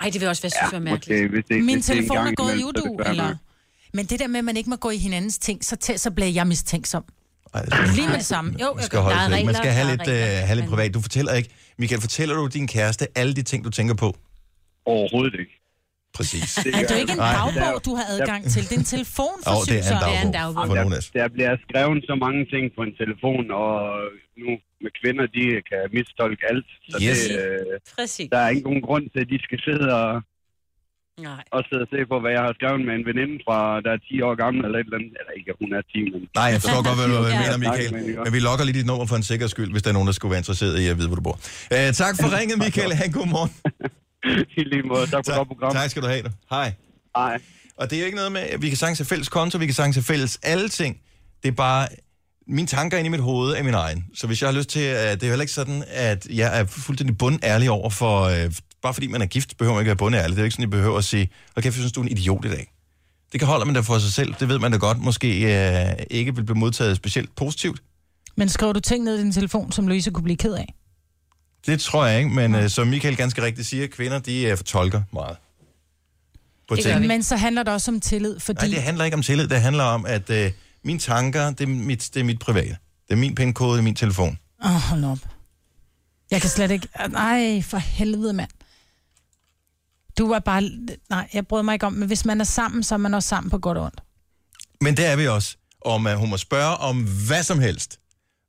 Ej, 0.00 0.10
det 0.12 0.20
vil 0.20 0.28
også 0.28 0.42
være 0.42 0.50
synes, 0.50 0.72
ja, 0.72 0.78
mærkeligt. 0.78 1.22
Måske, 1.22 1.34
hvis 1.34 1.44
det, 1.48 1.64
Min 1.64 1.74
hvis 1.74 1.86
det 1.86 1.92
er 1.92 1.94
telefon 1.94 2.16
er 2.16 2.34
gået 2.42 2.54
i 2.60 2.64
udu, 2.64 2.98
eller... 3.10 3.36
Men 3.96 4.06
det 4.06 4.20
der 4.20 4.26
med, 4.26 4.38
at 4.38 4.44
man 4.44 4.56
ikke 4.56 4.70
må 4.70 4.76
gå 4.76 4.90
i 4.90 4.96
hinandens 4.96 5.38
ting, 5.38 5.64
så, 5.64 5.76
tæ- 5.84 5.96
så 5.96 6.10
bliver 6.10 6.28
jeg 6.28 6.46
mistænksom. 6.46 7.04
Ej, 7.54 7.62
det 7.62 7.96
Lige 7.96 8.08
med 8.08 8.16
det 8.16 8.24
samme. 8.24 8.50
Jo, 8.60 8.66
man 8.66 8.76
jeg 8.76 8.84
skal 8.84 9.00
holde 9.00 9.16
Der 9.16 9.22
er 9.22 9.28
sig. 9.28 9.30
Man 9.30 9.38
regler, 9.38 9.52
skal 9.52 9.72
have 9.78 9.90
lidt, 9.90 10.08
øh, 10.08 10.14
regler, 10.14 10.46
have 10.46 10.56
lidt 10.60 10.70
privat. 10.70 10.94
Du 10.94 11.00
fortæller 11.00 11.32
ikke, 11.32 11.50
Michael, 11.78 12.00
fortæller 12.00 12.34
du 12.40 12.46
din 12.58 12.66
kæreste 12.76 13.04
alle 13.20 13.32
de 13.38 13.42
ting, 13.42 13.64
du 13.64 13.70
tænker 13.78 13.94
på? 13.94 14.08
Overhovedet 14.94 15.34
ikke. 15.42 15.54
Præcis. 16.18 16.48
Det 16.64 16.74
Er 16.74 16.80
jo 16.94 16.96
ikke 17.04 17.12
en 17.20 17.24
dagbog, 17.38 17.74
du 17.88 17.92
har 17.98 18.06
adgang 18.14 18.42
til? 18.52 18.62
Det 18.68 18.74
er 18.78 18.82
en 18.84 18.90
telefon 18.96 19.36
for 19.46 19.54
Åh, 19.56 19.62
det 19.70 19.76
er 19.78 19.82
en 19.94 20.00
Det 20.04 20.12
er 20.20 20.22
en 20.28 20.32
dagbog. 20.40 20.64
dagbog. 20.76 20.92
For 20.92 21.12
Der, 21.18 21.22
der 21.22 21.28
bliver 21.36 21.54
skrevet 21.66 21.98
så 22.10 22.14
mange 22.26 22.42
ting 22.52 22.64
på 22.76 22.80
en 22.88 22.94
telefon, 23.02 23.44
og 23.64 23.72
nu 24.42 24.48
med 24.84 24.92
kvinder, 25.00 25.24
de 25.36 25.44
kan 25.70 25.82
mistolke 25.96 26.42
alt. 26.52 26.68
Så 26.90 26.96
Yes. 27.06 27.20
det, 27.20 27.38
øh, 27.40 27.80
Præcis. 27.96 28.28
der 28.34 28.40
er 28.44 28.48
ikke 28.54 28.66
nogen 28.68 28.82
grund 28.88 29.04
til, 29.12 29.20
at 29.24 29.28
de 29.34 29.38
skal 29.46 29.58
sidde 29.68 29.86
og, 30.02 30.10
Nej. 31.20 31.42
og 31.56 31.60
sidde 31.68 31.82
og 31.86 31.90
se 31.94 32.00
på, 32.12 32.16
hvad 32.22 32.32
jeg 32.36 32.42
har 32.46 32.52
skrevet 32.58 32.80
med 32.88 32.94
en 33.00 33.04
veninde 33.10 33.36
fra, 33.46 33.58
der 33.84 33.90
er 33.96 34.00
10 34.08 34.22
år 34.26 34.34
gammel, 34.42 34.60
eller 34.66 34.78
et 34.78 34.84
eller 34.88 34.98
andet. 35.00 35.12
Eller 35.20 35.32
ikke, 35.38 35.50
hun 35.62 35.70
er 35.78 35.82
10, 35.92 35.98
men... 36.12 36.20
Nej, 36.40 36.48
jeg 36.54 36.60
forstår 36.62 36.82
godt, 36.88 36.96
hvad 37.00 37.08
du 37.12 37.16
Ja. 37.26 37.38
mener, 37.42 37.56
Michael. 37.64 37.92
Men 38.24 38.32
vi 38.36 38.40
logger 38.48 38.64
lige 38.68 38.78
dit 38.80 38.88
nummer 38.90 39.06
for 39.10 39.16
en 39.20 39.26
sikker 39.32 39.46
skyld, 39.54 39.70
hvis 39.74 39.82
der 39.84 39.90
er 39.92 39.96
nogen, 39.98 40.08
der 40.10 40.16
skulle 40.18 40.30
være 40.34 40.42
interesseret 40.44 40.74
i 40.82 40.86
at 40.92 40.96
vide, 40.98 41.08
hvor 41.10 41.18
du 41.20 41.24
bor. 41.28 41.36
Uh, 41.76 41.88
tak 42.02 42.14
for 42.20 42.28
ringet, 42.36 42.56
Michael. 42.64 42.90
Ha' 42.98 43.04
en 43.10 43.14
god 43.20 43.28
morgen. 43.36 43.50
I 44.60 44.62
lige 44.72 44.82
måde. 44.92 45.04
Tak 45.14 45.22
for 45.26 45.32
godt 45.40 45.48
program. 45.52 45.72
tak 45.80 45.88
skal 45.92 46.02
du 46.02 46.08
have. 46.14 46.22
Hej. 46.56 46.68
Hej. 47.16 47.34
Og 47.80 47.84
det 47.90 47.94
er 47.96 48.00
jo 48.02 48.06
ikke 48.10 48.20
noget 48.22 48.32
med, 48.38 48.40
at 48.54 48.62
vi 48.62 48.68
kan 48.72 48.78
sagtens 48.82 48.98
have 49.02 49.06
fælles 49.12 49.28
konto, 49.36 49.54
vi 49.58 49.66
kan 49.70 49.74
sagtens 49.80 49.96
have 49.96 50.08
fælles 50.12 50.32
alle 50.42 50.68
ting. 50.68 50.92
Det 51.42 51.48
er 51.48 51.56
bare, 51.68 51.82
mine 52.46 52.66
tanker 52.66 52.98
inde 52.98 53.08
i 53.08 53.10
mit 53.10 53.20
hoved 53.20 53.54
er 53.54 53.62
min 53.62 53.74
egen. 53.74 54.04
Så 54.14 54.26
hvis 54.26 54.42
jeg 54.42 54.48
har 54.50 54.54
lyst 54.54 54.68
til, 54.68 54.80
at 54.80 55.20
det 55.20 55.26
er 55.26 55.30
heller 55.30 55.42
ikke 55.42 55.52
sådan, 55.52 55.84
at 55.88 56.26
jeg 56.26 56.60
er 56.60 56.64
fuldstændig 56.64 57.18
bundærlig 57.18 57.70
over 57.70 57.90
for, 57.90 58.22
øh, 58.22 58.52
bare 58.82 58.94
fordi 58.94 59.06
man 59.06 59.22
er 59.22 59.26
gift, 59.26 59.56
behøver 59.58 59.74
man 59.74 59.80
ikke 59.82 59.88
være 59.88 59.96
bundærlig. 59.96 60.36
Det 60.36 60.42
er 60.42 60.44
ikke 60.44 60.54
sådan, 60.54 60.62
jeg 60.62 60.70
behøver 60.70 60.98
at 60.98 61.04
sige, 61.04 61.30
okay, 61.56 61.64
jeg 61.64 61.72
synes, 61.72 61.92
du 61.92 62.00
er 62.00 62.04
en 62.04 62.10
idiot 62.10 62.44
i 62.44 62.48
dag. 62.48 62.70
Det 63.32 63.40
kan 63.40 63.48
holde 63.48 63.64
man 63.64 63.74
da 63.74 63.80
for 63.80 63.98
sig 63.98 64.12
selv. 64.12 64.34
Det 64.40 64.48
ved 64.48 64.58
man 64.58 64.72
da 64.72 64.78
godt, 64.78 64.98
måske 64.98 65.28
øh, 65.28 65.92
ikke 66.10 66.34
vil 66.34 66.44
blive 66.44 66.58
modtaget 66.58 66.96
specielt 66.96 67.36
positivt. 67.36 67.82
Men 68.36 68.48
skriver 68.48 68.72
du 68.72 68.80
ting 68.80 69.04
ned 69.04 69.18
i 69.18 69.22
din 69.22 69.32
telefon, 69.32 69.72
som 69.72 69.88
Louise 69.88 70.10
kunne 70.10 70.24
blive 70.24 70.36
ked 70.36 70.54
af? 70.54 70.74
Det 71.66 71.80
tror 71.80 72.06
jeg 72.06 72.18
ikke, 72.18 72.30
men 72.30 72.54
øh, 72.54 72.70
som 72.70 72.86
Michael 72.86 73.16
ganske 73.16 73.42
rigtigt 73.42 73.68
siger, 73.68 73.86
kvinder, 73.86 74.18
de 74.18 74.42
øh, 74.42 74.56
fortolker 74.56 75.02
meget. 75.12 75.36
På 76.68 76.76
ting. 76.76 77.06
Men 77.06 77.22
så 77.22 77.36
handler 77.36 77.62
det 77.62 77.72
også 77.72 77.90
om 77.90 78.00
tillid, 78.00 78.40
fordi... 78.40 78.66
Nej, 78.66 78.74
det 78.74 78.82
handler 78.82 79.04
ikke 79.04 79.14
om 79.14 79.22
tillid. 79.22 79.48
Det 79.48 79.60
handler 79.60 79.84
om, 79.84 80.06
at 80.06 80.30
øh, 80.30 80.52
mine 80.84 80.98
tanker, 80.98 81.50
det 81.50 81.60
er, 81.60 81.66
mit, 81.66 82.10
det 82.14 82.20
er 82.20 82.24
mit 82.24 82.38
private. 82.38 82.76
Det 83.08 83.12
er 83.12 83.16
min 83.16 83.34
pindkode, 83.34 83.78
er 83.78 83.82
min 83.82 83.94
telefon. 83.94 84.38
Åh, 84.64 84.70
oh, 84.74 84.80
hold 84.80 85.04
op. 85.04 85.18
Jeg 86.30 86.40
kan 86.40 86.50
slet 86.50 86.70
ikke... 86.70 86.88
Nej, 87.10 87.62
for 87.62 87.76
helvede, 87.78 88.32
mand. 88.32 88.50
Du 90.18 90.28
var 90.28 90.38
bare... 90.38 90.70
Nej, 91.10 91.28
jeg 91.34 91.46
bryder 91.46 91.62
mig 91.62 91.72
ikke 91.72 91.86
om, 91.86 91.92
men 91.92 92.06
hvis 92.08 92.24
man 92.24 92.40
er 92.40 92.44
sammen, 92.44 92.82
så 92.82 92.94
er 92.94 92.98
man 92.98 93.14
også 93.14 93.28
sammen 93.28 93.50
på 93.50 93.58
godt 93.58 93.78
og 93.78 93.84
ondt. 93.84 94.00
Men 94.80 94.96
det 94.96 95.06
er 95.06 95.16
vi 95.16 95.26
også. 95.28 95.56
Om 95.84 96.06
uh, 96.06 96.12
hun 96.12 96.30
må 96.30 96.36
spørge 96.36 96.76
om 96.76 97.06
hvad 97.26 97.42
som 97.42 97.58
helst. 97.58 97.98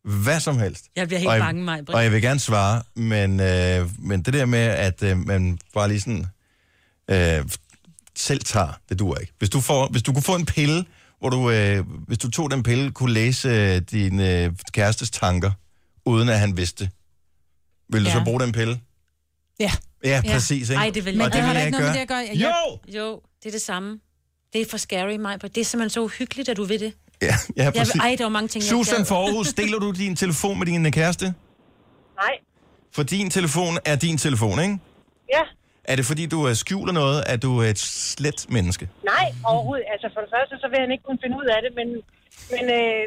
Hvad 0.03 0.39
som 0.39 0.57
helst. 0.59 0.85
Jeg 0.95 1.07
bliver 1.07 1.19
helt 1.19 1.29
Og 1.29 1.35
jeg- 1.35 1.41
bange, 1.41 1.63
mig. 1.63 1.81
Og 1.87 2.03
jeg 2.03 2.11
vil 2.11 2.21
gerne 2.21 2.39
svare, 2.39 2.83
men, 2.95 3.39
øh, 3.39 3.89
men 3.99 4.21
det 4.21 4.33
der 4.33 4.45
med, 4.45 4.59
at 4.59 5.03
øh, 5.03 5.17
man 5.17 5.59
bare 5.73 5.87
lige 5.87 6.01
sådan 6.01 6.25
øh, 7.09 7.45
selv 8.15 8.43
tager, 8.43 8.79
det 8.89 8.99
duer 8.99 9.17
ikke. 9.17 9.33
Hvis 9.39 9.49
du, 9.49 9.61
får, 9.61 9.87
hvis 9.87 10.03
du 10.03 10.13
kunne 10.13 10.23
få 10.23 10.35
en 10.35 10.45
pille, 10.45 10.85
hvor 11.19 11.29
du, 11.29 11.51
øh, 11.51 11.85
hvis 12.07 12.17
du 12.17 12.29
tog 12.31 12.51
den 12.51 12.63
pille, 12.63 12.91
kunne 12.91 13.13
læse 13.13 13.49
øh, 13.49 13.81
din 13.91 14.19
øh, 14.19 14.51
kærestes 14.71 15.09
tanker, 15.11 15.51
uden 16.05 16.29
at 16.29 16.39
han 16.39 16.57
vidste 16.57 16.83
det, 16.83 16.91
vil 17.89 18.03
du 18.03 18.09
Ja. 18.09 18.13
så 18.13 18.21
bruge 18.23 18.39
den 18.39 18.51
pille? 18.51 18.79
Ja. 19.59 19.71
Ja, 20.03 20.21
præcis. 20.31 20.69
Ikke? 20.69 20.79
Ej, 20.81 20.89
det 20.93 21.05
vil 21.05 21.13
Men 21.17 21.21
jeg 21.21 21.25
det, 21.25 21.33
det 21.33 21.41
har 21.41 21.53
da 21.53 21.59
jeg 21.59 21.67
ikke 21.67 21.77
noget 21.79 21.87
med 21.91 21.93
det 21.95 22.01
at 22.01 22.07
gøre. 22.07 22.17
Jeg, 22.17 22.53
Jo! 22.93 22.99
Jo, 22.99 23.21
det 23.43 23.47
er 23.49 23.51
det 23.51 23.61
samme. 23.61 23.99
Det 24.53 24.61
er 24.61 24.65
for 24.69 24.77
scary, 24.77 25.15
mig. 25.15 25.41
Det 25.41 25.57
er 25.57 25.65
simpelthen 25.65 25.89
så 25.89 25.99
uhyggeligt, 26.01 26.49
at 26.49 26.57
du 26.57 26.63
ved 26.63 26.79
det. 26.79 26.93
Ja, 27.21 27.35
ja 27.57 27.63
Jeg, 27.63 27.73
præcis. 27.73 27.95
ej, 27.95 28.15
der 28.17 28.23
var 28.25 28.29
mange 28.29 28.47
ting, 28.47 28.61
jeg 28.63 28.69
Susan 28.69 28.97
gad. 28.97 29.05
for 29.05 29.15
Aarhus, 29.25 29.53
deler 29.53 29.79
du 29.79 29.91
din 29.91 30.15
telefon 30.15 30.57
med 30.59 30.65
din 30.65 30.91
kæreste? 30.91 31.25
Nej. 32.15 32.31
For 32.95 33.03
din 33.03 33.29
telefon 33.29 33.77
er 33.85 33.95
din 33.95 34.17
telefon, 34.17 34.59
ikke? 34.59 34.77
Ja. 35.33 35.41
Er 35.91 35.95
det 35.99 36.05
fordi, 36.11 36.23
du 36.35 36.39
øh, 36.49 36.53
skjuler 36.63 36.93
noget, 37.01 37.19
at 37.33 37.39
du 37.45 37.51
er 37.63 37.67
et 37.75 37.81
slet 38.13 38.39
menneske? 38.55 38.83
Nej, 39.13 39.25
overhovedet. 39.51 39.85
Altså 39.93 40.07
for 40.13 40.21
det 40.25 40.31
første, 40.35 40.53
så 40.61 40.67
vil 40.71 40.79
han 40.85 40.91
ikke 40.93 41.05
kunne 41.07 41.21
finde 41.23 41.35
ud 41.41 41.47
af 41.55 41.59
det, 41.65 41.71
men, 41.79 41.87
men, 42.53 42.65
øh, 42.79 43.01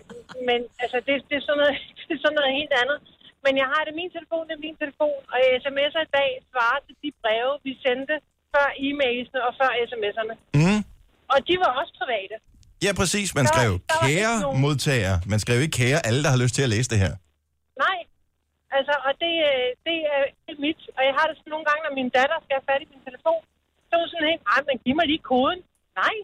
men 0.49 0.59
altså, 0.83 0.97
det, 1.07 1.14
det, 1.29 1.35
er 1.41 1.45
sådan 1.49 1.61
noget, 1.62 1.74
det 2.09 2.12
er 2.16 2.22
sådan 2.24 2.39
noget 2.41 2.53
helt 2.61 2.74
andet. 2.83 2.99
Men 3.45 3.53
jeg 3.62 3.68
har 3.74 3.83
det, 3.87 3.93
min 4.01 4.11
telefon 4.16 4.43
det 4.49 4.55
er 4.59 4.62
min 4.68 4.76
telefon, 4.85 5.16
og 5.33 5.37
sms'er 5.64 6.03
i 6.09 6.11
dag 6.20 6.31
svarer 6.51 6.79
til 6.87 6.95
de 7.05 7.11
breve, 7.22 7.53
vi 7.66 7.72
sendte 7.87 8.14
før 8.55 8.66
e-mailsene 8.87 9.41
og 9.49 9.53
før 9.61 9.70
sms'erne. 9.91 10.35
Mm. 10.61 10.81
Og 11.33 11.39
de 11.49 11.55
var 11.62 11.70
også 11.81 11.93
private. 12.03 12.37
Ja, 12.87 12.91
præcis. 13.01 13.29
Man 13.39 13.45
Der- 13.45 13.53
skrev 13.55 13.72
der 13.72 14.07
ikke 14.07 14.20
kære 14.20 14.35
nogen- 14.41 14.61
modtager. 14.64 15.14
Man 15.33 15.39
skrev 15.45 15.59
ikke 15.64 15.76
kære 15.83 15.99
alle, 16.09 16.20
der 16.24 16.31
har 16.35 16.41
lyst 16.45 16.55
til 16.59 16.62
at 16.66 16.70
læse 16.74 16.89
det 16.93 16.99
her. 17.05 17.12
Nej. 17.85 17.99
Altså, 18.77 18.95
og 19.07 19.12
det, 19.23 19.35
øh, 19.51 19.66
det 19.87 19.97
er 20.14 20.21
helt 20.47 20.61
mit. 20.66 20.81
Og 20.97 21.03
jeg 21.09 21.14
har 21.19 21.25
det 21.29 21.35
sådan 21.39 21.53
nogle 21.55 21.66
gange, 21.69 21.81
når 21.87 21.93
min 22.01 22.09
datter 22.19 22.37
skal 22.45 22.55
have 22.59 22.66
fat 22.71 22.81
i 22.85 22.89
min 22.95 23.03
telefon. 23.09 23.41
Så 23.89 23.93
er 23.97 24.01
hun 24.03 24.09
sådan 24.12 24.29
helt, 24.33 24.43
nej, 24.51 24.61
men 24.69 24.75
giv 24.85 24.95
mig 25.01 25.07
lige 25.12 25.23
koden. 25.33 25.61
Nej, 26.03 26.14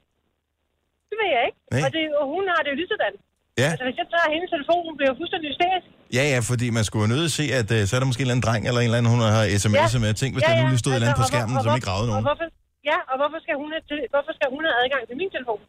det 1.09 1.14
vil 1.20 1.28
jeg 1.36 1.42
ikke. 1.49 1.59
Nej. 1.74 1.82
Og, 1.84 1.88
det, 1.95 2.03
og 2.20 2.24
hun 2.34 2.42
har 2.53 2.61
det 2.64 2.70
jo 2.72 2.76
lige 2.82 2.90
sådan. 2.95 3.14
Ja, 3.62 3.68
Altså, 3.72 3.84
hvis 3.88 3.97
jeg 4.03 4.09
tager 4.14 4.28
hendes 4.34 4.51
telefon, 4.57 4.80
hun 4.88 4.95
bliver 4.99 5.12
fuldstændig 5.20 5.47
hysterisk. 5.53 5.86
Ja, 6.18 6.24
ja, 6.34 6.38
fordi 6.51 6.66
man 6.78 6.84
skulle 6.88 7.03
jo 7.07 7.11
nødt 7.16 7.30
se, 7.40 7.45
at 7.61 7.68
uh, 7.76 7.80
så 7.88 7.92
er 7.97 8.01
der 8.03 8.09
måske 8.11 8.20
en 8.22 8.26
eller 8.26 8.36
anden 8.36 8.47
dreng 8.49 8.62
eller 8.68 8.80
en 8.82 8.88
eller 8.88 8.99
anden, 9.01 9.11
hun 9.14 9.20
har 9.38 9.45
sms'et 9.64 9.99
med. 10.05 10.11
Tænk, 10.20 10.30
hvis 10.34 10.42
der 10.49 10.53
nu 10.62 10.66
lige 10.74 10.82
stod 10.84 10.92
et 10.92 10.97
eller 10.97 11.07
andet 11.09 11.18
på 11.20 11.24
Altså, 11.26 11.34
og 11.34 11.34
skærmen, 11.34 11.55
og 11.59 11.62
som 11.66 11.70
ikke 11.78 11.88
gravede 11.90 12.07
og 12.09 12.12
nogen. 12.12 12.26
hvorfor, 12.28 12.47
ja, 12.90 12.99
og 13.11 13.14
hvorfor 13.20 13.38
skal, 13.45 13.55
hun 13.62 13.68
have, 13.74 13.84
til- 13.90 14.07
hvorfor 14.14 14.32
skal 14.38 14.47
hun 14.55 14.61
have 14.68 14.76
adgang 14.82 15.03
til 15.09 15.16
min 15.22 15.30
telefon? 15.36 15.61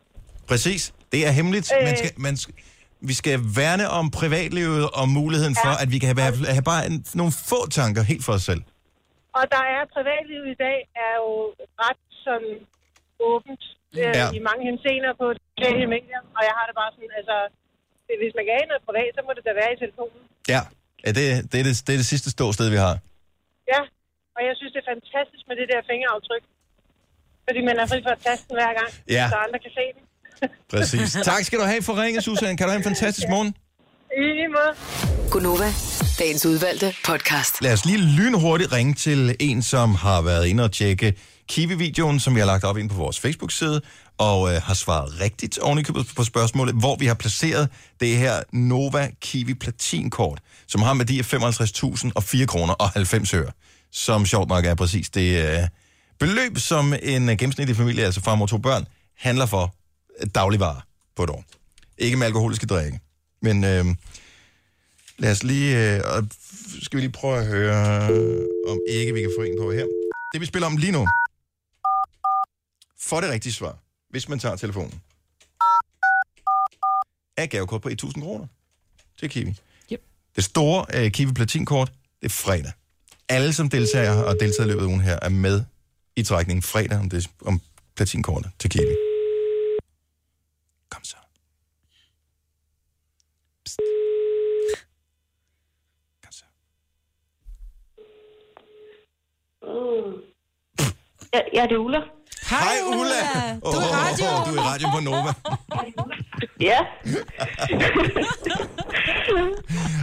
Præcis. 0.51 0.82
Det 1.13 1.19
er 1.28 1.32
hemmeligt. 1.39 1.67
Øh. 1.76 1.84
Man 1.88 1.93
skal, 2.01 2.11
man 2.28 2.36
skal, 2.41 2.53
vi 3.11 3.15
skal 3.21 3.35
værne 3.59 3.85
om 3.99 4.05
privatlivet 4.21 4.83
og 4.99 5.05
muligheden 5.19 5.55
for, 5.63 5.73
at 5.83 5.87
vi 5.93 5.97
kan 6.01 6.07
have, 6.17 6.37
have 6.57 6.65
bare 6.71 6.81
en, 6.89 6.95
nogle 7.19 7.33
få 7.51 7.59
tanker 7.79 8.01
helt 8.11 8.23
for 8.27 8.33
os 8.37 8.43
selv. 8.49 8.63
Og 9.39 9.43
der 9.53 9.63
er 9.75 9.81
privatlivet 9.95 10.47
i 10.55 10.57
dag 10.67 10.77
er 11.05 11.13
jo 11.23 11.31
ret 11.83 12.01
sådan 12.25 12.51
åbent 13.31 13.63
øh, 13.71 13.99
Ja. 14.03 14.09
ja. 14.19 14.27
i 14.37 14.39
mange 14.49 14.63
henseender 14.69 15.11
på 15.21 15.25
sociale 15.53 15.87
medier. 15.95 16.21
Og 16.37 16.41
jeg 16.47 16.53
har 16.57 16.65
det 16.69 16.75
bare 16.81 16.91
sådan, 16.95 17.13
altså, 17.19 17.37
det- 18.05 18.19
hvis 18.21 18.33
man 18.37 18.43
kan 18.47 18.53
have 18.59 18.69
noget 18.71 18.83
privat, 18.89 19.11
så 19.17 19.21
må 19.27 19.31
det 19.37 19.43
da 19.47 19.51
være 19.61 19.71
i 19.75 19.77
telefonen. 19.83 20.21
Ja, 20.53 20.61
ja 21.05 21.09
det, 21.17 21.23
det, 21.51 21.57
er 21.61 21.65
det, 21.67 21.73
det 21.85 21.91
er 21.95 21.99
det 22.03 22.09
sidste 22.13 22.29
ståsted, 22.35 22.67
vi 22.75 22.79
har. 22.87 22.95
Ja, 23.73 23.81
og 24.35 24.41
jeg 24.47 24.53
synes, 24.59 24.71
det 24.75 24.81
er 24.83 24.89
fantastisk 24.95 25.43
med 25.49 25.55
det 25.59 25.67
der 25.71 25.79
fingeraftryk. 25.91 26.43
Fordi 27.47 27.59
man 27.69 27.75
er 27.81 27.85
fri 27.91 27.99
for 28.07 28.13
at 28.17 28.21
taste 28.27 28.45
den 28.49 28.55
hver 28.59 28.73
gang, 28.79 28.89
Ja. 29.17 29.25
så 29.33 29.37
andre 29.45 29.59
kan 29.65 29.73
se 29.79 29.85
den. 29.95 30.03
Præcis. 30.69 31.17
tak 31.23 31.43
skal 31.43 31.59
du 31.59 31.63
have 31.63 31.81
for 31.81 32.01
ringe, 32.01 32.21
Susan. 32.21 32.57
Kan 32.57 32.65
du 32.65 32.71
have 32.71 32.77
en 32.77 32.83
fantastisk 32.83 33.27
morgen? 33.29 33.55
I 34.17 34.21
lige 34.21 34.47
måde. 34.47 35.29
Gunova, 35.31 35.73
dagens 36.19 36.45
udvalgte 36.45 36.93
podcast. 37.05 37.61
Lad 37.61 37.73
os 37.73 37.86
lige 37.86 37.97
lynhurtigt 37.97 38.71
ringe 38.71 38.93
til 38.93 39.36
en, 39.39 39.61
som 39.61 39.95
har 39.95 40.21
været 40.21 40.47
inde 40.47 40.63
og 40.63 40.71
tjekke 40.71 41.13
Kiwi-videoen, 41.49 42.19
som 42.19 42.36
vi 42.36 42.39
har 42.39 42.47
lagt 42.47 42.63
op 42.63 42.77
ind 42.77 42.89
på 42.89 42.95
vores 42.95 43.19
Facebook-side, 43.19 43.81
og 44.17 44.53
øh, 44.53 44.61
har 44.61 44.73
svaret 44.73 45.21
rigtigt 45.21 45.59
oven 45.59 45.79
i 45.79 45.83
købet 45.83 46.07
på 46.15 46.23
spørgsmålet, 46.23 46.75
hvor 46.75 46.95
vi 46.95 47.05
har 47.05 47.13
placeret 47.13 47.69
det 47.99 48.17
her 48.17 48.43
Nova 48.51 49.09
Kiwi 49.21 49.53
Platinkort, 49.53 50.39
som 50.67 50.81
har 50.81 50.91
en 50.91 50.99
værdi 50.99 51.19
af 51.19 51.33
55.000 51.33 52.11
og 52.15 52.23
4 52.23 52.47
kroner 52.47 52.73
og 52.73 52.89
90 52.89 53.33
øre, 53.33 53.51
som 53.91 54.25
sjovt 54.25 54.49
nok 54.49 54.65
er 54.65 54.75
præcis 54.75 55.09
det 55.09 55.43
øh, 55.43 55.59
beløb, 56.19 56.57
som 56.57 56.93
en 57.03 57.29
øh, 57.29 57.38
gennemsnitlig 57.38 57.75
familie, 57.77 58.05
altså 58.05 58.21
far, 58.21 58.36
mor, 58.36 58.45
to 58.45 58.57
børn, 58.57 58.86
handler 59.17 59.45
for 59.45 59.75
dagligvarer 60.36 60.82
på 61.16 61.24
et 61.24 61.30
år. 61.30 61.43
Ikke 61.97 62.18
med 62.18 62.26
alkoholiske 62.28 62.66
drikke, 62.66 62.99
men... 63.41 63.63
Øh, 63.63 63.86
Lad 65.18 65.32
os 65.32 65.43
lige, 65.43 65.95
øh, 65.95 66.01
skal 66.82 66.97
vi 66.97 67.01
lige 67.01 67.11
prøve 67.11 67.38
at 67.38 67.47
høre, 67.47 68.05
om 68.68 68.80
ikke 68.89 69.13
vi 69.13 69.22
kan 69.22 69.32
få 69.38 69.43
en 69.43 69.57
på 69.59 69.72
her. 69.72 69.86
Det 70.34 70.41
vi 70.41 70.45
spiller 70.45 70.68
om 70.68 70.78
lige 70.78 70.91
nu. 70.91 71.07
For 72.99 73.22
det 73.22 73.30
rigtige 73.30 73.53
svar, 73.53 73.78
hvis 74.09 74.30
man 74.30 74.39
tager 74.39 74.55
telefonen, 74.55 75.01
er 77.38 77.45
gavekort 77.45 77.82
på 77.82 77.89
1.000 77.89 78.22
kroner 78.22 78.47
til 79.20 79.30
Kiwi. 79.30 79.55
Yep. 79.91 80.01
Det 80.36 80.43
store 80.43 80.86
øh, 80.93 81.11
Kiwi 81.11 81.34
Platinkort, 81.34 81.91
det 82.22 82.26
er 82.26 82.30
fredag. 82.30 82.72
Alle, 83.30 83.53
som 83.53 83.70
deltager 83.70 84.24
og 84.24 84.38
deltager 84.39 84.66
i 84.66 84.70
løbet 84.70 84.82
af 84.82 84.88
ugen 84.88 85.01
her, 85.01 85.20
er 85.22 85.30
med 85.30 85.63
i 86.16 86.24
trækningen 86.24 86.63
fredag 86.63 86.99
om, 86.99 87.09
det, 87.09 87.30
om 87.41 87.61
platinkortet 87.95 88.51
til 88.59 88.70
Kiwi. 88.70 88.95
Kom 90.89 91.03
så. 91.03 91.16
Psst. 93.66 93.80
Kom 96.24 96.32
så. 96.32 96.43
Ja, 101.36 101.39
ja, 101.53 101.63
det 101.63 101.71
er 101.71 101.77
Ulla. 101.77 101.99
Hej 102.49 102.75
Ulla! 102.99 103.21
Du 103.63 103.67
er 103.67 103.81
i 103.81 103.93
radio. 103.93 104.25
du 104.51 104.55
er 104.57 104.61
i 104.61 104.65
radio 104.71 104.88
på 104.95 104.99
Nova. 104.99 105.33
Ja. 106.59 106.77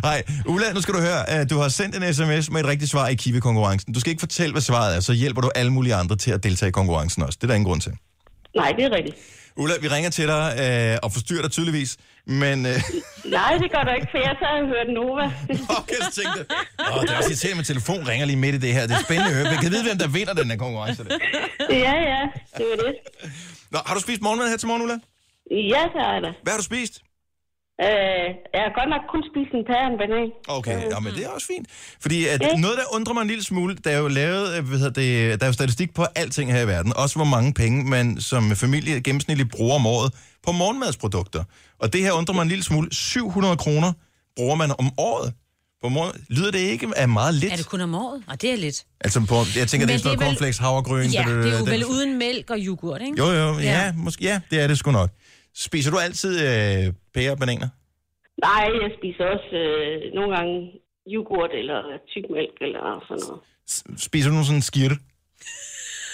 Hej, 0.08 0.22
Ulla, 0.46 0.72
nu 0.72 0.80
skal 0.80 0.94
du 0.94 1.00
høre, 1.00 1.28
at 1.30 1.50
du 1.50 1.58
har 1.58 1.68
sendt 1.68 1.96
en 1.96 2.14
sms 2.14 2.50
med 2.50 2.60
et 2.60 2.66
rigtigt 2.66 2.90
svar 2.90 3.08
i 3.08 3.14
Kiwi-konkurrencen. 3.14 3.92
Du 3.94 4.00
skal 4.00 4.10
ikke 4.10 4.20
fortælle, 4.20 4.52
hvad 4.52 4.62
svaret 4.62 4.96
er, 4.96 5.00
så 5.00 5.12
hjælper 5.12 5.40
du 5.40 5.50
alle 5.54 5.72
mulige 5.72 5.94
andre 5.94 6.16
til 6.16 6.30
at 6.30 6.42
deltage 6.42 6.68
i 6.68 6.72
konkurrencen 6.72 7.22
også. 7.22 7.36
Det 7.40 7.44
er 7.44 7.46
der 7.46 7.54
ingen 7.54 7.68
grund 7.68 7.80
til. 7.80 7.92
Nej, 8.56 8.72
det 8.76 8.84
er 8.84 8.90
rigtigt. 8.90 9.16
Ulla, 9.56 9.74
vi 9.80 9.88
ringer 9.88 10.10
til 10.10 10.28
dig 10.28 10.54
øh, 10.92 10.98
og 11.02 11.12
forstyrrer 11.12 11.42
dig 11.42 11.50
tydeligvis, 11.50 11.96
men... 12.26 12.66
Øh, 12.66 12.78
Nej, 13.24 13.52
det 13.62 13.68
gør 13.74 13.82
du 13.88 13.90
ikke, 13.98 14.08
for 14.10 14.18
jeg 14.28 14.34
så 14.40 14.46
har 14.52 14.66
hørt 14.74 14.88
Nova. 14.98 15.24
okay, 15.80 15.98
så 16.06 16.10
tænkte 16.20 16.40
åh, 16.94 17.02
det 17.02 17.10
er 17.10 17.16
også 17.16 17.30
irriterende, 17.30 17.60
at 17.60 17.66
telefon 17.66 18.08
ringer 18.08 18.26
lige 18.26 18.36
midt 18.44 18.54
i 18.54 18.58
det 18.58 18.72
her. 18.74 18.86
Det 18.86 18.94
er 18.96 19.02
spændende 19.08 19.30
at 19.30 19.36
høre. 19.36 19.46
Vi 19.54 19.56
kan 19.62 19.70
vide, 19.74 19.84
hvem 19.88 19.98
der 19.98 20.08
vinder 20.08 20.34
den 20.40 20.50
her 20.50 20.56
konkurrence. 20.64 21.04
Der. 21.04 21.10
ja, 21.86 21.94
ja, 22.12 22.22
det 22.58 22.64
var 22.70 22.76
det. 22.84 22.94
Nå, 23.70 23.78
har 23.86 23.94
du 23.94 24.00
spist 24.00 24.22
morgenmad 24.22 24.48
her 24.48 24.56
til 24.56 24.68
morgen, 24.68 24.82
Ulla? 24.82 24.98
Ja, 25.74 25.82
det 25.92 25.98
har 26.04 26.12
jeg 26.16 26.22
da. 26.22 26.30
Hvad 26.42 26.52
har 26.52 26.58
du 26.58 26.64
spist? 26.64 26.94
Øh, 27.86 28.26
jeg 28.54 28.62
har 28.66 28.72
godt 28.80 28.90
nok 28.94 29.02
kun 29.12 29.22
spist 29.30 29.52
en 29.58 29.64
pære 29.70 29.84
og 29.86 29.92
en 29.92 29.98
banan. 30.02 30.28
Okay, 30.58 30.78
ja, 30.92 30.98
men 31.04 31.10
det 31.16 31.24
er 31.24 31.28
også 31.28 31.46
fint. 31.54 31.66
Fordi 32.00 32.26
at 32.26 32.40
Ja. 32.42 32.56
noget, 32.56 32.76
der 32.78 32.94
undrer 32.96 33.14
mig 33.14 33.22
en 33.22 33.28
lille 33.28 33.44
smule, 33.44 33.76
der 33.84 33.90
er 33.90 33.98
jo 33.98 34.08
lavet, 34.08 34.56
øh, 34.56 34.68
hvad 34.68 34.78
hedder 34.78 34.92
det, 35.02 35.40
der 35.40 35.44
er 35.46 35.48
jo 35.48 35.52
statistik 35.52 35.94
på 35.94 36.04
alting 36.14 36.52
her 36.52 36.60
i 36.62 36.66
verden. 36.66 36.92
Også 36.96 37.16
hvor 37.16 37.24
mange 37.36 37.54
penge 37.54 37.84
man 37.84 38.20
som 38.20 38.56
familie 38.56 39.00
gennemsnitligt 39.00 39.50
bruger 39.50 39.74
om 39.74 39.86
året 39.86 40.12
på 40.46 40.52
morgenmadsprodukter. 40.52 41.44
Og 41.78 41.92
det 41.92 42.00
her 42.00 42.12
undrer 42.12 42.34
mig 42.34 42.42
en 42.42 42.48
lille 42.48 42.64
smule. 42.64 42.88
700 42.94 43.56
kroner 43.56 43.92
bruger 44.36 44.54
man 44.56 44.70
om 44.78 44.90
året 44.98 45.32
på 45.82 45.88
morgen. 45.88 46.24
Lyder 46.28 46.50
det 46.50 46.58
ikke 46.58 46.88
af 46.96 47.08
meget 47.08 47.34
lidt? 47.34 47.52
Er 47.52 47.56
det 47.56 47.66
kun 47.68 47.80
om 47.80 47.94
året? 47.94 48.22
Og 48.28 48.42
det 48.42 48.52
er 48.52 48.56
lidt. 48.56 48.84
Altså 49.00 49.20
på, 49.20 49.34
jeg 49.34 49.68
tænker, 49.68 49.86
Men 49.86 49.88
det 49.88 49.94
er 49.94 49.98
sådan 49.98 49.98
det 49.98 49.98
er 49.98 50.04
noget 50.04 50.20
vel- 50.20 50.26
cornflakes, 50.26 50.58
havregryn. 50.58 51.06
Ja, 51.10 51.24
det 51.28 51.54
er 51.54 51.58
jo 51.58 51.64
vel 51.64 51.84
uden 51.84 52.18
mælk 52.18 52.50
og 52.50 52.56
yoghurt, 52.60 53.00
ikke? 53.02 53.14
Jo, 53.18 53.26
jo, 53.26 53.58
ja, 53.58 53.62
Ja. 53.84 53.92
måske, 53.96 54.24
ja, 54.24 54.40
det 54.50 54.60
er 54.62 54.66
det 54.66 54.78
sgu 54.78 54.90
nok. 54.90 55.10
Spiser 55.54 55.90
du 55.90 55.98
altid 55.98 56.34
øh, 56.48 56.92
pære 57.14 57.30
og 57.30 57.38
bananer? 57.38 57.68
Nej, 58.42 58.64
jeg 58.82 58.90
spiser 58.98 59.24
også 59.24 59.56
øh, 59.56 60.14
nogle 60.14 60.36
gange 60.36 60.72
yoghurt 61.14 61.50
eller 61.60 61.78
tykmælk 62.12 62.56
eller 62.60 63.04
sådan 63.08 63.22
noget. 63.28 63.42
Spiser 64.00 64.28
du 64.28 64.32
nogen 64.34 64.44
sådan 64.44 64.58
en 64.58 64.62
skirte? 64.62 64.96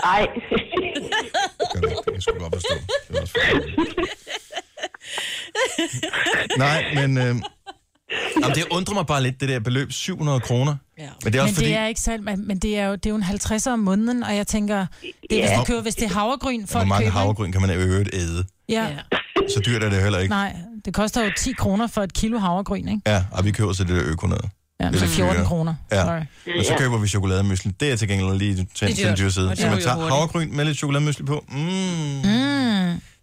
Nej. 0.02 0.26
Det 1.72 1.82
kan 2.04 2.14
jeg 2.14 2.22
sgu 2.22 2.38
godt 2.38 2.54
forstå. 2.54 2.74
Det 3.08 3.16
er 3.16 3.20
også 3.22 3.38
Nej, 6.64 6.78
men... 6.94 7.18
Øh, 7.18 7.34
jamen, 8.42 8.54
det 8.58 8.64
undrer 8.76 8.94
mig 8.94 9.06
bare 9.06 9.22
lidt, 9.22 9.40
det 9.40 9.48
der 9.48 9.60
beløb, 9.60 9.92
700 9.92 10.40
kroner. 10.40 10.76
Ja. 10.98 11.08
Men 11.24 11.32
det 11.32 11.38
er 11.38 11.42
også 11.42 11.50
men 11.52 11.54
fordi... 11.54 11.66
det 11.68 11.76
er 11.76 11.86
ikke 11.86 12.00
sandt, 12.00 12.46
men 12.46 12.58
det 12.58 12.78
er 12.78 12.86
jo, 12.86 12.92
det 12.94 13.06
er 13.06 13.10
jo 13.10 13.16
en 13.16 13.22
50'er 13.22 13.70
om 13.70 13.78
måneden, 13.78 14.22
og 14.22 14.36
jeg 14.36 14.46
tænker, 14.46 14.86
det 15.30 15.38
er, 15.38 15.40
hvis 15.42 15.50
Ja. 15.50 15.56
du 15.58 15.64
køber, 15.64 15.82
hvis 15.82 15.94
det 15.94 16.04
er 16.04 16.08
havregryn, 16.14 16.60
Hvor 16.60 16.66
folk 16.66 16.88
mange 16.88 17.04
køber, 17.06 17.18
havregryn 17.18 17.52
kan 17.52 17.60
man 17.60 17.70
øvrigt 17.70 18.10
æde? 18.14 18.44
Ja. 18.68 18.82
Ja. 18.82 18.96
Så 19.48 19.60
dyrt 19.66 19.82
er 19.82 19.90
det 19.90 20.02
heller 20.02 20.18
ikke. 20.18 20.30
Nej, 20.30 20.56
det 20.84 20.94
koster 20.94 21.24
jo 21.24 21.30
10 21.38 21.52
kroner 21.52 21.86
for 21.86 22.02
et 22.02 22.12
kilo 22.12 22.38
havregryn, 22.38 22.88
ikke? 22.88 23.00
Ja, 23.06 23.24
og 23.32 23.44
vi 23.44 23.52
køber 23.52 23.72
så 23.72 23.84
det 23.84 23.96
der 23.96 24.02
øko 24.04 24.26
noget. 24.26 24.44
Ja, 24.80 24.86
er 24.86 24.92
så 24.92 24.98
lidt 25.00 25.10
14 25.10 25.34
dyrere. 25.34 25.46
kroner. 25.46 25.74
Ja. 25.92 26.02
Sorry. 26.04 26.20
Men 26.56 26.64
så 26.64 26.74
køber 26.78 26.98
vi 26.98 27.08
chokolademysli. 27.08 27.70
Det 27.80 27.92
er 27.92 27.96
til 27.96 28.08
gengæld 28.08 28.38
lige 28.38 28.66
til, 28.74 29.06
en 29.08 29.16
dyr 29.18 29.28
side. 29.28 29.50
og 29.50 29.56
Så 29.56 29.66
man 29.70 29.80
tager 29.82 29.96
havregryn 30.08 30.56
med 30.56 30.64
lidt 30.64 30.78
chokolademysli 30.78 31.24
på. 31.24 31.44
Mm. 31.48 31.58
Mm. 31.58 32.47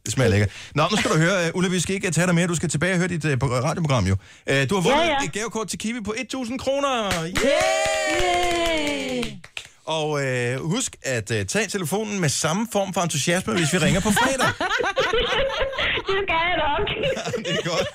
Det 0.06 0.14
smager 0.14 0.30
lækkert. 0.32 0.49
Nå, 0.76 0.84
nu 0.91 0.97
skal 0.97 1.12
du 1.12 1.18
høre, 1.18 1.49
uh, 1.49 1.58
Ulla, 1.58 1.70
vi 1.70 1.80
skal 1.80 1.95
ikke 1.95 2.12
tage 2.12 2.28
dig 2.28 2.36
mere. 2.36 2.47
Du 2.47 2.56
skal 2.56 2.70
tilbage 2.70 2.93
og 2.93 2.97
høre 2.97 3.08
dit 3.08 3.26
uh, 3.26 3.32
radioprogram 3.51 4.06
jo. 4.06 4.14
Uh, 4.51 4.56
du 4.70 4.76
har 4.76 4.82
vundet 4.82 4.99
Ja, 4.99 5.08
ja. 5.08 5.26
et 5.26 5.32
gavekort 5.34 5.68
til 5.68 5.80
Kiwi 5.80 6.01
på 6.01 6.14
1.000 6.18 6.58
kroner. 6.58 7.12
Yay! 7.45 9.24
Og 9.86 10.10
uh, 10.10 10.72
husk 10.72 10.95
at 11.03 11.32
uh, 11.32 11.38
tage 11.47 11.68
telefonen 11.68 12.20
med 12.22 12.30
samme 12.30 12.68
form 12.72 12.93
for 12.93 13.01
entusiasme, 13.01 13.53
hvis 13.53 13.74
vi 13.74 13.78
ringer 13.78 14.01
på 14.01 14.10
fredag. 14.12 14.47
det 16.08 16.18
skal 16.26 16.39
jeg 16.47 16.58
nok. 16.66 16.88
det 17.45 17.53
er 17.60 17.64
godt. 17.70 17.88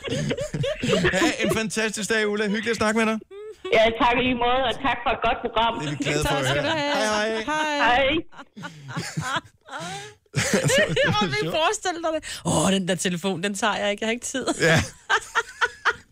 Ha' 1.14 1.44
en 1.44 1.54
fantastisk 1.56 2.10
dag, 2.10 2.28
Ulla. 2.28 2.44
Hyggeligt 2.46 2.70
at 2.70 2.76
snakke 2.76 2.98
med 2.98 3.06
dig. 3.06 3.18
ja, 3.72 3.84
tak 4.02 4.14
i 4.20 4.22
lige 4.22 4.34
måde, 4.34 4.60
og 4.70 4.74
tak 4.82 4.96
for 5.04 5.10
et 5.10 5.20
godt 5.26 5.38
program. 5.44 5.72
Det 5.80 5.86
er 5.86 5.90
vi 5.90 6.04
glade 6.04 6.24
for 6.28 6.34
at 6.36 6.46
høre. 6.50 6.62
Hej, 6.62 7.44
hej. 7.44 8.06
Hej. 8.06 8.06
Jeg 10.36 11.14
kan 11.20 11.28
ikke 11.42 11.50
forestille 11.50 11.98
dig 12.02 12.10
det. 12.22 12.40
Åh, 12.44 12.64
oh, 12.64 12.72
den 12.72 12.88
der 12.88 12.94
telefon, 12.94 13.42
den 13.42 13.54
tager 13.54 13.76
jeg 13.76 13.90
ikke. 13.90 14.02
Jeg 14.04 14.08
har 14.08 14.12
ikke 14.12 14.26
tid. 14.26 14.46
Ja, 14.60 14.82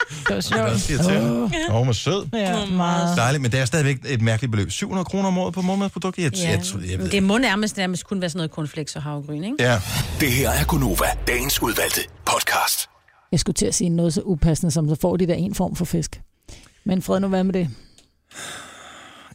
Det 0.08 0.28
var 0.28 0.34
det 0.34 0.36
er 0.36 0.40
sjovt. 0.40 0.60
også. 0.70 1.52
Åh, 1.70 1.76
oh, 1.76 1.84
hvor 1.84 1.92
sød. 1.92 2.26
Ja, 2.32 2.66
meget. 2.66 3.16
Dejligt, 3.16 3.42
men 3.42 3.52
det 3.52 3.60
er 3.60 3.64
stadigvæk 3.64 3.96
et 4.08 4.22
mærkeligt 4.22 4.50
beløb. 4.50 4.70
700 4.70 5.04
kroner 5.04 5.28
om 5.28 5.38
året 5.38 5.54
på 5.54 5.62
morgenmadsprodukter? 5.62 6.22
Jeg, 6.22 6.32
Ja. 6.36 6.50
jeg, 6.50 6.60
jeg, 6.82 6.90
jeg 6.90 6.98
ved 6.98 7.10
Det 7.10 7.22
må 7.22 7.38
nærmest, 7.38 7.76
nærmest 7.76 8.04
kun 8.06 8.20
være 8.20 8.30
sådan 8.30 8.38
noget 8.38 8.50
cornflakes 8.50 8.96
og 8.96 9.02
havregryn, 9.02 9.44
ikke? 9.44 9.56
Ja. 9.60 9.80
Det 10.20 10.32
her 10.32 10.50
er 10.50 10.64
Gunova, 10.64 11.06
dagens 11.26 11.62
udvalgte 11.62 12.00
podcast. 12.26 12.88
Jeg 13.32 13.40
skulle 13.40 13.54
til 13.54 13.66
at 13.66 13.74
sige 13.74 13.90
noget 13.90 14.14
så 14.14 14.20
upassende, 14.24 14.70
som 14.72 14.88
så 14.88 14.96
får 15.00 15.16
de 15.16 15.26
der 15.26 15.34
en 15.34 15.54
form 15.54 15.76
for 15.76 15.84
fisk. 15.84 16.20
Men 16.84 17.02
fred 17.02 17.20
nu, 17.20 17.28
hvad 17.28 17.44
med 17.44 17.54
det? 17.54 17.70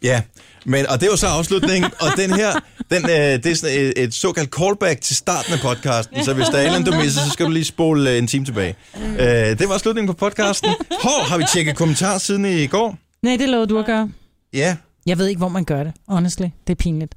Ja, 0.03 0.21
men, 0.65 0.85
og 0.89 0.99
det 0.99 1.05
er 1.07 1.11
jo 1.11 1.17
så 1.17 1.27
afslutningen, 1.27 1.91
og 1.99 2.07
den 2.17 2.33
her, 2.33 2.51
den, 2.91 3.03
øh, 3.03 3.43
det 3.43 3.45
er 3.45 3.55
sådan 3.55 3.79
et, 3.79 3.93
et 4.03 4.13
såkaldt 4.13 4.49
callback 4.55 5.01
til 5.01 5.15
starten 5.15 5.53
af 5.53 5.59
podcasten, 5.59 6.23
så 6.23 6.33
hvis 6.33 6.47
der 6.47 6.57
er 6.57 6.71
andet, 6.75 6.93
du 6.93 6.97
misser, 6.99 7.21
så 7.21 7.29
skal 7.29 7.45
du 7.45 7.51
lige 7.51 7.65
spole 7.65 8.11
øh, 8.11 8.17
en 8.17 8.27
time 8.27 8.45
tilbage. 8.45 8.75
Øh, 8.97 9.25
det 9.59 9.69
var 9.69 9.77
slutningen 9.77 10.07
på 10.07 10.13
podcasten. 10.25 10.69
Hår, 11.01 11.23
har 11.29 11.37
vi 11.37 11.43
tjekket 11.53 11.75
kommentarer 11.75 12.17
siden 12.17 12.45
i 12.45 12.67
går? 12.67 12.97
Nej, 13.21 13.35
det 13.35 13.49
lovede 13.49 13.67
du 13.67 13.79
at 13.79 13.85
gøre. 13.85 14.11
Ja, 14.53 14.77
Jeg 15.05 15.17
ved 15.17 15.27
ikke, 15.27 15.39
hvor 15.39 15.49
man 15.49 15.65
gør 15.65 15.83
det, 15.83 15.93
honestly. 16.07 16.45
Det 16.67 16.73
er 16.73 16.75
pinligt. 16.75 17.15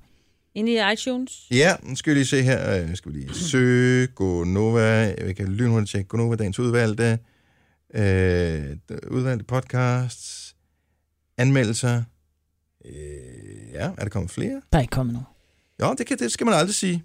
Inde 0.54 0.72
i 0.72 0.92
iTunes. 0.92 1.32
ja, 1.50 1.74
nu 1.82 1.96
skal 1.96 2.10
vi 2.10 2.18
lige 2.18 2.26
se 2.26 2.42
her. 2.42 2.82
Øh, 2.82 2.96
skal 2.96 3.12
vi 3.12 3.18
lige 3.18 3.34
søge 3.34 4.06
Gonova. 4.06 5.14
Jeg 5.26 5.36
kan 5.36 5.48
lynhurtigt 5.48 5.90
tjekke 5.90 6.08
Gonova, 6.08 6.36
dagens 6.36 6.58
udvalgte. 6.58 7.18
Øh, 7.94 8.64
udvalgte 9.10 9.44
podcasts. 9.44 10.54
Anmeldelser. 11.38 12.02
Øh, 12.86 13.72
ja, 13.74 13.80
er 13.98 14.02
der 14.02 14.08
kommet 14.08 14.30
flere? 14.30 14.62
Der 14.72 14.78
er 14.78 14.82
ikke 14.82 14.90
kommet 14.92 15.12
nogen. 15.12 15.26
Jo, 15.82 15.94
det, 15.98 16.06
kan, 16.06 16.18
det 16.18 16.32
skal 16.32 16.44
man 16.46 16.54
aldrig 16.54 16.74
sige. 16.74 17.04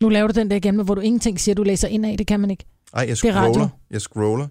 Nu 0.00 0.08
laver 0.08 0.26
du 0.28 0.40
den 0.40 0.50
der 0.50 0.56
igen, 0.56 0.84
hvor 0.84 0.94
du 0.94 1.00
ingenting 1.00 1.40
siger, 1.40 1.54
du 1.54 1.62
læser 1.62 1.88
ind 1.88 2.06
af. 2.06 2.18
Det 2.18 2.26
kan 2.26 2.40
man 2.40 2.50
ikke. 2.50 2.64
Ej, 2.94 3.00
jeg 3.00 3.08
Det 3.08 3.10
er 3.10 3.14
scroller. 3.14 3.68
Jeg 3.90 4.00
scroller. 4.00 4.48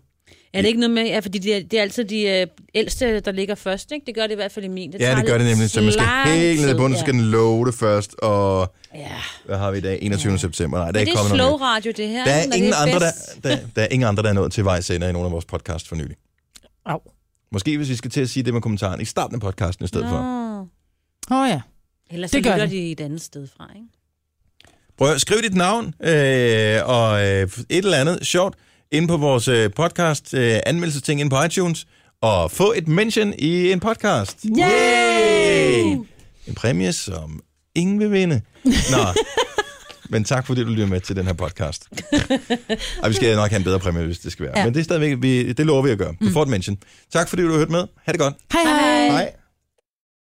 Er 0.54 0.62
det 0.62 0.68
ikke 0.68 0.80
noget 0.80 0.94
med, 0.94 1.04
ja, 1.04 1.20
fordi 1.20 1.38
det 1.40 1.56
er, 1.56 1.64
det 1.64 1.74
er 1.74 1.82
altid 1.82 2.06
de 2.06 2.22
øh, 2.22 2.48
ældste, 2.76 3.20
der 3.20 3.32
ligger 3.32 3.56
først, 3.56 3.92
ikke? 3.92 4.06
Det 4.06 4.16
gør 4.16 4.22
det 4.22 4.32
i 4.32 4.36
hvert 4.36 4.52
fald 4.52 4.66
i 4.66 4.68
min. 4.68 4.92
ja, 4.92 4.98
tager 4.98 5.16
det 5.16 5.26
gør 5.26 5.38
det 5.38 5.48
nemlig. 5.48 5.70
Så 5.70 5.82
man 5.82 5.92
skal 5.92 6.06
helt 6.26 6.62
ned 6.62 6.70
i 6.76 6.78
bunden, 6.78 6.98
så 6.98 7.02
skal 7.02 7.14
den 7.14 7.22
loade 7.22 7.74
først. 7.74 8.14
Og 8.14 8.74
Ja. 8.96 9.12
hvad 9.46 9.58
har 9.58 9.72
vi 9.72 9.78
i 9.78 9.82
dag? 9.82 10.00
21. 10.02 10.32
Ja. 10.32 10.38
september. 10.38 10.78
Nej, 10.78 10.92
der 10.92 11.00
er 11.00 11.02
ikke 11.02 11.12
det 11.12 11.20
er 11.32 11.36
slow 11.36 11.56
radio, 11.56 11.92
det 11.98 12.08
her. 12.08 12.24
Der 12.26 12.32
er, 12.32 12.44
ingen 12.44 12.72
det 12.72 12.78
andre, 12.78 13.00
der, 13.00 13.12
der, 13.44 13.58
der 13.76 13.82
er 13.82 13.88
ingen 13.92 14.08
andre, 14.08 14.24
der 14.24 14.30
er 14.30 14.34
nået 14.34 14.52
til 14.52 14.66
vejs 14.66 14.90
ender 14.90 15.10
i 15.10 15.12
nogle 15.12 15.26
af 15.26 15.32
vores 15.32 15.46
podcast 15.46 15.88
for 15.88 15.96
nylig. 15.96 16.16
Au. 16.86 17.00
Måske 17.56 17.78
hvis 17.78 17.90
vi 17.90 17.96
skal 17.96 18.12
til 18.12 18.22
at 18.22 18.30
sige 18.30 18.44
det 18.44 18.54
med 18.54 18.62
kommentaren 18.62 19.02
i 19.02 19.06
starten 19.06 19.36
af 19.36 19.42
podcasten 19.42 19.86
i 19.86 19.88
stedet 19.88 20.10
for. 20.10 20.18
Nå. 20.18 21.36
Åh 21.36 21.42
oh, 21.42 21.50
ja. 21.50 21.62
Ellers 22.10 22.32
Det 22.32 22.46
så 22.46 22.50
gør 22.50 22.56
lytter 22.56 22.68
de 22.68 22.92
et 22.92 23.00
andet 23.02 23.22
sted 23.22 23.48
fra, 23.58 23.70
ikke? 23.76 23.88
Prøv 24.98 25.12
at 25.12 25.22
skrive 25.22 25.42
dit 25.42 25.56
navn 25.56 25.86
øh, 25.86 26.80
og 26.86 27.26
øh, 27.26 27.42
et 27.44 27.66
eller 27.70 27.98
andet 27.98 28.26
sjovt 28.26 28.56
ind 28.92 29.08
på 29.08 29.18
vores 29.18 29.48
øh, 29.48 29.72
podcast 29.72 30.34
øh, 30.34 30.60
anmeldelsesting 30.66 31.22
ind 31.22 31.30
på 31.30 31.44
iTunes 31.44 31.88
og 32.22 32.52
få 32.52 32.74
et 32.76 32.88
mention 32.88 33.34
i 33.40 33.72
en 33.72 33.80
podcast. 33.80 34.46
Yay! 34.60 35.84
En 36.48 36.56
præmie, 36.56 36.94
som 36.94 37.44
ingen 37.76 38.00
vil 38.00 38.12
vinde. 38.12 38.42
Nå, 38.64 38.72
men 40.10 40.24
tak 40.24 40.48
fordi 40.48 40.64
du 40.64 40.70
lytter 40.70 40.86
med 40.88 41.02
til 41.02 41.16
den 41.16 41.26
her 41.26 41.34
podcast. 41.34 41.88
Og 43.04 43.10
vi 43.10 43.14
skal 43.14 43.36
nok 43.36 43.50
have 43.50 43.58
en 43.58 43.64
bedre 43.64 43.80
præmie, 43.80 44.06
hvis 44.06 44.20
det 44.20 44.32
skal 44.32 44.46
være. 44.46 44.54
Ja. 44.56 44.60
Ja. 44.60 44.66
Men 44.66 44.74
det 44.74 44.80
er 44.80 44.84
stadigvæk, 44.84 45.18
vi, 45.22 45.54
det 45.54 45.66
lover 45.66 45.82
vi 45.82 45.90
at 45.90 45.98
gøre. 45.98 46.16
Du 46.22 46.30
får 46.32 46.42
et 46.44 46.48
mention. 46.48 46.78
Tak 47.14 47.30
fordi 47.30 47.42
du 47.42 47.52
har 47.52 47.58
hørt 47.58 47.70
med. 47.70 47.88
Ha' 48.06 48.12
det 48.12 48.20
godt. 48.20 48.34
Hej 48.54 48.64
hej. 48.64 49.08
Hej. 49.10 49.32